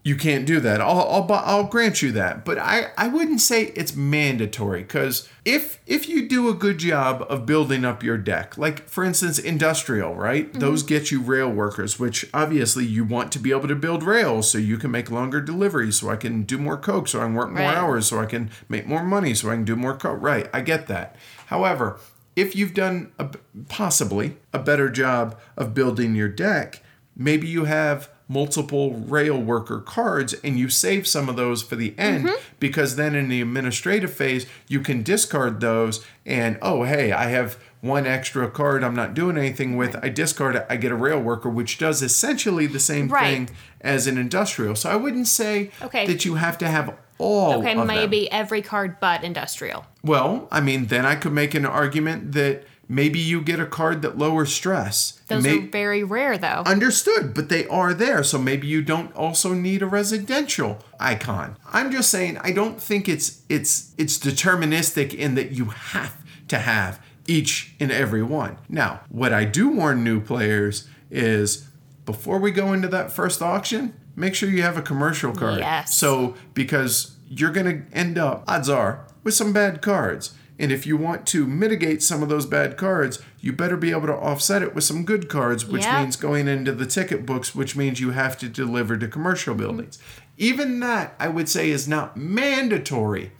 You 0.07 0.15
can't 0.15 0.45
do 0.45 0.59
that. 0.59 0.81
I'll, 0.81 0.99
I'll, 1.09 1.31
I'll 1.31 1.63
grant 1.63 2.03
you 2.03 2.11
that, 2.11 2.45
but 2.45 2.59
I, 2.59 2.91
I 2.95 3.07
wouldn't 3.07 3.41
say 3.41 3.73
it's 3.75 3.95
mandatory 3.95 4.81
because 4.83 5.27
if 5.43 5.79
if 5.87 6.07
you 6.07 6.29
do 6.29 6.47
a 6.47 6.53
good 6.53 6.77
job 6.77 7.25
of 7.27 7.47
building 7.47 7.83
up 7.83 8.03
your 8.03 8.17
deck, 8.19 8.55
like 8.55 8.87
for 8.87 9.03
instance 9.03 9.39
industrial, 9.39 10.13
right? 10.13 10.53
Those 10.53 10.83
get 10.83 11.09
you 11.09 11.21
rail 11.21 11.49
workers, 11.49 11.99
which 11.99 12.29
obviously 12.35 12.85
you 12.85 13.03
want 13.03 13.31
to 13.31 13.39
be 13.39 13.49
able 13.49 13.67
to 13.67 13.75
build 13.75 14.03
rails 14.03 14.47
so 14.51 14.59
you 14.59 14.77
can 14.77 14.91
make 14.91 15.09
longer 15.09 15.41
deliveries, 15.41 15.99
so 15.99 16.09
I 16.11 16.17
can 16.17 16.43
do 16.43 16.59
more 16.59 16.77
coke, 16.77 17.07
so 17.07 17.19
I 17.19 17.23
can 17.23 17.33
work 17.33 17.49
more 17.49 17.61
Right. 17.67 17.75
hours, 17.77 18.05
so 18.07 18.19
I 18.19 18.27
can 18.27 18.51
make 18.69 18.85
more 18.85 19.03
money, 19.03 19.33
so 19.33 19.49
I 19.49 19.55
can 19.55 19.65
do 19.65 19.75
more 19.75 19.97
coke. 19.97 20.21
Right? 20.21 20.47
I 20.53 20.61
get 20.61 20.85
that. 20.87 21.15
However, 21.47 21.99
if 22.35 22.55
you've 22.55 22.73
done 22.73 23.11
a, 23.17 23.29
possibly 23.69 24.37
a 24.53 24.59
better 24.59 24.89
job 24.89 25.39
of 25.55 25.73
building 25.73 26.15
your 26.15 26.29
deck, 26.29 26.81
maybe 27.15 27.47
you 27.47 27.65
have 27.65 28.09
multiple 28.27 28.93
rail 28.95 29.39
worker 29.39 29.79
cards 29.79 30.33
and 30.43 30.57
you 30.57 30.67
save 30.67 31.05
some 31.05 31.29
of 31.29 31.35
those 31.35 31.61
for 31.61 31.75
the 31.75 31.93
end 31.97 32.25
mm-hmm. 32.25 32.35
because 32.59 32.95
then 32.95 33.13
in 33.13 33.29
the 33.29 33.39
administrative 33.39 34.11
phase 34.11 34.47
you 34.67 34.79
can 34.79 35.03
discard 35.03 35.59
those 35.61 36.03
and 36.25 36.57
oh 36.59 36.83
hey 36.85 37.11
I 37.11 37.25
have 37.25 37.59
one 37.81 38.07
extra 38.07 38.49
card 38.49 38.83
I'm 38.83 38.95
not 38.95 39.13
doing 39.13 39.37
anything 39.37 39.77
with 39.77 39.95
I 40.03 40.09
discard 40.09 40.55
it 40.55 40.65
I 40.67 40.75
get 40.77 40.91
a 40.91 40.95
rail 40.95 41.21
worker 41.21 41.49
which 41.49 41.77
does 41.77 42.01
essentially 42.01 42.65
the 42.65 42.79
same 42.79 43.09
Right. 43.09 43.23
thing 43.47 43.49
as 43.81 44.07
an 44.07 44.17
industrial 44.17 44.75
so 44.75 44.89
I 44.89 44.95
wouldn't 44.95 45.27
say 45.27 45.69
Okay. 45.83 46.07
that 46.07 46.25
you 46.25 46.33
have 46.35 46.57
to 46.57 46.67
have 46.67 46.95
all 47.17 47.59
okay 47.59 47.71
of 47.71 47.77
them. 47.77 47.87
maybe 47.87 48.31
every 48.31 48.61
card 48.61 48.99
but 48.99 49.23
industrial 49.23 49.85
Well, 50.03 50.47
I 50.51 50.61
mean, 50.61 50.87
then 50.87 51.05
I 51.05 51.15
could 51.15 51.33
make 51.33 51.53
an 51.55 51.65
argument 51.65 52.33
that 52.33 52.63
maybe 52.87 53.17
you 53.17 53.41
get 53.41 53.59
a 53.59 53.65
card 53.65 54.01
that 54.03 54.17
lowers 54.17 54.53
stress. 54.53 55.19
those 55.27 55.43
May- 55.43 55.57
are 55.59 55.67
very 55.67 56.03
rare 56.03 56.37
though 56.37 56.61
Understood, 56.65 57.33
but 57.33 57.49
they 57.49 57.65
are 57.67 57.93
there, 57.93 58.23
so 58.23 58.37
maybe 58.37 58.67
you 58.67 58.81
don't 58.83 59.15
also 59.15 59.53
need 59.53 59.81
a 59.81 59.87
residential 59.87 60.79
icon. 60.99 61.57
I'm 61.73 61.91
just 61.91 62.09
saying 62.11 62.37
I 62.43 62.51
don't 62.51 62.79
think 62.81 63.07
it's 63.09 63.41
it's 63.49 63.91
it's 63.97 64.17
deterministic 64.19 65.13
in 65.13 65.35
that 65.35 65.51
you 65.51 65.65
have 65.65 66.15
to 66.49 66.59
have 66.59 66.99
each 67.27 67.73
and 67.79 67.91
every 67.91 68.21
one. 68.21 68.57
Now, 68.69 68.99
what 69.09 69.33
I 69.33 69.45
do 69.45 69.69
warn 69.69 70.03
new 70.03 70.19
players 70.21 70.87
is 71.09 71.67
before 72.05 72.37
we 72.37 72.51
go 72.51 72.71
into 72.71 72.87
that 72.89 73.11
first 73.11 73.41
auction, 73.41 73.95
make 74.15 74.35
sure 74.35 74.49
you 74.49 74.61
have 74.61 74.77
a 74.77 74.81
commercial 74.81 75.33
card. 75.33 75.59
Yes. 75.59 75.95
So 75.95 76.35
because 76.53 77.15
you're 77.27 77.51
going 77.51 77.65
to 77.89 77.95
end 77.97 78.17
up 78.17 78.43
odds 78.47 78.69
are 78.69 79.07
with 79.23 79.33
some 79.33 79.51
bad 79.53 79.81
cards. 79.81 80.33
And 80.57 80.71
if 80.71 80.87
you 80.87 80.95
want 80.95 81.27
to 81.27 81.45
mitigate 81.45 82.01
some 82.01 82.23
of 82.23 82.29
those 82.29 82.45
bad 82.45 82.77
cards, 82.77 83.21
you 83.41 83.51
better 83.51 83.75
be 83.75 83.91
able 83.91 84.07
to 84.07 84.13
offset 84.15 84.61
it 84.61 84.73
with 84.73 84.85
some 84.85 85.03
good 85.03 85.27
cards, 85.27 85.65
which 85.65 85.83
Yep. 85.83 85.99
means 86.01 86.15
going 86.15 86.47
into 86.47 86.71
the 86.71 86.85
ticket 86.85 87.25
books, 87.25 87.53
which 87.53 87.75
means 87.75 87.99
you 87.99 88.11
have 88.11 88.37
to 88.37 88.47
deliver 88.47 88.95
to 88.95 89.07
commercial 89.09 89.53
buildings. 89.53 89.99
Even 90.37 90.79
that, 90.79 91.13
I 91.19 91.27
would 91.27 91.49
say, 91.49 91.71
is 91.71 91.89
not 91.89 92.15
mandatory. 92.15 93.31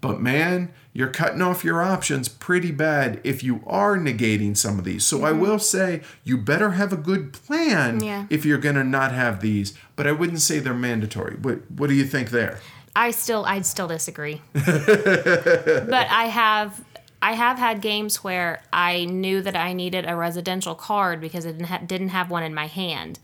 But 0.00 0.20
man, 0.20 0.70
you're 0.98 1.06
cutting 1.06 1.40
off 1.40 1.62
your 1.62 1.80
options 1.80 2.28
pretty 2.28 2.72
bad 2.72 3.20
if 3.22 3.44
you 3.44 3.62
are 3.68 3.96
negating 3.96 4.56
some 4.56 4.80
of 4.80 4.84
these. 4.84 5.06
So 5.06 5.24
I 5.24 5.30
mm-hmm. 5.30 5.40
will 5.42 5.58
say 5.60 6.00
you 6.24 6.36
better 6.36 6.72
have 6.72 6.92
a 6.92 6.96
good 6.96 7.32
plan 7.32 8.02
Yeah. 8.02 8.26
if 8.30 8.44
you're 8.44 8.58
going 8.58 8.74
to 8.74 8.82
not 8.82 9.12
have 9.12 9.40
these. 9.40 9.74
But 9.94 10.08
I 10.08 10.12
wouldn't 10.12 10.40
say 10.40 10.58
they're 10.58 10.74
mandatory. 10.74 11.36
What 11.36 11.70
What 11.70 11.88
do 11.88 11.94
you 11.94 12.04
think 12.04 12.30
there? 12.30 12.58
I 12.96 13.12
still 13.12 13.44
I'd 13.44 13.64
still 13.64 13.86
disagree. 13.86 14.42
but 14.52 16.06
I 16.10 16.30
have 16.32 16.84
I 17.22 17.34
have 17.34 17.58
had 17.58 17.80
games 17.80 18.24
where 18.24 18.60
I 18.72 19.04
knew 19.04 19.40
that 19.42 19.54
I 19.54 19.74
needed 19.74 20.04
a 20.04 20.16
residential 20.16 20.74
card 20.74 21.20
because 21.20 21.46
I 21.46 21.52
didn't, 21.52 21.66
ha- 21.66 21.82
didn't 21.86 22.08
have 22.08 22.28
one 22.28 22.42
in 22.42 22.54
my 22.54 22.66
hand. 22.66 23.20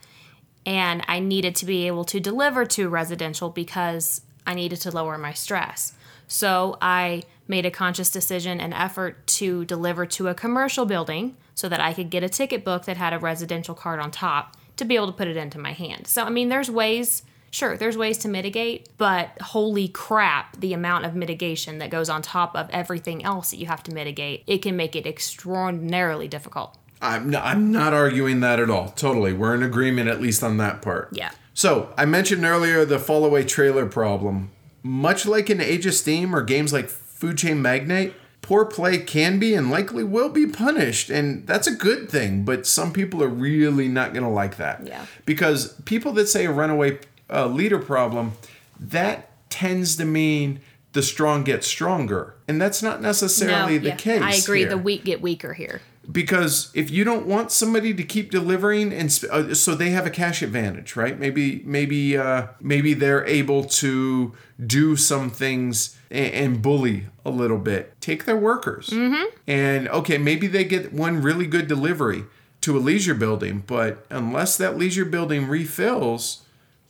And 0.64 1.02
I 1.08 1.18
needed 1.18 1.56
to 1.56 1.66
be 1.66 1.88
able 1.88 2.04
to 2.04 2.20
deliver 2.20 2.64
to 2.66 2.88
residential 2.88 3.50
because 3.50 4.20
I 4.46 4.54
needed 4.54 4.80
to 4.82 4.92
lower 4.92 5.18
my 5.18 5.32
stress. 5.32 5.92
So 6.26 6.76
I 6.80 7.22
made 7.46 7.66
a 7.66 7.70
conscious 7.70 8.10
decision 8.10 8.60
and 8.60 8.72
effort 8.74 9.26
to 9.26 9.64
deliver 9.64 10.06
to 10.06 10.28
a 10.28 10.34
commercial 10.34 10.86
building 10.86 11.36
so 11.54 11.68
that 11.68 11.80
I 11.80 11.92
could 11.92 12.10
get 12.10 12.22
a 12.22 12.28
ticket 12.28 12.64
book 12.64 12.84
that 12.86 12.96
had 12.96 13.12
a 13.12 13.18
residential 13.18 13.74
card 13.74 14.00
on 14.00 14.10
top 14.10 14.56
to 14.76 14.84
be 14.84 14.96
able 14.96 15.06
to 15.06 15.12
put 15.12 15.28
it 15.28 15.36
into 15.36 15.58
my 15.58 15.72
hand. 15.72 16.06
So, 16.06 16.24
I 16.24 16.30
mean, 16.30 16.48
there's 16.48 16.70
ways, 16.70 17.22
sure, 17.50 17.76
there's 17.76 17.96
ways 17.96 18.18
to 18.18 18.28
mitigate, 18.28 18.88
but 18.98 19.30
holy 19.40 19.88
crap, 19.88 20.58
the 20.58 20.72
amount 20.72 21.04
of 21.04 21.14
mitigation 21.14 21.78
that 21.78 21.90
goes 21.90 22.08
on 22.08 22.22
top 22.22 22.56
of 22.56 22.68
everything 22.70 23.24
else 23.24 23.50
that 23.50 23.58
you 23.58 23.66
have 23.66 23.82
to 23.84 23.94
mitigate, 23.94 24.42
it 24.46 24.58
can 24.58 24.76
make 24.76 24.96
it 24.96 25.06
extraordinarily 25.06 26.26
difficult. 26.26 26.76
I'm 27.00 27.30
not, 27.30 27.44
I'm 27.44 27.70
not 27.70 27.92
arguing 27.92 28.40
that 28.40 28.58
at 28.58 28.70
all. 28.70 28.88
Totally. 28.88 29.32
We're 29.32 29.54
in 29.54 29.62
agreement, 29.62 30.08
at 30.08 30.20
least 30.20 30.42
on 30.42 30.56
that 30.56 30.80
part. 30.82 31.10
Yeah. 31.12 31.30
So, 31.52 31.92
I 31.96 32.04
mentioned 32.04 32.44
earlier 32.44 32.84
the 32.84 32.98
fall 32.98 33.24
away 33.24 33.44
trailer 33.44 33.86
problem. 33.86 34.50
Much 34.84 35.24
like 35.24 35.48
in 35.48 35.60
Age 35.60 35.86
of 35.86 35.94
Steam 35.94 36.36
or 36.36 36.42
games 36.42 36.72
like 36.72 36.88
Food 36.88 37.38
Chain 37.38 37.62
Magnate, 37.62 38.12
poor 38.42 38.66
play 38.66 38.98
can 38.98 39.38
be 39.38 39.54
and 39.54 39.70
likely 39.70 40.04
will 40.04 40.28
be 40.28 40.46
punished. 40.46 41.08
And 41.08 41.46
that's 41.46 41.66
a 41.66 41.74
good 41.74 42.10
thing, 42.10 42.44
but 42.44 42.66
some 42.66 42.92
people 42.92 43.22
are 43.22 43.28
really 43.28 43.88
not 43.88 44.12
going 44.12 44.24
to 44.24 44.28
like 44.28 44.58
that. 44.58 44.86
Yeah. 44.86 45.06
Because 45.24 45.72
people 45.86 46.12
that 46.12 46.28
say 46.28 46.44
a 46.44 46.52
runaway 46.52 46.98
uh, 47.30 47.46
leader 47.46 47.78
problem, 47.78 48.34
that 48.78 49.30
tends 49.48 49.96
to 49.96 50.04
mean 50.04 50.60
the 50.92 51.02
strong 51.02 51.44
get 51.44 51.64
stronger. 51.64 52.34
And 52.46 52.60
that's 52.60 52.82
not 52.82 53.00
necessarily 53.00 53.78
the 53.78 53.88
yeah, 53.88 53.96
case. 53.96 54.22
I 54.22 54.32
agree. 54.34 54.60
here. 54.60 54.68
The 54.68 54.78
weak 54.78 55.04
get 55.04 55.22
weaker 55.22 55.54
here. 55.54 55.80
Because 56.10 56.70
if 56.74 56.90
you 56.90 57.04
don't 57.04 57.26
want 57.26 57.50
somebody 57.50 57.94
to 57.94 58.02
keep 58.04 58.30
delivering 58.30 58.92
and 58.92 59.10
sp- 59.12 59.30
uh, 59.30 59.54
so 59.54 59.74
they 59.74 59.90
have 59.90 60.06
a 60.06 60.10
cash 60.10 60.42
advantage 60.42 60.96
right? 60.96 61.18
Maybe 61.18 61.62
maybe 61.64 62.16
uh, 62.16 62.48
maybe 62.60 62.94
they're 62.94 63.24
able 63.26 63.64
to 63.64 64.32
do 64.64 64.96
some 64.96 65.30
things 65.30 65.96
and, 66.10 66.32
and 66.34 66.62
bully 66.62 67.06
a 67.24 67.30
little 67.30 67.58
bit. 67.58 67.98
Take 68.00 68.24
their 68.24 68.36
workers. 68.36 68.88
Mm-hmm. 68.90 69.24
and 69.46 69.88
okay 69.88 70.18
maybe 70.18 70.46
they 70.46 70.64
get 70.64 70.92
one 70.92 71.22
really 71.22 71.46
good 71.46 71.66
delivery 71.68 72.24
to 72.60 72.76
a 72.76 72.80
leisure 72.80 73.14
building 73.14 73.62
but 73.66 74.04
unless 74.10 74.56
that 74.56 74.76
leisure 74.78 75.04
building 75.04 75.46
refills 75.48 76.42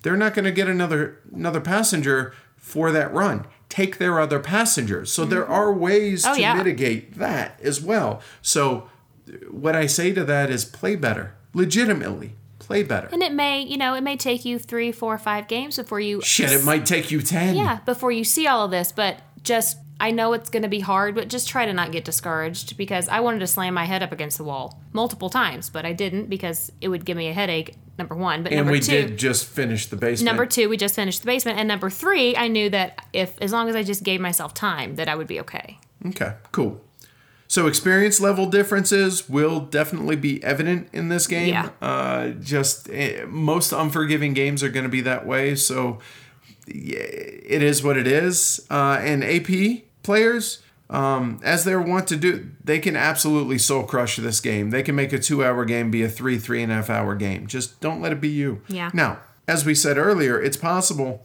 they're 0.03 0.17
not 0.17 0.35
going 0.35 0.45
to 0.45 0.53
get 0.53 0.69
another 0.69 1.19
another 1.35 1.61
passenger 1.61 2.33
for 2.57 2.91
that 2.93 3.13
run. 3.13 3.47
Take 3.69 3.99
their 3.99 4.21
other 4.21 4.39
passengers. 4.39 5.13
So 5.13 5.25
there 5.25 5.47
are 5.47 5.73
ways 5.73 6.25
Oh, 6.27 6.35
to 6.35 6.41
yeah. 6.41 6.55
mitigate 6.55 7.15
that 7.19 7.59
as 7.63 7.81
well. 7.81 8.21
So 8.41 8.89
what 9.51 9.75
I 9.77 9.87
say 9.87 10.13
to 10.13 10.25
that 10.25 10.51
is 10.51 10.65
play 10.65 10.97
better. 10.97 11.35
Legitimately, 11.53 12.33
play 12.59 12.83
better. 12.83 13.09
And 13.13 13.23
it 13.23 13.33
may, 13.33 13.61
you 13.61 13.77
know, 13.77 13.95
it 13.95 14.03
may 14.03 14.17
take 14.17 14.45
you 14.45 14.59
three, 14.59 14.93
four, 14.93 15.17
five 15.19 15.49
games 15.49 15.77
before 15.77 16.01
you. 16.01 16.21
Shit, 16.23 16.53
it 16.53 16.65
might 16.65 16.87
take 16.87 17.11
you 17.11 17.23
10. 17.23 17.55
Yeah, 17.57 17.79
before 17.85 18.13
you 18.13 18.25
see 18.25 18.47
all 18.47 18.65
of 18.65 18.71
this, 18.71 18.93
but 18.93 19.21
just. 19.43 19.79
I 20.01 20.11
know 20.11 20.33
it's 20.33 20.51
going 20.51 20.65
to 20.65 20.69
be 20.69 20.81
hard, 20.81 21.15
but 21.15 21.29
just 21.29 21.49
try 21.49 21.67
to 21.67 21.73
not 21.73 21.93
get 21.93 22.05
discouraged 22.05 22.77
because 22.77 23.09
I 23.09 23.21
wanted 23.21 23.39
to 23.39 23.47
slam 23.47 23.75
my 23.75 23.85
head 23.85 24.03
up 24.03 24.11
against 24.11 24.39
the 24.39 24.43
wall 24.43 24.83
multiple 24.93 25.31
times, 25.31 25.71
but 25.71 25.87
I 25.87 25.93
didn't 25.93 26.29
because 26.29 26.73
it 26.81 26.89
would 26.89 27.05
give 27.05 27.17
me 27.17 27.29
a 27.29 27.33
headache. 27.33 27.77
Number 27.97 28.17
one, 28.17 28.43
but 28.43 28.51
And 28.51 28.57
number 28.57 28.73
we 28.73 28.81
two, 28.81 28.91
did 28.91 29.17
just 29.17 29.47
finish 29.47 29.87
the 29.87 29.95
basement. 29.95 30.27
Number 30.27 30.47
two, 30.47 30.69
we 30.69 30.77
just 30.77 30.97
finished 30.97 31.21
the 31.21 31.27
basement, 31.27 31.61
and 31.61 31.69
number 31.69 31.91
three, 31.91 32.35
I 32.37 32.49
knew 32.49 32.69
that 32.71 33.07
if 33.13 33.41
as 33.41 33.53
long 33.53 33.69
as 33.69 33.77
I 33.77 33.85
just 33.85 34.03
gave 34.03 34.21
myself 34.21 34.53
time, 34.53 34.97
that 34.97 35.09
I 35.09 35.15
would 35.15 35.29
be 35.29 35.39
okay. 35.41 35.79
Okay, 36.09 36.35
cool. 36.51 36.81
So 37.55 37.69
experience 37.69 38.21
level 38.21 38.47
differences 38.47 39.29
will 39.29 39.61
definitely 39.61 40.17
be 40.17 40.43
evident 40.43 40.89
in 40.93 41.09
this 41.09 41.29
game. 41.29 41.51
Yeah. 41.51 41.69
Uh, 41.81 42.31
just 42.31 42.91
eh, 42.91 43.27
most 43.29 43.73
unforgiving 43.73 44.35
games 44.35 44.65
are 44.65 44.69
going 44.69 44.83
to 44.83 44.91
be 44.91 45.03
that 45.03 45.25
way. 45.25 45.55
So 45.55 46.01
it 46.67 47.63
is 47.63 47.81
what 47.81 47.97
it 47.97 48.09
is. 48.09 48.67
Uh, 48.69 48.99
and 49.01 49.23
AP 49.23 49.85
players, 50.03 50.65
um, 50.91 51.39
as 51.45 51.63
they're 51.63 51.81
wont 51.81 52.09
to 52.09 52.17
do, 52.17 52.51
they 52.65 52.81
can 52.81 52.97
absolutely 52.97 53.59
soul 53.59 53.85
crush 53.85 54.17
this 54.17 54.41
game. 54.41 54.71
They 54.71 54.83
can 54.83 54.97
make 54.97 55.13
a 55.13 55.19
two-hour 55.21 55.65
game 55.65 55.93
be 55.93 56.03
a 56.03 56.09
three, 56.09 56.39
three 56.39 56.61
and 56.61 56.73
a 56.73 56.75
half 56.75 56.91
hour 56.91 57.15
game. 57.15 57.47
Just 57.47 57.81
don't 57.81 58.01
let 58.01 58.11
it 58.11 58.21
be 58.21 58.31
you. 58.31 58.63
Yeah. 58.67 58.91
Now, 58.93 59.21
as 59.47 59.65
we 59.65 59.77
said 59.77 59.97
earlier, 59.97 60.43
it's 60.43 60.57
possible 60.57 61.25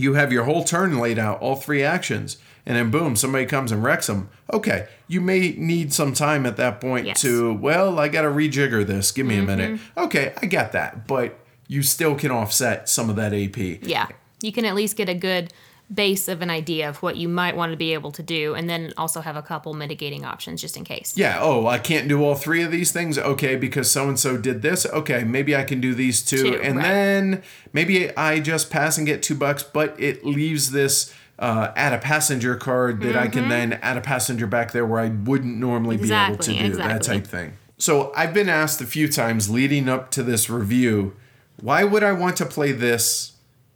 you 0.00 0.14
have 0.14 0.32
your 0.32 0.44
whole 0.44 0.64
turn 0.64 0.98
laid 0.98 1.18
out, 1.18 1.40
all 1.40 1.56
three 1.56 1.82
actions, 1.82 2.38
and 2.66 2.76
then 2.76 2.90
boom, 2.90 3.16
somebody 3.16 3.46
comes 3.46 3.72
and 3.72 3.82
wrecks 3.82 4.06
them. 4.06 4.28
Okay, 4.52 4.86
you 5.08 5.20
may 5.20 5.50
need 5.56 5.92
some 5.92 6.12
time 6.12 6.46
at 6.46 6.56
that 6.56 6.80
point 6.80 7.06
Yes. 7.06 7.20
to, 7.22 7.52
well, 7.54 7.98
I 7.98 8.08
got 8.08 8.22
to 8.22 8.28
rejigger 8.28 8.86
this. 8.86 9.12
Give 9.12 9.26
me 9.26 9.38
a 9.38 9.42
minute. 9.42 9.72
Mm-hmm. 9.72 10.00
Okay, 10.00 10.32
I 10.40 10.46
get 10.46 10.72
that, 10.72 11.06
but 11.06 11.38
you 11.68 11.82
still 11.82 12.14
can 12.14 12.30
offset 12.30 12.88
some 12.88 13.10
of 13.10 13.16
that 13.16 13.32
AP. 13.32 13.82
Yeah, 13.82 14.08
you 14.42 14.52
can 14.52 14.64
at 14.64 14.74
least 14.74 14.96
get 14.96 15.08
a 15.08 15.14
good 15.14 15.52
base 15.92 16.28
of 16.28 16.40
an 16.40 16.50
idea 16.50 16.88
of 16.88 17.02
what 17.02 17.16
you 17.16 17.28
might 17.28 17.56
want 17.56 17.72
to 17.72 17.76
be 17.76 17.92
able 17.94 18.12
to 18.12 18.22
do, 18.22 18.54
and 18.54 18.68
then 18.68 18.92
also 18.96 19.20
have 19.20 19.36
a 19.36 19.42
couple 19.42 19.74
mitigating 19.74 20.24
options 20.24 20.60
just 20.60 20.76
in 20.76 20.84
case. 20.84 21.14
Yeah, 21.16 21.38
oh, 21.40 21.66
I 21.66 21.78
can't 21.78 22.08
do 22.08 22.22
all 22.22 22.34
three 22.34 22.62
of 22.62 22.70
these 22.70 22.92
things. 22.92 23.18
Okay, 23.18 23.56
because 23.56 23.90
so 23.90 24.08
and 24.08 24.18
so 24.18 24.36
did 24.36 24.62
this. 24.62 24.86
Okay, 24.86 25.24
maybe 25.24 25.56
I 25.56 25.64
can 25.64 25.80
do 25.80 25.94
these 25.94 26.24
two. 26.24 26.52
Two, 26.52 26.60
and 26.60 26.76
right. 26.76 26.84
then 26.84 27.42
maybe 27.72 28.16
I 28.16 28.40
just 28.40 28.70
pass 28.70 28.98
and 28.98 29.06
get 29.06 29.22
two 29.22 29.34
bucks, 29.34 29.62
but 29.62 29.98
it 29.98 30.24
leaves 30.24 30.70
this 30.70 31.12
uh, 31.40 31.72
add 31.74 31.92
a 31.92 31.98
passenger 31.98 32.54
card 32.54 33.00
that 33.00 33.16
I 33.16 33.26
can 33.26 33.48
then 33.48 33.72
add 33.74 33.96
a 33.96 34.02
passenger 34.02 34.46
back 34.46 34.72
there 34.72 34.84
where 34.84 35.00
I 35.00 35.08
wouldn't 35.08 35.56
normally 35.56 35.96
be 35.96 36.12
able 36.12 36.36
to 36.36 36.50
Mm-hmm. 36.50 36.66
Exactly, 36.66 36.68
do 36.68 36.76
that 36.76 37.02
type 37.02 37.26
thing. 37.26 37.52
So 37.78 38.12
I've 38.14 38.34
been 38.34 38.50
asked 38.50 38.82
a 38.82 38.86
few 38.86 39.08
times 39.08 39.48
leading 39.48 39.88
up 39.88 40.10
to 40.10 40.22
this 40.22 40.50
review, 40.50 41.16
why 41.60 41.82
would 41.84 42.02
I 42.02 42.12
want 42.12 42.36
to 42.36 42.46
play 42.46 42.72
this 42.72 43.32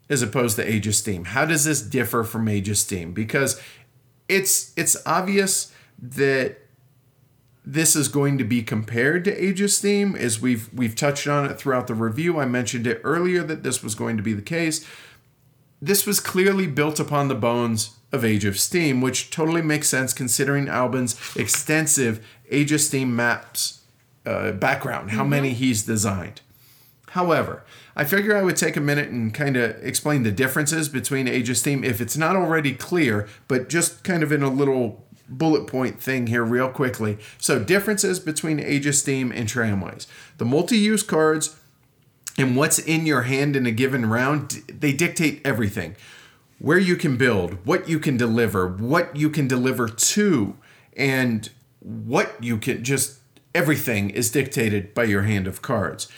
as 0.09 0.23
opposed 0.23 0.57
to 0.57 0.71
Age 0.71 0.87
of 0.87 0.95
Steam? 0.95 1.25
How 1.25 1.45
does 1.45 1.65
this 1.65 1.81
differ 1.81 2.25
from 2.25 2.49
Age 2.49 2.69
of 2.69 2.79
Steam? 2.79 3.13
Because 3.13 3.61
it's 4.29 4.73
it's 4.77 4.97
obvious 5.07 5.73
that 5.99 6.59
this 7.65 7.97
is 7.97 8.09
going 8.09 8.37
to 8.39 8.45
be 8.45 8.63
compared 8.63 9.25
to 9.25 9.45
Age 9.45 9.61
of 9.61 9.71
Steam, 9.71 10.15
as 10.15 10.41
we've 10.41 10.73
we've 10.73 10.97
touched 10.97 11.27
on 11.27 11.47
it 11.47 11.59
throughout 11.59 11.87
the 11.87 11.95
review. 11.95 12.39
I 12.39 12.45
mentioned 12.45 12.87
it 12.87 13.01
earlier 13.05 13.43
that 13.43 13.63
this 13.63 13.83
was 13.83 13.95
going 13.95 14.17
to 14.17 14.23
be 14.23 14.35
the 14.35 14.43
case. 14.43 14.87
This 15.81 16.07
was 16.07 16.21
clearly 16.21 16.67
built 16.67 16.99
upon 17.01 17.29
the 17.29 17.35
bones 17.35 17.97
of 18.13 18.25
Age 18.25 18.45
of 18.45 18.59
Steam, 18.59 19.01
which 19.01 19.31
totally 19.31 19.63
makes 19.63 19.89
sense 19.89 20.13
considering 20.13 20.69
Alban's 20.69 21.19
extensive 21.37 22.25
Age 22.51 22.73
of 22.73 22.81
Steam 22.81 23.15
maps 23.17 23.83
uh, 24.25 24.53
background, 24.53 25.11
how 25.11 25.25
many 25.25 25.53
he's 25.53 25.83
designed. 25.83 26.41
However, 27.09 27.64
I 27.97 28.05
figure 28.05 28.37
I 28.37 28.43
would 28.43 28.57
take 28.57 28.77
a 28.77 28.81
minute 28.81 29.09
and 29.09 29.33
kind 29.33 29.57
of 29.57 29.83
explain 29.85 30.23
the 30.25 30.33
differences 30.33 30.89
between 30.89 31.29
Age 31.29 31.49
of 31.49 31.57
Steam 31.57 31.85
if 31.85 32.01
it's 32.01 32.17
not 32.17 32.37
already 32.37 32.75
clear, 32.75 33.29
but 33.47 33.69
just 33.69 34.03
kind 34.03 34.23
of 34.23 34.33
in 34.33 34.43
a 34.43 34.49
little 34.49 35.05
bullet 35.29 35.67
point 35.67 36.01
thing 36.01 36.27
here, 36.27 36.45
real 36.45 36.69
quickly. 36.69 37.19
So, 37.39 37.63
differences 37.63 38.19
between 38.21 38.61
of 38.61 38.95
Steam 38.95 39.33
and 39.33 39.49
Tramways. 39.49 40.07
The 40.39 40.45
multi 40.45 40.77
use 40.77 41.03
cards 41.03 41.57
and 42.37 42.57
what's 42.57 42.79
in 42.79 43.07
your 43.07 43.23
hand 43.23 43.55
in 43.55 43.67
a 43.67 43.71
given 43.71 44.07
round, 44.07 44.63
they 44.69 44.93
dictate 44.93 45.41
everything. 45.45 45.97
Where 46.59 46.79
you 46.79 46.97
can 46.97 47.17
build, 47.17 47.65
what 47.67 47.89
you 47.89 47.99
can 47.99 48.17
deliver, 48.17 48.67
what 48.67 49.15
you 49.17 49.31
can 49.31 49.47
deliver 49.47 49.89
to, 49.89 50.57
and 50.97 51.49
what 51.81 52.43
you 52.43 52.59
can 52.59 52.83
just 52.83 53.19
everything 53.55 54.11
is 54.11 54.31
dictated 54.31 54.95
by 54.95 55.05
your 55.05 55.23
hand 55.23 55.47
of 55.47 55.63
cards. 55.63 56.09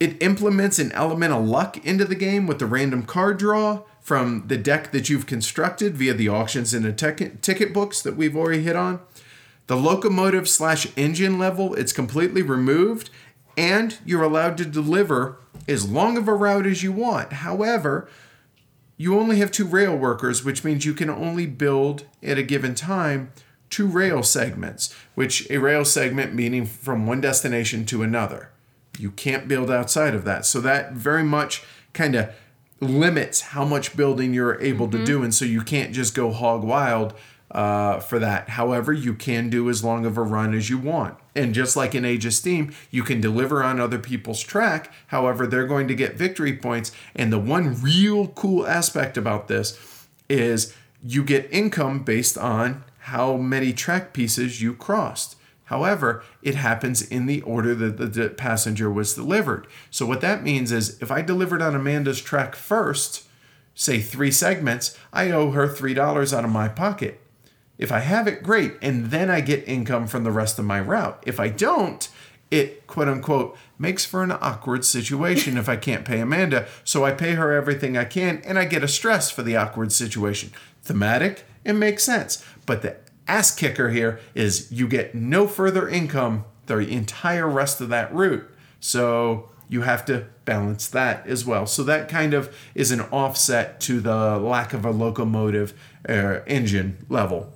It 0.00 0.22
implements 0.22 0.78
an 0.78 0.92
element 0.92 1.32
of 1.32 1.46
luck 1.46 1.84
into 1.84 2.04
the 2.04 2.14
game 2.14 2.46
with 2.46 2.58
the 2.58 2.66
random 2.66 3.04
card 3.04 3.38
draw 3.38 3.82
from 4.00 4.44
the 4.48 4.58
deck 4.58 4.92
that 4.92 5.08
you've 5.08 5.26
constructed 5.26 5.96
via 5.96 6.12
the 6.12 6.28
auctions 6.28 6.74
and 6.74 6.84
the 6.84 6.92
ticket 6.92 7.72
books 7.72 8.02
that 8.02 8.16
we've 8.16 8.36
already 8.36 8.62
hit 8.62 8.76
on. 8.76 9.00
The 9.66 9.76
locomotive 9.76 10.46
slash 10.48 10.86
engine 10.96 11.38
level, 11.38 11.74
it's 11.74 11.92
completely 11.92 12.42
removed, 12.42 13.08
and 13.56 13.96
you're 14.04 14.22
allowed 14.22 14.58
to 14.58 14.66
deliver 14.66 15.38
as 15.66 15.88
long 15.88 16.18
of 16.18 16.28
a 16.28 16.34
route 16.34 16.66
as 16.66 16.82
you 16.82 16.92
want. 16.92 17.32
However, 17.32 18.08
you 18.98 19.18
only 19.18 19.38
have 19.38 19.50
two 19.50 19.66
rail 19.66 19.96
workers, 19.96 20.44
which 20.44 20.64
means 20.64 20.84
you 20.84 20.92
can 20.92 21.08
only 21.08 21.46
build 21.46 22.04
at 22.22 22.36
a 22.36 22.42
given 22.42 22.74
time 22.74 23.32
two 23.70 23.86
rail 23.86 24.22
segments, 24.22 24.94
which 25.14 25.50
a 25.50 25.58
rail 25.58 25.84
segment 25.84 26.34
meaning 26.34 26.66
from 26.66 27.06
one 27.06 27.20
destination 27.20 27.86
to 27.86 28.02
another. 28.02 28.50
You 28.98 29.10
can't 29.10 29.48
build 29.48 29.70
outside 29.70 30.14
of 30.14 30.24
that. 30.24 30.46
So 30.46 30.60
that 30.60 30.92
very 30.92 31.24
much 31.24 31.62
kind 31.92 32.14
of 32.14 32.30
limits 32.80 33.40
how 33.40 33.64
much 33.64 33.96
building 33.96 34.34
you're 34.34 34.60
able 34.60 34.88
to 34.90 35.04
do. 35.04 35.22
And 35.22 35.34
so 35.34 35.44
you 35.44 35.62
can't 35.62 35.92
just 35.92 36.14
go 36.14 36.30
hog 36.30 36.64
wild 36.64 37.14
uh, 37.50 38.00
for 38.00 38.18
that. 38.18 38.50
However, 38.50 38.92
you 38.92 39.14
can 39.14 39.48
do 39.48 39.70
as 39.70 39.84
long 39.84 40.04
of 40.04 40.18
a 40.18 40.22
run 40.22 40.54
as 40.54 40.68
you 40.68 40.78
want. 40.78 41.16
And 41.36 41.54
just 41.54 41.76
like 41.76 41.94
in 41.94 42.04
Age 42.04 42.26
of 42.26 42.34
Steam, 42.34 42.74
you 42.90 43.02
can 43.02 43.20
deliver 43.20 43.62
on 43.62 43.80
other 43.80 43.98
people's 43.98 44.42
track. 44.42 44.92
However, 45.08 45.46
they're 45.46 45.66
going 45.66 45.88
to 45.88 45.94
get 45.94 46.16
victory 46.16 46.56
points. 46.56 46.90
And 47.14 47.32
the 47.32 47.38
one 47.38 47.80
real 47.80 48.28
cool 48.28 48.66
aspect 48.66 49.16
about 49.16 49.48
this 49.48 49.78
is 50.28 50.74
you 51.02 51.22
get 51.22 51.48
income 51.52 52.02
based 52.02 52.36
on 52.36 52.84
how 52.98 53.36
many 53.36 53.72
track 53.72 54.12
pieces 54.12 54.60
you 54.60 54.74
crossed. 54.74 55.36
However, 55.64 56.22
it 56.42 56.56
happens 56.56 57.02
in 57.02 57.26
the 57.26 57.40
order 57.42 57.74
that 57.74 58.12
the 58.14 58.28
passenger 58.28 58.90
was 58.90 59.14
delivered. 59.14 59.66
So, 59.90 60.04
what 60.04 60.20
that 60.20 60.42
means 60.42 60.70
is 60.72 61.00
if 61.00 61.10
I 61.10 61.22
delivered 61.22 61.62
on 61.62 61.74
Amanda's 61.74 62.20
track 62.20 62.54
first, 62.54 63.26
say 63.74 64.00
three 64.00 64.30
segments, 64.30 64.96
I 65.12 65.30
owe 65.30 65.52
her 65.52 65.68
$3 65.68 66.36
out 66.36 66.44
of 66.44 66.50
my 66.50 66.68
pocket. 66.68 67.20
If 67.78 67.90
I 67.90 68.00
have 68.00 68.28
it, 68.28 68.42
great. 68.42 68.74
And 68.82 69.06
then 69.06 69.30
I 69.30 69.40
get 69.40 69.66
income 69.66 70.06
from 70.06 70.22
the 70.24 70.30
rest 70.30 70.58
of 70.58 70.64
my 70.64 70.80
route. 70.80 71.22
If 71.26 71.40
I 71.40 71.48
don't, 71.48 72.08
it 72.50 72.86
quote 72.86 73.08
unquote 73.08 73.56
makes 73.78 74.04
for 74.04 74.22
an 74.22 74.30
awkward 74.32 74.84
situation 74.84 75.56
if 75.56 75.68
I 75.68 75.76
can't 75.76 76.04
pay 76.04 76.20
Amanda. 76.20 76.66
So 76.84 77.04
I 77.04 77.12
pay 77.12 77.32
her 77.32 77.52
everything 77.52 77.96
I 77.96 78.04
can 78.04 78.42
and 78.44 78.58
I 78.58 78.64
get 78.64 78.84
a 78.84 78.88
stress 78.88 79.30
for 79.30 79.42
the 79.42 79.56
awkward 79.56 79.92
situation. 79.92 80.52
Thematic, 80.82 81.44
it 81.64 81.72
makes 81.72 82.04
sense. 82.04 82.44
But 82.64 82.82
the 82.82 82.96
ass 83.26 83.54
kicker 83.54 83.90
here 83.90 84.20
is 84.34 84.70
you 84.70 84.88
get 84.88 85.14
no 85.14 85.46
further 85.46 85.88
income 85.88 86.44
the 86.66 86.78
entire 86.78 87.48
rest 87.48 87.80
of 87.80 87.88
that 87.90 88.14
route. 88.14 88.48
So 88.80 89.50
you 89.68 89.82
have 89.82 90.04
to 90.06 90.26
balance 90.44 90.86
that 90.88 91.26
as 91.26 91.44
well. 91.44 91.66
So 91.66 91.82
that 91.84 92.08
kind 92.08 92.34
of 92.34 92.54
is 92.74 92.90
an 92.90 93.00
offset 93.00 93.80
to 93.80 94.00
the 94.00 94.38
lack 94.38 94.72
of 94.72 94.84
a 94.84 94.90
locomotive 94.90 95.72
uh, 96.08 96.40
engine 96.46 97.04
level. 97.08 97.52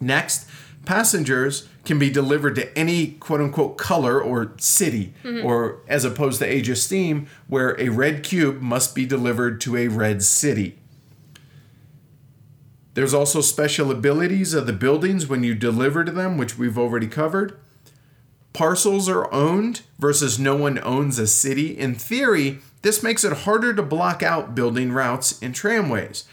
Next, 0.00 0.48
passengers 0.84 1.68
can 1.84 1.98
be 1.98 2.10
delivered 2.10 2.54
to 2.56 2.78
any 2.78 3.08
quote 3.08 3.40
unquote 3.40 3.76
color 3.76 4.20
or 4.20 4.52
city, 4.58 5.12
or 5.42 5.80
as 5.86 6.04
opposed 6.04 6.38
to 6.40 6.46
Age 6.46 6.68
of 6.70 6.78
Steam, 6.78 7.26
where 7.46 7.78
a 7.78 7.90
red 7.90 8.22
cube 8.22 8.60
must 8.62 8.94
be 8.94 9.04
delivered 9.04 9.60
to 9.62 9.76
a 9.76 9.88
red 9.88 10.22
city. 10.22 10.78
There's 12.94 13.14
also 13.14 13.40
special 13.40 13.90
abilities 13.90 14.54
of 14.54 14.66
the 14.66 14.72
buildings 14.72 15.26
when 15.26 15.42
you 15.42 15.54
deliver 15.54 16.04
to 16.04 16.12
them, 16.12 16.38
which 16.38 16.56
we've 16.56 16.78
already 16.78 17.08
covered. 17.08 17.58
parcels 18.54 19.08
are 19.08 19.30
owned 19.34 19.82
versus 19.98 20.38
no 20.38 20.56
one 20.56 20.78
owns 20.82 21.18
a 21.18 21.26
city, 21.26 21.76
in 21.76 21.94
theory, 21.94 22.60
this 22.80 23.02
makes 23.02 23.24
it 23.24 23.38
harder 23.38 23.74
to 23.74 23.82
block 23.82 24.22
out 24.22 24.54
building 24.54 24.92
routes 24.92 25.38
in 25.42 25.52
tramways. 25.52 26.24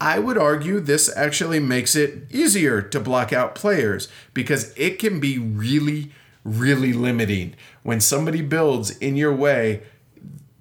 I 0.00 0.18
would 0.18 0.38
argue 0.38 0.80
this 0.80 1.14
actually 1.16 1.60
makes 1.60 1.94
it 1.94 2.26
easier 2.32 2.82
to 2.82 2.98
block 2.98 3.32
out 3.32 3.54
players 3.54 4.08
because 4.34 4.74
it 4.76 4.98
can 4.98 5.20
be 5.20 5.38
really, 5.38 6.10
really 6.42 6.92
limiting. 6.92 7.54
When 7.84 8.00
somebody 8.00 8.42
builds 8.42 8.96
in 8.98 9.14
your 9.14 9.32
way, 9.32 9.82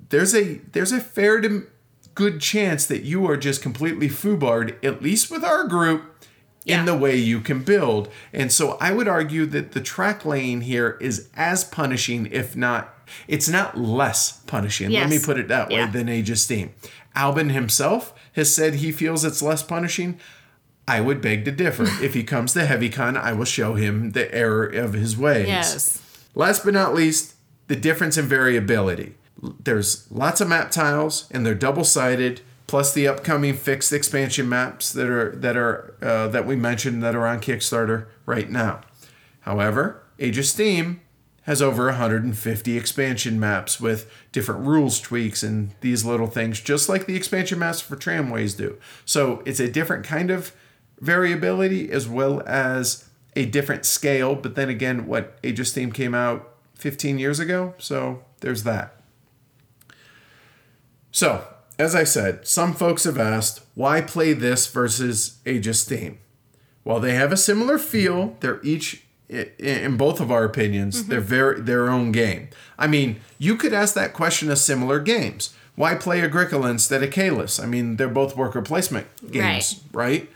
there's 0.10 0.36
a 0.36 0.56
there's 0.74 0.92
a 0.92 1.00
fair 1.00 1.42
to 1.42 1.66
good 2.22 2.40
chance 2.40 2.86
that 2.86 3.02
you 3.02 3.28
are 3.28 3.36
just 3.36 3.64
completely 3.64 4.08
foobarred, 4.08 4.76
at 4.86 5.02
least 5.02 5.32
with 5.32 5.44
our 5.44 5.64
group, 5.68 6.04
in 6.68 6.86
the 6.86 6.96
way 6.96 7.16
you 7.16 7.40
can 7.42 7.64
build. 7.64 8.10
And 8.32 8.52
so 8.52 8.78
I 8.80 8.92
would 8.92 9.08
argue 9.08 9.48
that 9.48 9.72
the 9.72 9.82
track 9.82 10.24
laying 10.24 10.62
here 10.62 11.00
is 11.02 11.30
as 11.36 11.64
punishing, 11.64 12.28
if 12.28 12.56
not, 12.56 12.94
it's 13.28 13.50
not 13.50 13.76
less 13.76 14.34
punishing. 14.46 14.92
Let 14.92 15.10
me 15.10 15.18
put 15.18 15.40
it 15.40 15.48
that 15.48 15.70
way 15.70 15.78
Yeah. 15.78 15.90
than 15.90 16.08
Age 16.08 16.30
of 16.30 16.38
Steam. 16.38 16.70
Alban 17.16 17.50
himself 17.50 18.14
has 18.34 18.54
said 18.56 18.76
he 18.76 18.92
feels 18.92 19.26
it's 19.26 19.42
less 19.42 19.64
punishing. 19.64 20.20
I 20.88 21.02
would 21.02 21.22
beg 21.22 21.44
to 21.46 21.52
differ. 21.52 21.84
if 22.04 22.14
he 22.14 22.24
comes 22.24 22.54
to 22.54 22.60
HeavyCon, 22.68 23.18
I 23.18 23.34
will 23.34 23.46
show 23.46 23.74
him 23.74 24.12
the 24.12 24.32
error 24.34 24.68
of 24.68 24.94
his 24.94 25.18
ways. 25.18 25.48
Yes. 25.48 26.00
Last 26.36 26.64
but 26.64 26.76
not 26.76 26.94
least, 26.94 27.34
the 27.68 27.76
difference 27.76 28.16
in 28.20 28.26
variability. 28.26 29.16
There's 29.42 30.10
lots 30.12 30.42
of 30.42 30.48
map 30.48 30.72
tiles, 30.72 31.28
and 31.32 31.46
they're 31.46 31.56
double-sided. 31.56 32.42
Plus 32.68 32.94
the 32.94 33.06
upcoming 33.06 33.54
fixed 33.54 33.92
expansion 33.92 34.48
maps 34.48 34.94
that 34.94 35.10
are 35.10 35.36
that 35.36 35.58
are 35.58 35.94
uh, 36.02 36.30
that 36.30 36.46
we 36.46 36.56
mentioned 36.56 37.04
that 37.04 37.16
are 37.16 37.28
on 37.28 37.42
Kickstarter 37.42 38.06
right 38.26 38.50
now. 38.50 38.80
However, 39.42 40.04
Age 40.20 40.38
of 40.38 40.46
Steam 40.46 41.02
has 41.44 41.62
over 41.62 41.88
150 41.88 42.78
expansion 42.78 43.40
maps 43.40 43.82
with 43.82 44.10
different 44.32 44.66
rules 44.66 45.02
tweaks 45.02 45.42
and 45.42 45.72
these 45.82 46.06
little 46.06 46.28
things, 46.28 46.62
just 46.62 46.88
like 46.88 47.08
the 47.08 47.16
expansion 47.16 47.60
maps 47.60 47.82
for 47.82 47.96
tramways 47.96 48.54
do. 48.54 48.78
So 49.06 49.42
it's 49.46 49.60
a 49.60 49.70
different 49.70 50.06
kind 50.06 50.30
of 50.30 50.54
variability 51.00 51.92
as 51.92 52.08
well 52.08 52.42
as 52.46 53.10
a 53.36 53.46
different 53.46 53.86
scale. 53.86 54.36
But 54.36 54.56
then 54.56 54.70
again, 54.70 55.08
what 55.08 55.40
Age 55.44 55.60
of 55.60 55.68
Steam 55.68 55.92
came 55.92 56.14
out 56.14 56.48
15 56.76 57.18
years 57.18 57.40
ago, 57.40 57.74
so 57.80 58.24
there's 58.42 58.64
that. 58.64 59.01
So, 61.12 61.46
as 61.78 61.94
I 61.96 62.04
said, 62.04 62.48
some 62.48 62.74
folks 62.74 63.04
have 63.04 63.18
asked, 63.18 63.62
why 63.76 64.02
play 64.02 64.34
this 64.34 64.68
versus 64.68 65.40
Age 65.46 65.68
of 65.68 65.76
Steam? 65.76 66.20
While 66.84 67.00
they 67.00 67.14
have 67.14 67.32
a 67.32 67.38
similar 67.38 67.78
feel, 67.78 68.36
they're 68.40 68.62
each, 68.64 69.04
in 69.30 69.98
both 69.98 70.20
of 70.20 70.32
our 70.32 70.44
opinions, 70.44 71.02
mm-hmm. 71.02 71.10
they're 71.12 71.22
very 71.22 71.62
their 71.62 71.90
own 71.90 72.12
game. 72.12 72.50
I 72.78 72.88
mean, 72.88 73.20
you 73.38 73.56
could 73.56 73.74
ask 73.74 73.94
that 73.96 74.14
question 74.14 74.50
of 74.50 74.58
similar 74.58 75.00
games. 75.00 75.54
Why 75.76 75.96
play 75.96 76.22
Agricola 76.22 76.70
instead 76.70 77.04
of 77.04 77.12
Caylus? 77.12 77.60
I 77.60 77.66
mean, 77.66 77.96
they're 77.96 78.10
both 78.10 78.36
worker 78.36 78.62
placement 78.62 79.08
games, 79.32 79.82
right? 79.94 80.30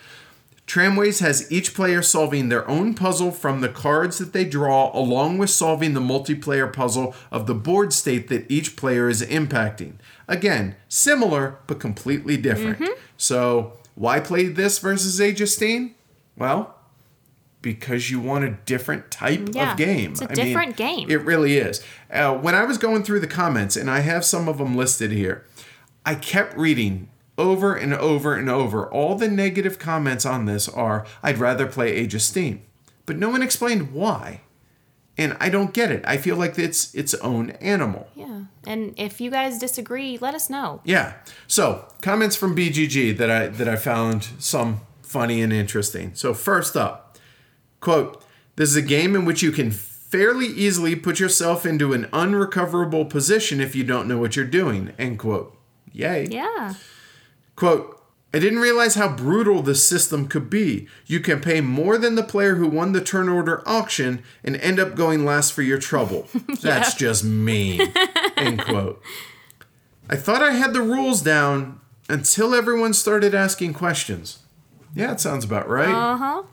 Tramways 0.65 1.19
has 1.19 1.51
each 1.51 1.75
player 1.75 2.01
solving 2.01 2.49
their 2.49 2.67
own 2.67 2.95
puzzle 2.95 3.31
from 3.31 3.61
the 3.61 3.69
cards 3.69 4.17
that 4.17 4.33
they 4.33 4.45
draw, 4.45 4.89
along 4.97 5.37
with 5.37 5.51
solving 5.51 5.93
the 5.93 6.01
multiplayer 6.01 6.71
puzzle 6.71 7.13
of 7.31 7.45
the 7.45 7.53
board 7.53 7.93
state 7.93 8.29
that 8.29 8.49
each 8.49 8.75
player 8.75 9.07
is 9.07 9.21
impacting. 9.21 9.93
Again, 10.27 10.75
similar 10.89 11.59
but 11.67 11.79
completely 11.79 12.35
different. 12.35 12.81
So, 13.15 13.73
why 13.93 14.19
play 14.19 14.47
this 14.47 14.79
versus 14.79 15.21
Age 15.21 15.39
of 15.39 15.49
Steam? 15.49 15.93
Well, 16.35 16.75
because 17.61 18.09
you 18.11 18.19
want 18.19 18.43
a 18.43 18.57
different 18.65 19.09
type 19.11 19.49
Yeah, 19.53 19.71
of 19.71 19.77
game. 19.77 20.11
it's 20.11 20.21
a 20.21 20.25
I 20.25 20.35
mean, 20.35 20.45
different 20.45 20.75
game. 20.77 21.09
It 21.09 21.21
really 21.23 21.57
is. 21.57 21.83
Uh, 22.11 22.35
when 22.35 22.55
I 22.55 22.63
was 22.63 22.77
going 22.77 23.03
through 23.03 23.19
the 23.21 23.27
comments, 23.27 23.75
and 23.75 23.89
I 23.89 23.99
have 23.99 24.25
some 24.25 24.47
of 24.47 24.57
them 24.57 24.75
listed 24.75 25.11
here, 25.11 25.45
I 26.05 26.15
kept 26.15 26.57
reading 26.57 27.09
over 27.37 27.75
and 27.75 27.93
over 27.93 28.35
and 28.35 28.49
over. 28.49 28.91
All 28.91 29.15
the 29.15 29.27
negative 29.27 29.79
comments 29.79 30.25
on 30.25 30.45
this 30.45 30.67
are 30.69 31.05
I'd 31.21 31.37
rather 31.37 31.65
play 31.65 31.91
Age 31.91 32.15
of 32.15 32.21
Steam. 32.21 32.61
But 33.05 33.17
no 33.17 33.29
one 33.29 33.41
explained 33.41 33.91
why. 33.91 34.41
And 35.17 35.37
I 35.39 35.49
don't 35.49 35.73
get 35.73 35.91
it. 35.91 36.03
I 36.05 36.17
feel 36.17 36.35
like 36.35 36.59
it's 36.59 36.93
its 36.93 37.13
own 37.15 37.51
animal. 37.51 38.09
Yeah. 38.15 38.41
And 38.67 38.93
if 38.97 39.21
you 39.21 39.31
guys 39.31 39.59
disagree, 39.59 40.17
let 40.17 40.35
us 40.35 40.49
know. 40.49 40.81
Yeah. 40.83 41.13
So 41.47 41.87
comments 42.01 42.35
from 42.35 42.55
BGG 42.55 43.17
that 43.17 43.31
I 43.31 43.47
that 43.47 43.69
I 43.69 43.77
found 43.77 44.27
some 44.39 44.81
funny 45.01 45.41
and 45.41 45.53
interesting. 45.53 46.11
So 46.15 46.33
first 46.33 46.75
up, 46.75 47.17
quote: 47.79 48.25
"This 48.57 48.69
is 48.69 48.75
a 48.75 48.81
game 48.81 49.15
in 49.15 49.23
which 49.23 49.41
you 49.41 49.53
can 49.53 49.71
fairly 49.71 50.47
easily 50.47 50.95
put 50.97 51.19
yourself 51.19 51.65
into 51.65 51.93
an 51.93 52.09
unrecoverable 52.11 53.05
position 53.05 53.61
if 53.61 53.73
you 53.73 53.85
don't 53.85 54.09
know 54.09 54.17
what 54.17 54.35
you're 54.35 54.45
doing." 54.45 54.91
End 54.99 55.19
quote. 55.19 55.57
Yay. 55.93 56.27
Yeah. 56.29 56.73
Quote, 57.55 57.95
I 58.33 58.39
didn't 58.39 58.59
realize 58.59 58.95
how 58.95 59.15
brutal 59.15 59.61
this 59.61 59.87
system 59.87 60.27
could 60.27 60.49
be. 60.49 60.89
You 61.05 61.21
can 61.21 61.39
pay 61.39 61.61
more 61.61 61.97
than 61.97 62.15
the 62.15 62.23
player 62.23 62.55
who 62.55 62.67
won 62.67 62.91
the 62.91 62.99
turn 62.99 63.29
order 63.29 63.63
auction 63.65 64.23
and 64.43 64.57
end 64.57 64.77
up 64.77 64.95
going 64.95 65.23
last 65.23 65.53
for 65.53 65.61
your 65.61 65.77
trouble. 65.77 66.27
That's 66.61 66.95
just 66.95 67.23
mean. 67.23 67.93
End 68.37 68.61
quote. 68.61 69.01
I 70.09 70.17
thought 70.17 70.41
I 70.41 70.51
had 70.51 70.73
the 70.73 70.81
rules 70.81 71.21
down 71.21 71.79
until 72.09 72.53
everyone 72.53 72.93
started 72.93 73.33
asking 73.33 73.73
questions. 73.73 74.39
Yeah, 74.93 75.13
it 75.13 75.21
sounds 75.21 75.45
about 75.45 75.69
right. 75.69 75.87
Uh 75.87 76.17
huh. 76.17 76.43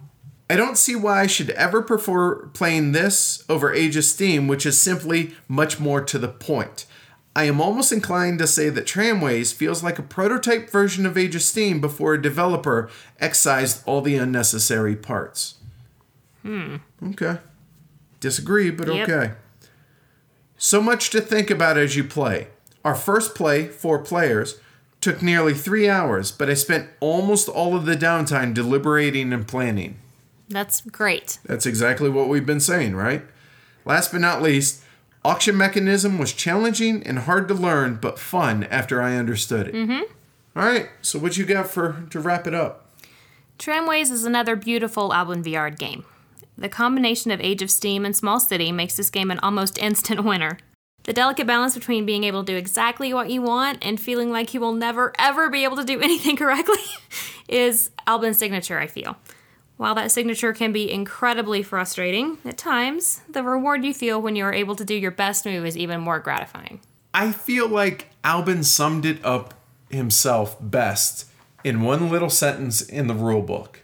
I 0.49 0.57
don't 0.57 0.79
see 0.79 0.95
why 0.95 1.23
I 1.23 1.27
should 1.27 1.51
ever 1.51 1.83
prefer 1.83 2.47
playing 2.49 2.93
this 2.93 3.45
over 3.49 3.73
Age 3.73 3.97
of 3.97 4.05
Steam, 4.05 4.47
which 4.47 4.67
is 4.67 4.81
simply 4.81 5.35
much 5.49 5.81
more 5.81 6.01
to 6.03 6.19
the 6.19 6.29
point. 6.29 6.87
I 7.35 7.45
am 7.45 7.61
almost 7.61 7.93
inclined 7.93 8.39
to 8.41 8.47
say 8.47 8.69
that 8.69 8.87
Tramways 8.87 9.53
feels 9.53 9.83
like 9.83 9.99
a 9.99 10.03
prototype 10.03 10.69
version 10.71 11.07
of 11.07 11.17
Age 11.17 11.35
of 11.35 11.43
Steam 11.43 11.81
before 11.81 12.13
a 12.15 12.21
developer 12.23 12.91
excised 13.21 13.83
all 13.87 14.03
the 14.03 14.17
unnecessary 14.17 14.95
parts. 14.95 15.55
Hmm. 16.43 16.77
Okay. 17.03 17.39
Disagree, 18.21 18.71
but 18.71 18.93
Yep. 18.93 19.09
okay. 19.09 19.33
So 20.59 20.83
much 20.83 21.11
to 21.11 21.21
think 21.21 21.51
about 21.51 21.79
as 21.79 21.97
you 21.97 22.05
play. 22.05 22.49
Our 22.85 22.95
first 22.95 23.35
play, 23.35 23.67
four 23.69 23.99
players, 24.01 24.59
took 25.01 25.23
nearly 25.23 25.55
three 25.55 25.89
hours, 25.89 26.31
but 26.31 26.51
I 26.51 26.55
spent 26.55 26.89
almost 27.01 27.49
all 27.49 27.75
of 27.75 27.87
the 27.87 27.97
downtime 27.97 28.53
deliberating 28.55 29.33
and 29.33 29.49
planning. 29.49 29.97
That's 30.49 30.83
great. 30.83 31.39
That's 31.47 31.67
exactly 31.67 32.11
what 32.11 32.29
we've 32.29 32.47
been 32.47 32.61
saying, 32.61 32.95
right? 32.95 33.23
Last 33.85 34.13
but 34.13 34.21
not 34.21 34.43
least, 34.43 34.83
auction 35.25 35.57
mechanism 35.57 36.19
was 36.19 36.33
challenging 36.33 37.03
and 37.07 37.21
hard 37.21 37.49
to 37.49 37.55
learn, 37.55 37.97
but 37.97 38.19
fun 38.19 38.65
after 38.65 39.01
I 39.01 39.17
understood 39.17 39.69
it. 39.69 39.75
Mm-hmm. 39.75 40.03
All 40.55 40.67
right, 40.67 40.89
so 41.01 41.19
what 41.19 41.37
you 41.37 41.45
got 41.45 41.69
for 41.69 42.05
to 42.11 42.21
wrap 42.21 42.47
it 42.47 42.55
up? 42.55 42.91
Tramways 43.59 44.11
is 44.11 44.25
another 44.25 44.57
beautiful 44.57 45.13
Alban 45.13 45.43
Viard 45.43 45.79
game. 45.79 46.05
The 46.59 46.69
combination 46.69 47.31
of 47.31 47.41
Age 47.41 47.63
of 47.63 47.71
Steam 47.71 48.05
and 48.05 48.15
Small 48.15 48.39
City 48.39 48.73
makes 48.73 48.97
this 48.97 49.11
game 49.11 49.31
an 49.31 49.39
almost 49.39 49.79
instant 49.83 50.25
winner. 50.25 50.59
The 51.05 51.13
delicate 51.13 51.47
balance 51.47 51.75
between 51.75 52.07
being 52.07 52.25
able 52.25 52.45
to 52.45 52.53
do 52.53 52.57
exactly 52.57 53.13
what 53.13 53.31
you 53.31 53.43
want 53.43 53.85
and 53.85 54.01
feeling 54.01 54.31
like 54.31 54.55
you 54.55 54.61
will 54.61 54.73
never 54.73 55.13
ever 55.19 55.51
be 55.51 55.65
able 55.65 55.77
to 55.77 55.85
do 55.85 56.01
anything 56.03 56.37
correctly 56.37 56.83
is 57.49 57.91
Alban's 58.07 58.39
signature, 58.39 58.79
I 58.79 58.87
feel. 58.87 59.17
While 59.77 59.95
that 59.97 60.13
signature 60.13 60.53
can 60.53 60.73
be 60.73 60.91
incredibly 60.91 61.63
frustrating 61.63 62.39
at 62.45 62.59
times, 62.59 63.23
the 63.29 63.43
reward 63.43 63.85
you 63.85 63.93
feel 63.93 64.21
when 64.21 64.37
you 64.37 64.45
are 64.45 64.53
able 64.53 64.77
to 64.77 64.85
do 64.85 64.95
your 64.95 65.11
best 65.11 65.45
move 65.45 65.67
is 65.67 65.77
even 65.77 66.01
more 66.01 66.21
gratifying. 66.21 66.81
I 67.15 67.33
feel 67.33 67.69
like 67.69 68.09
Alban 68.25 68.65
summed 68.65 69.05
it 69.05 69.25
up 69.25 69.55
himself 69.91 70.57
best 70.61 71.29
in 71.65 71.83
one 71.83 72.11
little 72.11 72.31
sentence 72.31 72.81
in 72.81 73.07
the 73.07 73.15
rule 73.15 73.43
book. 73.43 73.81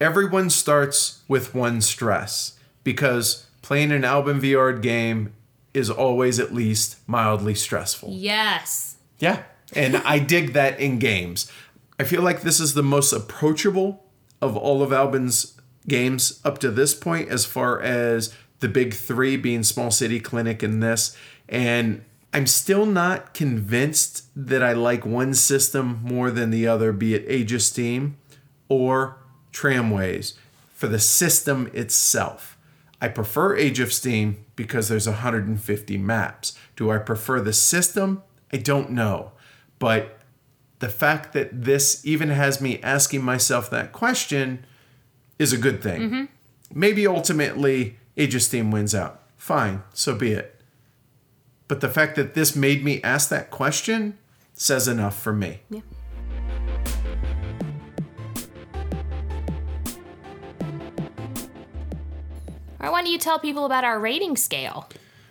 Everyone 0.00 0.50
starts 0.50 1.22
with 1.28 1.54
one 1.54 1.80
stress 1.80 2.58
because 2.84 3.46
playing 3.62 3.92
an 3.92 4.04
Alban 4.04 4.40
Viard 4.40 4.82
game 4.82 5.32
is 5.74 5.90
always 5.90 6.38
at 6.38 6.54
least 6.54 6.96
mildly 7.06 7.54
stressful. 7.54 8.10
Yes. 8.12 8.96
Yeah. 9.18 9.42
And 9.74 9.96
I 9.96 10.18
dig 10.18 10.52
that 10.52 10.78
in 10.78 10.98
games. 10.98 11.50
I 11.98 12.04
feel 12.04 12.22
like 12.22 12.42
this 12.42 12.60
is 12.60 12.74
the 12.74 12.82
most 12.82 13.12
approachable 13.12 14.04
of 14.40 14.56
all 14.56 14.82
of 14.82 14.92
Alban's 14.92 15.58
games 15.88 16.40
up 16.44 16.58
to 16.58 16.70
this 16.70 16.94
point, 16.94 17.28
as 17.28 17.44
far 17.44 17.80
as 17.80 18.34
the 18.60 18.68
big 18.68 18.94
three 18.94 19.36
being 19.36 19.62
Small 19.62 19.90
City 19.90 20.20
Clinic 20.20 20.62
and 20.62 20.82
this. 20.82 21.16
And 21.48 22.04
I'm 22.32 22.46
still 22.46 22.86
not 22.86 23.34
convinced 23.34 24.24
that 24.34 24.62
I 24.62 24.72
like 24.72 25.06
one 25.06 25.34
system 25.34 26.00
more 26.02 26.30
than 26.30 26.50
the 26.50 26.66
other, 26.66 26.92
be 26.92 27.14
it 27.14 27.24
Age 27.28 27.52
of 27.52 27.62
Steam 27.62 28.16
or 28.68 29.18
Tramways, 29.52 30.34
for 30.74 30.88
the 30.88 30.98
system 30.98 31.70
itself. 31.72 32.58
I 33.00 33.08
prefer 33.08 33.56
Age 33.56 33.80
of 33.80 33.92
Steam 33.92 34.44
because 34.54 34.88
there's 34.88 35.06
150 35.06 35.98
maps. 35.98 36.58
Do 36.76 36.90
I 36.90 36.98
prefer 36.98 37.40
the 37.40 37.52
system? 37.52 38.22
I 38.52 38.56
don't 38.56 38.90
know. 38.90 39.32
But 39.78 40.18
the 40.78 40.88
fact 40.88 41.32
that 41.32 41.64
this 41.64 42.04
even 42.04 42.28
has 42.28 42.60
me 42.60 42.80
asking 42.82 43.22
myself 43.24 43.70
that 43.70 43.92
question 43.92 44.64
is 45.38 45.52
a 45.52 45.58
good 45.58 45.82
thing. 45.82 46.00
Mm-hmm. 46.02 46.24
Maybe 46.74 47.06
ultimately 47.06 47.96
Age 48.16 48.34
of 48.34 48.42
Steam 48.42 48.70
wins 48.70 48.94
out. 48.94 49.22
fine, 49.36 49.82
so 49.92 50.14
be 50.14 50.32
it. 50.32 50.60
But 51.68 51.80
the 51.80 51.88
fact 51.88 52.16
that 52.16 52.34
this 52.34 52.56
made 52.56 52.84
me 52.84 53.02
ask 53.02 53.28
that 53.28 53.50
question 53.50 54.18
says 54.54 54.88
enough 54.88 55.18
for 55.20 55.32
me. 55.32 55.60
Yeah. 55.70 55.80
Why 62.78 63.02
don't 63.02 63.12
you 63.12 63.18
tell 63.18 63.38
people 63.38 63.66
about 63.66 63.84
our 63.84 64.00
rating 64.00 64.36
scale? 64.38 64.88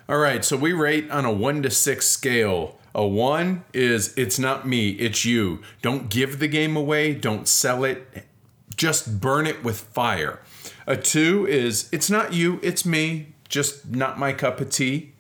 All 0.08 0.20
right, 0.20 0.46
so 0.46 0.56
we 0.56 0.72
rate 0.72 1.10
on 1.10 1.26
a 1.26 1.32
one 1.32 1.64
to 1.64 1.72
six 1.72 2.08
scale. 2.08 2.78
A 2.96 3.06
one 3.06 3.66
is 3.74 4.14
it's 4.18 4.40
not 4.40 4.66
me, 4.66 4.92
it's 4.92 5.26
you. 5.26 5.62
Don't 5.82 6.10
give 6.10 6.40
the 6.40 6.48
game 6.48 6.78
away, 6.78 7.14
don't 7.14 7.46
sell 7.46 7.84
it, 7.84 8.26
just 8.74 9.20
burn 9.20 9.46
it 9.46 9.66
with 9.66 9.82
fire. 9.82 10.40
A 10.88 10.96
two 10.96 11.46
is 11.46 11.90
it's 11.92 12.10
not 12.10 12.34
you, 12.34 12.58
it's 12.64 12.86
me, 12.86 13.34
just 13.50 13.92
not 13.92 14.18
my 14.18 14.32
cup 14.32 14.62
of 14.62 14.70
tea. 14.70 15.12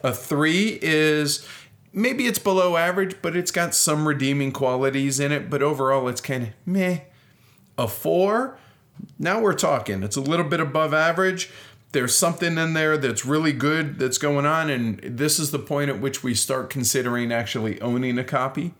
A 0.00 0.12
three 0.12 0.78
is 0.80 1.44
maybe 1.92 2.28
it's 2.28 2.38
below 2.38 2.76
average, 2.76 3.16
but 3.20 3.36
it's 3.36 3.50
got 3.50 3.74
some 3.74 4.06
redeeming 4.06 4.52
qualities 4.52 5.18
in 5.18 5.32
it, 5.32 5.50
but 5.50 5.60
overall 5.60 6.06
it's 6.06 6.20
kind 6.20 6.44
of 6.44 6.48
meh. 6.64 7.00
A 7.76 7.88
four, 7.88 8.58
now 9.18 9.40
we're 9.40 9.54
talking. 9.54 10.04
It's 10.04 10.16
a 10.16 10.20
little 10.20 10.46
bit 10.46 10.60
above 10.60 10.94
average. 10.94 11.50
There's 11.92 12.14
something 12.14 12.58
in 12.58 12.74
there 12.74 12.98
that's 12.98 13.24
really 13.24 13.52
good 13.52 13.98
that's 13.98 14.18
going 14.18 14.44
on, 14.44 14.68
and 14.68 15.00
this 15.00 15.38
is 15.38 15.52
the 15.52 15.58
point 15.58 15.88
at 15.88 16.00
which 16.00 16.22
we 16.22 16.34
start 16.34 16.68
considering 16.68 17.32
actually 17.32 17.80
owning 17.80 18.18
a 18.18 18.24
copy. 18.24 18.74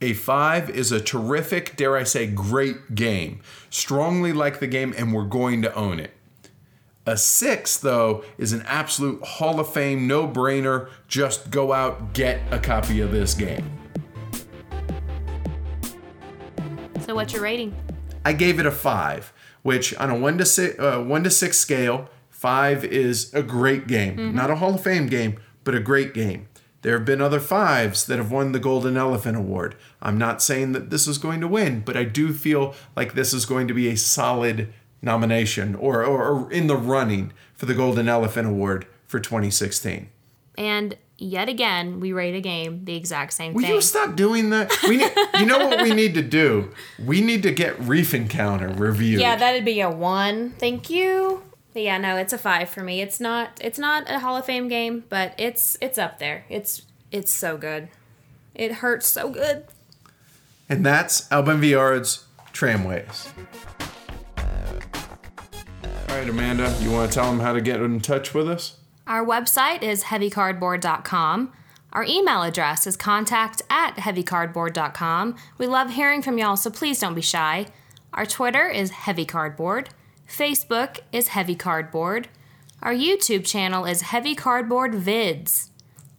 A 0.00 0.12
five 0.12 0.70
is 0.70 0.92
a 0.92 1.00
terrific, 1.00 1.76
dare 1.76 1.96
I 1.96 2.04
say, 2.04 2.26
great 2.26 2.94
game. 2.94 3.40
Strongly 3.68 4.32
like 4.32 4.60
the 4.60 4.68
game, 4.68 4.94
and 4.96 5.12
we're 5.12 5.24
going 5.24 5.62
to 5.62 5.74
own 5.74 5.98
it. 5.98 6.12
A 7.04 7.16
six, 7.16 7.78
though, 7.78 8.22
is 8.38 8.52
an 8.52 8.62
absolute 8.66 9.24
Hall 9.24 9.58
of 9.58 9.72
Fame 9.72 10.06
no 10.06 10.28
brainer. 10.28 10.88
Just 11.08 11.50
go 11.50 11.72
out, 11.72 12.12
get 12.12 12.40
a 12.52 12.60
copy 12.60 13.00
of 13.00 13.10
this 13.10 13.34
game. 13.34 13.70
So, 17.00 17.14
what's 17.14 17.32
your 17.32 17.42
rating? 17.42 17.74
I 18.24 18.32
gave 18.32 18.60
it 18.60 18.66
a 18.66 18.72
five, 18.72 19.32
which 19.62 19.94
on 19.96 20.10
a 20.10 20.18
one 20.18 20.38
to 20.38 20.44
six, 20.44 20.78
uh, 20.78 21.00
one 21.00 21.24
to 21.24 21.30
six 21.30 21.58
scale, 21.58 22.08
five 22.36 22.84
is 22.84 23.32
a 23.32 23.42
great 23.42 23.86
game. 23.86 24.16
Mm-hmm. 24.16 24.36
Not 24.36 24.50
a 24.50 24.56
Hall 24.56 24.74
of 24.74 24.82
Fame 24.82 25.06
game, 25.06 25.38
but 25.64 25.74
a 25.74 25.80
great 25.80 26.12
game. 26.12 26.48
There 26.82 26.96
have 26.96 27.06
been 27.06 27.22
other 27.22 27.40
fives 27.40 28.06
that 28.06 28.18
have 28.18 28.30
won 28.30 28.52
the 28.52 28.60
Golden 28.60 28.96
Elephant 28.96 29.36
Award. 29.36 29.74
I'm 30.02 30.18
not 30.18 30.42
saying 30.42 30.72
that 30.72 30.90
this 30.90 31.08
is 31.08 31.18
going 31.18 31.40
to 31.40 31.48
win, 31.48 31.80
but 31.80 31.96
I 31.96 32.04
do 32.04 32.32
feel 32.34 32.74
like 32.94 33.14
this 33.14 33.32
is 33.32 33.46
going 33.46 33.66
to 33.68 33.74
be 33.74 33.88
a 33.88 33.96
solid 33.96 34.72
nomination 35.00 35.74
or, 35.74 36.04
or, 36.04 36.22
or 36.24 36.52
in 36.52 36.66
the 36.66 36.76
running 36.76 37.32
for 37.54 37.64
the 37.66 37.74
Golden 37.74 38.08
Elephant 38.08 38.46
Award 38.46 38.86
for 39.06 39.18
2016. 39.18 40.10
And 40.58 40.96
yet 41.16 41.48
again, 41.48 42.00
we 42.00 42.12
rate 42.12 42.34
a 42.34 42.40
game 42.40 42.84
the 42.84 42.96
exact 42.96 43.32
same 43.32 43.54
Will 43.54 43.62
thing. 43.62 43.74
you 43.74 43.80
stop 43.80 44.14
doing 44.14 44.50
that? 44.50 44.70
We 44.82 44.98
need, 44.98 45.12
you 45.40 45.46
know 45.46 45.66
what 45.66 45.82
we 45.82 45.94
need 45.94 46.14
to 46.14 46.22
do? 46.22 46.70
We 47.04 47.22
need 47.22 47.42
to 47.44 47.50
get 47.50 47.80
Reef 47.80 48.12
Encounter 48.12 48.68
reviewed. 48.68 49.22
Yeah, 49.22 49.36
that'd 49.36 49.64
be 49.64 49.80
a 49.80 49.90
one. 49.90 50.50
Thank 50.58 50.90
you. 50.90 51.42
But 51.76 51.82
yeah, 51.82 51.98
no, 51.98 52.16
it's 52.16 52.32
a 52.32 52.38
five 52.38 52.70
for 52.70 52.82
me. 52.82 53.02
It's 53.02 53.20
not 53.20 53.60
it's 53.60 53.78
not 53.78 54.10
a 54.10 54.20
Hall 54.20 54.34
of 54.34 54.46
Fame 54.46 54.66
game, 54.66 55.04
but 55.10 55.34
it's 55.36 55.76
it's 55.82 55.98
up 55.98 56.18
there. 56.18 56.46
It's 56.48 56.80
it's 57.10 57.30
so 57.30 57.58
good. 57.58 57.90
It 58.54 58.76
hurts 58.76 59.06
so 59.06 59.28
good. 59.28 59.66
And 60.70 60.86
that's 60.86 61.30
Alban 61.30 61.60
Villard's 61.60 62.24
Tramways. 62.54 63.28
All 64.38 64.46
right, 66.08 66.26
Amanda, 66.26 66.74
you 66.80 66.90
want 66.90 67.12
to 67.12 67.14
tell 67.14 67.30
them 67.30 67.40
how 67.40 67.52
to 67.52 67.60
get 67.60 67.82
in 67.82 68.00
touch 68.00 68.32
with 68.32 68.48
us? 68.48 68.78
Our 69.06 69.22
website 69.22 69.82
is 69.82 70.04
heavycardboard.com. 70.04 71.52
Our 71.92 72.04
email 72.04 72.42
address 72.42 72.86
is 72.86 72.96
contact 72.96 73.60
at 73.68 73.96
heavycardboard.com. 73.96 75.36
We 75.58 75.66
love 75.66 75.90
hearing 75.90 76.22
from 76.22 76.38
y'all, 76.38 76.56
so 76.56 76.70
please 76.70 77.00
don't 77.00 77.14
be 77.14 77.20
shy. 77.20 77.66
Our 78.14 78.24
Twitter 78.24 78.66
is 78.66 78.92
Heavy 78.92 79.26
Cardboard. 79.26 79.90
Facebook 80.28 80.98
is 81.12 81.28
Heavy 81.28 81.54
Cardboard. 81.54 82.28
Our 82.82 82.92
YouTube 82.92 83.46
channel 83.46 83.84
is 83.84 84.02
Heavy 84.02 84.34
Cardboard 84.34 84.92
Vids. 84.92 85.70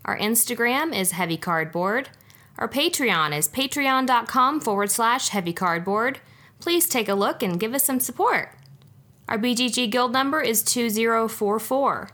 Our 0.05 0.17
Instagram 0.17 0.95
is 0.95 1.11
Heavy 1.11 1.37
Cardboard. 1.37 2.09
Our 2.57 2.67
Patreon 2.67 3.37
is 3.37 3.47
patreon.com 3.47 4.61
forward 4.61 4.89
slash 4.89 5.29
heavy 5.29 5.53
cardboard. 5.53 6.19
Please 6.59 6.87
take 6.89 7.07
a 7.07 7.13
look 7.13 7.43
and 7.43 7.59
give 7.59 7.73
us 7.75 7.83
some 7.83 7.99
support. 7.99 8.55
Our 9.29 9.37
BGG 9.37 9.91
guild 9.91 10.13
number 10.13 10.41
is 10.41 10.63
2044. 10.63 12.09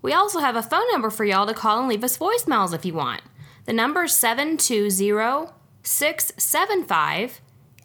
We 0.00 0.12
also 0.12 0.38
have 0.38 0.56
a 0.56 0.62
phone 0.62 0.90
number 0.92 1.10
for 1.10 1.24
y'all 1.24 1.46
to 1.46 1.52
call 1.52 1.80
and 1.80 1.88
leave 1.88 2.04
us 2.04 2.16
voicemails 2.16 2.72
if 2.72 2.86
you 2.86 2.94
want. 2.94 3.22
The 3.66 3.72
number 3.72 4.04
is 4.04 4.16
720 4.16 5.52
675 5.82 7.40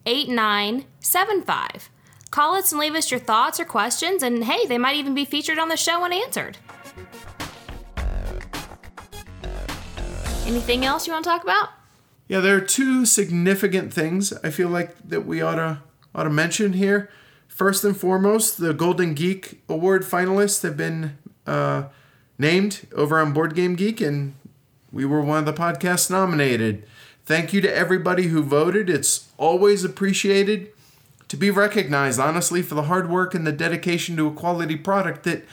8975. 0.06 1.90
Call 2.31 2.56
us 2.56 2.72
and 2.72 2.80
leave 2.80 2.93
us 2.93 3.10
your 3.10 3.19
thoughts 3.19 3.60
or 3.60 3.65
questions, 3.65 4.22
and 4.22 4.43
hey, 4.43 4.68
they 4.68 4.77
might 4.77 4.95
even 4.97 5.15
be 5.15 5.26
featured 5.26 5.57
on 5.57 5.69
the 5.69 5.77
show 5.77 6.03
and 6.03 6.14
answered. 6.14 6.57
Anything 10.45 10.85
else 10.85 11.07
you 11.07 11.14
want 11.14 11.23
to 11.26 11.30
talk 11.30 11.43
about? 11.43 11.69
Yeah, 12.27 12.39
there 12.39 12.56
are 12.56 12.61
two 12.61 13.06
significant 13.06 13.91
things 13.91 14.31
I 14.43 14.51
feel 14.51 14.69
like 14.69 14.95
that 15.07 15.26
we 15.26 15.41
ought 15.41 15.56
to 15.56 15.80
ought 16.14 16.23
to 16.23 16.30
mention 16.30 16.73
here. 16.73 17.10
First 17.47 17.84
and 17.84 17.97
foremost, 17.97 18.60
the 18.60 18.73
Golden 18.73 19.14
Geek 19.14 19.61
Award 19.68 20.03
finalists 20.03 20.61
have 20.64 20.77
been 20.77 21.18
uh, 21.45 21.85
named 22.38 22.88
over 22.95 23.19
on 23.19 23.34
Board 23.34 23.56
Game 23.56 23.76
Geek, 23.76 24.01
and 24.01 24.35
we 24.91 25.06
were 25.06 25.22
one 25.22 25.39
of 25.39 25.45
the 25.45 25.53
podcasts 25.53 26.10
nominated. 26.10 26.85
Thank 27.26 27.53
you 27.53 27.61
to 27.61 27.76
everybody 27.76 28.27
who 28.27 28.41
voted. 28.41 28.89
It's 28.89 29.30
always 29.38 29.84
appreciated 29.84 30.72
to 31.30 31.38
be 31.38 31.49
recognized, 31.49 32.19
honestly, 32.19 32.61
for 32.61 32.76
the 32.76 32.84
hard 32.84 33.10
work 33.10 33.34
and 33.34 33.47
the 33.47 33.51
dedication 33.53 34.18
to 34.18 34.27
a 34.27 34.31
quality 34.31 34.76
product 34.76 35.23
that 35.23 35.45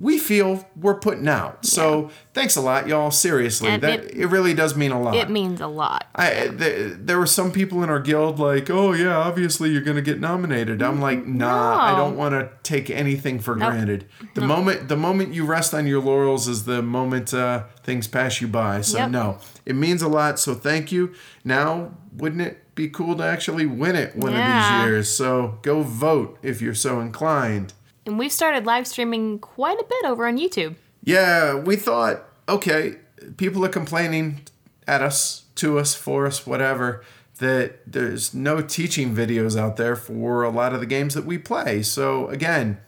we 0.00 0.16
feel 0.18 0.66
we're 0.74 0.94
putting 0.94 1.28
out. 1.28 1.66
So 1.66 2.08
thanks 2.32 2.56
a 2.56 2.62
lot, 2.62 2.88
y'all. 2.88 3.10
Seriously, 3.10 3.68
And 3.68 3.82
that 3.82 4.00
it- 4.04 4.14
it, 4.16 4.26
really 4.28 4.54
does 4.54 4.74
mean 4.74 4.90
a 4.90 4.98
lot. 4.98 5.14
It 5.14 5.28
means 5.28 5.60
a 5.60 5.66
lot. 5.66 6.06
I 6.14 6.48
th- 6.48 6.94
there 6.98 7.18
were 7.18 7.26
some 7.26 7.50
people 7.52 7.82
in 7.82 7.90
our 7.90 8.00
guild 8.00 8.38
like, 8.38 8.70
oh 8.70 8.94
yeah, 8.94 9.14
obviously 9.18 9.68
you're 9.70 9.82
gonna 9.82 10.00
get 10.00 10.18
nominated. 10.18 10.82
I'm 10.82 10.98
like, 11.02 11.26
nah, 11.26 11.78
I 11.78 11.94
don't 11.94 12.16
want 12.16 12.32
to 12.32 12.48
take 12.62 12.88
anything 12.88 13.38
for 13.38 13.54
Nope. 13.54 13.68
granted. 13.70 14.06
The 14.34 14.40
moment 14.40 14.88
the 14.88 14.96
moment 14.96 15.34
you 15.34 15.44
rest 15.44 15.74
on 15.74 15.86
your 15.86 16.00
laurels 16.00 16.48
is 16.48 16.64
the 16.64 16.80
moment 16.80 17.34
uh, 17.34 17.64
things 17.84 18.08
pass 18.08 18.40
you 18.40 18.48
by. 18.48 18.80
So 18.80 18.96
Yep. 18.96 19.10
no, 19.10 19.38
it 19.66 19.76
means 19.76 20.00
a 20.00 20.08
lot. 20.08 20.38
So 20.40 20.54
thank 20.54 20.90
you. 20.90 21.12
Now, 21.44 21.90
wouldn't 22.16 22.40
it 22.40 22.61
be 22.74 22.88
cool 22.88 23.16
to 23.16 23.22
actually 23.22 23.66
win 23.66 23.96
it 23.96 24.16
one 24.16 24.34
of 24.34 24.38
these 24.38 24.84
years? 24.84 25.08
So 25.08 25.58
go 25.62 25.82
vote 25.82 26.38
if 26.42 26.60
you're 26.62 26.74
so 26.74 27.00
inclined. 27.00 27.74
And 28.06 28.18
we've 28.18 28.32
started 28.32 28.66
live 28.66 28.86
streaming 28.86 29.38
quite 29.38 29.78
a 29.78 29.84
bit 29.84 30.04
over 30.04 30.26
on 30.26 30.38
YouTube. 30.38 30.74
Yeah, 31.04 31.54
we 31.54 31.76
thought, 31.76 32.24
okay, 32.48 32.96
people 33.36 33.64
are 33.64 33.68
complaining 33.68 34.42
at 34.86 35.02
us, 35.02 35.44
to 35.56 35.78
us, 35.78 35.94
for 35.94 36.26
us, 36.26 36.46
whatever, 36.46 37.04
that 37.38 37.80
there's 37.90 38.34
no 38.34 38.60
teaching 38.60 39.14
videos 39.14 39.56
out 39.56 39.76
there 39.76 39.96
for 39.96 40.42
a 40.42 40.50
lot 40.50 40.72
of 40.72 40.80
the 40.80 40.86
games 40.86 41.14
that 41.14 41.24
we 41.24 41.38
play. 41.38 41.82
So 41.82 42.28
again, 42.28 42.78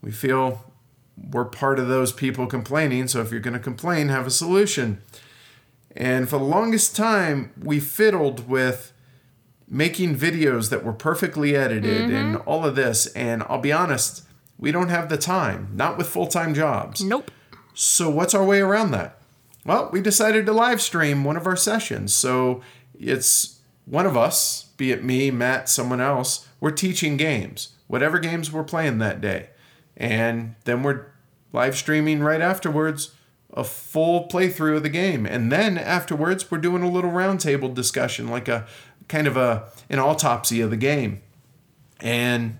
we 0.00 0.10
feel 0.10 0.64
we're 1.16 1.44
part 1.44 1.78
of 1.78 1.88
those 1.88 2.12
people 2.12 2.46
complaining. 2.46 3.08
So 3.08 3.20
if 3.20 3.30
you're 3.30 3.40
going 3.40 3.54
to 3.54 3.60
complain, 3.60 4.08
have 4.08 4.26
a 4.26 4.30
solution. 4.30 5.02
And 5.96 6.28
for 6.28 6.38
the 6.38 6.44
longest 6.44 6.96
time, 6.96 7.52
we 7.60 7.78
fiddled 7.78 8.48
with 8.48 8.92
making 9.74 10.14
videos 10.14 10.70
that 10.70 10.84
were 10.84 10.92
perfectly 10.92 11.56
edited 11.56 12.08
and 12.08 12.36
mm-hmm. 12.36 12.48
all 12.48 12.64
of 12.64 12.76
this. 12.76 13.06
And 13.08 13.42
I'll 13.48 13.58
be 13.58 13.72
honest, 13.72 14.22
we 14.56 14.70
don't 14.70 14.88
have 14.88 15.08
the 15.08 15.18
time, 15.18 15.68
not 15.74 15.98
with 15.98 16.08
full 16.08 16.28
time 16.28 16.54
jobs. 16.54 17.02
Nope. 17.02 17.32
So, 17.74 18.08
what's 18.08 18.34
our 18.34 18.44
way 18.44 18.60
around 18.60 18.92
that? 18.92 19.18
Well, 19.66 19.90
we 19.92 20.00
decided 20.00 20.46
to 20.46 20.52
live 20.52 20.80
stream 20.80 21.24
one 21.24 21.36
of 21.36 21.46
our 21.46 21.56
sessions. 21.56 22.14
So, 22.14 22.62
it's 22.96 23.58
one 23.84 24.06
of 24.06 24.16
us, 24.16 24.66
be 24.76 24.92
it 24.92 25.02
me, 25.02 25.32
Matt, 25.32 25.68
someone 25.68 26.00
else, 26.00 26.48
we're 26.60 26.70
teaching 26.70 27.16
games, 27.16 27.70
whatever 27.88 28.20
games 28.20 28.52
we're 28.52 28.62
playing 28.62 28.98
that 28.98 29.20
day. 29.20 29.48
And 29.96 30.54
then 30.64 30.84
we're 30.84 31.06
live 31.52 31.76
streaming 31.76 32.20
right 32.20 32.40
afterwards 32.40 33.10
a 33.54 33.64
full 33.64 34.26
playthrough 34.28 34.76
of 34.76 34.82
the 34.82 34.88
game. 34.88 35.24
And 35.24 35.50
then 35.50 35.78
afterwards, 35.78 36.50
we're 36.50 36.58
doing 36.58 36.82
a 36.82 36.90
little 36.90 37.12
roundtable 37.12 37.72
discussion, 37.72 38.28
like 38.28 38.48
a 38.48 38.66
kind 39.08 39.26
of 39.26 39.36
a 39.36 39.64
an 39.90 39.98
autopsy 39.98 40.60
of 40.60 40.70
the 40.70 40.76
game. 40.76 41.20
And 42.00 42.58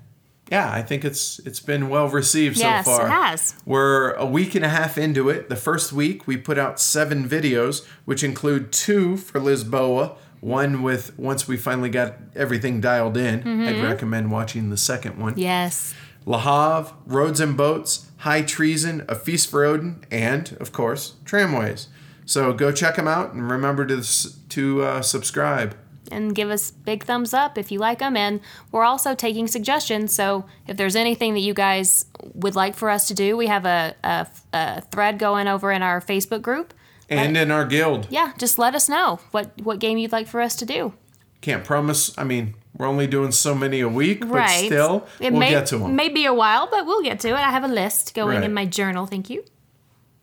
yeah, 0.51 0.71
I 0.71 0.83
think 0.83 1.05
it's 1.05 1.39
it's 1.41 1.61
been 1.61 1.89
well 1.89 2.09
received 2.09 2.59
Yes, 2.59 2.85
so 2.85 2.97
far. 2.97 3.09
Yes, 3.09 3.51
it 3.51 3.55
has. 3.55 3.63
We're 3.67 4.13
a 4.13 4.27
week 4.27 4.55
and 4.55 4.65
a 4.65 4.69
half 4.69 4.99
into 4.99 5.29
it. 5.29 5.49
The 5.49 5.57
first 5.57 5.93
week 5.93 6.27
we 6.27 6.37
put 6.37 6.59
out 6.59 6.79
seven 6.79 7.29
videos, 7.29 7.85
which 8.05 8.23
include 8.23 8.73
two 8.73 9.17
for 9.17 9.41
Lisboa. 9.41 10.17
One 10.41 10.83
with 10.83 11.19
once 11.19 11.49
we 11.49 11.57
finally 11.57 11.89
got 11.89 12.17
everything 12.37 12.81
dialed 12.83 13.17
in. 13.17 13.63
I'd 13.67 13.83
recommend 13.83 14.31
watching 14.31 14.69
the 14.69 14.77
second 14.77 15.19
one. 15.19 15.35
Yes. 15.39 15.95
Le 16.27 16.39
Havre, 16.39 16.95
Roads 17.07 17.41
and 17.41 17.57
Boats, 17.57 18.11
High 18.19 18.43
Treason, 18.43 19.05
A 19.09 19.15
Feast 19.15 19.51
for 19.51 19.65
Odin, 19.65 20.05
and, 20.11 20.57
of 20.61 20.73
course, 20.73 21.15
Tramways. 21.25 21.89
So 22.27 22.53
go 22.53 22.73
check 22.73 22.97
them 22.97 23.07
out 23.09 23.33
and 23.35 23.51
remember 23.51 23.85
to, 23.87 24.03
to 24.51 24.83
uh, 24.83 25.03
subscribe. 25.03 25.77
And 26.11 26.35
give 26.35 26.51
us 26.51 26.71
big 26.71 27.05
thumbs 27.05 27.33
up 27.35 27.57
if 27.59 27.71
you 27.73 27.79
like 27.79 27.99
them. 27.99 28.17
And 28.17 28.41
we're 28.73 28.85
also 28.85 29.15
taking 29.15 29.47
suggestions. 29.47 30.15
So 30.15 30.45
if 30.67 30.77
there's 30.77 30.97
anything 30.97 31.35
that 31.35 31.41
you 31.41 31.55
guys 31.55 32.05
would 32.35 32.55
like 32.55 32.75
for 32.75 32.91
us 32.91 33.09
to 33.09 33.15
do, 33.15 33.37
we 33.37 33.47
have 33.47 33.65
a, 33.67 33.95
a, 34.05 34.27
a 34.53 34.81
thread 34.83 35.19
going 35.19 35.49
over 35.49 35.73
in 35.73 35.83
our 35.83 36.01
Facebook 36.01 36.43
group. 36.43 36.75
And 37.09 37.37
in 37.37 37.51
our 37.51 37.65
guild. 37.67 38.09
Yeah, 38.11 38.33
just 38.39 38.59
let 38.59 38.75
us 38.75 38.89
know 38.89 39.21
what 39.31 39.53
what 39.63 39.79
game 39.79 39.99
you'd 39.99 40.13
like 40.13 40.27
for 40.27 40.41
us 40.41 40.57
to 40.57 40.65
do. 40.65 40.95
Can't 41.43 41.63
promise. 41.63 42.17
I 42.19 42.25
mean, 42.25 42.55
we're 42.77 42.87
only 42.87 43.07
doing 43.07 43.31
so 43.31 43.55
many 43.55 43.81
a 43.81 43.89
week, 43.89 44.21
but 44.21 44.31
right. 44.31 44.67
still, 44.67 45.07
it 45.21 45.31
we'll 45.33 45.41
may, 45.41 45.51
get 45.51 45.67
to 45.67 45.79
them. 45.79 45.95
May 45.95 46.09
be 46.09 46.25
a 46.25 46.33
while, 46.35 46.67
but 46.71 46.87
we'll 46.87 47.03
get 47.03 47.21
to 47.21 47.29
it. 47.29 47.35
I 47.35 47.51
have 47.51 47.63
a 47.63 47.69
list 47.69 48.15
going 48.15 48.37
Right. 48.39 48.45
in 48.45 48.55
my 48.55 48.65
journal. 48.65 49.07
Thank 49.07 49.29
you. 49.29 49.45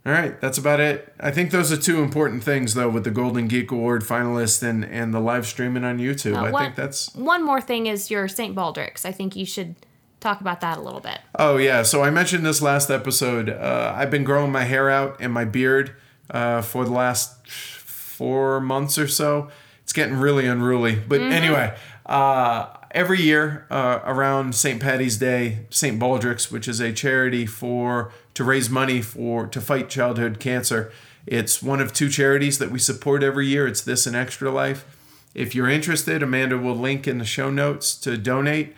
All 0.03 0.11
right, 0.11 0.39
that's 0.41 0.57
about 0.57 0.79
it. 0.79 1.13
I 1.19 1.29
think 1.29 1.51
those 1.51 1.71
are 1.71 1.77
two 1.77 2.01
important 2.01 2.43
things, 2.43 2.73
though, 2.73 2.89
with 2.89 3.03
the 3.03 3.11
Golden 3.11 3.47
Geek 3.47 3.69
Award 3.71 4.01
finalist 4.01 4.63
and, 4.63 4.83
and 4.83 5.13
the 5.13 5.19
live 5.19 5.45
streaming 5.45 5.83
on 5.83 5.99
YouTube. 5.99 6.35
I 6.35 6.47
Uh, 6.47 6.51
one, 6.51 6.63
think 6.63 6.75
that's. 6.75 7.13
one 7.15 7.43
more 7.45 7.61
thing 7.61 7.85
is 7.85 8.09
your 8.09 8.27
St. 8.27 8.55
Baldrick's. 8.55 9.05
I 9.05 9.11
think 9.11 9.35
you 9.35 9.45
should 9.45 9.75
talk 10.19 10.41
about 10.41 10.59
that 10.61 10.79
a 10.79 10.81
little 10.81 11.01
bit. 11.01 11.19
Oh, 11.37 11.57
yeah. 11.57 11.83
So 11.83 12.01
I 12.03 12.09
mentioned 12.09 12.43
this 12.43 12.63
last 12.63 12.89
episode. 12.89 13.49
Uh, 13.49 13.93
I've 13.95 14.09
been 14.09 14.23
growing 14.23 14.51
my 14.51 14.63
hair 14.63 14.89
out 14.89 15.17
and 15.19 15.31
my 15.31 15.45
beard 15.45 15.95
uh, 16.31 16.63
for 16.63 16.83
the 16.83 16.91
last 16.91 17.47
four 17.47 18.59
months 18.59 18.97
or 18.97 19.07
so. 19.07 19.49
It's 19.83 19.93
getting 19.93 20.15
really 20.15 20.47
unruly. 20.47 20.95
But 20.95 21.21
anyway, 21.21 21.75
uh, 22.07 22.67
every 22.91 23.21
year 23.21 23.65
uh, 23.69 23.99
around 24.03 24.55
St. 24.55 24.79
Patty's 24.81 25.17
Day, 25.17 25.65
St. 25.69 25.99
Baldrick's, 25.99 26.51
which 26.51 26.67
is 26.67 26.79
a 26.79 26.91
charity 26.93 27.45
for 27.45 28.11
to 28.33 28.43
raise 28.43 28.69
money 28.69 29.01
for 29.01 29.47
to 29.47 29.61
fight 29.61 29.89
childhood 29.89 30.39
cancer. 30.39 30.91
It's 31.25 31.61
one 31.61 31.81
of 31.81 31.93
two 31.93 32.09
charities 32.09 32.57
that 32.59 32.71
we 32.71 32.79
support 32.79 33.23
every 33.23 33.47
year. 33.47 33.67
It's 33.67 33.81
this 33.81 34.07
and 34.07 34.15
Extra 34.15 34.49
Life. 34.49 34.85
If 35.33 35.55
you're 35.55 35.69
interested, 35.69 36.23
Amanda 36.23 36.57
will 36.57 36.75
link 36.75 37.07
in 37.07 37.17
the 37.17 37.25
show 37.25 37.49
notes 37.49 37.95
to 37.97 38.17
donate. 38.17 38.75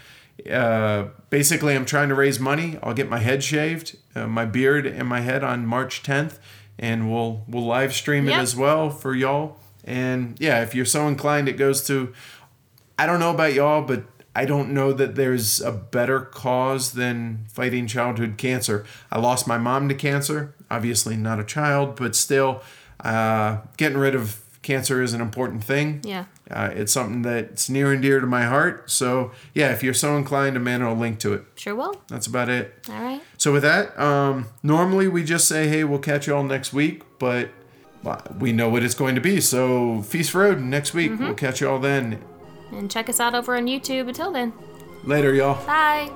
Uh, 0.49 1.05
basically, 1.29 1.75
I'm 1.75 1.85
trying 1.85 2.09
to 2.09 2.15
raise 2.15 2.39
money. 2.39 2.77
I'll 2.83 2.93
get 2.93 3.09
my 3.09 3.19
head 3.19 3.43
shaved, 3.43 3.97
uh, 4.15 4.27
my 4.27 4.45
beard, 4.45 4.85
and 4.85 5.07
my 5.07 5.21
head 5.21 5.43
on 5.43 5.65
March 5.65 6.03
10th, 6.03 6.39
and 6.77 7.11
we'll 7.11 7.43
we'll 7.47 7.65
live 7.65 7.93
stream 7.93 8.27
it 8.27 8.33
as 8.33 8.55
well 8.55 8.89
for 8.89 9.15
y'all. 9.15 9.57
And 9.83 10.35
yeah, 10.39 10.61
if 10.61 10.73
you're 10.73 10.85
so 10.85 11.07
inclined, 11.07 11.47
it 11.47 11.53
goes 11.53 11.85
to. 11.87 12.13
I 12.97 13.05
don't 13.05 13.19
know 13.19 13.31
about 13.31 13.53
y'all, 13.53 13.81
but 13.81 14.03
I 14.35 14.45
don't 14.45 14.73
know 14.73 14.93
that 14.93 15.15
there's 15.15 15.61
a 15.61 15.71
better 15.71 16.21
cause 16.21 16.93
than 16.93 17.45
fighting 17.49 17.85
childhood 17.87 18.37
cancer. 18.37 18.85
I 19.11 19.19
lost 19.19 19.47
my 19.47 19.57
mom 19.57 19.89
to 19.89 19.95
cancer, 19.95 20.55
obviously 20.71 21.15
not 21.15 21.39
a 21.39 21.43
child, 21.43 21.95
but 21.95 22.15
still, 22.15 22.61
uh, 23.01 23.57
getting 23.77 23.97
rid 23.97 24.15
of 24.15 24.39
cancer 24.63 25.03
is 25.03 25.13
an 25.13 25.21
important 25.21 25.63
thing. 25.63 25.99
Yeah. 26.03 26.25
Uh, 26.49 26.71
it's 26.73 26.91
something 26.91 27.21
that's 27.21 27.69
near 27.69 27.91
and 27.91 28.01
dear 28.01 28.19
to 28.19 28.25
my 28.27 28.43
heart. 28.45 28.89
So, 28.89 29.31
yeah, 29.53 29.71
if 29.71 29.83
you're 29.83 29.93
so 29.93 30.17
inclined, 30.17 30.57
Amanda 30.57 30.87
will 30.87 30.95
link 30.95 31.19
to 31.19 31.33
it. 31.33 31.43
Sure 31.55 31.75
will. 31.75 32.01
That's 32.07 32.27
about 32.27 32.49
it. 32.49 32.73
All 32.89 33.01
right. 33.01 33.21
So, 33.37 33.51
with 33.53 33.63
that, 33.63 33.97
um, 33.99 34.47
normally 34.63 35.07
we 35.07 35.23
just 35.23 35.47
say, 35.47 35.67
hey, 35.67 35.83
we'll 35.83 35.99
catch 35.99 36.27
you 36.27 36.35
all 36.35 36.43
next 36.43 36.73
week, 36.73 37.03
but 37.19 37.49
we 38.39 38.51
know 38.51 38.69
what 38.69 38.83
it's 38.83 38.95
going 38.95 39.15
to 39.15 39.21
be. 39.21 39.39
So, 39.41 40.01
Feast 40.01 40.31
for 40.31 40.43
Odin 40.43 40.69
next 40.69 40.93
week. 40.93 41.17
We'll 41.19 41.33
catch 41.35 41.61
you 41.61 41.69
all 41.69 41.79
then. 41.79 42.23
And 42.77 42.89
check 42.89 43.09
us 43.09 43.19
out 43.19 43.35
over 43.35 43.55
on 43.55 43.67
YouTube. 43.67 44.07
Until 44.07 44.31
then, 44.31 44.53
Later, 45.03 45.33
y'all. 45.33 45.65
bye. 45.65 46.11